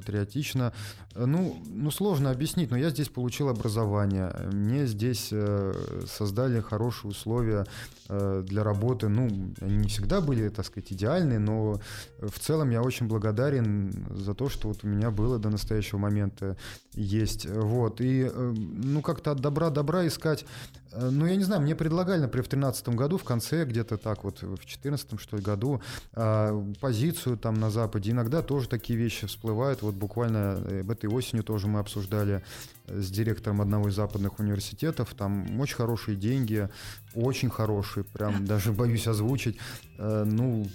патриотично. 0.00 0.72
Ну, 1.14 1.56
ну, 1.66 1.90
сложно 1.90 2.30
объяснить, 2.30 2.70
но 2.70 2.76
я 2.76 2.90
здесь 2.90 3.08
получил 3.08 3.48
образование. 3.48 4.34
Мне 4.52 4.86
здесь 4.86 5.28
э, 5.32 5.72
создали 6.06 6.60
хорошие 6.60 7.10
условия 7.10 7.66
э, 8.08 8.42
для 8.46 8.64
работы. 8.64 9.08
Ну, 9.08 9.26
они 9.60 9.76
не 9.76 9.88
всегда 9.88 10.20
были, 10.20 10.48
так 10.48 10.66
сказать, 10.66 10.92
идеальные, 10.92 11.38
но 11.38 11.80
в 12.18 12.38
целом 12.38 12.70
я 12.70 12.82
очень 12.82 13.06
благодарен 13.06 13.92
за 14.10 14.34
то, 14.34 14.48
что 14.48 14.68
вот 14.68 14.84
у 14.84 14.88
меня 14.88 15.10
было 15.10 15.38
до 15.38 15.50
настоящего 15.50 15.98
момента 15.98 16.56
есть. 16.94 17.46
Вот. 17.46 18.00
И, 18.00 18.30
э, 18.32 18.54
ну, 18.56 19.02
как-то 19.02 19.32
от 19.32 19.40
добра 19.40 19.70
добра 19.70 20.06
искать 20.06 20.44
Э, 20.44 20.79
ну, 20.92 21.26
я 21.26 21.36
не 21.36 21.44
знаю, 21.44 21.62
мне 21.62 21.74
предлагали, 21.74 22.20
например, 22.20 22.44
в 22.44 22.48
2013 22.48 22.88
году, 22.90 23.18
в 23.18 23.24
конце, 23.24 23.64
где-то 23.64 23.96
так 23.96 24.24
вот, 24.24 24.42
в 24.42 24.56
2014 24.56 25.20
что 25.20 25.36
ли, 25.36 25.42
году, 25.42 25.80
а, 26.14 26.64
позицию 26.80 27.36
там 27.36 27.54
на 27.54 27.70
Западе. 27.70 28.10
Иногда 28.10 28.42
тоже 28.42 28.68
такие 28.68 28.98
вещи 28.98 29.26
всплывают. 29.26 29.82
Вот 29.82 29.94
буквально 29.94 30.60
э, 30.64 30.84
этой 30.90 31.08
осенью 31.08 31.44
тоже 31.44 31.68
мы 31.68 31.78
обсуждали 31.78 32.42
э, 32.86 33.00
с 33.00 33.10
директором 33.10 33.60
одного 33.60 33.88
из 33.88 33.94
западных 33.94 34.40
университетов. 34.40 35.14
Там 35.14 35.60
очень 35.60 35.76
хорошие 35.76 36.16
деньги, 36.16 36.68
очень 37.14 37.50
хорошие, 37.50 38.04
прям 38.04 38.44
даже 38.46 38.72
боюсь 38.72 39.06
озвучить. 39.06 39.58
Ну, 39.98 40.66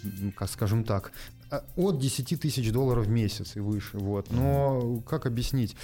скажем 0.47 0.83
так, 0.83 1.11
от 1.75 1.99
10 1.99 2.39
тысяч 2.39 2.71
долларов 2.71 3.07
в 3.07 3.09
месяц 3.09 3.55
и 3.55 3.59
выше. 3.59 3.97
Вот. 3.97 4.31
Но 4.31 5.01
как 5.07 5.25
объяснить? 5.25 5.75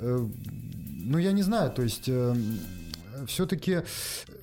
Ну, 0.00 1.18
я 1.18 1.30
не 1.30 1.42
знаю, 1.42 1.70
то 1.70 1.82
есть 1.82 2.10
все-таки 3.26 3.82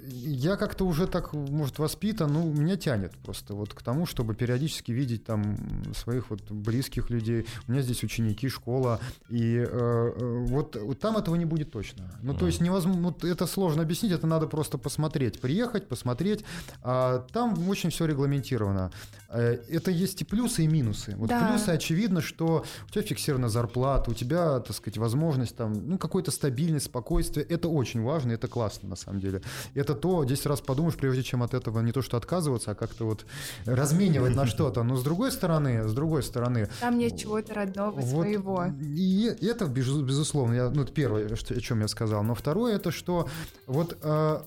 я 0.07 0.56
как-то 0.56 0.85
уже 0.85 1.07
так, 1.07 1.34
может, 1.34 1.80
воспитан, 1.80 2.34
ну, 2.34 2.52
меня 2.52 2.76
тянет 2.77 3.14
просто 3.23 3.53
вот 3.53 3.73
к 3.73 3.81
тому, 3.81 4.06
чтобы 4.06 4.35
периодически 4.35 4.91
видеть 4.91 5.26
там 5.26 5.57
своих 5.93 6.30
вот 6.30 6.52
близких 6.52 7.10
людей. 7.10 7.45
У 7.68 7.72
меня 7.72 7.81
здесь 7.81 8.03
ученики, 8.03 8.49
школа, 8.49 8.99
и 9.30 9.57
э, 9.57 9.65
э 9.68 10.45
вот, 10.45 10.76
вот 10.76 10.99
там 10.99 11.18
этого 11.18 11.35
не 11.35 11.45
будет 11.45 11.72
точно. 11.72 12.11
Ну, 12.22 12.34
mm. 12.34 12.38
то 12.38 12.45
есть 12.47 12.61
невозможно, 12.61 13.02
вот 13.02 13.23
это 13.23 13.47
сложно 13.47 13.81
объяснить, 13.81 14.11
это 14.11 14.27
надо 14.27 14.47
просто 14.47 14.77
посмотреть, 14.77 15.39
приехать, 15.39 15.88
посмотреть. 15.88 16.43
А 16.81 17.26
там 17.34 17.68
очень 17.68 17.89
все 17.89 18.06
регламентировано. 18.06 18.91
Э, 19.36 19.57
это 19.70 19.91
есть 19.91 20.22
и 20.22 20.26
плюсы, 20.26 20.64
и 20.64 20.68
минусы. 20.68 21.16
Вот 21.18 21.30
да. 21.30 21.48
плюсы, 21.48 21.70
очевидно, 21.70 22.22
что 22.22 22.64
у 22.88 22.91
тебя 22.91 23.02
фиксирована 23.03 23.49
зарплата, 23.49 24.10
у 24.12 24.14
тебя, 24.14 24.60
так 24.60 24.76
сказать, 24.76 24.98
возможность 24.98 25.56
там, 25.56 25.74
ну, 25.74 25.98
какой-то 25.98 26.32
стабильность, 26.32 26.86
спокойствие. 26.86 27.45
Это 27.45 27.68
очень 27.68 28.02
важно, 28.02 28.32
это 28.32 28.48
классно, 28.48 28.90
на 28.90 28.95
самом 28.95 29.20
деле. 29.20 29.41
Это 29.74 29.94
то 29.94 30.24
10 30.24 30.45
раз 30.45 30.62
подумаешь, 30.62 30.95
прежде 30.95 31.24
чем 31.24 31.44
от 31.44 31.53
этого 31.53 31.82
не 31.82 31.91
то 31.91 32.02
что 32.02 32.18
отказываться, 32.18 32.72
а 32.72 32.76
как-то 32.76 33.06
вот 33.06 33.26
разменивать 33.66 34.36
на 34.36 34.45
что-то. 34.45 34.84
Но 34.84 34.95
с 34.95 35.03
другой 35.03 35.32
стороны, 35.32 35.88
с 35.88 35.94
другой 35.94 36.24
стороны... 36.24 36.70
Там 36.80 36.98
нет 36.98 37.18
чего-то 37.18 37.53
родного, 37.53 37.99
вот, 37.99 38.10
своего. 38.10 38.66
И 38.82 39.36
это, 39.41 39.66
безусловно, 39.66 40.53
я, 40.53 40.70
ну, 40.70 40.84
это 40.84 40.94
первое, 40.94 41.36
что, 41.36 41.53
о 41.53 41.60
чем 41.60 41.82
я 41.82 41.88
сказал. 41.88 42.24
Но 42.24 42.36
второе, 42.36 42.76
это 42.76 42.91
что 42.91 43.28
вот, 43.68 43.98
э, 44.02 44.41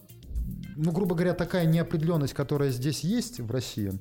ну, 0.76 0.92
грубо 0.92 1.14
говоря, 1.14 1.34
такая 1.34 1.66
неопределенность, 1.66 2.34
которая 2.34 2.70
здесь 2.70 3.00
есть 3.00 3.40
в 3.40 3.50
России, 3.50 3.98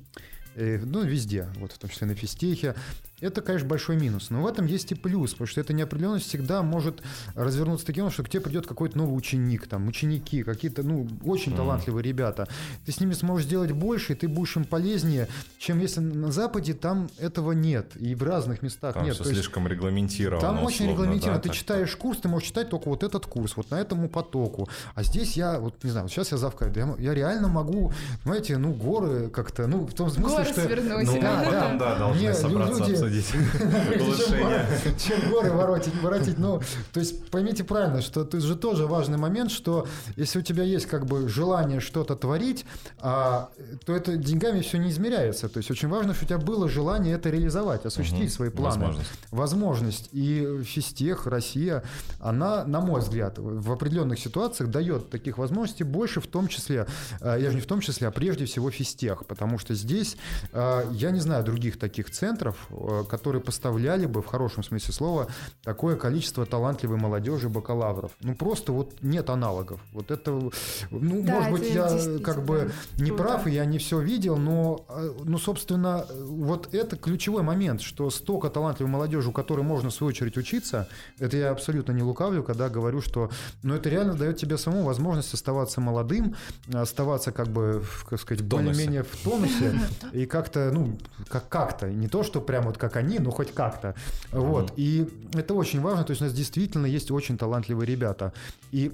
ну, 0.58 1.04
везде, 1.04 1.48
вот 1.56 1.72
в 1.72 1.78
том 1.78 1.88
числе 1.88 2.06
на 2.06 2.14
физтехе, 2.14 2.74
это, 3.20 3.42
конечно, 3.42 3.68
большой 3.68 3.96
минус. 3.96 4.30
Но 4.30 4.42
в 4.42 4.46
этом 4.46 4.66
есть 4.66 4.92
и 4.92 4.94
плюс, 4.94 5.32
потому 5.32 5.48
что 5.48 5.60
эта 5.60 5.72
неопределенность 5.72 6.26
всегда 6.26 6.62
может 6.62 7.02
развернуться 7.34 7.86
таким 7.86 8.04
образом, 8.04 8.14
что 8.14 8.22
к 8.24 8.28
тебе 8.28 8.42
придет 8.42 8.66
какой-то 8.66 8.96
новый 8.96 9.16
ученик, 9.16 9.66
там, 9.66 9.88
ученики, 9.88 10.42
какие-то, 10.42 10.82
ну, 10.82 11.08
очень 11.24 11.54
талантливые 11.54 12.02
ребята. 12.02 12.48
Ты 12.86 12.92
с 12.92 13.00
ними 13.00 13.12
сможешь 13.12 13.46
сделать 13.46 13.72
больше, 13.72 14.12
и 14.12 14.16
ты 14.16 14.28
будешь 14.28 14.56
им 14.56 14.64
полезнее, 14.64 15.28
чем 15.58 15.80
если 15.80 16.00
на 16.00 16.30
Западе 16.30 16.74
там 16.74 17.08
этого 17.18 17.52
нет. 17.52 17.96
И 17.96 18.14
в 18.14 18.22
разных 18.22 18.62
местах 18.62 18.94
там 18.94 19.04
нет. 19.04 19.14
Все 19.14 19.24
То 19.24 19.30
слишком 19.30 19.64
есть, 19.64 19.74
регламентировано. 19.74 20.40
Там 20.40 20.56
условно, 20.56 20.68
очень 20.68 20.90
регламентировано. 20.90 21.42
Да, 21.42 21.48
ты 21.48 21.54
читаешь 21.54 21.90
что... 21.90 21.98
курс, 21.98 22.18
ты 22.18 22.28
можешь 22.28 22.48
читать 22.48 22.68
только 22.68 22.88
вот 22.88 23.02
этот 23.02 23.26
курс, 23.26 23.56
вот 23.56 23.70
на 23.70 23.76
этому 23.76 24.08
потоку. 24.08 24.68
А 24.94 25.02
здесь 25.02 25.36
я, 25.36 25.58
вот 25.58 25.82
не 25.82 25.90
знаю, 25.90 26.04
вот 26.04 26.12
сейчас 26.12 26.30
я 26.32 26.38
завкаю, 26.38 26.72
я, 26.74 26.94
я 26.98 27.14
реально 27.14 27.48
могу, 27.48 27.92
понимаете, 28.22 28.56
ну, 28.58 28.72
горы 28.72 29.28
как-то, 29.28 29.66
ну, 29.66 29.86
в 29.86 29.94
том 29.94 30.10
смысле, 30.10 30.38
горы 30.38 30.44
что... 30.44 30.64
Свернуть. 30.64 31.06
Ну, 31.06 31.20
да, 31.20 31.44
да, 31.44 31.50
да, 31.50 31.76
да, 31.78 31.98
должны 31.98 32.34
собраться 32.34 32.84
люди, 32.84 33.07
обсудить 33.08 33.34
улучшение. 34.00 34.66
Чем 34.98 35.30
горы 35.30 35.52
воротить, 35.52 35.94
воротить. 36.02 36.38
Ну, 36.38 36.60
то 36.92 37.00
есть 37.00 37.30
поймите 37.30 37.64
правильно, 37.64 38.02
что 38.02 38.22
это 38.22 38.40
же 38.40 38.56
тоже 38.56 38.86
важный 38.86 39.18
момент, 39.18 39.50
что 39.50 39.86
если 40.16 40.40
у 40.40 40.42
тебя 40.42 40.62
есть 40.62 40.86
как 40.86 41.06
бы 41.06 41.28
желание 41.28 41.80
что-то 41.80 42.16
творить, 42.16 42.64
а, 42.98 43.50
то 43.84 43.94
это 43.94 44.16
деньгами 44.16 44.60
все 44.60 44.78
не 44.78 44.90
измеряется. 44.90 45.48
То 45.48 45.58
есть 45.58 45.70
очень 45.70 45.88
важно, 45.88 46.14
что 46.14 46.24
у 46.24 46.28
тебя 46.28 46.38
было 46.38 46.68
желание 46.68 47.14
это 47.14 47.30
реализовать, 47.30 47.84
осуществить 47.86 48.32
свои 48.32 48.50
планы. 48.50 48.68
Возможность. 48.68 49.10
Возможность. 49.30 50.08
И 50.12 50.62
физтех, 50.64 51.26
Россия, 51.26 51.82
она, 52.20 52.64
на 52.64 52.80
мой 52.80 53.00
взгляд, 53.00 53.38
в 53.38 53.72
определенных 53.72 54.18
ситуациях 54.18 54.70
дает 54.70 55.10
таких 55.10 55.38
возможностей 55.38 55.84
больше, 55.84 56.20
в 56.20 56.26
том 56.26 56.48
числе, 56.48 56.86
а, 57.20 57.36
я 57.36 57.50
же 57.50 57.56
не 57.56 57.62
в 57.62 57.66
том 57.66 57.80
числе, 57.80 58.08
а 58.08 58.10
прежде 58.10 58.44
всего 58.44 58.70
физтех, 58.70 59.26
потому 59.26 59.58
что 59.58 59.74
здесь, 59.74 60.16
а, 60.52 60.88
я 60.92 61.10
не 61.10 61.20
знаю 61.20 61.44
других 61.44 61.78
таких 61.78 62.10
центров, 62.10 62.68
которые 63.04 63.42
поставляли 63.42 64.06
бы, 64.06 64.22
в 64.22 64.26
хорошем 64.26 64.62
смысле 64.62 64.94
слова, 64.94 65.26
такое 65.62 65.96
количество 65.96 66.46
талантливой 66.46 66.98
молодежи, 66.98 67.48
бакалавров. 67.48 68.12
Ну, 68.20 68.34
просто 68.34 68.72
вот 68.72 68.94
нет 69.02 69.30
аналогов. 69.30 69.80
Вот 69.92 70.10
это, 70.10 70.30
ну, 70.90 71.22
да, 71.22 71.34
может 71.34 71.52
быть, 71.52 71.70
я 71.74 71.88
как 72.22 72.44
бы 72.44 72.70
не 72.98 73.08
круто. 73.10 73.22
прав, 73.22 73.46
и 73.46 73.50
я 73.50 73.64
не 73.64 73.78
все 73.78 74.00
видел, 74.00 74.36
но, 74.36 74.84
э, 74.88 75.12
ну, 75.24 75.38
собственно, 75.38 76.06
вот 76.20 76.74
это 76.74 76.96
ключевой 76.96 77.42
момент, 77.42 77.80
что 77.80 78.10
столько 78.10 78.48
талантливой 78.50 78.90
молодежи, 78.90 79.28
у 79.28 79.32
которой 79.32 79.62
можно, 79.62 79.90
в 79.90 79.94
свою 79.94 80.08
очередь, 80.08 80.36
учиться, 80.36 80.88
это 81.18 81.36
я 81.36 81.50
абсолютно 81.50 81.92
не 81.92 82.02
лукавлю, 82.02 82.42
когда 82.42 82.68
говорю, 82.68 83.00
что, 83.00 83.30
ну, 83.62 83.74
это 83.74 83.88
реально 83.88 84.14
дает 84.14 84.36
тебе 84.38 84.56
самому 84.58 84.84
возможность 84.84 85.34
оставаться 85.34 85.80
молодым, 85.80 86.34
оставаться, 86.72 87.32
как 87.32 87.48
бы, 87.48 87.82
как 88.08 88.20
сказать, 88.20 88.44
более-менее 88.44 89.02
в 89.02 89.16
тонусе, 89.24 89.80
и 90.12 90.26
как-то, 90.26 90.70
ну, 90.72 90.98
как- 91.28 91.48
как-то, 91.48 91.88
не 91.90 92.08
то, 92.08 92.22
что 92.22 92.40
прям 92.40 92.64
вот 92.64 92.78
как 92.78 92.87
они, 92.96 93.18
но 93.18 93.30
хоть 93.30 93.52
как-то. 93.52 93.94
Вот. 94.32 94.72
И 94.76 95.08
это 95.34 95.54
очень 95.54 95.80
важно, 95.80 96.04
то 96.04 96.10
есть 96.12 96.22
у 96.22 96.24
нас 96.24 96.34
действительно 96.34 96.86
есть 96.86 97.10
очень 97.10 97.38
талантливые 97.38 97.86
ребята. 97.86 98.32
И 98.72 98.92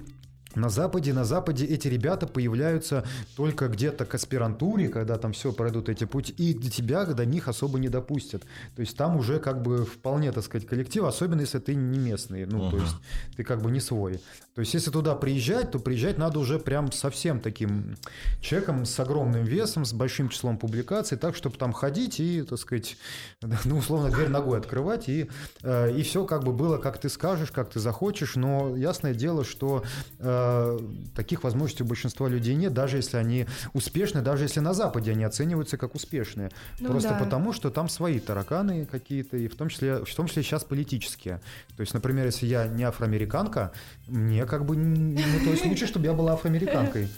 на 0.55 0.69
Западе, 0.69 1.13
на 1.13 1.25
Западе 1.25 1.67
эти 1.67 1.89
ребята 1.89 2.27
появляются 2.27 3.05
только 3.37 3.69
где-то 3.69 4.05
к 4.05 4.15
аспирантуре, 4.15 4.89
когда 4.89 5.19
там 5.19 5.33
все 5.33 5.53
пройдут 5.53 5.89
эти 5.89 6.05
пути, 6.05 6.33
и 6.33 6.55
до 6.55 6.71
тебя 6.71 7.05
до 7.05 7.27
них 7.27 7.49
особо 7.49 7.79
не 7.79 7.89
допустят. 7.89 8.43
То 8.77 8.81
есть 8.81 8.97
там 8.97 9.17
уже 9.17 9.39
как 9.39 9.63
бы 9.63 9.85
вполне, 9.85 10.33
так 10.33 10.45
сказать, 10.45 10.67
коллектив, 10.69 11.05
особенно 11.05 11.41
если 11.41 11.59
ты 11.59 11.75
не 11.75 11.99
местный, 11.99 12.47
ну, 12.47 12.65
uh-huh. 12.67 12.71
то 12.71 12.77
есть 12.77 12.97
ты 13.37 13.45
как 13.45 13.63
бы 13.63 13.71
не 13.71 13.81
свой. 13.81 14.21
То 14.55 14.61
есть 14.61 14.73
если 14.73 14.91
туда 14.93 15.17
приезжать, 15.17 15.73
то 15.73 15.81
приезжать 15.81 16.17
надо 16.17 16.39
уже 16.39 16.61
прям 16.61 16.93
совсем 16.93 17.41
таким 17.41 17.97
человеком 18.41 18.85
с 18.85 19.01
огромным 19.01 19.45
весом, 19.45 19.85
с 19.85 19.93
большим 19.93 20.29
числом 20.29 20.59
публикаций, 20.59 21.19
так, 21.19 21.35
чтобы 21.35 21.57
там 21.57 21.73
ходить 21.73 22.21
и, 22.21 22.43
так 22.43 22.61
сказать, 22.61 22.97
ну, 23.65 23.79
условно, 23.79 24.11
дверь 24.11 24.29
ногой 24.29 24.59
открывать, 24.59 25.09
и, 25.09 25.29
э, 25.63 25.97
и 25.97 26.03
все 26.05 26.25
как 26.25 26.45
бы 26.45 26.53
было, 26.53 26.79
как 26.79 26.99
ты 26.99 27.09
скажешь, 27.09 27.51
как 27.51 27.71
ты 27.71 27.81
захочешь, 27.81 28.37
но 28.37 28.77
ясное 28.77 29.13
дело, 29.13 29.45
что 29.45 29.83
э, 30.21 30.79
таких 31.17 31.43
возможностей 31.43 31.83
у 31.83 31.87
большинства 31.87 32.29
людей 32.29 32.55
нет, 32.55 32.73
даже 32.73 32.99
если 32.99 33.17
они 33.17 33.47
успешны, 33.73 34.23
даже 34.23 34.45
если 34.45 34.61
на 34.61 34.73
Западе 34.73 35.11
они 35.11 35.25
оцениваются 35.25 35.77
как 35.79 35.97
успешные. 35.97 36.53
Ну, 36.79 36.91
Просто 36.91 37.11
да. 37.11 37.19
потому, 37.19 37.53
что 37.53 37.71
там 37.71 37.89
свои 37.89 38.21
тараканы 38.21 38.87
какие-то, 38.87 39.37
и 39.37 39.49
в 39.49 39.57
том, 39.57 39.69
числе, 39.69 40.05
в 40.05 40.15
том 40.15 40.29
числе 40.29 40.45
сейчас 40.45 40.63
политические. 40.63 41.41
То 41.77 41.81
есть, 41.81 41.93
например, 41.93 42.27
если 42.27 42.47
я 42.47 42.69
не 42.69 42.85
афроамериканка, 42.85 43.73
мне 44.07 44.44
как 44.47 44.65
бы, 44.65 44.77
ну, 44.77 45.45
то 45.45 45.51
есть 45.51 45.67
лучше, 45.67 45.87
чтобы 45.87 46.07
я 46.07 46.13
была 46.13 46.33
афроамериканкой. 46.33 47.09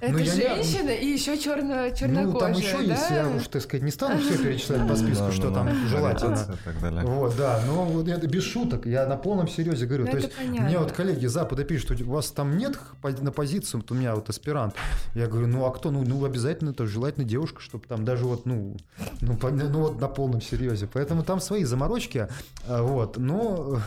Это 0.00 0.18
женщина 0.18 0.90
и 0.90 1.06
еще 1.06 1.38
черно 1.38 1.90
чернокожая, 1.90 2.26
Ну, 2.26 2.38
там 2.38 2.52
еще 2.52 2.84
есть, 2.84 3.10
я 3.10 3.28
уж, 3.28 3.48
так 3.48 3.62
сказать, 3.62 3.82
не 3.84 3.90
стану 3.90 4.20
все 4.20 4.38
перечислять 4.38 4.86
по 4.88 4.96
списку, 4.96 5.32
что 5.32 5.50
там 5.50 5.68
желательно. 5.88 6.58
Вот, 7.04 7.36
да, 7.36 7.60
но 7.66 7.84
вот 7.84 8.08
это 8.08 8.26
без 8.26 8.44
шуток, 8.44 8.86
я 8.86 9.06
на 9.06 9.16
полном 9.16 9.48
серьезе 9.48 9.86
говорю. 9.86 10.04
Ну, 10.06 10.10
то 10.10 10.16
есть, 10.18 10.32
мне 10.48 10.78
вот 10.78 10.92
коллеги 10.92 11.26
Запада 11.26 11.64
пишут, 11.64 11.96
что 11.96 12.04
у 12.04 12.10
вас 12.10 12.30
там 12.30 12.56
нет 12.56 12.78
на 13.02 13.32
позицию, 13.32 13.84
у 13.88 13.94
меня 13.94 14.14
вот 14.14 14.28
аспирант. 14.28 14.74
Я 15.14 15.26
говорю, 15.26 15.46
ну 15.46 15.64
а 15.64 15.70
кто? 15.70 15.90
Ну, 15.90 16.02
ну 16.02 16.24
обязательно 16.24 16.70
это 16.70 16.86
желательно 16.86 17.24
девушка, 17.24 17.60
чтобы 17.60 17.86
там 17.86 18.04
даже 18.04 18.24
вот, 18.24 18.46
ну, 18.46 18.76
ну, 19.20 19.38
вот 19.40 20.00
на 20.00 20.08
полном 20.08 20.40
серьезе. 20.40 20.88
Поэтому 20.92 21.22
там 21.22 21.40
свои 21.40 21.64
заморочки, 21.64 22.28
а, 22.66 22.82
вот, 22.82 23.16
но 23.16 23.80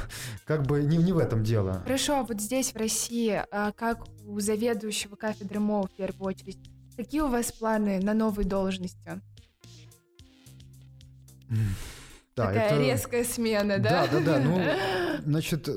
как 0.45 0.65
бы 0.65 0.81
не, 0.83 0.97
не 0.97 1.13
в 1.13 1.17
этом 1.17 1.43
дело. 1.43 1.81
Хорошо, 1.83 2.20
вот 2.23 2.41
здесь, 2.41 2.73
в 2.73 2.77
России, 2.77 3.43
а 3.51 3.71
как 3.71 4.05
у 4.25 4.39
заведующего 4.39 5.15
кафедры 5.15 5.59
МО 5.59 5.83
в 5.83 5.91
первую 5.95 6.27
очередь, 6.27 6.57
какие 6.95 7.21
у 7.21 7.27
вас 7.27 7.51
планы 7.51 7.99
на 7.99 8.13
новые 8.13 8.47
должности? 8.47 9.21
Да, 12.35 12.47
Такая 12.47 12.69
это... 12.69 12.81
резкая 12.81 13.23
смена, 13.25 13.77
да? 13.77 14.07
Да, 14.07 14.19
да, 14.19 14.19
да. 14.19 14.39
Ну, 14.39 14.61
значит, 15.25 15.67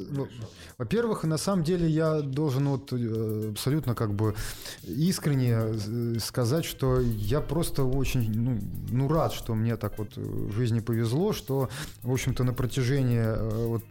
во-первых, 0.79 1.25
на 1.25 1.39
самом 1.39 1.65
деле 1.65 1.89
я 1.89 2.21
должен 2.21 2.69
вот 2.69 2.93
э, 2.93 3.51
абсолютно 3.51 3.95
как 3.95 4.15
бы 4.15 4.35
искренне 4.83 5.55
э, 5.55 6.19
сказать, 6.19 6.65
что 6.65 7.01
я 7.01 7.41
просто 7.41 7.85
очень 7.85 8.33
ну, 8.33 8.59
ну 8.91 9.09
рад, 9.09 9.33
что 9.33 9.55
мне 9.55 9.77
так 9.77 9.99
вот 9.99 10.17
в 10.17 10.53
жизни 10.53 10.81
повезло, 10.81 11.33
что, 11.33 11.69
в 12.03 12.13
общем-то, 12.13 12.45
на 12.45 12.53
протяжении 12.53 13.23
э, 13.23 13.67
вот 13.67 13.85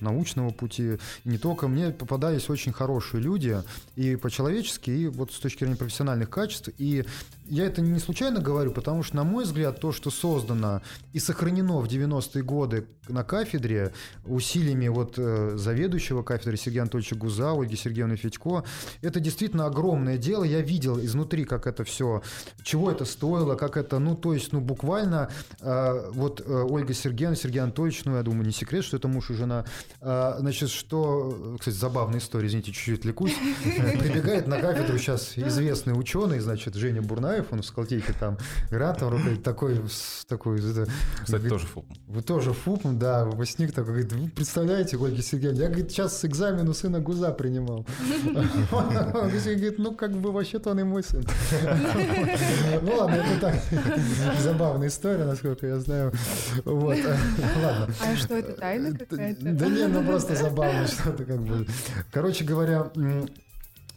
научного 0.00 0.50
пути 0.50 0.98
не 1.24 1.38
только 1.38 1.68
мне 1.68 1.90
попадались 1.90 2.50
очень 2.50 2.72
хорошие 2.72 3.20
люди 3.20 3.62
и 3.96 4.16
по-человечески, 4.16 4.90
и 4.90 5.08
вот 5.08 5.32
с 5.32 5.38
точки 5.38 5.60
зрения 5.60 5.76
профессиональных 5.76 6.30
качеств. 6.30 6.68
И 6.78 7.04
я 7.48 7.66
это 7.66 7.80
не 7.80 7.98
случайно 7.98 8.40
говорю, 8.40 8.72
потому 8.72 9.02
что, 9.02 9.16
на 9.16 9.24
мой 9.24 9.44
взгляд, 9.44 9.80
то, 9.80 9.92
что 9.92 10.10
создано 10.10 10.82
и 11.12 11.18
сохранено 11.18 11.80
в 11.80 11.86
90-е 11.86 12.42
годы 12.42 12.86
на 13.08 13.24
кафедре 13.24 13.92
усилиями 14.24 14.88
вот 14.88 15.16
заведующего 15.16 16.22
кафедры 16.22 16.56
Сергея 16.56 16.82
Анатольевича 16.82 17.16
Гуза, 17.16 17.52
Ольги 17.52 17.76
Сергеевны 17.76 18.16
Федько. 18.16 18.64
Это 19.02 19.20
действительно 19.20 19.66
огромное 19.66 20.18
дело. 20.18 20.44
Я 20.44 20.60
видел 20.60 20.98
изнутри, 20.98 21.44
как 21.44 21.66
это 21.66 21.84
все, 21.84 22.22
чего 22.62 22.90
это 22.90 23.04
стоило, 23.04 23.54
как 23.54 23.76
это, 23.76 23.98
ну, 23.98 24.14
то 24.14 24.34
есть, 24.34 24.52
ну, 24.52 24.60
буквально, 24.60 25.30
э, 25.60 26.10
вот 26.12 26.40
э, 26.40 26.66
Ольга 26.68 26.94
Сергеевна, 26.94 27.36
Сергей 27.36 27.60
Анатольевич, 27.60 28.04
ну, 28.04 28.16
я 28.16 28.22
думаю, 28.22 28.46
не 28.46 28.52
секрет, 28.52 28.84
что 28.84 28.96
это 28.96 29.08
муж 29.08 29.30
и 29.30 29.34
жена, 29.34 29.64
э, 30.00 30.34
значит, 30.38 30.70
что, 30.70 31.56
кстати, 31.58 31.74
забавная 31.74 32.18
история, 32.18 32.48
извините, 32.48 32.72
чуть-чуть 32.72 33.00
отвлекусь, 33.00 33.34
прибегает 33.64 34.46
на 34.46 34.60
кафедру 34.60 34.98
сейчас 34.98 35.36
известный 35.36 35.92
ученый, 35.92 36.40
значит, 36.40 36.74
Женя 36.74 37.02
Бурнаев, 37.02 37.35
он 37.50 37.62
в 37.62 37.64
Скалтейке 37.66 38.12
там 38.18 38.38
грантом 38.70 39.10
руководит, 39.10 39.42
такой, 39.42 39.80
такой, 40.28 40.58
кстати, 40.58 40.90
говорит, 41.28 41.48
тоже 41.48 41.66
ФУП. 41.66 41.86
Вы 42.06 42.22
тоже 42.22 42.52
ФУП, 42.52 42.80
да, 42.92 43.24
выпускник 43.24 43.72
такой, 43.72 43.94
говорит, 43.94 44.12
вы 44.12 44.28
представляете, 44.30 44.96
Ольга 44.96 45.22
Сергеевна, 45.22 45.62
я, 45.62 45.68
говорит, 45.68 45.90
сейчас 45.90 46.18
с 46.18 46.24
экзамену 46.24 46.74
сына 46.74 47.00
Гуза 47.00 47.32
принимал. 47.32 47.86
Он 48.72 48.88
говорит, 48.88 49.78
ну, 49.78 49.94
как 49.94 50.12
бы 50.12 50.32
вообще-то 50.32 50.70
он 50.70 50.80
и 50.80 50.84
мой 50.84 51.02
сын. 51.02 51.24
Ну, 52.82 52.96
ладно, 52.96 53.16
это 53.16 53.40
так, 53.40 53.54
забавная 54.40 54.88
история, 54.88 55.24
насколько 55.24 55.66
я 55.66 55.78
знаю. 55.80 56.12
Вот, 56.64 56.96
ладно. 57.62 57.88
А 58.02 58.16
что, 58.16 58.34
это 58.34 58.52
тайна 58.52 58.96
какая-то? 58.96 59.52
Да 59.52 59.66
нет, 59.66 59.90
ну 59.92 60.04
просто 60.04 60.34
забавно 60.34 60.86
что-то 60.86 61.24
как 61.24 61.40
бы. 61.42 61.66
Короче 62.12 62.44
говоря, 62.44 62.90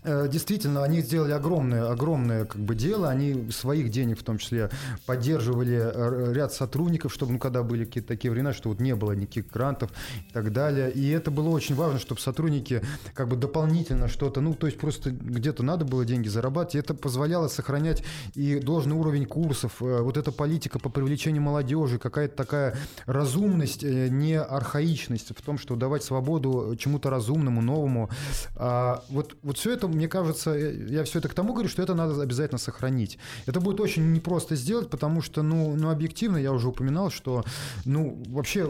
действительно, 0.03 0.83
они 0.83 1.01
сделали 1.01 1.31
огромное, 1.31 1.91
огромное 1.91 2.45
как 2.45 2.61
бы 2.61 2.75
дело. 2.75 3.09
Они 3.09 3.51
своих 3.51 3.89
денег 3.89 4.19
в 4.19 4.23
том 4.23 4.37
числе 4.37 4.69
поддерживали 5.05 5.79
э, 5.79 6.33
ряд 6.33 6.53
сотрудников, 6.53 7.13
чтобы, 7.13 7.33
ну, 7.33 7.39
когда 7.39 7.63
были 7.63 7.85
какие-то 7.85 8.09
такие 8.09 8.31
времена, 8.31 8.53
что 8.53 8.69
вот 8.69 8.79
не 8.79 8.95
было 8.95 9.11
никаких 9.11 9.49
грантов 9.49 9.91
и 10.29 10.33
так 10.33 10.51
далее. 10.53 10.91
И 10.91 11.09
это 11.09 11.31
было 11.31 11.49
очень 11.49 11.75
важно, 11.75 11.99
чтобы 11.99 12.21
сотрудники 12.21 12.81
как 13.13 13.27
бы 13.27 13.35
дополнительно 13.35 14.07
что-то, 14.07 14.41
ну, 14.41 14.53
то 14.53 14.67
есть 14.67 14.79
просто 14.79 15.11
где-то 15.11 15.63
надо 15.63 15.85
было 15.85 16.05
деньги 16.05 16.27
зарабатывать. 16.27 16.75
И 16.75 16.79
это 16.79 16.93
позволяло 16.93 17.47
сохранять 17.47 18.03
и 18.35 18.59
должный 18.59 18.95
уровень 18.95 19.25
курсов, 19.25 19.81
э, 19.81 20.01
вот 20.01 20.17
эта 20.17 20.31
политика 20.31 20.79
по 20.79 20.89
привлечению 20.89 21.41
молодежи, 21.41 21.99
какая-то 21.99 22.35
такая 22.35 22.75
разумность, 23.05 23.83
не 23.83 24.39
архаичность 24.39 25.31
в 25.35 25.41
том, 25.41 25.57
что 25.57 25.75
давать 25.75 26.03
свободу 26.03 26.75
чему-то 26.77 27.09
разумному, 27.09 27.61
новому. 27.61 28.09
А 28.55 29.03
вот, 29.09 29.35
вот 29.43 29.57
все 29.57 29.73
это 29.73 29.88
мне 29.89 30.07
кажется, 30.07 30.51
я 30.51 31.03
все 31.03 31.19
это 31.19 31.29
к 31.29 31.33
тому 31.33 31.53
говорю, 31.53 31.69
что 31.69 31.81
это 31.81 31.93
надо 31.93 32.21
обязательно 32.21 32.57
сохранить. 32.59 33.17
Это 33.45 33.59
будет 33.59 33.79
очень 33.79 34.13
непросто 34.13 34.55
сделать, 34.55 34.89
потому 34.89 35.21
что, 35.21 35.43
ну, 35.43 35.75
ну 35.75 35.89
объективно, 35.89 36.37
я 36.37 36.51
уже 36.51 36.69
упоминал, 36.69 37.09
что, 37.09 37.43
ну, 37.85 38.21
вообще 38.27 38.69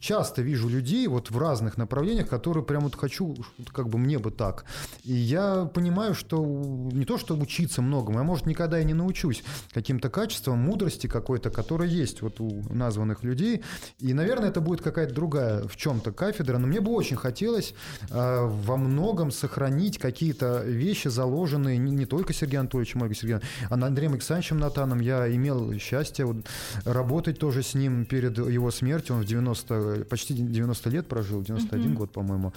часто 0.00 0.42
вижу 0.42 0.68
людей 0.68 1.06
вот 1.06 1.30
в 1.30 1.38
разных 1.38 1.76
направлениях, 1.76 2.28
которые 2.28 2.64
прям 2.64 2.84
вот 2.84 2.96
хочу, 2.96 3.36
как 3.72 3.88
бы 3.88 3.98
мне 3.98 4.18
бы 4.18 4.30
так. 4.30 4.64
И 5.04 5.12
я 5.12 5.64
понимаю, 5.66 6.14
что 6.14 6.44
не 6.44 7.04
то, 7.04 7.18
что 7.18 7.36
учиться 7.36 7.82
многому, 7.82 8.18
я, 8.18 8.24
может, 8.24 8.46
никогда 8.46 8.80
и 8.80 8.84
не 8.84 8.94
научусь 8.94 9.42
каким-то 9.72 10.08
качествам, 10.08 10.58
мудрости 10.58 11.06
какой-то, 11.06 11.50
которая 11.50 11.88
есть 11.88 12.22
вот 12.22 12.40
у 12.40 12.62
названных 12.72 13.22
людей. 13.24 13.62
И, 13.98 14.14
наверное, 14.14 14.48
это 14.48 14.60
будет 14.60 14.80
какая-то 14.80 15.14
другая 15.14 15.66
в 15.66 15.76
чем-то 15.76 16.12
кафедра, 16.12 16.58
но 16.58 16.66
мне 16.66 16.80
бы 16.80 16.92
очень 16.92 17.16
хотелось 17.16 17.74
э, 18.10 18.40
во 18.44 18.76
многом 18.76 19.30
сохранить 19.30 19.98
какие-то 19.98 20.53
вещи, 20.62 21.08
заложенные 21.08 21.78
не, 21.78 21.90
не 21.90 22.06
только 22.06 22.32
Сергеем 22.32 22.62
Анатольевичем, 22.62 23.02
Ольгой 23.02 23.16
Сергеевной, 23.16 23.46
а 23.70 23.74
Андреем 23.74 24.12
Александровичем 24.12 24.58
Натаном. 24.58 25.00
Я 25.00 25.32
имел 25.34 25.72
счастье 25.78 26.24
вот, 26.24 26.36
работать 26.84 27.38
тоже 27.38 27.62
с 27.62 27.74
ним 27.74 28.04
перед 28.04 28.36
его 28.38 28.70
смертью. 28.70 29.16
Он 29.16 29.22
в 29.22 29.24
90, 29.24 30.06
почти 30.08 30.34
90 30.34 30.90
лет 30.90 31.08
прожил, 31.08 31.42
91 31.42 31.84
mm-hmm. 31.84 31.94
год, 31.94 32.12
по-моему. 32.12 32.52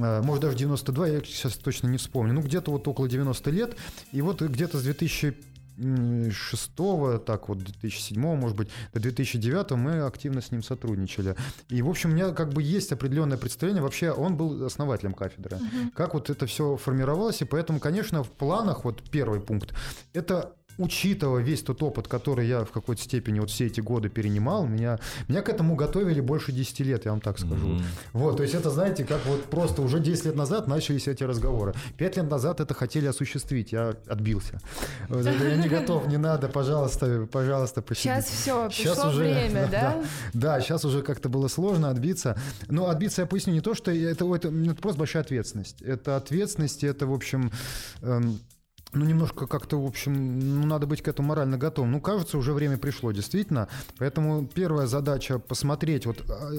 А, 0.00 0.22
может, 0.22 0.42
даже 0.42 0.56
92, 0.56 1.06
я 1.08 1.20
сейчас 1.20 1.54
точно 1.54 1.88
не 1.88 1.98
вспомню. 1.98 2.34
Ну, 2.34 2.42
где-то 2.42 2.70
вот 2.70 2.86
около 2.86 3.08
90 3.08 3.50
лет. 3.50 3.76
И 4.12 4.22
вот 4.22 4.42
где-то 4.42 4.78
с 4.78 4.82
2000 4.82 5.51
2006, 5.76 7.24
так 7.24 7.48
вот, 7.48 7.58
2007, 7.58 8.20
может 8.20 8.56
быть, 8.56 8.68
до 8.92 9.00
2009 9.00 9.72
мы 9.72 10.00
активно 10.00 10.40
с 10.40 10.50
ним 10.50 10.62
сотрудничали. 10.62 11.36
И, 11.68 11.82
в 11.82 11.88
общем, 11.88 12.10
у 12.10 12.12
меня 12.14 12.30
как 12.30 12.52
бы 12.52 12.62
есть 12.62 12.92
определенное 12.92 13.38
представление. 13.38 13.82
Вообще, 13.82 14.10
он 14.10 14.36
был 14.36 14.64
основателем 14.64 15.14
кафедры. 15.14 15.56
Угу. 15.56 15.90
Как 15.94 16.14
вот 16.14 16.30
это 16.30 16.46
все 16.46 16.76
формировалось. 16.76 17.42
И 17.42 17.44
поэтому, 17.44 17.80
конечно, 17.80 18.22
в 18.22 18.30
планах, 18.30 18.84
вот 18.84 19.02
первый 19.10 19.40
пункт, 19.40 19.74
это 20.12 20.54
учитывая 20.78 21.42
весь 21.42 21.62
тот 21.62 21.82
опыт, 21.82 22.08
который 22.08 22.46
я 22.46 22.64
в 22.64 22.70
какой-то 22.70 23.02
степени 23.02 23.40
вот 23.40 23.50
все 23.50 23.66
эти 23.66 23.80
годы 23.80 24.08
перенимал, 24.08 24.66
меня, 24.66 24.98
меня 25.28 25.42
к 25.42 25.48
этому 25.48 25.74
готовили 25.74 26.20
больше 26.20 26.52
10 26.52 26.80
лет, 26.80 27.04
я 27.04 27.12
вам 27.12 27.20
так 27.20 27.38
скажу. 27.38 27.54
Mm-hmm. 27.54 27.82
Вот, 28.12 28.36
то 28.36 28.42
есть 28.42 28.54
это, 28.54 28.70
знаете, 28.70 29.04
как 29.04 29.24
вот 29.26 29.44
просто 29.44 29.82
уже 29.82 30.00
10 30.00 30.26
лет 30.26 30.36
назад 30.36 30.68
начались 30.68 31.08
эти 31.08 31.24
разговоры. 31.24 31.74
5 31.98 32.16
лет 32.16 32.30
назад 32.30 32.60
это 32.60 32.74
хотели 32.74 33.06
осуществить, 33.06 33.72
я 33.72 33.94
отбился. 34.06 34.60
Вот, 35.08 35.24
я 35.24 35.56
не 35.56 35.68
готов, 35.68 36.06
не 36.06 36.18
надо, 36.18 36.48
пожалуйста, 36.48 37.28
пожалуйста, 37.30 37.82
посидите. 37.82 38.22
Сейчас 38.22 38.24
все, 38.26 38.68
пришло 38.68 38.94
сейчас 38.94 39.04
уже, 39.06 39.22
время, 39.22 39.68
да? 39.70 39.80
Да, 39.80 40.04
да, 40.32 40.60
сейчас 40.60 40.84
уже 40.84 41.02
как-то 41.02 41.28
было 41.28 41.48
сложно 41.48 41.90
отбиться. 41.90 42.36
Но 42.68 42.88
отбиться 42.88 43.22
я 43.22 43.26
поясню 43.26 43.52
не 43.52 43.60
то, 43.60 43.74
что 43.74 43.90
это, 43.90 44.24
это, 44.34 44.48
это 44.48 44.74
просто 44.80 44.98
большая 44.98 45.22
ответственность. 45.22 45.82
Это 45.82 46.16
ответственность, 46.16 46.84
это, 46.84 47.06
в 47.06 47.12
общем, 47.12 47.50
эм, 48.02 48.40
ну, 48.94 49.06
немножко 49.06 49.46
как-то, 49.46 49.82
в 49.82 49.86
общем, 49.86 50.60
ну, 50.60 50.66
надо 50.66 50.86
быть 50.86 51.00
к 51.00 51.08
этому 51.08 51.28
морально 51.28 51.56
готовым. 51.56 51.92
Ну, 51.92 52.00
кажется, 52.00 52.36
уже 52.36 52.52
время 52.52 52.76
пришло, 52.76 53.10
действительно. 53.10 53.68
Поэтому 53.98 54.46
первая 54.46 54.86
задача 54.86 55.38
посмотреть, 55.38 56.04
вот 56.04 56.22
а, 56.28 56.50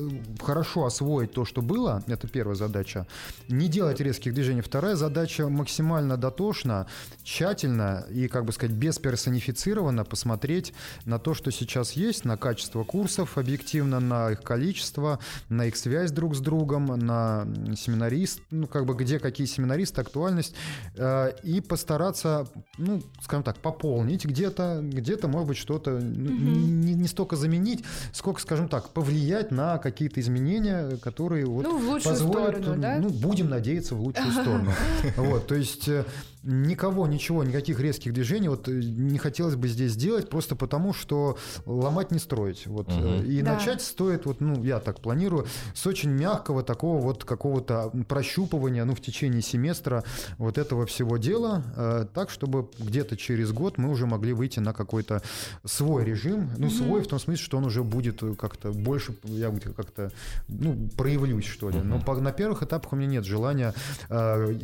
хорошо 0.42 0.86
освоить 0.86 1.32
то, 1.32 1.46
что 1.46 1.62
было, 1.62 2.04
это 2.08 2.28
первая 2.28 2.56
задача. 2.56 3.06
Не 3.50 3.68
делать 3.68 4.00
резких 4.00 4.34
движений. 4.34 4.62
Вторая 4.62 4.96
задача 4.96 5.48
максимально 5.48 6.18
дотошно, 6.18 6.88
тщательно 7.24 8.06
и, 8.10 8.28
как 8.28 8.46
бы 8.46 8.52
сказать, 8.52 8.76
бесперсонифицированно 8.76 10.04
посмотреть 10.04 10.74
на 11.06 11.20
то, 11.20 11.36
что 11.36 11.52
сейчас 11.52 11.92
есть, 11.92 12.26
на 12.26 12.38
качество 12.38 12.84
курсов 12.84 13.38
объективно, 13.38 14.00
на 14.00 14.32
их 14.32 14.42
количество, 14.42 15.20
на 15.50 15.68
их 15.68 15.76
связь 15.76 16.12
друг 16.12 16.36
с 16.36 16.40
другом, 16.40 16.86
на 16.86 17.46
семинарист, 17.76 18.42
ну, 18.50 18.66
как 18.66 18.86
бы 18.86 18.96
где 18.96 19.20
какие 19.20 19.46
семинаристы, 19.46 20.02
актуальность, 20.02 20.56
э, 20.96 21.34
и 21.44 21.62
постараться 21.62 22.23
пытаться, 22.24 22.52
ну, 22.78 23.02
скажем 23.22 23.44
так, 23.44 23.58
пополнить 23.58 24.26
где-то, 24.26 24.80
где-то, 24.82 25.28
может 25.28 25.48
быть, 25.50 25.58
что-то 25.58 25.95
угу. 25.95 26.04
не, 26.04 26.94
не 26.94 27.08
столько 27.08 27.36
заменить, 27.36 27.84
сколько, 28.12 28.41
скажем 28.41 28.68
так, 28.68 28.90
повлиять 28.90 29.52
на 29.52 29.78
какие-то 29.78 30.20
изменения, 30.20 30.98
которые 30.98 31.45
вот 31.45 31.64
ну, 31.64 31.78
в 31.78 32.04
позволят, 32.04 32.58
сторону, 32.58 32.82
да? 32.82 32.98
ну, 33.00 33.10
будем 33.10 33.50
надеяться, 33.50 33.95
в 33.95 34.02
лучшую 34.02 34.32
сторону. 34.32 34.72
Вот, 35.18 35.48
то 35.48 35.56
есть 35.56 35.88
э, 35.88 36.06
никого, 36.44 37.07
ничего, 37.07 37.44
никаких 37.44 37.80
резких 37.80 38.14
движений 38.14 38.49
вот 38.49 38.68
э, 38.68 38.72
не 38.72 39.18
хотелось 39.18 39.56
бы 39.56 39.68
здесь 39.68 39.94
сделать, 39.94 40.30
просто 40.30 40.56
потому, 40.56 40.94
что 40.94 41.38
ломать 41.65 42.11
не 42.11 42.20
строить. 42.20 42.68
Вот. 42.68 42.91
Угу. 42.91 43.24
И 43.24 43.41
да. 43.41 43.53
начать 43.53 43.82
стоит, 43.82 44.26
вот, 44.26 44.41
ну, 44.41 44.61
я 44.64 44.80
так 44.80 44.99
планирую, 44.99 45.48
с 45.74 45.88
очень 45.88 46.10
мягкого 46.10 46.64
такого 46.64 47.02
вот 47.02 47.24
какого-то 47.24 47.91
прощупывания, 48.07 48.84
ну, 48.84 48.94
в 48.94 49.02
течение 49.02 49.41
семестра 49.41 50.03
вот 50.38 50.57
этого 50.57 50.86
всего 50.86 51.18
дела, 51.18 51.64
э, 51.76 52.06
так, 52.14 52.30
чтобы 52.30 52.70
где-то 52.78 53.15
через 53.15 53.52
год 53.52 53.78
мы 53.78 53.90
уже 53.90 54.06
могли 54.06 54.34
выйти 54.34 54.60
на 54.60 54.74
какой-то 54.74 55.22
свой 55.64 56.03
режим, 56.03 56.49
ну, 56.57 56.68
угу. 56.68 56.76
свой 56.76 57.02
в 57.02 57.07
том 57.07 57.20
смысле, 57.20 57.44
что 57.44 57.57
он 57.57 57.65
уже 57.65 57.84
будет 57.84 58.22
как-то 58.38 58.72
больше, 58.72 59.15
я 59.24 59.52
как-то, 59.76 60.11
ну, 60.49 60.90
проявлюсь, 60.98 61.45
что 61.45 61.70
ли. 61.70 61.80
Угу. 61.80 61.88
Но 61.88 61.99
по, 62.02 62.15
на 62.15 62.34
первых 62.34 62.64
этапах 62.64 62.91
у 62.91 62.95
меня 62.98 63.07
нет 63.07 63.26
желания, 63.26 63.74
э, 64.10 64.56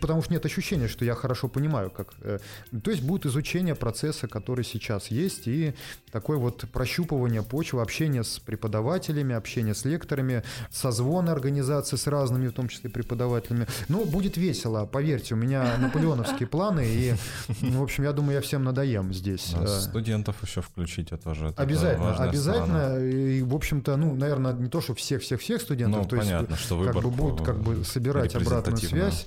потому 0.00 0.22
что 0.22 0.32
нет 0.32 0.46
ощущения, 0.46 0.88
что 0.88 1.04
я 1.04 1.14
хорошо 1.26 1.48
понимаю, 1.48 1.90
как... 1.90 2.14
Э, 2.22 2.38
то 2.84 2.90
есть 2.90 3.02
будет 3.02 3.26
изучение 3.26 3.74
процесса, 3.74 4.28
который 4.28 4.64
сейчас 4.64 5.08
есть, 5.08 5.48
и 5.48 5.74
такое 6.12 6.38
вот 6.38 6.64
прощупывание 6.72 7.42
почвы, 7.42 7.82
общение 7.82 8.22
с 8.22 8.38
преподавателями, 8.38 9.34
общение 9.34 9.74
с 9.74 9.84
лекторами, 9.84 10.44
созвоны 10.70 11.30
организации 11.30 11.96
с 11.96 12.06
разными, 12.06 12.46
в 12.46 12.52
том 12.52 12.68
числе 12.68 12.90
преподавателями. 12.90 13.66
Но 13.88 14.04
будет 14.04 14.36
весело, 14.36 14.86
поверьте, 14.86 15.34
у 15.34 15.36
меня 15.36 15.76
наполеоновские 15.80 16.46
планы, 16.46 16.84
и, 16.86 17.14
ну, 17.60 17.80
в 17.80 17.82
общем, 17.82 18.04
я 18.04 18.12
думаю, 18.12 18.34
я 18.34 18.40
всем 18.40 18.62
надоем 18.62 19.12
здесь. 19.12 19.52
А 19.54 19.66
студентов 19.66 20.36
еще 20.44 20.60
включить, 20.60 21.10
это 21.10 21.24
тоже 21.24 21.52
Обязательно, 21.56 22.14
обязательно. 22.16 22.98
И, 23.00 23.42
в 23.42 23.54
общем-то, 23.54 23.96
ну, 23.96 24.14
наверное, 24.14 24.52
не 24.52 24.68
то, 24.68 24.80
что 24.80 24.94
всех-всех-всех 24.94 25.60
студентов, 25.60 26.02
ну, 26.02 26.08
то 26.08 26.16
понятно, 26.16 26.54
есть 26.54 26.68
как 26.68 27.02
бы 27.02 27.10
будут 27.10 27.44
как 27.44 27.58
бы 27.58 27.84
собирать 27.84 28.36
обратную 28.36 28.76
связь. 28.76 29.26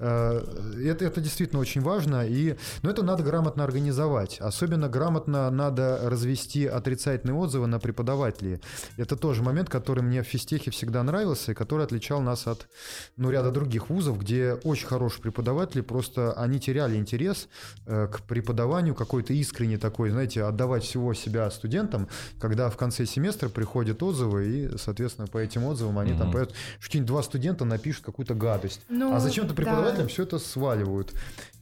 Э, 0.00 0.40
это, 0.82 1.04
это 1.04 1.20
действительно 1.20 1.60
очень 1.60 1.82
важно, 1.82 2.26
и, 2.26 2.56
но 2.82 2.90
это 2.90 3.02
надо 3.02 3.22
грамотно 3.22 3.64
организовать. 3.64 4.38
Особенно 4.40 4.88
грамотно 4.88 5.50
надо 5.50 6.00
развести 6.02 6.66
отрицательные 6.66 7.34
отзывы 7.34 7.66
на 7.66 7.78
преподавателей. 7.78 8.60
Это 8.96 9.16
тоже 9.16 9.42
момент, 9.42 9.68
который 9.68 10.02
мне 10.02 10.22
в 10.22 10.26
физтехе 10.26 10.70
всегда 10.70 11.02
нравился, 11.02 11.52
и 11.52 11.54
который 11.54 11.84
отличал 11.84 12.20
нас 12.20 12.46
от 12.46 12.68
ну, 13.16 13.30
ряда 13.30 13.50
других 13.50 13.90
вузов, 13.90 14.18
где 14.18 14.54
очень 14.64 14.86
хорошие 14.86 15.22
преподаватели, 15.22 15.82
просто 15.82 16.32
они 16.32 16.58
теряли 16.58 16.96
интерес 16.96 17.48
э, 17.86 18.08
к 18.08 18.22
преподаванию, 18.22 18.94
какой-то 18.94 19.34
искренний 19.34 19.76
такой, 19.76 20.10
знаете, 20.10 20.44
отдавать 20.44 20.84
всего 20.84 21.12
себя 21.12 21.50
студентам, 21.50 22.08
когда 22.40 22.70
в 22.70 22.76
конце 22.76 23.04
семестра 23.04 23.48
приходят 23.50 24.02
отзывы, 24.02 24.46
и, 24.46 24.78
соответственно, 24.78 25.26
по 25.26 25.38
этим 25.38 25.64
отзывам 25.64 25.98
они 25.98 26.12
mm-hmm. 26.12 26.18
там 26.18 26.32
поют, 26.32 26.54
что 26.78 27.00
два 27.00 27.22
студента 27.22 27.64
напишут 27.64 28.04
какую-то 28.04 28.34
гадость. 28.34 28.82
Ну, 28.88 29.14
а 29.14 29.20
зачем-то 29.20 29.54
преподаватель 29.54 29.89
преподавателям 29.90 30.08
все 30.08 30.22
это 30.22 30.38
сваливают. 30.38 31.14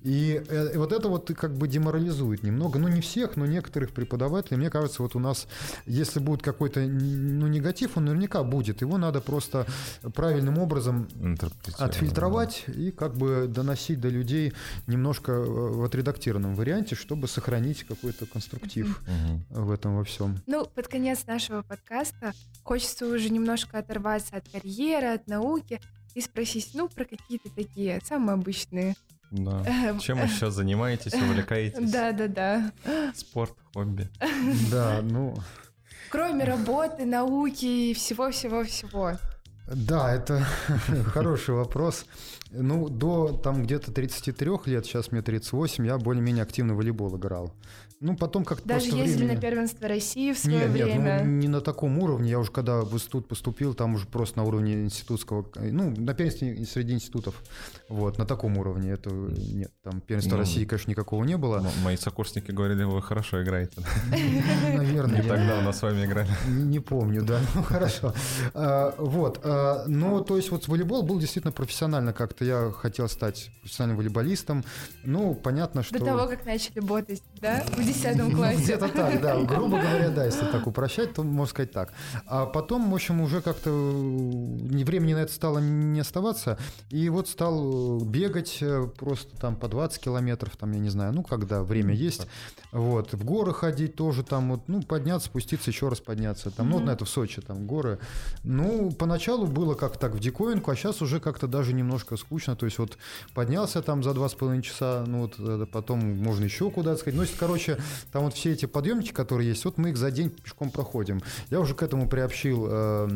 И, 0.02 0.42
э, 0.48 0.74
и 0.74 0.76
вот 0.76 0.92
это 0.92 1.09
вот 1.09 1.30
как 1.36 1.55
бы 1.56 1.66
деморализует 1.66 2.42
немного. 2.42 2.78
Ну, 2.78 2.88
не 2.88 3.00
всех, 3.00 3.36
но 3.36 3.46
некоторых 3.46 3.90
преподавателей. 3.92 4.56
Мне 4.56 4.70
кажется, 4.70 5.02
вот 5.02 5.16
у 5.16 5.18
нас, 5.18 5.48
если 5.86 6.20
будет 6.20 6.42
какой-то 6.42 6.80
ну, 6.80 7.48
негатив, 7.48 7.96
он 7.96 8.05
наверняка 8.05 8.44
будет. 8.44 8.80
Его 8.80 8.96
надо 8.96 9.20
просто 9.20 9.66
правильным 10.14 10.59
образом 10.59 11.09
отфильтровать 11.78 12.64
да. 12.66 12.72
и 12.74 12.90
как 12.92 13.16
бы 13.16 13.46
доносить 13.48 14.00
до 14.00 14.09
людей 14.09 14.52
немножко 14.86 15.32
э, 15.32 15.44
в 15.44 15.84
отредактированном 15.84 16.55
варианте, 16.55 16.94
чтобы 16.94 17.26
сохранить 17.26 17.82
какой-то 17.82 18.26
конструктив 18.26 19.02
угу. 19.02 19.62
в 19.64 19.70
этом 19.72 19.96
во 19.96 20.05
всем. 20.05 20.38
Ну, 20.46 20.64
под 20.64 20.86
конец 20.86 21.26
нашего 21.26 21.62
подкаста 21.62 22.32
хочется 22.62 23.06
уже 23.06 23.30
немножко 23.30 23.78
оторваться 23.78 24.36
от 24.36 24.48
карьеры, 24.48 25.09
от 25.09 25.26
науки 25.26 25.80
и 26.18 26.20
спросить, 26.22 26.70
ну, 26.74 26.88
про 26.88 27.04
какие-то 27.04 27.48
такие 27.50 28.00
самые 28.04 28.34
обычные 28.34 28.96
да. 29.30 29.62
Эм, 29.66 29.98
Чем 29.98 30.22
еще 30.22 30.50
занимаетесь, 30.50 31.12
увлекаетесь? 31.14 31.90
Да, 31.90 32.12
да, 32.12 32.28
да. 32.28 32.72
Спорт, 33.14 33.54
хобби. 33.74 34.08
Да, 34.70 35.00
ну. 35.02 35.36
Кроме 36.10 36.44
работы, 36.44 37.04
науки 37.04 37.90
и 37.90 37.94
всего-всего-всего. 37.94 39.18
Да, 39.66 40.14
это 40.14 40.46
хороший 41.12 41.54
вопрос. 41.54 42.06
Ну, 42.50 42.88
до 42.88 43.32
там 43.32 43.62
где-то 43.62 43.92
33 43.92 44.50
лет, 44.64 44.86
сейчас 44.86 45.12
мне 45.12 45.20
38, 45.20 45.84
я 45.84 45.98
более-менее 45.98 46.42
активно 46.42 46.72
в 46.72 46.78
волейбол 46.78 47.18
играл. 47.18 47.52
Ну, 48.00 48.16
потом 48.16 48.44
как-то 48.44 48.68
Даже 48.68 48.86
ездили 48.86 49.24
времени... 49.24 49.34
на 49.34 49.40
первенство 49.40 49.88
России 49.88 50.32
в 50.32 50.38
свое 50.38 50.60
нет, 50.60 50.70
время? 50.70 51.16
Нет, 51.16 51.24
ну, 51.24 51.30
не 51.32 51.48
на 51.48 51.60
таком 51.60 51.98
уровне. 51.98 52.30
Я 52.30 52.38
уже 52.38 52.52
когда 52.52 52.82
в 52.82 52.94
институт 52.94 53.26
поступил, 53.26 53.74
там 53.74 53.94
уже 53.94 54.06
просто 54.06 54.38
на 54.38 54.44
уровне 54.44 54.84
институтского... 54.84 55.46
Ну, 55.56 55.90
на 55.96 56.14
первенстве 56.14 56.64
среди 56.64 56.92
институтов. 56.94 57.42
Вот, 57.88 58.18
на 58.18 58.24
таком 58.24 58.56
уровне. 58.56 58.92
Это 58.92 59.10
нет, 59.10 59.72
там 59.82 60.00
первенства 60.00 60.36
ну, 60.36 60.38
России, 60.38 60.64
конечно, 60.64 60.90
никакого 60.90 61.24
не 61.24 61.36
было. 61.36 61.66
Мои 61.82 61.96
сокурсники 61.96 62.52
говорили, 62.52 62.84
вы 62.84 63.02
хорошо 63.02 63.42
играете. 63.42 63.80
Наверное. 64.10 65.20
И 65.20 65.26
тогда 65.26 65.58
у 65.58 65.62
нас 65.62 65.78
с 65.78 65.82
вами 65.82 66.04
играли. 66.04 66.28
Не 66.48 66.78
помню, 66.78 67.22
да. 67.22 67.40
Ну, 67.54 67.62
хорошо. 67.62 68.14
А, 68.54 68.94
вот. 68.98 69.40
А, 69.42 69.84
ну, 69.88 70.22
то 70.22 70.36
есть 70.36 70.50
вот 70.50 70.68
волейбол 70.68 71.02
был 71.02 71.18
действительно 71.18 71.52
профессионально 71.52 72.12
как-то. 72.12 72.44
Я 72.44 72.70
хотел 72.70 73.08
стать 73.08 73.50
профессиональным 73.60 73.96
волейболистом. 73.96 74.64
Ну, 75.02 75.34
понятно, 75.34 75.82
что... 75.82 75.98
До 75.98 76.04
того, 76.04 76.28
как 76.28 76.46
начали 76.46 76.78
ботать, 76.78 77.22
да? 77.40 77.64
Десятом 77.89 78.35
классе. 78.35 78.62
Где-то 78.62 78.89
так, 78.89 79.20
да. 79.20 79.40
Грубо 79.43 79.78
говоря, 79.78 80.10
да, 80.10 80.24
если 80.24 80.44
так 80.47 80.66
упрощать, 80.66 81.15
то 81.15 81.23
можно 81.23 81.47
сказать 81.47 81.73
так. 81.73 81.93
А 82.27 82.47
потом, 82.47 82.90
в 82.90 82.94
общем, 82.94 83.20
уже 83.20 83.40
как-то 83.40 83.70
времени 83.70 85.15
на 85.15 85.19
это 85.19 85.32
стало 85.32 85.59
не 85.59 86.01
оставаться. 86.01 86.59
И 86.90 87.09
вот 87.09 87.28
стал 87.28 88.01
бегать 88.01 88.59
э, 88.60 88.89
просто 88.97 89.36
там 89.39 89.56
по 89.56 89.69
20 89.69 90.01
километров, 90.01 90.56
там, 90.56 90.73
я 90.73 90.78
не 90.78 90.89
знаю, 90.89 91.12
ну, 91.12 91.23
когда 91.23 91.62
время 91.62 91.94
есть. 91.94 92.27
Вот. 92.73 93.12
В 93.12 93.24
горы 93.24 93.52
ходить 93.52 93.94
тоже 93.94 94.23
там, 94.23 94.51
вот, 94.51 94.69
ну, 94.69 94.82
подняться, 94.82 95.28
спуститься, 95.28 95.70
еще 95.70 95.89
раз 95.89 96.01
подняться. 96.01 96.51
Там, 96.51 96.70
ну, 96.70 96.78
на 96.78 96.90
это 96.90 97.05
в 97.05 97.09
Сочи, 97.09 97.40
там, 97.40 97.66
горы. 97.66 97.98
Ну, 98.44 98.90
поначалу 98.93 99.47
было 99.47 99.74
как 99.74 99.97
так 99.97 100.15
в 100.15 100.20
диковинку, 100.20 100.70
а 100.70 100.77
сейчас 100.77 101.02
уже 101.02 101.20
как-то 101.20 101.47
даже 101.47 101.73
немножко 101.73 102.16
скучно. 102.16 102.56
То 102.56 102.66
есть 102.66 102.78
вот 102.78 102.98
поднялся 103.35 103.82
там 103.82 104.02
за 104.02 104.15
два 104.15 104.28
с 104.28 104.35
половиной 104.35 104.62
часа, 104.62 105.05
ну, 105.06 105.23
вот 105.23 105.35
э, 105.39 105.66
потом 105.70 106.01
можно 106.16 106.44
еще 106.44 106.70
куда-то 106.70 107.01
сказать. 107.01 107.16
Ну, 107.16 107.23
если, 107.23 107.36
короче, 107.36 107.77
там 108.12 108.24
вот 108.24 108.34
все 108.34 108.52
эти 108.52 108.66
подъемники, 108.66 109.12
которые 109.12 109.48
есть, 109.48 109.64
вот 109.64 109.78
мы 109.78 109.90
их 109.90 109.96
за 109.96 110.10
день 110.10 110.30
пешком 110.30 110.70
проходим. 110.70 111.22
Я 111.50 111.60
уже 111.60 111.74
к 111.74 111.82
этому 111.82 112.09
приобщил, 112.09 112.66
э, 112.68 113.09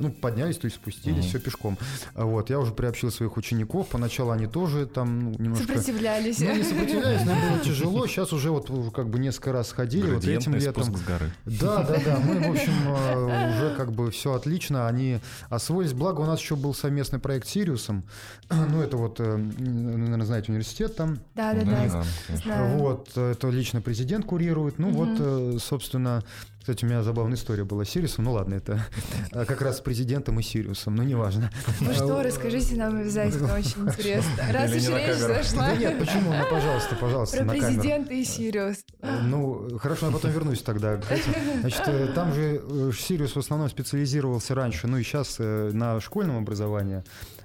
ну, 0.00 0.10
поднялись, 0.10 0.58
то 0.58 0.66
есть 0.66 0.76
спустились, 0.76 1.24
mm-hmm. 1.24 1.28
все 1.28 1.38
пешком. 1.38 1.78
Вот, 2.14 2.50
я 2.50 2.58
уже 2.58 2.72
приобщил 2.72 3.10
своих 3.10 3.36
учеников, 3.36 3.88
поначалу 3.88 4.30
они 4.30 4.46
тоже 4.46 4.86
там 4.86 5.32
ну, 5.32 5.36
немножко... 5.38 5.66
Сопротивлялись. 5.66 6.38
Ну, 6.40 6.54
не 6.54 6.62
сопротивлялись, 6.62 7.24
но 7.24 7.34
было 7.34 7.58
тяжело, 7.64 8.06
сейчас 8.06 8.32
уже 8.32 8.50
вот 8.50 8.70
как 8.94 9.08
бы 9.08 9.18
несколько 9.18 9.52
раз 9.52 9.72
ходили, 9.72 10.10
вот 10.10 10.24
этим 10.24 10.54
летом. 10.54 10.84
с 10.84 11.02
горы. 11.02 11.32
Да, 11.44 11.82
да, 11.82 11.98
да, 12.04 12.18
мы, 12.18 12.40
в 12.40 12.50
общем, 12.50 12.72
э, 12.86 13.56
уже 13.56 13.74
как 13.76 13.92
бы 13.92 14.10
все 14.10 14.34
отлично, 14.34 14.88
они 14.88 15.20
освоились. 15.48 15.92
Благо 15.92 16.20
у 16.20 16.26
нас 16.26 16.40
еще 16.40 16.56
был 16.56 16.74
совместный 16.74 17.18
проект 17.18 17.48
с 17.48 17.50
Сириусом. 17.50 18.04
ну, 18.50 18.82
это 18.82 18.96
вот, 18.96 19.20
э, 19.20 19.36
наверное, 19.36 20.26
знаете, 20.26 20.52
университет 20.52 20.96
там. 20.96 21.18
Да, 21.34 21.54
да, 21.54 21.64
да. 21.64 22.04
да. 22.44 22.64
Вот, 22.76 23.16
это 23.16 23.48
лично 23.50 23.80
президент 23.92 24.24
курирует. 24.24 24.78
Ну, 24.78 24.88
угу. 24.88 25.04
вот, 25.04 25.62
собственно, 25.62 26.22
кстати, 26.62 26.84
у 26.84 26.88
меня 26.88 27.02
забавная 27.02 27.36
история 27.36 27.64
была 27.64 27.84
с 27.84 27.90
Сириусом. 27.90 28.24
Ну 28.24 28.32
ладно, 28.34 28.54
это 28.54 28.86
а, 29.32 29.44
как 29.44 29.60
раз 29.62 29.78
с 29.78 29.80
президентом 29.80 30.38
и 30.38 30.44
Сириусом, 30.44 30.94
но 30.94 31.02
неважно. 31.02 31.50
Ну 31.80 31.92
что, 31.92 32.22
расскажите 32.22 32.76
нам 32.76 33.00
обязательно, 33.00 33.52
очень 33.58 33.88
интересно. 33.88 34.30
Раз 34.50 34.70
уж 34.70 34.88
речь 34.88 35.16
зашла. 35.16 35.66
Да 35.70 35.76
нет, 35.76 35.98
почему? 35.98 36.32
Ну, 36.32 36.44
пожалуйста, 36.48 36.94
пожалуйста, 36.94 37.36
Про 37.38 37.50
президента 37.50 38.14
и 38.14 38.24
Сириус. 38.24 38.84
Ну, 39.24 39.76
хорошо, 39.78 40.06
я 40.06 40.12
потом 40.12 40.30
вернусь 40.30 40.62
тогда. 40.62 41.00
Значит, 41.60 41.82
э, 41.86 42.12
там 42.14 42.32
же 42.32 42.62
э, 42.64 42.92
Сириус 42.96 43.34
в 43.34 43.38
основном 43.40 43.68
специализировался 43.68 44.54
раньше, 44.54 44.86
ну 44.86 44.98
и 44.98 45.02
сейчас 45.02 45.36
э, 45.40 45.70
на 45.72 46.00
школьном 46.00 46.38
образовании. 46.38 47.02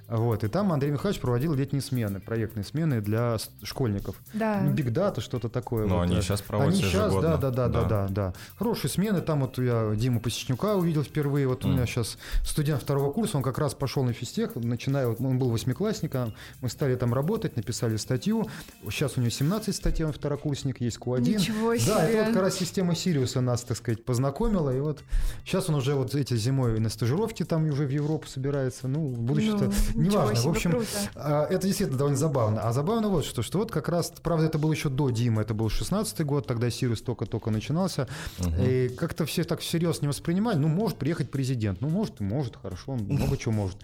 Вот, 0.08 0.42
и 0.42 0.48
там 0.48 0.72
Андрей 0.72 0.90
Михайлович 0.90 1.20
проводил 1.20 1.52
летние 1.52 1.82
смены, 1.82 2.18
проектные 2.18 2.64
смены 2.64 3.02
для 3.02 3.36
школьников. 3.62 4.16
Да. 4.32 4.62
Ну, 4.62 4.72
Big 4.72 4.90
Data, 4.90 5.20
что-то 5.20 5.50
такое. 5.50 5.86
Но 5.86 5.96
вот. 5.96 6.02
они 6.02 6.22
сейчас 6.22 6.40
проводят 6.40 6.74
Они 6.74 6.82
сейчас, 6.82 7.14
да, 7.14 7.36
да, 7.36 7.50
да, 7.50 7.68
да, 7.68 7.84
да, 7.84 8.08
да. 8.08 8.34
Хорошие 8.58 8.90
смены. 8.90 9.20
Там 9.20 9.40
вот 9.40 9.58
я 9.58 9.92
Диму 9.94 10.20
Посечнюка 10.20 10.76
увидел 10.76 11.02
впервые. 11.02 11.46
Вот 11.46 11.62
mm. 11.62 11.68
у 11.68 11.72
меня 11.72 11.84
сейчас 11.84 12.16
студент 12.42 12.82
второго 12.82 13.12
курса, 13.12 13.36
он 13.36 13.42
как 13.42 13.58
раз 13.58 13.74
пошел 13.74 14.02
на 14.02 14.14
физтех, 14.14 14.56
начиная, 14.56 15.08
вот 15.08 15.20
он 15.20 15.38
был 15.38 15.50
восьмиклассником, 15.50 16.32
мы 16.62 16.70
стали 16.70 16.94
там 16.96 17.12
работать, 17.12 17.56
написали 17.56 17.96
статью. 17.96 18.48
Сейчас 18.88 19.18
у 19.18 19.20
него 19.20 19.30
17 19.30 19.76
статей, 19.76 20.06
он 20.06 20.12
второкурсник, 20.12 20.80
есть 20.80 20.96
Q1. 20.96 21.20
Ничего 21.20 21.76
себе. 21.76 21.92
Да, 21.92 22.08
это 22.08 22.18
вот 22.24 22.34
как 22.34 22.42
раз 22.44 22.54
система 22.56 22.94
Сириуса 22.94 23.42
нас, 23.42 23.62
так 23.62 23.76
сказать, 23.76 24.02
познакомила. 24.06 24.74
И 24.74 24.80
вот 24.80 25.00
сейчас 25.44 25.68
он 25.68 25.74
уже 25.74 25.94
вот 25.94 26.14
эти 26.14 26.34
зимой 26.34 26.80
на 26.80 26.88
стажировке 26.88 27.44
там 27.44 27.68
уже 27.68 27.84
в 27.84 27.90
Европу 27.90 28.26
собирается. 28.26 28.88
Ну, 28.88 29.06
в 29.08 29.20
будущем-то 29.20 29.70
ну, 29.94 29.97
неважно. 30.02 30.40
В 30.40 30.48
общем, 30.48 30.70
круто. 30.70 30.86
А, 31.14 31.46
это 31.46 31.66
действительно 31.66 31.98
довольно 31.98 32.18
забавно. 32.18 32.62
А 32.62 32.72
забавно 32.72 33.08
вот 33.08 33.24
что, 33.24 33.42
что 33.42 33.58
вот 33.58 33.70
как 33.70 33.88
раз, 33.88 34.12
правда, 34.22 34.46
это 34.46 34.58
было 34.58 34.72
еще 34.72 34.88
до 34.88 35.10
Димы, 35.10 35.42
это 35.42 35.54
был 35.54 35.66
16-й 35.68 36.24
год, 36.24 36.46
тогда 36.46 36.70
Сириус 36.70 37.02
только-только 37.02 37.50
начинался. 37.50 38.08
Угу. 38.38 38.50
И 38.62 38.88
как-то 38.88 39.26
все 39.26 39.44
так 39.44 39.60
всерьез 39.60 40.02
не 40.02 40.08
воспринимали. 40.08 40.58
Ну, 40.58 40.68
может 40.68 40.98
приехать 40.98 41.30
президент. 41.30 41.80
Ну, 41.80 41.88
может, 41.88 42.20
может, 42.20 42.56
хорошо, 42.56 42.92
он 42.92 43.00
много 43.00 43.36
чего 43.36 43.52
может. 43.52 43.78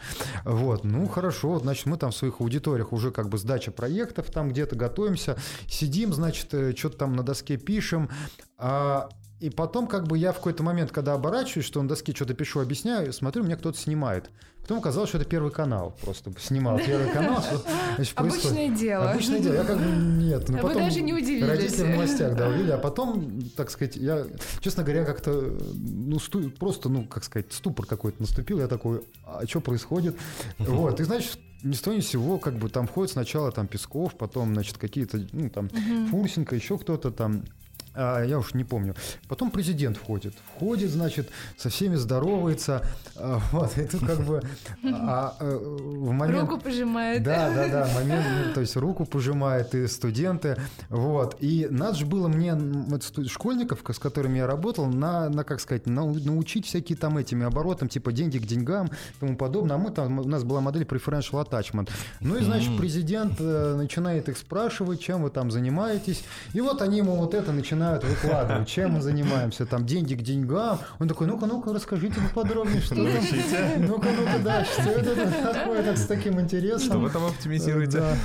Вот, 0.44 0.84
ну, 0.84 1.06
хорошо, 1.08 1.58
значит, 1.58 1.86
мы 1.86 1.96
там 1.96 2.10
в 2.10 2.16
своих 2.16 2.40
аудиториях 2.40 2.92
уже 2.92 3.10
как 3.10 3.28
бы 3.28 3.38
сдача 3.38 3.70
проектов, 3.70 4.30
там 4.30 4.50
где-то 4.50 4.76
готовимся, 4.76 5.36
сидим, 5.68 6.12
значит, 6.12 6.52
э, 6.54 6.74
что-то 6.76 6.98
там 6.98 7.14
на 7.14 7.22
доске 7.22 7.56
пишем. 7.56 8.10
А 8.56 9.08
и 9.40 9.51
потом, 9.51 9.86
как 9.86 10.06
бы 10.06 10.16
я 10.16 10.32
в 10.32 10.36
какой-то 10.36 10.62
момент, 10.62 10.93
когда 10.93 11.15
оборачиваюсь, 11.15 11.66
что 11.66 11.82
на 11.82 11.89
доске 11.89 12.15
что-то 12.15 12.35
пишу, 12.35 12.61
объясняю, 12.61 13.12
смотрю, 13.12 13.43
меня 13.43 13.56
кто-то 13.56 13.78
снимает. 13.78 14.31
Потом 14.65 14.78
оказалось, 14.78 15.11
что 15.11 15.19
это 15.19 15.28
первый 15.28 15.52
канал. 15.52 15.94
Просто 16.01 16.32
снимал 16.40 16.78
первый 16.78 17.12
канал. 17.12 17.44
Значит, 17.97 18.15
Обычное 18.16 18.70
дело. 18.70 19.11
Обычное 19.11 19.39
дело. 19.39 19.55
Я 19.56 19.65
как 19.65 19.77
бы 19.77 19.85
нет. 19.85 20.48
Ну, 20.48 20.56
а 20.56 20.62
потом 20.62 20.77
вы 20.77 20.89
даже 20.89 21.02
не 21.02 21.12
удивились. 21.12 21.47
Родители 21.47 21.82
в 21.82 21.90
новостях, 21.90 22.35
да, 22.35 22.48
увидели. 22.48 22.70
А 22.70 22.78
потом, 22.78 23.43
так 23.56 23.70
сказать, 23.70 23.97
я, 23.97 24.27
честно 24.61 24.82
говоря, 24.82 25.05
как-то, 25.05 25.55
ну, 25.74 26.19
сту, 26.19 26.48
просто, 26.48 26.89
ну, 26.89 27.05
как 27.05 27.24
сказать, 27.24 27.52
ступор 27.52 27.85
какой-то 27.85 28.23
наступил. 28.23 28.59
Я 28.59 28.66
такой, 28.66 29.02
а 29.27 29.47
что 29.47 29.61
происходит? 29.61 30.16
Вот. 30.59 30.98
И, 30.98 31.05
значит, 31.05 31.39
ни 31.62 31.74
с 31.74 31.81
того 31.82 31.94
ни 31.94 32.01
сего, 32.01 32.39
как 32.39 32.55
бы 32.55 32.70
там 32.70 32.86
входит 32.86 33.12
сначала 33.12 33.52
там 33.52 33.66
Песков, 33.66 34.15
потом, 34.16 34.55
значит, 34.55 34.78
какие-то, 34.78 35.20
ну, 35.32 35.51
там, 35.51 35.69
Фурсенко, 36.11 36.55
еще 36.55 36.78
кто-то 36.78 37.11
там, 37.11 37.43
а, 37.94 38.22
я 38.24 38.38
уж 38.38 38.54
не 38.54 38.64
помню. 38.64 38.94
Потом 39.28 39.50
президент 39.50 39.96
входит. 39.96 40.34
Входит, 40.56 40.90
значит, 40.90 41.30
со 41.56 41.68
всеми 41.68 41.94
здоровается. 41.94 42.84
А, 43.16 43.40
вот, 43.52 43.72
тут 43.90 44.00
как 44.04 44.20
бы 44.24 44.42
а, 44.84 45.36
а, 45.38 45.58
в 45.58 46.10
момент... 46.10 46.50
Руку 46.50 46.60
пожимает. 46.60 47.22
Да, 47.22 47.52
да, 47.54 47.68
да, 47.68 47.88
момент, 47.94 48.24
ну, 48.46 48.54
то 48.54 48.60
есть 48.60 48.76
руку 48.76 49.04
пожимает 49.04 49.74
и 49.74 49.86
студенты. 49.86 50.56
Вот. 50.88 51.36
И 51.40 51.68
надо 51.70 51.96
же 51.96 52.06
было 52.06 52.28
мне 52.28 52.58
школьников, 53.28 53.82
с 53.88 53.98
которыми 53.98 54.38
я 54.38 54.46
работал, 54.46 54.86
на, 54.86 55.28
на 55.28 55.44
как 55.44 55.60
сказать, 55.60 55.86
на, 55.86 56.04
научить 56.04 56.66
всякие 56.66 56.98
там 56.98 57.16
этими 57.16 57.46
оборотам, 57.46 57.88
типа 57.88 58.12
деньги 58.12 58.38
к 58.38 58.46
деньгам 58.46 58.86
и 58.88 59.20
тому 59.20 59.36
подобное. 59.36 59.76
А 59.76 59.78
мы 59.78 59.90
там, 59.90 60.18
у 60.18 60.24
нас 60.24 60.42
была 60.42 60.60
модель 60.60 60.82
preferential 60.82 61.46
attachment. 61.48 61.90
Ну 62.20 62.36
и, 62.36 62.42
значит, 62.42 62.76
президент 62.76 63.34
э, 63.38 63.74
начинает 63.76 64.28
их 64.28 64.36
спрашивать, 64.36 65.00
чем 65.00 65.22
вы 65.22 65.30
там 65.30 65.50
занимаетесь. 65.50 66.24
И 66.54 66.60
вот 66.60 66.82
они 66.82 66.98
ему 66.98 67.14
вот 67.16 67.34
это 67.34 67.52
начинают 67.52 67.84
начинают 67.85 68.05
выкладывать, 68.05 68.69
чем 68.69 68.93
мы 68.93 69.02
занимаемся, 69.02 69.66
там, 69.66 69.85
деньги 69.86 70.15
к 70.15 70.23
деньгам. 70.23 70.78
Он 70.98 71.09
такой, 71.09 71.27
ну-ка, 71.27 71.47
ну-ка, 71.47 71.73
расскажите 71.73 72.16
поподробнее, 72.20 72.81
что 72.81 72.94
там. 72.94 73.05
Ну-ка, 73.05 74.09
ну-ка, 74.16 74.39
да, 74.43 74.65
что 74.65 74.90
это 74.90 75.15
такое, 75.55 75.82
так 75.82 75.98
с 75.98 76.06
таким 76.06 76.40
интересом. 76.40 76.86
Что 76.86 76.98
вы 76.98 77.11
там 77.11 77.24
оптимизируете? 77.27 78.01
Да. 78.01 78.16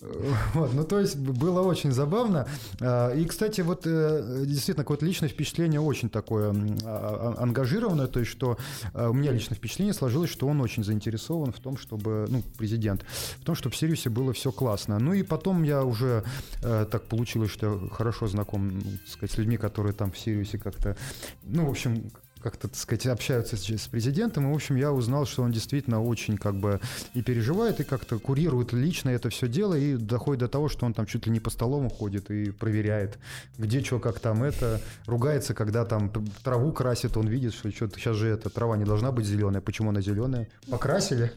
Вот, 0.54 0.74
ну, 0.74 0.84
то 0.84 0.98
есть 1.00 1.16
было 1.16 1.62
очень 1.62 1.92
забавно. 1.92 2.46
А, 2.80 3.12
и, 3.14 3.24
кстати, 3.24 3.60
вот 3.60 3.86
э, 3.86 4.44
действительно 4.46 4.84
какое-то 4.84 5.06
личное 5.06 5.28
впечатление 5.28 5.80
очень 5.80 6.08
такое 6.08 6.50
а, 6.84 7.34
а, 7.38 7.42
ангажированное, 7.42 8.06
то 8.06 8.20
есть 8.20 8.30
что 8.30 8.58
у 8.94 9.12
меня 9.12 9.32
личное 9.32 9.56
впечатление 9.56 9.94
сложилось, 9.94 10.30
что 10.30 10.46
он 10.46 10.60
очень 10.60 10.84
заинтересован 10.84 11.52
в 11.52 11.60
том, 11.60 11.76
чтобы, 11.76 12.26
ну, 12.28 12.42
президент, 12.58 13.04
в 13.40 13.44
том, 13.44 13.54
чтобы 13.54 13.74
в 13.74 13.78
Сириусе 13.78 14.10
было 14.10 14.32
все 14.32 14.52
классно. 14.52 14.98
Ну 14.98 15.12
и 15.12 15.22
потом 15.22 15.62
я 15.62 15.84
уже 15.84 16.24
э, 16.62 16.86
так 16.90 17.04
получилось, 17.04 17.50
что 17.50 17.88
хорошо 17.90 18.26
знаком, 18.26 18.80
так 18.80 19.08
сказать, 19.08 19.32
с 19.32 19.38
людьми, 19.38 19.56
которые 19.56 19.92
там 19.92 20.10
в 20.10 20.18
Сириусе 20.18 20.58
как-то, 20.58 20.96
ну, 21.42 21.66
в 21.66 21.70
общем, 21.70 22.10
как-то, 22.46 22.68
так 22.68 22.76
сказать, 22.76 23.06
общаются 23.06 23.56
с 23.56 23.88
президентом, 23.88 24.48
и, 24.48 24.52
в 24.52 24.54
общем, 24.54 24.76
я 24.76 24.92
узнал, 24.92 25.26
что 25.26 25.42
он 25.42 25.50
действительно 25.50 26.00
очень 26.00 26.38
как 26.38 26.54
бы 26.54 26.78
и 27.12 27.20
переживает, 27.20 27.80
и 27.80 27.82
как-то 27.82 28.20
курирует 28.20 28.72
лично 28.72 29.10
это 29.10 29.30
все 29.30 29.48
дело, 29.48 29.74
и 29.74 29.96
доходит 29.96 30.42
до 30.42 30.48
того, 30.48 30.68
что 30.68 30.86
он 30.86 30.94
там 30.94 31.06
чуть 31.06 31.26
ли 31.26 31.32
не 31.32 31.40
по 31.40 31.50
столам 31.50 31.90
ходит 31.90 32.30
и 32.30 32.52
проверяет, 32.52 33.18
где 33.58 33.82
что, 33.82 33.98
как 33.98 34.20
там 34.20 34.44
это, 34.44 34.80
ругается, 35.06 35.54
когда 35.54 35.84
там 35.84 36.12
траву 36.44 36.70
красит, 36.70 37.16
он 37.16 37.26
видит, 37.26 37.52
что 37.52 37.68
что-то 37.72 37.98
сейчас 37.98 38.14
же 38.14 38.28
эта 38.28 38.48
трава 38.48 38.76
не 38.76 38.84
должна 38.84 39.10
быть 39.10 39.26
зеленая, 39.26 39.60
почему 39.60 39.90
она 39.90 40.00
зеленая? 40.00 40.46
Покрасили? 40.70 41.32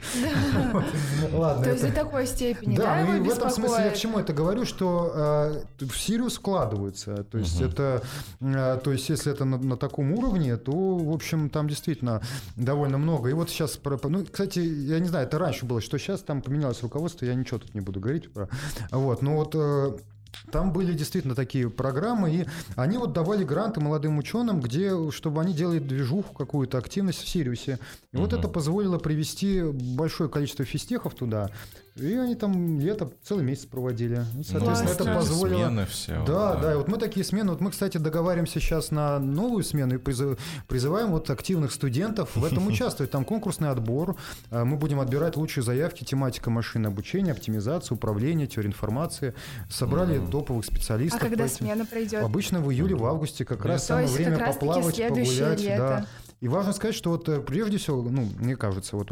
Ладно. 1.34 1.64
То 1.64 1.72
есть 1.72 1.88
до 1.88 1.92
такой 1.92 2.28
степени, 2.28 2.78
да, 2.78 3.04
ну 3.04 3.16
и 3.16 3.20
в 3.20 3.30
этом 3.32 3.50
смысле 3.50 3.86
я 3.86 3.90
к 3.90 3.98
чему 3.98 4.20
это 4.20 4.32
говорю, 4.32 4.64
что 4.64 5.66
э, 5.80 5.86
в 5.86 5.98
Сирию 5.98 6.30
складывается, 6.30 7.24
то 7.24 7.40
есть 7.40 7.60
это, 7.60 8.04
э, 8.42 8.80
то 8.84 8.92
есть 8.92 9.10
если 9.10 9.32
это 9.32 9.46
на 9.46 9.76
таком 9.76 10.12
уровне, 10.12 10.56
то 10.56 10.99
в 11.04 11.14
общем, 11.14 11.50
там 11.50 11.68
действительно 11.68 12.22
довольно 12.56 12.98
много. 12.98 13.30
И 13.30 13.34
вот 13.34 13.50
сейчас, 13.50 13.80
ну, 13.84 14.26
кстати, 14.26 14.60
я 14.60 15.00
не 15.00 15.08
знаю, 15.08 15.28
это 15.28 15.38
раньше 15.38 15.66
было, 15.66 15.82
что 15.82 15.98
сейчас 15.98 16.22
там 16.22 16.42
поменялось 16.42 16.82
руководство, 16.82 17.26
я 17.26 17.34
ничего 17.34 17.60
тут 17.60 17.74
не 17.74 17.82
буду 17.82 18.00
говорить. 18.00 18.32
Про... 18.32 18.50
Вот, 18.92 19.22
но 19.22 19.36
вот 19.36 19.56
э, 19.56 19.98
там 20.52 20.74
были 20.74 20.94
действительно 20.94 21.36
такие 21.36 21.70
программы, 21.70 22.34
и 22.34 22.46
они 22.76 22.98
вот 22.98 23.14
давали 23.14 23.44
гранты 23.44 23.80
молодым 23.80 24.18
ученым, 24.18 24.62
где, 24.62 25.12
чтобы 25.12 25.42
они 25.42 25.54
делали 25.54 25.80
движуху, 25.80 26.34
какую-то 26.34 26.78
активность 26.78 27.22
в 27.24 27.28
Сириусе. 27.28 27.80
И 28.12 28.18
угу. 28.18 28.26
вот 28.26 28.34
это 28.34 28.48
позволило 28.48 28.98
привести 28.98 29.62
большое 29.64 30.30
количество 30.30 30.66
физтехов 30.66 31.14
туда. 31.16 31.50
И 32.00 32.16
они 32.16 32.36
там 32.36 32.80
лето 32.80 33.12
целый 33.24 33.44
месяц 33.44 33.66
проводили. 33.66 34.24
Соответственно, 34.44 34.90
это 34.90 35.06
позволило... 35.06 35.68
Смены 35.68 35.86
все. 35.86 36.24
Да, 36.26 36.54
да, 36.54 36.62
да. 36.62 36.74
И 36.74 36.76
вот 36.76 36.88
мы 36.88 36.98
такие 36.98 37.26
смены. 37.26 37.52
Вот 37.52 37.62
мы, 37.62 37.72
кстати, 37.72 37.98
договариваемся 37.98 38.60
сейчас 38.60 38.92
на 38.92 39.20
новую 39.20 39.64
смену 39.64 39.96
и 39.96 39.98
призываем 39.98 41.12
вот 41.12 41.30
активных 41.30 41.72
студентов 41.72 42.36
в 42.36 42.44
этом 42.44 42.68
участвовать. 42.68 43.12
Там 43.12 43.26
конкурсный 43.26 43.70
отбор. 43.70 44.16
А, 44.52 44.66
мы 44.66 44.78
будем 44.78 45.00
отбирать 45.00 45.36
лучшие 45.36 45.64
заявки, 45.64 46.04
тематика 46.04 46.50
машин 46.50 46.86
обучения, 46.86 47.32
оптимизация, 47.32 47.96
управление, 47.96 48.48
теория 48.48 48.70
информации. 48.70 49.34
Собрали 49.70 50.20
mm. 50.20 50.32
топовых 50.32 50.66
специалистов. 50.66 51.22
А 51.22 51.26
когда 51.26 51.48
смена 51.48 51.86
пройдет? 51.86 52.24
Обычно 52.24 52.62
в 52.62 52.72
июле, 52.72 52.96
в 52.96 53.06
августе, 53.06 53.46
как 53.46 53.66
раз 53.66 53.86
самое 53.86 54.08
время 54.08 54.46
поплавать, 54.46 54.98
погулять. 54.98 55.62
Лето. 55.62 55.78
Да. 55.78 56.06
И 56.42 56.48
важно 56.48 56.72
сказать, 56.72 56.96
что 56.96 57.12
вот 57.12 57.28
э, 57.28 57.42
прежде 57.42 57.78
всего, 57.78 58.02
ну, 58.02 58.28
мне 58.40 58.56
кажется, 58.56 58.96
вот 58.96 59.12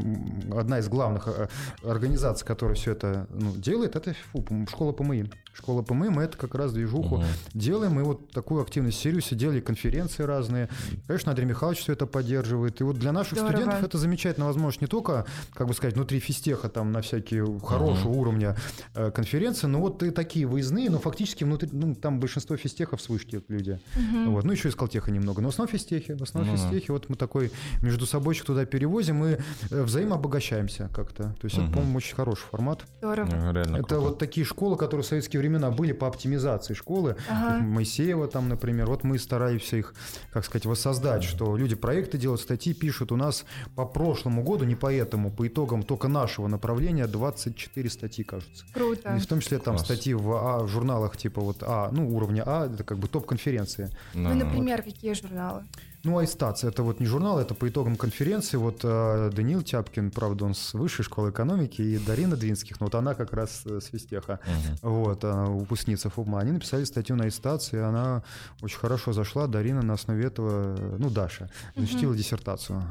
одна 0.56 0.80
из 0.80 0.88
главных 0.88 1.28
э, 1.28 1.50
организаций, 1.84 2.48
которая 2.48 2.76
все 2.76 2.94
это 2.94 3.28
ну, 3.30 3.54
делает, 3.54 3.98
это 3.98 4.16
фу, 4.32 4.46
школа 4.70 4.94
ПМИ. 4.94 5.30
Школа 5.54 5.82
ПМИ, 5.82 6.10
мы 6.10 6.24
это 6.24 6.38
как 6.38 6.56
раз 6.56 6.72
движуху 6.72 7.16
угу. 7.16 7.24
делаем. 7.54 7.94
Мы 7.94 8.04
вот 8.04 8.32
такую 8.32 8.62
активность 8.62 9.00
серию 9.00 9.22
сидели, 9.22 9.60
конференции 9.60 10.24
разные. 10.24 10.70
Конечно, 11.06 11.32
Андрей 11.32 11.48
Михайлович 11.48 11.82
все 11.82 11.94
это 11.94 12.06
поддерживает. 12.06 12.80
И 12.80 12.84
вот 12.86 12.98
для 12.98 13.12
наших 13.12 13.40
Здорово. 13.40 13.52
студентов 13.52 13.84
это 13.84 13.98
замечательная 13.98 14.48
возможность 14.48 14.82
не 14.82 14.88
только, 14.88 15.26
как 15.54 15.68
бы 15.68 15.74
сказать, 15.74 15.96
внутри 15.96 16.22
физтеха 16.22 16.70
там 16.70 16.94
на 16.94 17.02
всякие 17.02 17.46
хорошего 17.60 18.12
угу. 18.12 18.22
уровня 18.22 18.56
э, 18.96 19.12
конференции, 19.12 19.68
но 19.68 19.82
вот 19.82 20.02
и 20.02 20.12
такие 20.12 20.46
выездные, 20.46 20.90
но 20.90 21.00
фактически 21.00 21.44
внутри, 21.44 21.70
ну, 21.74 21.94
там 21.94 22.22
большинство 22.22 22.56
физтехов 22.56 23.02
с 23.02 23.10
вышки 23.10 23.44
люди. 23.50 23.80
Угу. 23.96 24.32
Вот. 24.32 24.46
Ну, 24.46 24.54
еще 24.54 24.70
из 24.70 24.76
Калтеха 24.76 25.12
немного. 25.12 25.42
Но 25.42 25.50
в 25.50 25.52
основном 25.52 25.74
физтехи. 25.74 26.14
В 26.14 26.24
основном 26.24 26.56
ну, 26.56 26.62
физтехи. 26.62 26.92
Вот 26.92 27.10
мы 27.10 27.17
такой 27.18 27.52
между 27.82 28.06
собойчик 28.06 28.46
туда 28.46 28.66
перевозим 28.66 29.26
и 29.26 29.38
э, 29.70 29.84
взаимообогащаемся 29.84 30.90
как-то. 30.94 31.24
То 31.24 31.46
есть 31.46 31.58
угу. 31.58 31.66
это, 31.66 31.74
по-моему, 31.74 31.98
очень 31.98 32.16
хороший 32.16 32.46
формат. 32.50 32.86
Здорово. 33.00 33.30
Ну, 33.30 33.54
реально 33.54 33.78
это 33.78 33.88
круто. 33.88 34.00
вот 34.00 34.20
такие 34.20 34.46
школы, 34.46 34.78
которые 34.78 35.04
в 35.04 35.08
советские 35.08 35.40
времена 35.40 35.72
были 35.72 35.92
по 35.92 36.08
оптимизации 36.08 36.74
школы. 36.74 37.16
Ага. 37.30 37.60
Моисеева 37.60 38.28
там, 38.28 38.50
например. 38.50 38.88
Вот 38.88 39.04
мы 39.04 39.20
стараемся 39.20 39.78
их, 39.78 39.94
как 40.32 40.46
сказать, 40.46 40.66
воссоздать, 40.66 41.24
что 41.24 41.58
люди 41.58 41.76
проекты 41.76 42.18
делают, 42.18 42.42
статьи 42.42 42.74
пишут. 42.74 43.12
У 43.12 43.16
нас 43.16 43.46
по 43.76 43.86
прошлому 43.86 44.44
году, 44.44 44.66
не 44.66 44.76
по 44.76 44.94
этому, 44.94 45.32
по 45.32 45.48
итогам 45.48 45.84
только 45.84 46.08
нашего 46.08 46.48
направления 46.48 47.08
24 47.08 47.90
статьи, 47.90 48.24
кажется. 48.24 48.66
Круто. 48.74 49.16
И 49.16 49.20
в 49.20 49.28
том 49.28 49.40
числе 49.40 49.60
там 49.60 49.76
Класс. 49.76 49.86
статьи 49.86 50.14
в, 50.14 50.32
а, 50.32 50.64
в 50.64 50.68
журналах 50.68 51.18
типа 51.18 51.42
вот 51.42 51.58
А, 51.62 51.90
ну, 51.92 52.16
уровня 52.16 52.44
А, 52.46 52.68
это 52.68 52.84
как 52.84 52.98
бы 52.98 53.08
топ-конференции. 53.08 53.90
Ну, 54.14 54.34
например, 54.34 54.84
вот. 54.84 54.94
какие 54.94 55.14
журналы? 55.14 55.64
Ну, 56.04 56.20
Айстац, 56.20 56.64
это 56.64 56.84
вот 56.84 57.00
не 57.00 57.06
журнал, 57.06 57.40
это 57.40 57.54
по 57.56 57.68
итогам 57.68 57.96
конференции. 57.96 58.58
Вот 58.58 58.82
э, 58.84 59.32
Даниил 59.34 59.62
Тяпкин, 59.64 60.12
правда, 60.12 60.46
он 60.46 60.54
с 60.54 60.74
высшей 60.74 61.04
школы 61.04 61.32
экономики, 61.32 61.82
и 61.82 61.98
Дарина 61.98 62.36
Двинских, 62.36 62.80
ну 62.80 62.86
вот 62.86 62.96
она 62.96 63.16
как 63.16 63.34
раз 63.34 63.64
э, 63.66 63.80
с 63.82 63.92
Вестеха, 63.92 64.40
uh-huh. 64.46 64.90
вот, 64.90 65.24
она 65.24 65.46
выпускница 65.46 66.10
ФУМА. 66.10 66.40
Они 66.40 66.52
написали 66.52 66.84
статью 66.84 67.16
на 67.16 67.26
Айстац, 67.26 67.74
и 67.74 67.78
она 67.78 68.24
очень 68.62 68.78
хорошо 68.78 69.12
зашла. 69.12 69.48
Дарина 69.48 69.82
на 69.82 69.94
основе 69.94 70.26
этого, 70.26 70.78
ну, 70.98 71.10
Даша, 71.10 71.50
защитила 71.76 72.14
uh-huh. 72.14 72.18
диссертацию. 72.18 72.84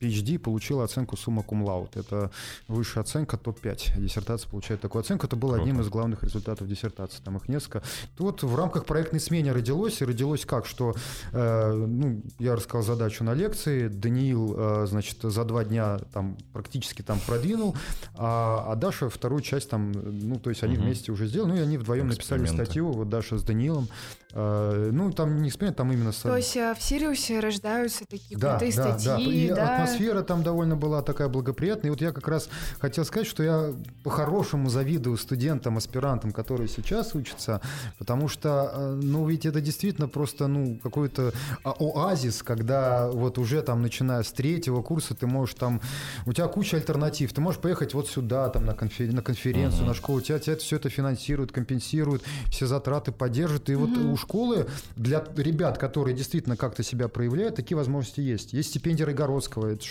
PhD 0.00 0.38
получила 0.38 0.84
оценку 0.84 1.16
сумма 1.16 1.42
cum 1.42 1.64
laude. 1.64 1.90
Это 1.94 2.30
высшая 2.68 3.00
оценка, 3.00 3.36
топ-5. 3.36 4.00
Диссертация 4.00 4.50
получает 4.50 4.80
такую 4.80 5.00
оценку. 5.00 5.26
Это 5.26 5.36
был 5.36 5.54
одним 5.54 5.80
из 5.80 5.88
главных 5.88 6.24
результатов 6.24 6.66
диссертации. 6.66 7.22
Там 7.22 7.36
их 7.36 7.48
несколько. 7.48 7.82
Тут 8.16 8.42
в 8.42 8.54
рамках 8.56 8.84
проектной 8.84 9.20
смены 9.20 9.52
родилось, 9.52 10.02
и 10.02 10.04
родилось 10.04 10.44
как, 10.44 10.66
что, 10.66 10.94
э, 11.32 11.72
ну, 11.72 12.22
я 12.40 12.56
рассказал 12.56 12.82
задачу 12.82 13.22
на 13.22 13.34
лекции, 13.34 13.88
Даниил, 13.88 14.54
э, 14.56 14.86
значит, 14.88 15.18
за 15.22 15.44
два 15.44 15.64
дня 15.64 15.98
там 16.12 16.36
практически 16.52 17.02
там 17.02 17.20
продвинул, 17.26 17.76
а, 18.16 18.64
а 18.68 18.76
Даша 18.76 19.10
вторую 19.10 19.42
часть 19.42 19.68
там, 19.68 19.92
ну, 19.92 20.38
то 20.38 20.50
есть 20.50 20.62
они 20.62 20.76
угу. 20.76 20.84
вместе 20.84 21.12
уже 21.12 21.26
сделали, 21.26 21.50
ну, 21.50 21.56
и 21.58 21.60
они 21.60 21.76
вдвоем 21.76 22.08
написали 22.08 22.46
статью, 22.46 22.90
вот 22.90 23.10
Даша 23.10 23.38
с 23.38 23.42
Даниилом, 23.42 23.88
ну, 24.34 25.12
там 25.12 25.42
не 25.42 25.48
эксперимент, 25.48 25.76
там 25.76 25.92
именно... 25.92 26.12
То 26.12 26.36
есть 26.36 26.56
э, 26.56 26.74
в 26.74 26.82
Сириусе 26.82 27.40
рождаются 27.40 28.04
такие 28.06 28.38
да, 28.38 28.58
крутые 28.58 28.72
да, 28.74 28.98
статьи, 28.98 29.06
да, 29.06 29.18
и 29.18 29.48
да? 29.48 29.74
атмосфера 29.74 30.22
там 30.22 30.42
довольно 30.42 30.76
была 30.76 31.02
такая 31.02 31.28
благоприятная, 31.28 31.88
и 31.88 31.90
вот 31.90 32.00
я 32.00 32.12
как 32.12 32.28
раз 32.28 32.48
хотел 32.78 33.04
сказать, 33.04 33.26
что 33.26 33.42
я 33.42 33.72
по-хорошему 34.04 34.68
завидую 34.68 35.16
студентам, 35.16 35.78
аспирантам, 35.78 36.32
которые 36.32 36.68
сейчас 36.68 37.14
учатся, 37.14 37.60
потому 37.98 38.28
что, 38.28 38.98
ну, 39.02 39.26
ведь 39.26 39.46
это 39.46 39.60
действительно 39.60 40.08
просто, 40.08 40.46
ну, 40.46 40.78
какой-то 40.82 41.32
оазис 41.64 42.42
когда 42.42 43.08
вот 43.08 43.38
уже 43.38 43.62
там, 43.62 43.82
начиная 43.82 44.22
с 44.22 44.32
третьего 44.32 44.82
курса, 44.82 45.14
ты 45.14 45.26
можешь 45.26 45.54
там, 45.54 45.80
у 46.26 46.32
тебя 46.32 46.48
куча 46.48 46.76
альтернатив, 46.76 47.32
ты 47.32 47.40
можешь 47.40 47.60
поехать 47.60 47.94
вот 47.94 48.08
сюда, 48.08 48.48
там, 48.48 48.64
на, 48.64 48.74
конфер... 48.74 49.12
на 49.12 49.22
конференцию, 49.22 49.84
uh-huh. 49.84 49.88
на 49.88 49.94
школу, 49.94 50.20
тебя, 50.20 50.38
тебя 50.38 50.56
все 50.56 50.76
это 50.76 50.88
финансируют, 50.88 51.52
компенсируют, 51.52 52.22
все 52.50 52.66
затраты 52.66 53.12
поддержат, 53.12 53.70
и 53.70 53.72
uh-huh. 53.72 53.76
вот 53.76 53.96
школы 54.20 54.68
для 54.96 55.24
ребят, 55.36 55.78
которые 55.78 56.14
действительно 56.14 56.56
как-то 56.56 56.82
себя 56.82 57.08
проявляют, 57.08 57.56
такие 57.56 57.76
возможности 57.76 58.20
есть. 58.20 58.52
Есть 58.52 58.70
стипендия 58.70 59.06
Рыгородского, 59.06 59.68
это 59.72 59.84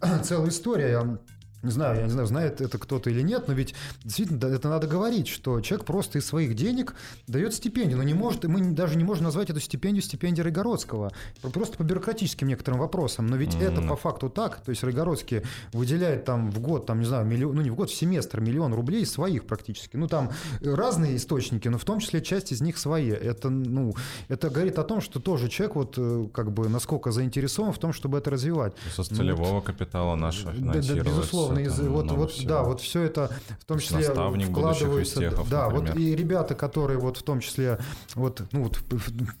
целая 0.24 0.48
история, 0.48 1.18
не 1.62 1.70
знаю, 1.70 1.98
я 1.98 2.04
не 2.04 2.10
знаю, 2.10 2.26
знает 2.26 2.60
это 2.60 2.78
кто-то 2.78 3.10
или 3.10 3.22
нет, 3.22 3.48
но 3.48 3.54
ведь 3.54 3.74
действительно 4.04 4.46
это 4.46 4.68
надо 4.68 4.86
говорить, 4.86 5.28
что 5.28 5.60
человек 5.60 5.86
просто 5.86 6.18
из 6.18 6.26
своих 6.26 6.54
денег 6.54 6.94
дает 7.26 7.54
стипендию, 7.54 7.98
но 7.98 8.04
не 8.04 8.14
может, 8.14 8.44
мы 8.44 8.60
даже 8.72 8.96
не 8.96 9.04
можем 9.04 9.24
назвать 9.24 9.50
эту 9.50 9.60
стипендию 9.60 10.02
стипендией 10.02 10.44
Рыгородского, 10.44 11.12
просто 11.52 11.76
по 11.76 11.82
бюрократическим 11.82 12.48
некоторым 12.48 12.80
вопросам, 12.80 13.26
но 13.26 13.36
ведь 13.36 13.54
mm-hmm. 13.54 13.72
это 13.72 13.82
по 13.82 13.96
факту 13.96 14.28
так, 14.28 14.60
то 14.62 14.70
есть 14.70 14.82
Рыгородский 14.82 15.42
выделяет 15.72 16.24
там 16.24 16.50
в 16.50 16.60
год, 16.60 16.86
там, 16.86 17.00
не 17.00 17.06
знаю, 17.06 17.26
миллион, 17.26 17.54
ну 17.56 17.62
не 17.62 17.70
в 17.70 17.74
год, 17.74 17.90
в 17.90 17.94
семестр 17.94 18.40
миллион 18.40 18.74
рублей 18.74 19.06
своих 19.06 19.46
практически, 19.46 19.96
ну 19.96 20.08
там 20.08 20.30
разные 20.60 21.16
источники, 21.16 21.68
но 21.68 21.78
в 21.78 21.84
том 21.84 22.00
числе 22.00 22.22
часть 22.22 22.52
из 22.52 22.60
них 22.60 22.78
свои, 22.78 23.10
это, 23.10 23.50
ну, 23.50 23.94
это 24.28 24.50
говорит 24.50 24.78
о 24.78 24.84
том, 24.84 25.00
что 25.00 25.20
тоже 25.20 25.48
человек 25.48 25.76
вот 25.76 25.94
э, 25.96 26.26
как 26.32 26.52
бы 26.52 26.68
насколько 26.68 27.12
заинтересован 27.12 27.72
в 27.72 27.78
том, 27.78 27.92
чтобы 27.92 28.18
это 28.18 28.30
развивать. 28.30 28.72
Со 28.94 29.04
целевого 29.04 29.46
ну, 29.46 29.54
вот, 29.54 29.64
капитала 29.64 30.16
нашего 30.16 30.52
финансировать. 30.52 31.04
Да, 31.04 31.10
безусловно, 31.10 31.51
безусловно, 31.56 31.92
из, 31.92 32.10
вот, 32.10 32.10
вот, 32.18 32.30
всего. 32.30 32.48
да, 32.48 32.62
вот 32.62 32.80
все 32.80 33.02
это 33.02 33.30
в 33.60 33.64
том 33.64 33.78
числе 33.78 33.98
Наставник 33.98 34.48
вкладывается. 34.48 35.20
Истехов, 35.20 35.48
да, 35.48 35.68
например. 35.68 35.92
вот 35.94 36.00
и 36.00 36.16
ребята, 36.16 36.54
которые 36.54 36.98
вот 36.98 37.16
в 37.16 37.22
том 37.22 37.40
числе 37.40 37.78
вот, 38.14 38.42
ну, 38.52 38.64
вот 38.64 38.80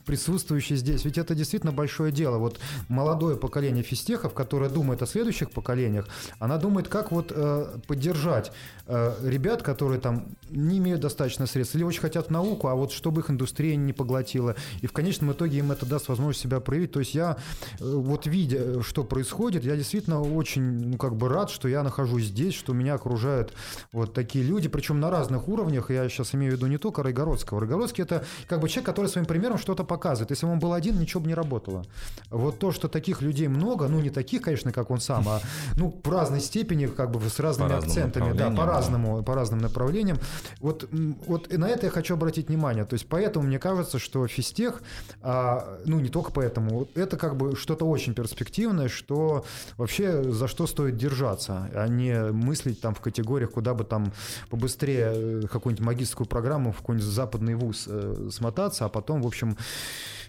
присутствующие 0.04 0.76
здесь, 0.76 1.04
ведь 1.04 1.18
это 1.18 1.34
действительно 1.34 1.72
большое 1.72 2.12
дело. 2.12 2.38
Вот 2.38 2.58
молодое 2.88 3.36
поколение 3.36 3.82
физтехов, 3.82 4.34
которое 4.34 4.70
думает 4.70 5.02
о 5.02 5.06
следующих 5.06 5.50
поколениях, 5.50 6.06
она 6.38 6.56
думает, 6.58 6.88
как 6.88 7.12
вот 7.12 7.32
э, 7.34 7.78
поддержать 7.86 8.52
э, 8.86 9.14
ребят, 9.22 9.62
которые 9.62 10.00
там 10.00 10.26
не 10.50 10.78
имеют 10.78 11.00
достаточно 11.00 11.46
средств 11.46 11.74
или 11.76 11.84
очень 11.84 12.00
хотят 12.00 12.30
науку, 12.30 12.68
а 12.68 12.74
вот 12.74 12.92
чтобы 12.92 13.20
их 13.20 13.30
индустрия 13.30 13.76
не 13.76 13.92
поглотила. 13.92 14.56
И 14.80 14.86
в 14.86 14.92
конечном 14.92 15.32
итоге 15.32 15.58
им 15.58 15.72
это 15.72 15.86
даст 15.86 16.08
возможность 16.08 16.40
себя 16.40 16.60
проявить. 16.60 16.92
То 16.92 17.00
есть 17.00 17.14
я 17.14 17.36
э, 17.80 17.84
вот 17.84 18.26
видя, 18.26 18.82
что 18.82 19.04
происходит, 19.04 19.64
я 19.64 19.76
действительно 19.76 20.20
очень, 20.20 20.62
ну, 20.62 20.98
как 20.98 21.16
бы 21.16 21.28
рад, 21.28 21.50
что 21.50 21.68
я 21.68 21.82
нахожусь 21.82 22.01
нахожусь 22.02 22.24
здесь, 22.24 22.54
что 22.54 22.72
меня 22.72 22.94
окружают 22.94 23.54
вот 23.92 24.12
такие 24.12 24.44
люди, 24.44 24.68
причем 24.68 25.00
на 25.00 25.10
разных 25.10 25.48
уровнях. 25.48 25.90
Я 25.90 26.08
сейчас 26.08 26.34
имею 26.34 26.52
в 26.52 26.56
виду 26.56 26.66
не 26.66 26.78
только 26.78 27.02
Райгородского. 27.02 27.60
Райгородский 27.60 28.02
это 28.02 28.24
как 28.48 28.60
бы 28.60 28.68
человек, 28.68 28.86
который 28.86 29.06
своим 29.06 29.26
примером 29.26 29.58
что-то 29.58 29.84
показывает. 29.84 30.30
Если 30.30 30.46
бы 30.46 30.52
он 30.52 30.58
был 30.58 30.72
один, 30.72 30.98
ничего 30.98 31.20
бы 31.20 31.28
не 31.28 31.34
работало. 31.34 31.84
Вот 32.30 32.58
то, 32.58 32.72
что 32.72 32.88
таких 32.88 33.22
людей 33.22 33.48
много, 33.48 33.88
ну 33.88 34.00
не 34.00 34.10
таких, 34.10 34.42
конечно, 34.42 34.72
как 34.72 34.90
он 34.90 35.00
сам, 35.00 35.28
а 35.28 35.40
ну 35.76 36.00
в 36.02 36.10
разной 36.10 36.40
степени, 36.40 36.86
как 36.86 37.10
бы 37.10 37.20
с 37.28 37.38
разными 37.38 37.70
по 37.70 37.78
акцентами, 37.78 38.32
да, 38.32 38.50
по-разному, 38.50 39.18
да. 39.18 39.22
по 39.22 39.34
разным 39.34 39.60
направлениям. 39.60 40.18
Вот, 40.60 40.88
вот 41.26 41.52
и 41.52 41.56
на 41.56 41.68
это 41.68 41.86
я 41.86 41.92
хочу 41.92 42.14
обратить 42.14 42.48
внимание. 42.48 42.84
То 42.84 42.94
есть 42.94 43.06
поэтому 43.08 43.46
мне 43.46 43.58
кажется, 43.58 43.98
что 43.98 44.26
физтех, 44.26 44.82
а, 45.20 45.78
ну 45.84 46.00
не 46.00 46.08
только 46.08 46.32
поэтому, 46.32 46.88
это 46.94 47.16
как 47.16 47.36
бы 47.36 47.56
что-то 47.56 47.84
очень 47.84 48.14
перспективное, 48.14 48.88
что 48.88 49.44
вообще 49.76 50.22
за 50.32 50.48
что 50.48 50.66
стоит 50.66 50.96
держаться, 50.96 51.70
а 51.74 51.86
не 51.96 52.32
мыслить 52.32 52.80
там 52.80 52.94
в 52.94 53.00
категориях, 53.00 53.52
куда 53.52 53.74
бы 53.74 53.84
там 53.84 54.12
побыстрее 54.50 55.12
э, 55.14 55.42
какую-нибудь 55.50 55.84
магистрскую 55.84 56.26
программу 56.26 56.72
в 56.72 56.78
какой-нибудь 56.78 57.06
западный 57.06 57.54
вуз 57.54 57.84
э, 57.88 58.28
смотаться, 58.32 58.84
а 58.84 58.88
потом, 58.88 59.22
в 59.22 59.26
общем, 59.26 59.56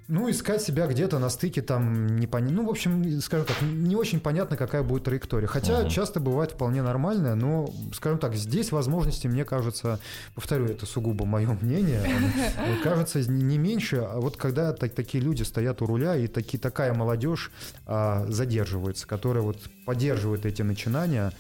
ну, 0.08 0.30
искать 0.30 0.62
себя 0.62 0.88
где-то 0.88 1.18
на 1.20 1.30
стыке 1.30 1.62
там 1.62 2.18
не 2.18 2.28
пон... 2.28 2.46
Ну, 2.48 2.66
в 2.66 2.70
общем, 2.70 3.22
скажем 3.22 3.46
так, 3.46 3.62
не 3.62 3.96
очень 3.96 4.20
понятно, 4.20 4.58
какая 4.58 4.84
будет 4.84 5.06
траектория. 5.06 5.48
Хотя 5.48 5.82
угу. 5.82 5.90
часто 5.90 6.20
бывает 6.20 6.52
вполне 6.52 6.82
нормальная, 6.82 7.36
но, 7.36 7.74
скажем 7.94 8.20
так, 8.20 8.36
здесь 8.36 8.72
возможности, 8.72 9.28
мне 9.28 9.46
кажется, 9.46 10.00
повторю, 10.36 10.66
это 10.66 10.86
сугубо 10.86 11.26
мое 11.26 11.58
мнение, 11.62 12.02
кажется, 12.84 13.20
не 13.20 13.58
меньше, 13.58 13.98
а 13.98 14.20
вот 14.20 14.36
когда 14.36 14.74
так, 14.74 14.94
такие 14.94 15.24
люди 15.24 15.44
стоят 15.44 15.82
у 15.82 15.86
руля, 15.86 16.16
и 16.18 16.28
таки, 16.28 16.58
такая 16.58 16.94
молодежь 16.94 17.52
а, 17.86 18.26
задерживается, 18.28 19.08
которая 19.08 19.44
вот 19.44 19.58
поддерживает 19.86 20.46
эти 20.46 20.62
начинания, 20.62 21.32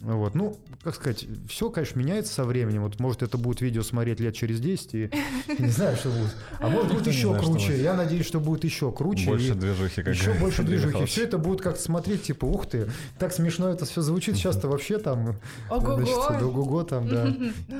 вот. 0.00 0.34
Ну, 0.34 0.56
как 0.82 0.94
сказать, 0.94 1.26
все, 1.48 1.70
конечно, 1.70 1.98
меняется 1.98 2.32
со 2.32 2.44
временем. 2.44 2.82
Вот, 2.82 3.00
может, 3.00 3.22
это 3.22 3.38
будет 3.38 3.60
видео 3.60 3.82
смотреть 3.82 4.20
лет 4.20 4.34
через 4.34 4.60
10, 4.60 4.94
и 4.94 5.10
не 5.58 5.68
знаю, 5.68 5.96
что 5.96 6.10
будет. 6.10 6.36
А 6.60 6.68
может, 6.68 6.92
будет 6.92 7.06
еще 7.06 7.36
круче. 7.38 7.82
Я 7.82 7.94
надеюсь, 7.94 8.26
что 8.26 8.38
будет 8.38 8.64
еще 8.64 8.92
круче. 8.92 9.26
Больше 9.26 9.54
движухи. 9.54 10.02
Еще 10.02 10.34
больше 10.34 10.62
движухи. 10.62 11.04
Все 11.06 11.24
это 11.24 11.38
будет 11.38 11.62
как 11.62 11.78
смотреть, 11.78 12.24
типа, 12.24 12.44
ух 12.44 12.66
ты, 12.66 12.90
так 13.18 13.32
смешно 13.32 13.70
это 13.70 13.84
все 13.86 14.02
звучит. 14.02 14.36
Сейчас-то 14.36 14.68
вообще 14.68 14.98
там... 14.98 15.36
Ого-го. 15.70 16.82
там, 16.82 17.08
да. 17.08 17.34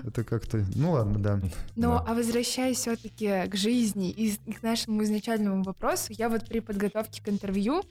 Это 0.05 0.25
как-то... 0.25 0.65
Ну, 0.75 0.93
ладно, 0.93 1.19
да. 1.19 1.41
Но, 1.77 2.05
а 2.07 2.15
возвращаясь 2.15 2.79
все-таки 2.79 3.47
к 3.49 3.55
жизни 3.57 4.11
и 4.11 4.37
к 4.53 4.63
нашему 4.63 5.03
изначальному 5.05 5.63
вопросу, 5.63 6.13
я 6.17 6.29
вот 6.29 6.47
при 6.49 6.61
подготовке 6.61 7.23
к 7.23 7.29
интервью 7.29 7.83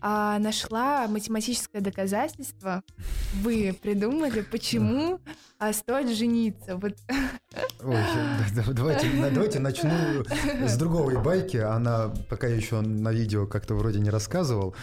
а, 0.00 0.38
нашла 0.38 1.06
математическое 1.08 1.80
доказательство. 1.80 2.82
Вы 3.42 3.76
придумали, 3.80 4.42
почему 4.42 5.20
а, 5.58 5.72
стоит 5.72 6.16
жениться. 6.16 6.76
Вот. 6.76 6.94
Ой, 7.82 7.96
давайте, 8.72 9.10
давайте 9.32 9.58
начну 9.58 9.90
с 10.66 10.76
другой 10.76 11.20
байки. 11.20 11.56
Она 11.56 12.12
пока 12.28 12.46
еще 12.46 12.80
на 12.80 13.12
видео 13.12 13.46
как-то 13.46 13.74
вроде 13.74 14.00
не 14.00 14.10
рассказывал. 14.10 14.74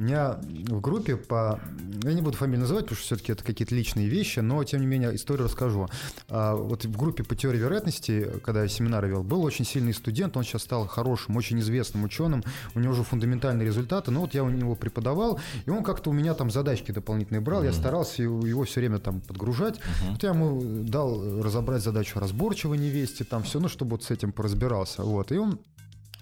У 0.00 0.02
меня 0.02 0.38
в 0.48 0.80
группе 0.80 1.16
по... 1.16 1.60
Я 2.02 2.14
не 2.14 2.22
буду 2.22 2.34
фамилию 2.34 2.62
называть, 2.62 2.84
потому 2.84 2.96
что 2.96 3.04
все-таки 3.04 3.32
это 3.32 3.44
какие-то 3.44 3.74
личные 3.74 4.08
вещи, 4.08 4.38
но, 4.38 4.64
тем 4.64 4.80
не 4.80 4.86
менее, 4.86 5.14
историю 5.14 5.44
расскажу. 5.44 5.88
А, 6.30 6.54
вот 6.56 6.86
в 6.86 6.96
группе 6.96 7.22
по 7.22 7.36
теории 7.36 7.58
вероятности, 7.58 8.26
когда 8.42 8.62
я 8.62 8.68
семинары 8.68 9.10
вел, 9.10 9.22
был 9.22 9.42
очень 9.42 9.66
сильный 9.66 9.92
студент, 9.92 10.38
он 10.38 10.44
сейчас 10.44 10.62
стал 10.62 10.86
хорошим, 10.86 11.36
очень 11.36 11.60
известным 11.60 12.04
ученым, 12.04 12.42
у 12.74 12.80
него 12.80 12.94
уже 12.94 13.04
фундаментальные 13.04 13.66
результаты, 13.66 14.10
но 14.10 14.22
вот 14.22 14.32
я 14.32 14.42
у 14.42 14.48
него 14.48 14.74
преподавал, 14.74 15.38
и 15.66 15.70
он 15.70 15.84
как-то 15.84 16.08
у 16.08 16.14
меня 16.14 16.32
там 16.32 16.50
задачки 16.50 16.92
дополнительные 16.92 17.42
брал, 17.42 17.62
mm-hmm. 17.62 17.66
я 17.66 17.72
старался 17.74 18.22
его 18.22 18.64
все 18.64 18.80
время 18.80 19.00
там 19.00 19.20
подгружать. 19.20 19.76
Mm-hmm. 19.76 20.10
Вот 20.12 20.22
я 20.22 20.30
ему 20.30 20.62
дал 20.84 21.42
разобрать 21.42 21.82
задачу 21.82 22.18
разборчивой 22.18 22.78
невесте, 22.78 23.24
там 23.24 23.42
все, 23.42 23.60
ну, 23.60 23.68
чтобы 23.68 23.90
вот 23.90 24.04
с 24.04 24.10
этим 24.10 24.32
поразбирался. 24.32 25.02
Вот, 25.02 25.30
и 25.30 25.36
он 25.36 25.60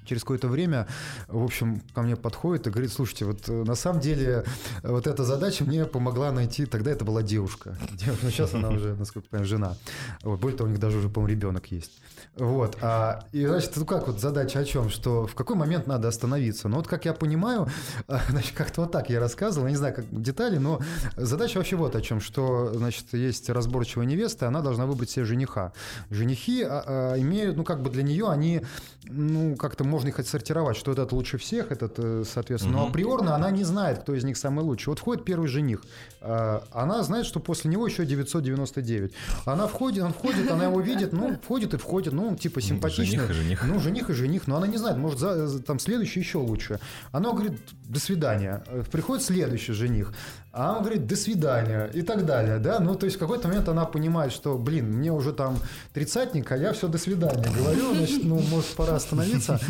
через 0.09 0.23
какое-то 0.23 0.49
время, 0.49 0.87
в 1.29 1.43
общем, 1.43 1.83
ко 1.95 2.03
мне 2.03 2.17
подходит 2.17 2.67
и 2.67 2.71
говорит, 2.71 2.93
слушайте, 2.93 3.25
вот 3.25 3.49
на 3.49 3.75
самом 3.75 4.01
деле 4.01 4.45
вот 4.83 5.07
эта 5.07 5.25
задача 5.25 5.65
мне 5.65 5.85
помогла 5.85 6.33
найти, 6.33 6.67
тогда 6.67 6.91
это 6.91 7.05
была 7.05 7.23
девушка. 7.23 7.77
девушка 7.93 8.31
сейчас 8.31 8.55
она 8.55 8.71
уже, 8.71 8.95
насколько 8.95 9.27
я 9.27 9.31
понимаю, 9.31 9.49
жена. 9.49 9.77
Вот, 10.23 10.41
более 10.41 10.57
того, 10.57 10.69
у 10.69 10.73
них 10.73 10.81
даже 10.81 10.99
уже, 10.99 11.09
по-моему, 11.09 11.37
ребенок 11.37 11.71
есть. 11.71 11.93
Вот. 12.39 12.77
А, 12.81 13.25
и, 13.33 13.45
значит, 13.47 13.73
ну 13.77 13.85
как 13.85 14.07
вот 14.07 14.21
задача 14.21 14.61
о 14.61 14.65
чем? 14.65 14.91
Что 14.91 15.27
в 15.27 15.35
какой 15.35 15.57
момент 15.57 15.87
надо 15.87 16.09
остановиться? 16.09 16.69
Ну 16.69 16.77
вот, 16.77 16.87
как 16.87 17.05
я 17.05 17.13
понимаю, 17.13 17.69
значит, 18.29 18.55
как-то 18.57 18.83
вот 18.83 18.93
так 18.93 19.11
я 19.11 19.21
рассказывал, 19.21 19.67
я 19.67 19.73
не 19.73 19.77
знаю, 19.77 19.95
как 19.95 20.05
детали, 20.11 20.59
но 20.59 20.81
задача 21.17 21.59
вообще 21.59 21.77
вот 21.77 21.97
о 21.97 22.01
чем, 22.01 22.21
что, 22.21 22.73
значит, 22.75 23.13
есть 23.13 23.49
разборчивая 23.51 24.07
невеста, 24.07 24.47
она 24.47 24.61
должна 24.61 24.87
выбрать 24.87 25.11
себе 25.11 25.25
жениха. 25.25 25.73
Женихи 26.11 26.63
а, 26.63 26.85
а, 26.87 27.21
имеют, 27.21 27.57
ну 27.57 27.65
как 27.65 27.83
бы 27.83 27.91
для 27.91 28.03
нее 28.03 28.29
они, 28.29 28.63
ну 29.05 29.57
как-то 29.57 29.85
можно 29.85 30.09
их 30.09 30.19
отсортировать, 30.19 30.77
что 30.77 30.93
этот 30.93 31.13
лучше 31.13 31.39
всех, 31.39 31.73
этот, 31.73 31.95
э, 31.99 32.25
соответственно, 32.31 32.79
угу. 32.79 32.85
но 32.85 32.91
априорно 32.91 33.35
она 33.35 33.51
не 33.51 33.65
знает, 33.65 34.01
кто 34.01 34.15
из 34.15 34.25
них 34.25 34.37
самый 34.37 34.65
лучший. 34.65 34.91
Вот 34.91 35.01
входит 35.01 35.25
первый 35.25 35.49
жених, 35.49 35.83
а, 36.21 36.63
она 36.73 37.03
знает, 37.03 37.27
что 37.27 37.41
после 37.41 37.71
него 37.71 37.87
еще 37.87 38.07
999. 38.07 39.13
Она 39.45 39.67
входит, 39.67 40.05
он 40.05 40.13
входит, 40.13 40.51
она 40.51 40.65
его 40.65 40.81
видит, 40.81 41.13
ну, 41.13 41.37
входит 41.43 41.75
и 41.75 41.77
входит, 41.77 42.13
ну, 42.13 42.28
типа 42.37 42.61
симпатичный. 42.61 43.19
Жених 43.19 43.31
и 43.31 43.33
жених. 43.33 43.65
Ну, 43.65 43.81
жених 43.81 44.11
и 44.11 44.13
жених, 44.13 44.47
но 44.47 44.57
она 44.57 44.67
не 44.67 44.77
знает, 44.77 44.97
может, 44.97 45.19
за, 45.19 45.61
там 45.63 45.79
следующий 45.79 46.21
еще 46.21 46.39
лучше. 46.39 46.81
Она 47.13 47.33
говорит, 47.33 47.61
до 47.85 48.01
свидания. 48.01 48.63
Приходит 48.91 49.25
следующий 49.25 49.73
жених 49.73 50.13
а 50.53 50.77
он 50.77 50.83
говорит, 50.83 51.07
до 51.07 51.15
свидания 51.15 51.91
и 51.93 52.03
так 52.03 52.25
далее, 52.25 52.59
да, 52.59 52.81
ну, 52.81 52.95
то 52.95 53.07
есть 53.07 53.17
в 53.17 53.21
какой-то 53.21 53.49
момент 53.49 53.69
она 53.69 53.85
понимает, 53.85 54.33
что, 54.33 54.57
блин, 54.57 54.87
мне 54.87 55.13
уже 55.13 55.33
там 55.33 55.59
тридцатник, 55.93 56.51
а 56.51 56.57
я 56.57 56.73
все 56.73 56.89
до 56.89 56.99
свидания 56.99 57.47
говорю, 57.55 57.95
значит, 57.95 58.25
ну, 58.25 58.41
может, 58.41 58.69
пора 58.75 58.97
остановиться, 58.97 59.61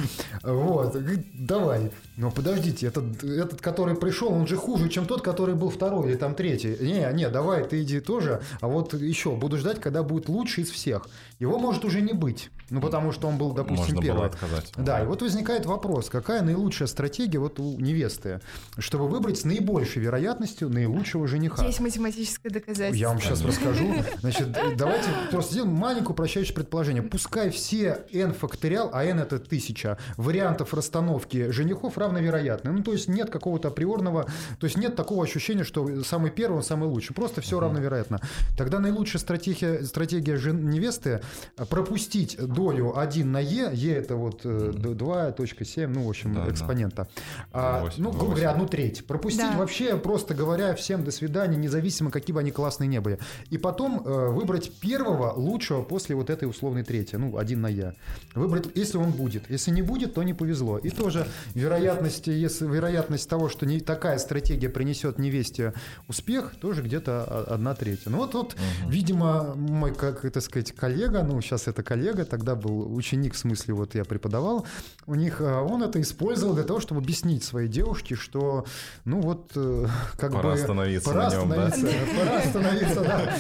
вот, 0.42 0.94
говорит, 0.94 1.26
давай, 1.34 1.90
но 2.16 2.30
подождите, 2.30 2.86
этот, 2.86 3.22
этот, 3.24 3.60
который 3.60 3.96
пришел, 3.96 4.32
он 4.32 4.46
же 4.46 4.56
хуже, 4.56 4.88
чем 4.88 5.06
тот, 5.06 5.22
который 5.22 5.54
был 5.54 5.70
второй 5.70 6.10
или 6.10 6.16
там 6.16 6.34
третий, 6.34 6.76
не, 6.80 7.12
не, 7.12 7.28
давай, 7.28 7.64
ты 7.64 7.82
иди 7.82 8.00
тоже, 8.00 8.40
а 8.60 8.68
вот 8.68 8.94
еще, 8.94 9.34
буду 9.34 9.58
ждать, 9.58 9.80
когда 9.80 10.02
будет 10.02 10.28
лучший 10.28 10.64
из 10.64 10.70
всех, 10.70 11.08
его 11.40 11.58
может 11.58 11.84
уже 11.84 12.00
не 12.00 12.12
быть, 12.12 12.50
ну, 12.70 12.80
потому 12.80 13.12
что 13.12 13.28
он 13.28 13.38
был, 13.38 13.52
допустим, 13.52 13.94
Можно 13.94 14.02
первый. 14.02 14.18
Было 14.18 14.26
отказать. 14.26 14.72
Да, 14.76 15.02
и 15.02 15.06
вот 15.06 15.22
возникает 15.22 15.64
вопрос, 15.66 16.10
какая 16.10 16.42
наилучшая 16.42 16.86
стратегия 16.86 17.38
вот 17.38 17.58
у 17.58 17.78
невесты, 17.80 18.40
чтобы 18.78 19.08
выбрать 19.08 19.38
с 19.38 19.44
наибольшей 19.44 20.02
вероятностью 20.02 20.67
наилучшего 20.68 21.26
жениха. 21.26 21.64
Есть 21.64 21.80
математическое 21.80 22.50
доказательство. 22.50 23.00
Я 23.00 23.08
вам 23.08 23.20
сейчас 23.20 23.42
расскажу. 23.42 23.94
Значит, 24.20 24.56
давайте 24.76 25.08
просто 25.30 25.52
сделаем 25.52 25.74
маленькое 25.74 26.10
упрощающее 26.10 26.54
предположение. 26.54 27.02
Пускай 27.02 27.50
все 27.50 28.04
n 28.12 28.32
факториал, 28.32 28.90
а 28.92 29.04
n 29.04 29.20
это 29.20 29.38
тысяча, 29.38 29.98
вариантов 30.16 30.74
расстановки 30.74 31.50
женихов 31.50 31.98
равновероятны. 31.98 32.72
Ну, 32.72 32.82
то 32.82 32.92
есть 32.92 33.08
нет 33.08 33.30
какого-то 33.30 33.68
априорного, 33.68 34.26
то 34.58 34.66
есть 34.66 34.76
нет 34.76 34.96
такого 34.96 35.24
ощущения, 35.24 35.64
что 35.64 36.02
самый 36.04 36.30
первый, 36.30 36.56
он 36.56 36.62
самый 36.62 36.88
лучший. 36.88 37.14
Просто 37.14 37.40
все 37.40 37.60
равновероятно. 37.60 38.20
Тогда 38.56 38.78
наилучшая 38.78 39.20
стратегия, 39.20 39.84
стратегия 39.84 40.36
жен, 40.36 40.68
невесты 40.68 41.20
пропустить 41.68 42.36
долю 42.38 42.98
1 42.98 43.30
на 43.30 43.40
e, 43.40 43.70
e 43.74 43.88
это 43.90 44.16
вот 44.16 44.44
2.7, 44.44 45.82
э, 45.84 45.86
ну, 45.86 46.04
в 46.04 46.08
общем, 46.08 46.34
да, 46.34 46.48
экспонента. 46.48 47.08
Да. 47.52 47.78
А, 47.78 47.80
8, 47.82 48.02
ну, 48.02 48.10
грубо 48.10 48.32
говоря, 48.32 48.50
одну 48.50 48.66
треть. 48.66 49.06
Пропустить 49.06 49.40
да. 49.52 49.56
вообще, 49.56 49.96
просто 49.96 50.34
говоря, 50.34 50.57
желаю 50.58 50.76
всем 50.76 51.04
до 51.04 51.10
свидания, 51.10 51.56
независимо, 51.56 52.10
какие 52.10 52.34
бы 52.34 52.40
они 52.40 52.50
классные 52.50 52.88
не 52.88 53.00
были. 53.00 53.18
И 53.50 53.58
потом 53.58 54.02
э, 54.04 54.28
выбрать 54.28 54.72
первого 54.80 55.32
лучшего 55.32 55.82
после 55.82 56.14
вот 56.14 56.30
этой 56.30 56.48
условной 56.48 56.84
третьей, 56.84 57.18
ну, 57.18 57.38
один 57.38 57.60
на 57.60 57.68
я. 57.68 57.94
Выбрать, 58.34 58.68
если 58.74 58.98
он 58.98 59.12
будет. 59.12 59.50
Если 59.50 59.70
не 59.70 59.82
будет, 59.82 60.14
то 60.14 60.22
не 60.22 60.34
повезло. 60.34 60.78
И 60.78 60.90
тоже 60.90 61.26
вероятность, 61.54 62.26
если, 62.26 62.66
вероятность 62.66 63.28
того, 63.28 63.48
что 63.48 63.66
не, 63.66 63.80
такая 63.80 64.18
стратегия 64.18 64.68
принесет 64.68 65.18
невесте 65.18 65.72
успех, 66.08 66.54
тоже 66.60 66.82
где-то 66.82 67.44
одна 67.48 67.74
третья. 67.74 68.10
Ну 68.10 68.18
вот, 68.18 68.34
вот 68.34 68.54
угу. 68.54 68.90
видимо, 68.90 69.54
мой, 69.54 69.94
как 69.94 70.24
это 70.24 70.40
сказать, 70.40 70.72
коллега, 70.72 71.22
ну, 71.22 71.40
сейчас 71.40 71.68
это 71.68 71.82
коллега, 71.82 72.24
тогда 72.24 72.54
был 72.54 72.94
ученик, 72.94 73.34
в 73.34 73.38
смысле, 73.38 73.74
вот 73.74 73.94
я 73.94 74.04
преподавал, 74.04 74.66
у 75.06 75.14
них, 75.14 75.40
э, 75.40 75.60
он 75.60 75.82
это 75.82 76.00
использовал 76.00 76.54
для 76.54 76.64
того, 76.64 76.80
чтобы 76.80 77.00
объяснить 77.00 77.44
своей 77.44 77.68
девушке, 77.68 78.14
что, 78.14 78.64
ну, 79.04 79.20
вот, 79.20 79.52
э, 79.54 79.86
как 80.16 80.32
Пора 80.32 80.47
бы 80.47 80.47
остановиться 80.52 81.10
пора 81.10 81.28
на 81.28 81.34
нем, 81.34 81.52
остановиться, 81.52 81.82
да? 81.82 82.24
Пора 82.24 82.38
остановиться, 82.38 83.00
да. 83.02 83.36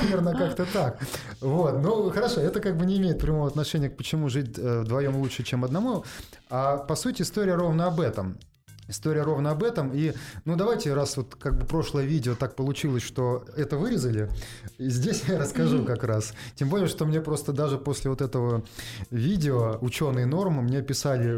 Примерно 0.00 0.32
как-то 0.32 0.66
так. 0.72 1.00
Вот. 1.40 1.78
Ну, 1.82 2.10
хорошо, 2.10 2.40
это 2.40 2.60
как 2.60 2.76
бы 2.76 2.86
не 2.86 2.98
имеет 2.98 3.18
прямого 3.18 3.46
отношения 3.46 3.88
к 3.88 3.96
почему 3.96 4.28
жить 4.28 4.58
э, 4.58 4.80
вдвоем 4.80 5.16
лучше, 5.16 5.42
чем 5.42 5.64
одному. 5.64 6.04
А 6.50 6.78
по 6.78 6.96
сути 6.96 7.22
история 7.22 7.54
ровно 7.54 7.86
об 7.86 8.00
этом. 8.00 8.38
История 8.88 9.22
ровно 9.22 9.50
об 9.50 9.62
этом. 9.62 9.92
И, 9.92 10.14
ну, 10.44 10.56
давайте, 10.56 10.94
раз 10.94 11.16
вот 11.16 11.34
как 11.34 11.58
бы 11.58 11.66
прошлое 11.66 12.04
видео 12.04 12.34
так 12.34 12.56
получилось, 12.56 13.02
что 13.02 13.44
это 13.56 13.76
вырезали, 13.76 14.30
и 14.78 14.88
здесь 14.88 15.24
я 15.28 15.38
расскажу 15.38 15.84
как 15.84 16.04
раз. 16.04 16.32
Тем 16.54 16.68
более, 16.68 16.88
что 16.88 17.04
мне 17.04 17.20
просто 17.20 17.52
даже 17.52 17.76
после 17.76 18.10
вот 18.10 18.22
этого 18.22 18.64
видео 19.10 19.78
ученые 19.80 20.26
нормы 20.26 20.62
мне 20.62 20.82
писали, 20.82 21.28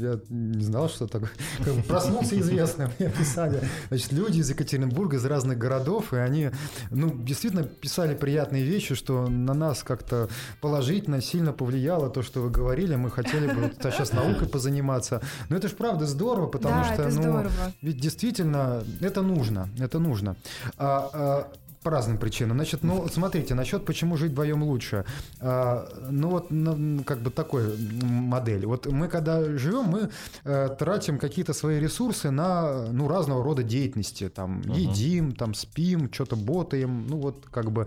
я 0.00 0.20
не 0.28 0.62
знал, 0.64 0.88
что 0.88 1.06
так, 1.08 1.32
как 1.64 1.74
бы 1.74 1.82
проснулся 1.82 2.38
известно, 2.38 2.90
мне 2.98 3.10
писали, 3.10 3.60
значит, 3.88 4.12
люди 4.12 4.38
из 4.38 4.50
Екатеринбурга, 4.50 5.16
из 5.16 5.24
разных 5.24 5.58
городов, 5.58 6.12
и 6.12 6.16
они, 6.16 6.50
ну, 6.90 7.10
действительно 7.12 7.64
писали 7.64 8.14
приятные 8.14 8.62
вещи, 8.62 8.94
что 8.94 9.26
на 9.26 9.54
нас 9.54 9.82
как-то 9.82 10.28
положительно, 10.60 11.20
сильно 11.20 11.52
повлияло 11.52 12.08
то, 12.08 12.22
что 12.22 12.40
вы 12.40 12.50
говорили, 12.50 12.94
мы 12.94 13.10
хотели 13.10 13.52
бы 13.52 13.72
сейчас 13.82 14.12
наукой 14.12 14.48
позаниматься. 14.48 15.20
Но 15.48 15.56
это 15.56 15.68
же 15.68 15.74
правда 15.74 16.06
здорово, 16.06 16.46
потому 16.46 16.84
да, 16.84 16.94
что 16.94 16.99
это 17.00 17.16
ну, 17.16 17.22
здорово. 17.22 17.72
ведь 17.82 18.00
действительно 18.00 18.84
это 19.00 19.22
нужно, 19.22 19.68
это 19.78 19.98
нужно. 19.98 20.36
А, 20.76 21.10
а, 21.12 21.52
по 21.82 21.90
разным 21.90 22.18
причинам. 22.18 22.58
Значит, 22.58 22.82
ну, 22.82 23.08
смотрите, 23.08 23.54
насчет 23.54 23.86
почему 23.86 24.16
жить 24.16 24.32
вдвоем 24.32 24.62
лучше. 24.62 25.06
А, 25.40 25.88
ну, 26.10 26.28
вот 26.28 26.50
ну, 26.50 27.02
как 27.04 27.20
бы 27.20 27.30
такой 27.30 27.74
модель. 28.02 28.66
Вот 28.66 28.86
мы, 28.86 29.08
когда 29.08 29.42
живем, 29.56 29.84
мы 29.84 30.10
э, 30.44 30.76
тратим 30.78 31.18
какие-то 31.18 31.54
свои 31.54 31.80
ресурсы 31.80 32.30
на, 32.30 32.86
ну, 32.92 33.08
разного 33.08 33.42
рода 33.42 33.62
деятельности. 33.62 34.28
Там, 34.28 34.60
uh-huh. 34.60 34.78
едим, 34.78 35.32
там, 35.32 35.54
спим, 35.54 36.12
что-то 36.12 36.36
ботаем. 36.36 37.06
Ну, 37.08 37.16
вот, 37.16 37.46
как 37.50 37.72
бы. 37.72 37.86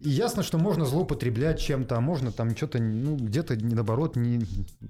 И 0.00 0.10
ясно, 0.10 0.42
что 0.42 0.58
можно 0.58 0.84
злоупотреблять 0.84 1.60
чем-то, 1.60 1.96
а 1.96 2.00
можно 2.00 2.32
там 2.32 2.54
что-то, 2.54 2.78
ну, 2.78 3.16
где-то, 3.16 3.56
наоборот, 3.58 4.16
не... 4.16 4.46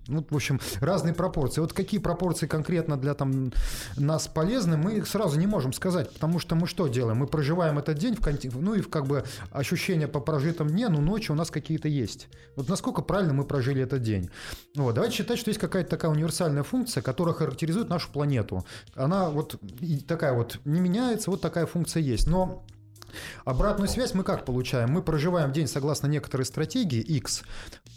Ну, 0.08 0.26
в 0.28 0.34
общем, 0.34 0.60
разные 0.80 1.14
пропорции. 1.14 1.60
Вот 1.60 1.72
какие 1.72 2.00
пропорции 2.00 2.48
конкретно 2.48 2.96
для 2.96 3.14
там 3.14 3.52
нас 3.96 4.26
полезны, 4.26 4.76
мы 4.76 5.04
сразу 5.06 5.38
не 5.38 5.46
можем 5.46 5.72
сказать, 5.72 6.12
потому 6.12 6.40
что 6.40 6.56
мы 6.56 6.66
что 6.66 6.88
делаем? 6.88 7.18
Мы 7.18 7.28
проживаем 7.28 7.78
этот 7.78 7.96
день 7.98 8.16
в 8.16 8.20
контексте 8.20 8.39
ну 8.48 8.74
и 8.74 8.82
как 8.82 9.06
бы 9.06 9.24
ощущения 9.50 10.08
по 10.08 10.20
прожитым 10.20 10.68
дне, 10.68 10.88
ну 10.88 11.00
ночи 11.00 11.30
у 11.30 11.34
нас 11.34 11.50
какие-то 11.50 11.88
есть. 11.88 12.28
Вот 12.56 12.68
насколько 12.68 13.02
правильно 13.02 13.32
мы 13.32 13.44
прожили 13.44 13.82
этот 13.82 14.02
день. 14.02 14.30
Вот, 14.74 14.94
давайте 14.94 15.16
считать, 15.16 15.38
что 15.38 15.50
есть 15.50 15.60
какая-то 15.60 15.90
такая 15.90 16.10
универсальная 16.10 16.62
функция, 16.62 17.02
которая 17.02 17.34
характеризует 17.34 17.88
нашу 17.88 18.10
планету. 18.10 18.64
Она 18.94 19.30
вот 19.30 19.60
такая 20.06 20.32
вот 20.32 20.58
не 20.64 20.80
меняется, 20.80 21.30
вот 21.30 21.40
такая 21.40 21.66
функция 21.66 22.02
есть. 22.02 22.26
Но 22.26 22.64
Обратную 23.44 23.88
связь 23.88 24.14
мы 24.14 24.24
как 24.24 24.44
получаем? 24.44 24.90
Мы 24.90 25.02
проживаем 25.02 25.52
день 25.52 25.66
согласно 25.66 26.06
некоторой 26.06 26.46
стратегии 26.46 27.00
X, 27.00 27.42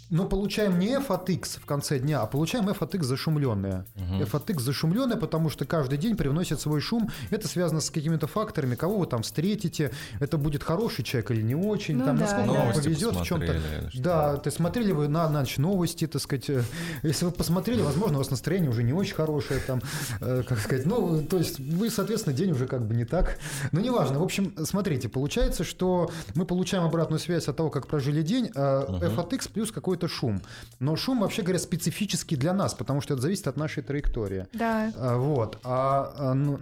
но 0.09 0.25
получаем 0.25 0.77
не 0.77 0.89
f 0.89 1.09
от 1.09 1.27
x 1.29 1.55
в 1.55 1.65
конце 1.65 1.97
дня, 1.97 2.21
а 2.21 2.27
получаем 2.27 2.69
f 2.69 2.83
от 2.83 2.93
x 2.93 3.05
зашумленное. 3.05 3.85
Угу. 3.95 4.23
f 4.23 4.35
от 4.35 4.49
x 4.49 4.61
зашумленное, 4.61 5.17
потому 5.17 5.49
что 5.49 5.65
каждый 5.65 5.97
день 5.97 6.15
привносит 6.15 6.61
свой 6.61 6.81
шум. 6.81 7.09
Это 7.31 7.47
связано 7.47 7.81
с 7.81 7.89
какими-то 7.89 8.27
факторами, 8.27 8.75
кого 8.75 8.97
вы 8.97 9.07
там 9.07 9.23
встретите, 9.23 9.91
это 10.19 10.37
будет 10.37 10.63
хороший 10.63 11.03
человек 11.03 11.31
или 11.31 11.41
не 11.41 11.55
очень, 11.55 11.97
ну, 11.97 12.05
там, 12.05 12.17
да, 12.17 12.23
насколько 12.23 12.51
вам 12.51 12.73
повезет 12.73 13.15
в 13.15 13.23
чем-то. 13.23 13.55
Да, 13.95 14.37
ты 14.37 14.51
смотрели 14.51 14.91
вы 14.91 15.07
на 15.07 15.27
ночь 15.29 15.57
новости, 15.57 16.05
так 16.05 16.21
сказать. 16.21 16.49
Э, 16.49 16.63
если 17.01 17.25
вы 17.25 17.31
посмотрели, 17.31 17.81
возможно, 17.81 18.17
у 18.17 18.19
вас 18.19 18.29
настроение 18.29 18.69
уже 18.69 18.83
не 18.83 18.93
очень 18.93 19.15
хорошее, 19.15 19.61
там, 19.65 19.81
э, 20.21 20.43
как 20.47 20.59
сказать, 20.59 20.85
ну, 20.85 21.23
то 21.23 21.37
есть 21.37 21.59
вы, 21.59 21.89
соответственно, 21.89 22.35
день 22.35 22.51
уже 22.51 22.67
как 22.67 22.85
бы 22.85 22.93
не 22.93 23.05
так. 23.05 23.39
Но 23.71 23.79
неважно. 23.79 24.19
В 24.19 24.23
общем, 24.23 24.53
смотрите, 24.63 25.02
получается, 25.07 25.63
что 25.63 26.09
мы 26.35 26.45
получаем 26.45 26.83
обратную 26.83 27.19
связь 27.19 27.47
от 27.47 27.57
того, 27.57 27.69
как 27.69 27.87
прожили 27.87 28.21
день, 28.21 28.49
а 28.55 28.85
угу. 28.87 29.03
f 29.03 29.19
от 29.19 29.33
x 29.33 29.47
плюс 29.47 29.71
какой-то 29.71 30.07
шум. 30.07 30.41
Но 30.79 30.95
шум, 30.95 31.21
вообще 31.21 31.41
говоря, 31.41 31.59
специфический 31.59 32.35
для 32.35 32.53
нас, 32.53 32.73
потому 32.73 33.01
что 33.01 33.13
это 33.13 33.21
зависит 33.21 33.47
от 33.47 33.57
нашей 33.57 33.83
траектории. 33.83 34.47
Да. 34.53 34.91
А, 34.97 35.17
вот. 35.17 35.59
А, 35.63 36.13
а 36.17 36.33
ну, 36.33 36.59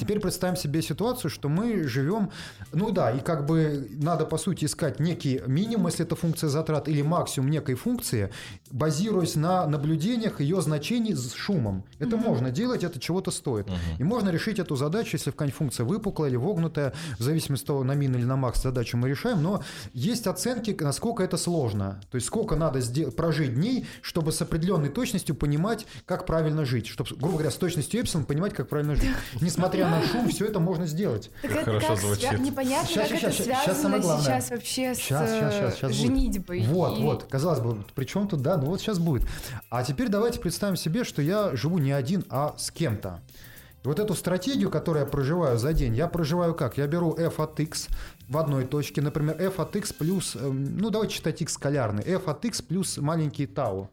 Теперь 0.00 0.18
представим 0.18 0.56
себе 0.56 0.80
ситуацию, 0.80 1.30
что 1.30 1.50
мы 1.50 1.86
живем, 1.86 2.30
ну 2.72 2.90
да, 2.90 3.10
и 3.10 3.20
как 3.20 3.44
бы 3.44 3.86
надо, 3.90 4.24
по 4.24 4.38
сути, 4.38 4.64
искать 4.64 4.98
некий 4.98 5.42
минимум, 5.46 5.88
если 5.88 6.06
это 6.06 6.16
функция 6.16 6.48
затрат, 6.48 6.88
или 6.88 7.02
максимум 7.02 7.50
некой 7.50 7.74
функции, 7.74 8.30
базируясь 8.70 9.34
на 9.34 9.66
наблюдениях 9.66 10.40
ее 10.40 10.62
значений 10.62 11.14
с 11.14 11.34
шумом. 11.34 11.84
Это 11.98 12.16
mm-hmm. 12.16 12.26
можно 12.26 12.50
делать, 12.50 12.82
это 12.82 12.98
чего-то 12.98 13.30
стоит. 13.30 13.66
Mm-hmm. 13.66 13.98
И 13.98 14.04
можно 14.04 14.30
решить 14.30 14.58
эту 14.58 14.74
задачу, 14.74 15.10
если 15.16 15.32
какая-нибудь 15.32 15.58
функция 15.58 15.84
выпуклая 15.84 16.30
или 16.30 16.36
вогнутая, 16.36 16.94
в 17.18 17.22
зависимости 17.22 17.64
от 17.64 17.66
того, 17.66 17.84
на 17.84 17.92
мин 17.92 18.16
или 18.16 18.24
на 18.24 18.36
макс 18.36 18.62
задачу 18.62 18.96
мы 18.96 19.10
решаем, 19.10 19.42
но 19.42 19.62
есть 19.92 20.26
оценки, 20.26 20.74
насколько 20.80 21.22
это 21.22 21.36
сложно. 21.36 22.00
То 22.10 22.14
есть 22.14 22.26
сколько 22.26 22.56
надо 22.56 22.80
прожить 23.14 23.54
дней, 23.54 23.86
чтобы 24.00 24.32
с 24.32 24.40
определенной 24.40 24.88
точностью 24.88 25.34
понимать, 25.34 25.86
как 26.06 26.24
правильно 26.24 26.64
жить. 26.64 26.86
Чтобы, 26.86 27.10
грубо 27.16 27.32
говоря, 27.34 27.50
с 27.50 27.56
точностью 27.56 28.00
эпсилон 28.00 28.24
понимать, 28.24 28.54
как 28.54 28.70
правильно 28.70 28.96
жить. 28.96 29.10
Несмотря 29.42 29.89
на 29.90 30.02
шум, 30.06 30.28
все 30.28 30.46
это 30.46 30.60
можно 30.60 30.86
сделать. 30.86 31.30
Так 31.42 31.50
это 31.50 31.64
Хорошо 31.64 31.88
как 31.88 31.98
звучит. 31.98 32.28
Свя... 32.28 32.38
Непонятно, 32.38 32.88
сейчас, 32.88 33.08
как 33.08 33.18
сейчас, 33.18 33.34
это 33.34 33.42
связано 33.42 33.64
сейчас, 33.64 33.82
самое 33.82 34.02
главное. 34.02 34.24
сейчас 34.24 34.50
вообще 34.50 34.94
сейчас, 34.94 35.28
с 35.28 35.32
сейчас, 35.32 35.54
сейчас, 35.54 35.74
сейчас 35.76 35.92
женитьбой. 35.92 36.62
Вот, 36.66 36.98
и... 36.98 37.02
вот, 37.02 37.24
казалось 37.24 37.60
бы, 37.60 37.82
при 37.94 38.04
чем 38.04 38.28
тут, 38.28 38.42
да, 38.42 38.56
ну 38.56 38.66
вот 38.66 38.80
сейчас 38.80 38.98
будет. 38.98 39.28
А 39.68 39.82
теперь 39.82 40.08
давайте 40.08 40.40
представим 40.40 40.76
себе, 40.76 41.04
что 41.04 41.22
я 41.22 41.54
живу 41.56 41.78
не 41.78 41.92
один, 41.92 42.24
а 42.30 42.54
с 42.56 42.70
кем-то. 42.70 43.20
Вот 43.82 43.98
эту 43.98 44.14
стратегию, 44.14 44.70
которую 44.70 45.04
я 45.04 45.10
проживаю 45.10 45.58
за 45.58 45.72
день, 45.72 45.94
я 45.94 46.06
проживаю 46.06 46.54
как? 46.54 46.76
Я 46.76 46.86
беру 46.86 47.14
f 47.16 47.40
от 47.40 47.58
x 47.58 47.88
в 48.28 48.36
одной 48.36 48.66
точке, 48.66 49.00
например, 49.00 49.40
f 49.40 49.58
от 49.58 49.74
x 49.74 49.94
плюс, 49.94 50.36
эм, 50.36 50.76
ну 50.76 50.90
давайте 50.90 51.14
читать 51.14 51.40
x 51.40 51.54
скалярный, 51.54 52.02
f 52.04 52.28
от 52.28 52.44
x 52.44 52.60
плюс 52.60 52.98
маленький 52.98 53.46
тау. 53.46 53.88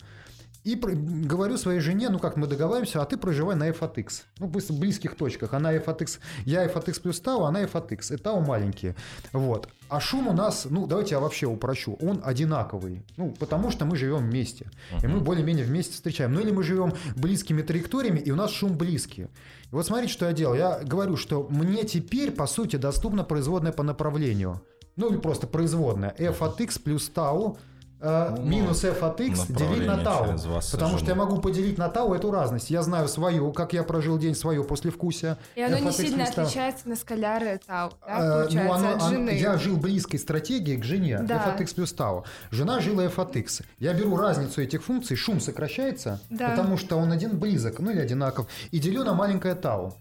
И 0.64 0.76
говорю 0.76 1.58
своей 1.58 1.80
жене, 1.80 2.10
ну 2.10 2.20
как 2.20 2.36
мы 2.36 2.48
договариваемся, 2.48 3.02
а 3.02 3.06
ты 3.06 3.18
проживай 3.18 3.56
на 3.56 3.68
f 3.70 3.84
от 3.84 3.98
x. 3.98 4.26
Ну, 4.40 4.48
в 4.48 4.80
близких 4.80 5.16
точках. 5.16 5.54
Она 5.54 5.74
f 5.74 5.88
от 5.88 6.02
x, 6.02 6.20
я 6.46 6.64
f 6.64 6.76
от 6.76 6.90
x 6.90 7.00
плюс 7.00 7.20
тау, 7.20 7.44
она 7.44 7.62
f 7.62 7.76
от 7.76 7.92
x. 7.92 8.12
И 8.12 8.18
тау 8.18 8.42
маленькие. 8.42 8.96
Вот. 9.32 9.70
А 9.90 10.00
шум 10.02 10.28
у 10.28 10.34
нас, 10.34 10.68
ну, 10.70 10.86
давайте 10.86 11.16
я 11.16 11.22
вообще 11.22 11.48
упрощу, 11.48 11.98
он 12.02 12.22
одинаковый. 12.24 13.06
Ну, 13.16 13.34
потому 13.40 13.72
что 13.72 13.86
мы 13.86 13.96
живем 13.96 14.30
вместе. 14.30 14.70
Uh-huh. 14.92 15.06
И 15.06 15.08
мы 15.08 15.22
более-менее 15.22 15.66
вместе 15.66 15.94
встречаем. 15.94 16.34
Ну, 16.34 16.42
или 16.42 16.52
мы 16.52 16.64
живем 16.64 16.94
близкими 17.16 17.62
траекториями, 17.62 18.20
и 18.20 18.32
у 18.32 18.36
нас 18.36 18.52
шум 18.52 18.78
близкий. 18.78 19.24
И 19.24 19.28
вот 19.72 19.86
смотрите, 19.86 20.12
что 20.12 20.26
я 20.26 20.34
делал. 20.34 20.56
Я 20.56 20.80
говорю, 20.84 21.16
что 21.16 21.48
мне 21.50 21.86
теперь, 21.86 22.32
по 22.32 22.48
сути, 22.48 22.76
доступна 22.76 23.24
производная 23.24 23.72
по 23.72 23.84
направлению. 23.84 24.62
Ну, 24.98 25.10
или 25.10 25.18
просто 25.18 25.48
производная. 25.48 26.14
f 26.18 26.42
от 26.42 26.60
x 26.60 26.78
плюс 26.80 27.08
тау– 27.08 27.58
Э, 27.77 27.77
ну, 28.00 28.44
минус 28.44 28.84
f 28.84 29.02
от 29.02 29.20
x 29.22 29.48
делить 29.48 29.88
на 29.88 30.04
тау. 30.04 30.36
Потому 30.72 30.98
что 30.98 31.08
я 31.08 31.16
могу 31.16 31.40
поделить 31.40 31.78
на 31.78 31.90
тау 31.90 32.14
эту 32.14 32.32
разность. 32.32 32.70
Я 32.70 32.84
знаю 32.84 33.08
свою, 33.08 33.52
как 33.52 33.74
я 33.74 33.84
прожил 33.84 34.18
день 34.18 34.36
свое 34.36 34.64
послевкусие. 34.64 35.38
И 35.56 35.62
оно 35.62 35.78
не 35.80 35.92
сильно 35.92 36.26
отличается 36.26 36.88
на 36.88 36.96
скаляры 36.96 37.60
тау, 37.66 37.92
да, 38.06 38.46
э, 38.46 38.50
ну, 38.52 38.72
оно, 38.72 38.96
от 38.96 39.02
жены. 39.04 39.32
Я 39.32 39.58
жил 39.58 39.78
близкой 39.78 40.20
стратегией 40.20 40.78
к 40.78 40.84
жене, 40.84 41.20
да. 41.24 41.38
f 41.38 41.48
от 41.48 41.62
x 41.62 41.74
плюс 41.74 41.94
тау. 41.94 42.26
Жена 42.52 42.80
жила 42.80 43.04
f 43.04 43.20
от 43.20 43.36
x. 43.36 43.62
Я 43.80 43.94
беру 43.94 44.16
разницу 44.18 44.62
этих 44.62 44.84
функций, 44.84 45.18
шум 45.18 45.40
сокращается, 45.40 46.20
да. 46.30 46.50
потому 46.50 46.78
что 46.78 46.98
он 46.98 47.12
один 47.12 47.38
близок, 47.38 47.80
ну 47.80 47.92
или 47.92 48.00
одинаков, 48.00 48.48
и 48.72 48.80
делю 48.80 49.04
на 49.04 49.14
маленькое 49.14 49.56
тау. 49.56 49.98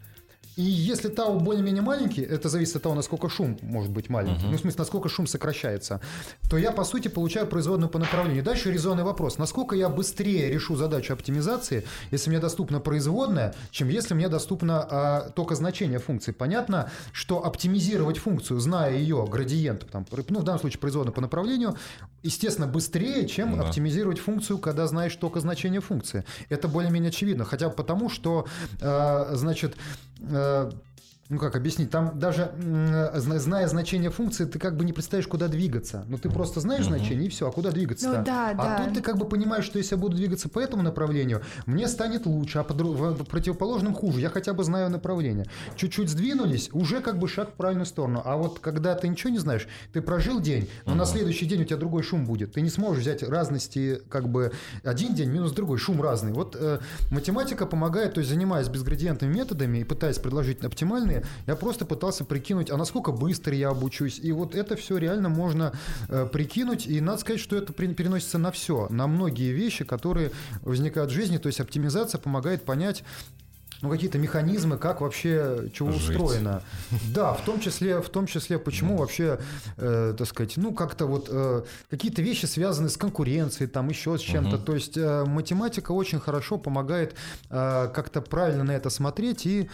И 0.56 0.62
если 0.62 1.08
тау 1.08 1.38
более-менее 1.38 1.82
маленький, 1.82 2.22
это 2.22 2.48
зависит 2.48 2.76
от 2.76 2.82
того, 2.82 2.94
насколько 2.94 3.28
шум 3.28 3.58
может 3.60 3.90
быть 3.90 4.08
маленький, 4.08 4.46
uh-huh. 4.46 4.50
ну, 4.50 4.56
в 4.56 4.60
смысле, 4.60 4.78
насколько 4.78 5.10
шум 5.10 5.26
сокращается, 5.26 6.00
то 6.48 6.56
я, 6.56 6.72
по 6.72 6.82
сути, 6.84 7.08
получаю 7.08 7.46
производную 7.46 7.90
по 7.90 7.98
направлению. 7.98 8.42
Дальше 8.42 8.72
резонный 8.72 9.04
вопрос. 9.04 9.36
Насколько 9.36 9.76
я 9.76 9.90
быстрее 9.90 10.50
решу 10.50 10.74
задачу 10.76 11.12
оптимизации, 11.12 11.84
если 12.10 12.30
мне 12.30 12.38
доступна 12.38 12.80
производная, 12.80 13.54
чем 13.70 13.90
если 13.90 14.14
мне 14.14 14.28
доступно 14.28 14.86
а, 14.90 15.30
только 15.30 15.54
значение 15.54 15.98
функции. 15.98 16.32
Понятно, 16.32 16.90
что 17.12 17.44
оптимизировать 17.44 18.16
функцию, 18.16 18.58
зная 18.58 18.96
ее 18.96 19.26
градиент, 19.30 19.86
там, 19.90 20.06
ну, 20.30 20.40
в 20.40 20.44
данном 20.44 20.60
случае 20.60 20.80
производную 20.80 21.14
по 21.14 21.20
направлению, 21.20 21.76
естественно, 22.26 22.66
быстрее, 22.66 23.26
чем 23.26 23.56
да. 23.56 23.64
оптимизировать 23.64 24.18
функцию, 24.18 24.58
когда 24.58 24.86
знаешь 24.86 25.14
только 25.16 25.40
значение 25.40 25.80
функции. 25.80 26.24
Это 26.48 26.68
более-менее 26.68 27.08
очевидно. 27.08 27.44
Хотя 27.44 27.68
бы 27.68 27.74
потому, 27.74 28.10
что, 28.10 28.46
а, 28.80 29.30
значит, 29.34 29.76
а, 30.20 30.70
ну 31.28 31.38
как 31.38 31.56
объяснить, 31.56 31.90
там 31.90 32.18
даже 32.18 32.52
зная 33.14 33.66
значение 33.66 34.10
функции, 34.10 34.44
ты 34.44 34.58
как 34.58 34.76
бы 34.76 34.84
не 34.84 34.92
представляешь, 34.92 35.26
куда 35.26 35.48
двигаться. 35.48 36.04
Ну 36.08 36.18
ты 36.18 36.30
просто 36.30 36.60
знаешь 36.60 36.86
угу. 36.86 36.96
значение 36.96 37.26
и 37.26 37.28
все, 37.28 37.48
а 37.48 37.52
куда 37.52 37.70
двигаться-то? 37.70 38.18
Ну, 38.18 38.24
да, 38.24 38.50
а 38.50 38.54
да. 38.54 38.84
тут 38.84 38.94
ты 38.94 39.00
как 39.02 39.18
бы 39.18 39.28
понимаешь, 39.28 39.64
что 39.64 39.78
если 39.78 39.96
я 39.96 40.00
буду 40.00 40.16
двигаться 40.16 40.48
по 40.48 40.60
этому 40.60 40.82
направлению, 40.82 41.42
мне 41.66 41.88
станет 41.88 42.26
лучше, 42.26 42.58
а 42.58 42.64
по 42.64 42.74
в 42.74 43.24
противоположном 43.24 43.94
хуже. 43.94 44.20
Я 44.20 44.30
хотя 44.30 44.52
бы 44.52 44.62
знаю 44.62 44.90
направление. 44.90 45.46
Чуть-чуть 45.76 46.10
сдвинулись, 46.10 46.70
уже 46.72 47.00
как 47.00 47.18
бы 47.18 47.28
шаг 47.28 47.50
в 47.50 47.52
правильную 47.54 47.86
сторону. 47.86 48.22
А 48.24 48.36
вот 48.36 48.60
когда 48.60 48.94
ты 48.94 49.08
ничего 49.08 49.30
не 49.30 49.38
знаешь, 49.38 49.66
ты 49.92 50.00
прожил 50.02 50.40
день, 50.40 50.68
но 50.84 50.92
угу. 50.92 50.98
на 50.98 51.06
следующий 51.06 51.46
день 51.46 51.62
у 51.62 51.64
тебя 51.64 51.76
другой 51.76 52.02
шум 52.02 52.24
будет. 52.26 52.52
Ты 52.52 52.60
не 52.60 52.70
сможешь 52.70 53.02
взять 53.02 53.22
разности 53.22 54.00
как 54.08 54.28
бы 54.28 54.52
один 54.84 55.14
день 55.14 55.30
минус 55.30 55.52
другой, 55.52 55.78
шум 55.78 56.00
разный. 56.02 56.32
Вот 56.32 56.56
э, 56.58 56.78
математика 57.10 57.66
помогает, 57.66 58.14
то 58.14 58.20
есть 58.20 58.30
занимаясь 58.30 58.68
безградиентными 58.68 59.34
методами 59.34 59.78
и 59.78 59.84
пытаясь 59.84 60.18
предложить 60.18 60.64
оптимальные, 60.64 61.15
я 61.46 61.56
просто 61.56 61.84
пытался 61.84 62.24
прикинуть, 62.24 62.70
а 62.70 62.76
насколько 62.76 63.12
быстро 63.12 63.54
я 63.54 63.70
обучусь. 63.70 64.18
И 64.18 64.32
вот 64.32 64.54
это 64.54 64.76
все 64.76 64.98
реально 64.98 65.28
можно 65.28 65.72
э, 66.08 66.26
прикинуть. 66.30 66.86
И 66.86 67.00
надо 67.00 67.18
сказать, 67.18 67.40
что 67.40 67.56
это 67.56 67.72
переносится 67.72 68.38
на 68.38 68.50
все, 68.50 68.86
на 68.90 69.06
многие 69.06 69.52
вещи, 69.52 69.84
которые 69.84 70.32
возникают 70.62 71.10
в 71.10 71.14
жизни. 71.14 71.38
То 71.38 71.48
есть 71.48 71.60
оптимизация 71.60 72.18
помогает 72.18 72.64
понять, 72.64 73.04
ну, 73.82 73.90
какие-то 73.90 74.18
механизмы, 74.18 74.78
как 74.78 75.00
вообще 75.00 75.70
чего 75.72 75.92
Жить. 75.92 76.10
устроено. 76.10 76.62
Да, 77.14 77.34
в 77.34 77.42
том 77.42 77.60
числе, 77.60 78.00
в 78.00 78.08
том 78.08 78.26
числе, 78.26 78.58
почему 78.58 78.94
mm. 78.94 78.98
вообще, 78.98 79.38
э, 79.76 80.14
так 80.16 80.26
сказать, 80.26 80.56
ну, 80.56 80.72
как-то 80.72 81.06
вот 81.06 81.28
э, 81.30 81.62
какие-то 81.90 82.22
вещи 82.22 82.46
связаны 82.46 82.88
с 82.88 82.96
конкуренцией, 82.96 83.68
там 83.68 83.88
еще 83.88 84.16
с 84.16 84.22
чем-то. 84.22 84.56
Mm-hmm. 84.56 84.64
То 84.64 84.74
есть 84.74 84.96
э, 84.96 85.24
математика 85.24 85.92
очень 85.92 86.20
хорошо 86.20 86.58
помогает 86.58 87.14
э, 87.50 87.90
как-то 87.94 88.22
правильно 88.22 88.64
на 88.64 88.72
это 88.72 88.88
смотреть 88.88 89.46
и 89.46 89.68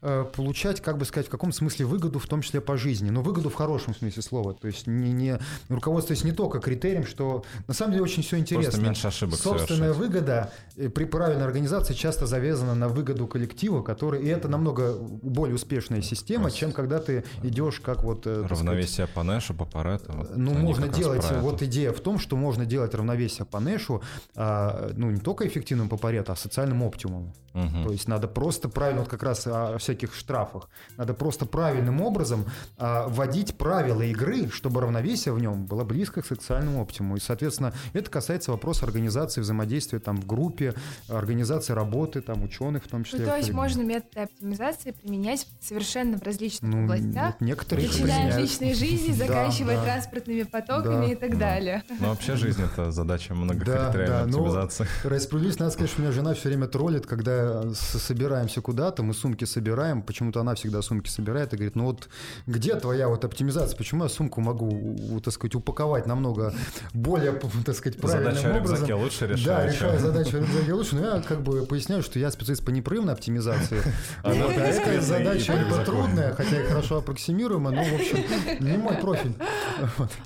получать, 0.00 0.80
как 0.80 0.98
бы 0.98 1.04
сказать, 1.04 1.26
в 1.26 1.30
каком 1.30 1.52
смысле 1.52 1.86
выгоду, 1.86 2.18
в 2.18 2.26
том 2.26 2.42
числе 2.42 2.60
по 2.60 2.76
жизни. 2.76 3.10
Но 3.10 3.22
выгоду 3.22 3.50
в 3.50 3.54
хорошем 3.54 3.94
смысле 3.94 4.22
слова. 4.22 4.54
То 4.54 4.66
есть 4.66 4.86
не, 4.86 5.12
не 5.12 5.38
руководствуясь 5.68 6.24
не 6.24 6.32
только 6.32 6.58
критерием, 6.58 7.06
что 7.06 7.44
на 7.68 7.74
самом 7.74 7.92
деле 7.92 8.04
очень 8.04 8.22
все 8.22 8.38
интересно. 8.38 8.70
Просто 8.70 8.86
меньше 8.86 9.06
ошибок 9.08 9.38
Собственная 9.38 9.92
совершать. 9.92 10.12
выгода 10.12 10.52
э, 10.76 10.88
при 10.88 11.04
правильной 11.04 11.44
организации 11.44 11.94
часто 11.94 12.26
завязана 12.26 12.74
на 12.74 12.88
выгоду 12.88 13.26
коллектива, 13.26 13.82
который... 13.82 14.22
И 14.22 14.28
это 14.28 14.48
намного 14.48 14.94
более 14.94 15.54
успешная 15.54 16.02
система, 16.02 16.44
Просто... 16.44 16.58
чем 16.58 16.72
когда 16.72 16.98
ты 16.98 17.24
идешь 17.42 17.80
как 17.80 18.02
вот... 18.02 18.26
Э, 18.26 18.46
равновесие 18.48 19.06
сказать, 19.06 19.10
по 19.14 19.22
Нэшу, 19.22 19.54
по 19.54 19.64
Парету. 19.64 20.12
Вот 20.12 20.36
ну, 20.36 20.54
можно 20.54 20.88
делать... 20.88 21.24
Вот 21.40 21.62
идея 21.62 21.92
в 21.92 22.00
том, 22.00 22.18
что 22.18 22.36
можно 22.36 22.64
делать 22.64 22.94
равновесие 22.94 23.44
по 23.44 23.60
Нэшу, 23.60 24.02
а, 24.34 24.92
ну, 24.96 25.10
не 25.10 25.20
только 25.20 25.46
эффективным 25.46 25.88
по 25.88 25.96
Парету, 25.96 26.32
а 26.32 26.36
социальным 26.36 26.82
оптимумом. 26.82 27.32
Угу. 27.54 27.84
То 27.84 27.92
есть 27.92 28.08
надо 28.08 28.28
просто 28.28 28.68
правильно, 28.68 29.00
вот 29.00 29.10
как 29.10 29.22
раз 29.22 29.46
о 29.46 29.76
всяких 29.90 30.14
штрафах, 30.14 30.68
надо 30.96 31.14
просто 31.14 31.46
правильным 31.46 32.00
образом 32.00 32.44
а, 32.78 33.08
вводить 33.08 33.56
правила 33.56 34.02
игры, 34.02 34.48
чтобы 34.50 34.80
равновесие 34.80 35.34
в 35.34 35.40
нем 35.40 35.66
было 35.66 35.84
близко 35.84 36.22
к 36.22 36.26
социальному 36.26 36.82
оптимуму. 36.82 37.16
И, 37.16 37.20
соответственно, 37.20 37.72
это 37.92 38.10
касается 38.10 38.50
вопроса 38.52 38.86
организации 38.86 39.40
взаимодействия 39.40 39.98
там 39.98 40.20
в 40.20 40.26
группе, 40.26 40.74
организации 41.08 41.72
работы 41.72 42.20
там 42.20 42.42
ученых 42.42 42.84
в 42.84 42.88
том 42.88 43.04
числе. 43.04 43.20
Ну, 43.20 43.26
то 43.26 43.36
есть 43.36 43.52
можно 43.52 43.82
методы 43.82 44.20
оптимизации 44.20 44.92
применять 44.92 45.46
совершенно 45.60 46.18
в 46.18 46.22
различных 46.22 46.72
ну, 46.72 46.84
областях. 46.84 47.34
Вот 47.38 47.40
некоторые 47.40 47.88
Начиная 47.88 48.32
от 48.34 48.40
личной 48.40 48.74
жизни, 48.74 49.12
заканчивая 49.14 49.76
да, 49.76 49.84
транспортными 49.84 50.42
потоками 50.44 51.06
да, 51.06 51.12
и 51.12 51.14
так 51.14 51.30
да. 51.32 51.38
далее. 51.38 51.82
Ну, 51.88 52.08
вообще 52.08 52.36
жизнь— 52.36 52.62
это 52.72 52.92
задача 52.92 53.34
многокритериальной 53.34 54.06
да, 54.06 54.06
да, 54.06 54.22
оптимизации. 54.24 54.86
Но, 55.04 55.10
ради 55.10 55.58
надо 55.58 55.70
сказать, 55.72 55.90
что 55.90 56.00
у 56.00 56.04
меня 56.04 56.12
жена 56.12 56.34
все 56.34 56.48
время 56.48 56.66
троллит, 56.68 57.06
когда 57.06 57.72
собираемся 57.74 58.60
куда-то, 58.60 59.02
мы 59.02 59.14
сумки 59.14 59.44
собираем, 59.44 59.79
почему-то 60.02 60.40
она 60.40 60.54
всегда 60.54 60.82
сумки 60.82 61.08
собирает 61.08 61.52
и 61.52 61.56
говорит, 61.56 61.76
ну 61.76 61.84
вот 61.84 62.08
где 62.46 62.74
твоя 62.76 63.08
вот 63.08 63.24
оптимизация, 63.24 63.76
почему 63.76 64.04
я 64.04 64.08
сумку 64.08 64.40
могу, 64.40 65.20
так 65.22 65.32
сказать, 65.34 65.54
упаковать 65.54 66.06
намного 66.06 66.54
более, 66.92 67.32
так 67.64 67.74
сказать, 67.74 67.98
правильным 67.98 68.34
Задача 68.34 68.48
образом. 68.50 68.76
рюкзаке 68.76 68.94
лучше 68.94 69.26
решает. 69.26 69.46
Да, 69.46 69.66
решаю 69.66 69.98
задачу 70.00 70.38
рюкзаке 70.38 70.72
лучше, 70.72 70.96
но 70.96 71.16
я 71.16 71.22
как 71.22 71.42
бы 71.42 71.66
поясняю, 71.66 72.02
что 72.02 72.18
я 72.18 72.30
специалист 72.30 72.64
по 72.64 72.70
непрерывной 72.70 73.12
оптимизации. 73.12 73.82
Это 74.24 75.00
задача 75.02 75.64
трудная, 75.84 76.34
хотя 76.34 76.60
и 76.60 76.66
хорошо 76.66 76.98
аппроксимируемая, 76.98 77.74
но, 77.74 77.84
в 77.84 77.94
общем, 77.94 78.18
не 78.60 78.76
мой 78.76 78.96
профиль. 78.96 79.34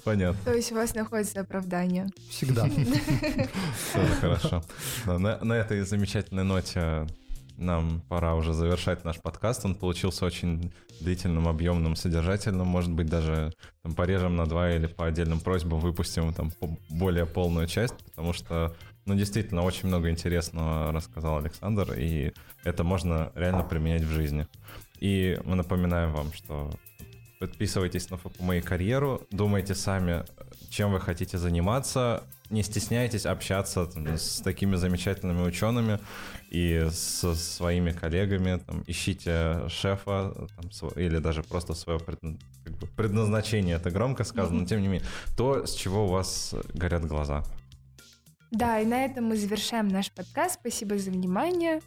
Понятно. 0.05 0.39
То 0.45 0.55
есть 0.55 0.73
у 0.73 0.75
вас 0.75 0.95
находится 0.95 1.41
оправдание? 1.41 2.09
Всегда. 2.29 2.69
Все 2.69 4.01
хорошо. 4.21 4.63
На 5.07 5.55
этой 5.55 5.83
замечательной 5.83 6.45
ноте 6.45 7.07
нам 7.57 8.01
пора 8.09 8.35
уже 8.35 8.53
завершать 8.53 9.05
наш 9.05 9.21
подкаст. 9.21 9.65
Он 9.65 9.75
получился 9.75 10.25
очень 10.25 10.73
длительным, 11.01 11.49
объемным, 11.49 11.97
содержательным. 11.97 12.67
Может 12.67 12.93
быть, 12.93 13.07
даже 13.07 13.53
там, 13.83 13.95
порежем 13.95 14.37
на 14.37 14.47
два 14.47 14.73
или 14.73 14.87
по 14.87 15.07
отдельным 15.07 15.41
просьбам 15.41 15.81
выпустим 15.81 16.33
там 16.33 16.53
более 16.89 17.27
полную 17.27 17.67
часть, 17.67 17.97
потому 18.05 18.33
что, 18.33 18.75
ну, 19.07 19.15
действительно, 19.15 19.63
очень 19.63 19.89
много 19.89 20.11
интересного 20.11 20.93
рассказал 20.93 21.39
Александр, 21.39 21.93
и 21.95 22.33
это 22.65 22.85
можно 22.85 23.33
реально 23.35 23.63
применять 23.63 24.03
в 24.03 24.11
жизни. 24.11 24.47
И 25.01 25.39
мы 25.45 25.57
напоминаем 25.57 26.13
вам, 26.13 26.33
что 26.33 26.71
подписывайтесь 27.39 28.11
на 28.11 28.17
ФПМ 28.17 28.61
карьеру, 28.61 29.23
думайте 29.31 29.75
сами, 29.75 30.25
чем 30.75 30.93
вы 30.93 31.01
хотите 31.01 31.39
заниматься, 31.39 32.25
не 32.51 32.63
стесняйтесь 32.63 33.27
общаться 33.27 33.87
там, 33.87 34.07
с 34.09 34.41
такими 34.43 34.77
замечательными 34.77 35.43
учеными 35.43 36.01
и 36.51 36.89
со 36.91 37.35
своими 37.35 37.93
коллегами, 37.93 38.59
там, 38.59 38.83
ищите 38.87 39.69
шефа 39.69 40.35
там, 40.57 40.89
или 40.97 41.19
даже 41.19 41.43
просто 41.43 41.75
свое 41.75 42.01
пред, 42.01 42.19
как 42.65 42.77
бы 42.77 42.87
предназначение, 42.89 43.77
это 43.77 43.91
громко 43.91 44.25
сказано, 44.25 44.61
но 44.61 44.67
тем 44.67 44.83
не 44.83 44.89
менее, 44.89 45.07
то, 45.37 45.65
с 45.65 45.75
чего 45.75 46.05
у 46.05 46.09
вас 46.09 46.55
горят 46.75 47.05
глаза. 47.07 47.45
Да, 48.51 48.81
и 48.81 48.85
на 48.85 49.05
этом 49.05 49.25
мы 49.25 49.37
завершаем 49.37 49.89
наш 49.89 50.11
подкаст. 50.13 50.61
Спасибо 50.61 50.99
за 50.99 51.11
внимание. 51.11 51.81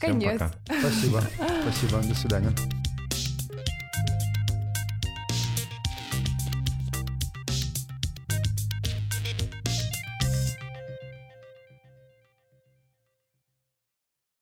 Конец. 0.00 0.36
Всем 0.36 0.38
пока. 0.38 0.80
Спасибо. 0.80 1.22
Спасибо. 1.62 2.02
До 2.02 2.14
свидания. 2.14 2.93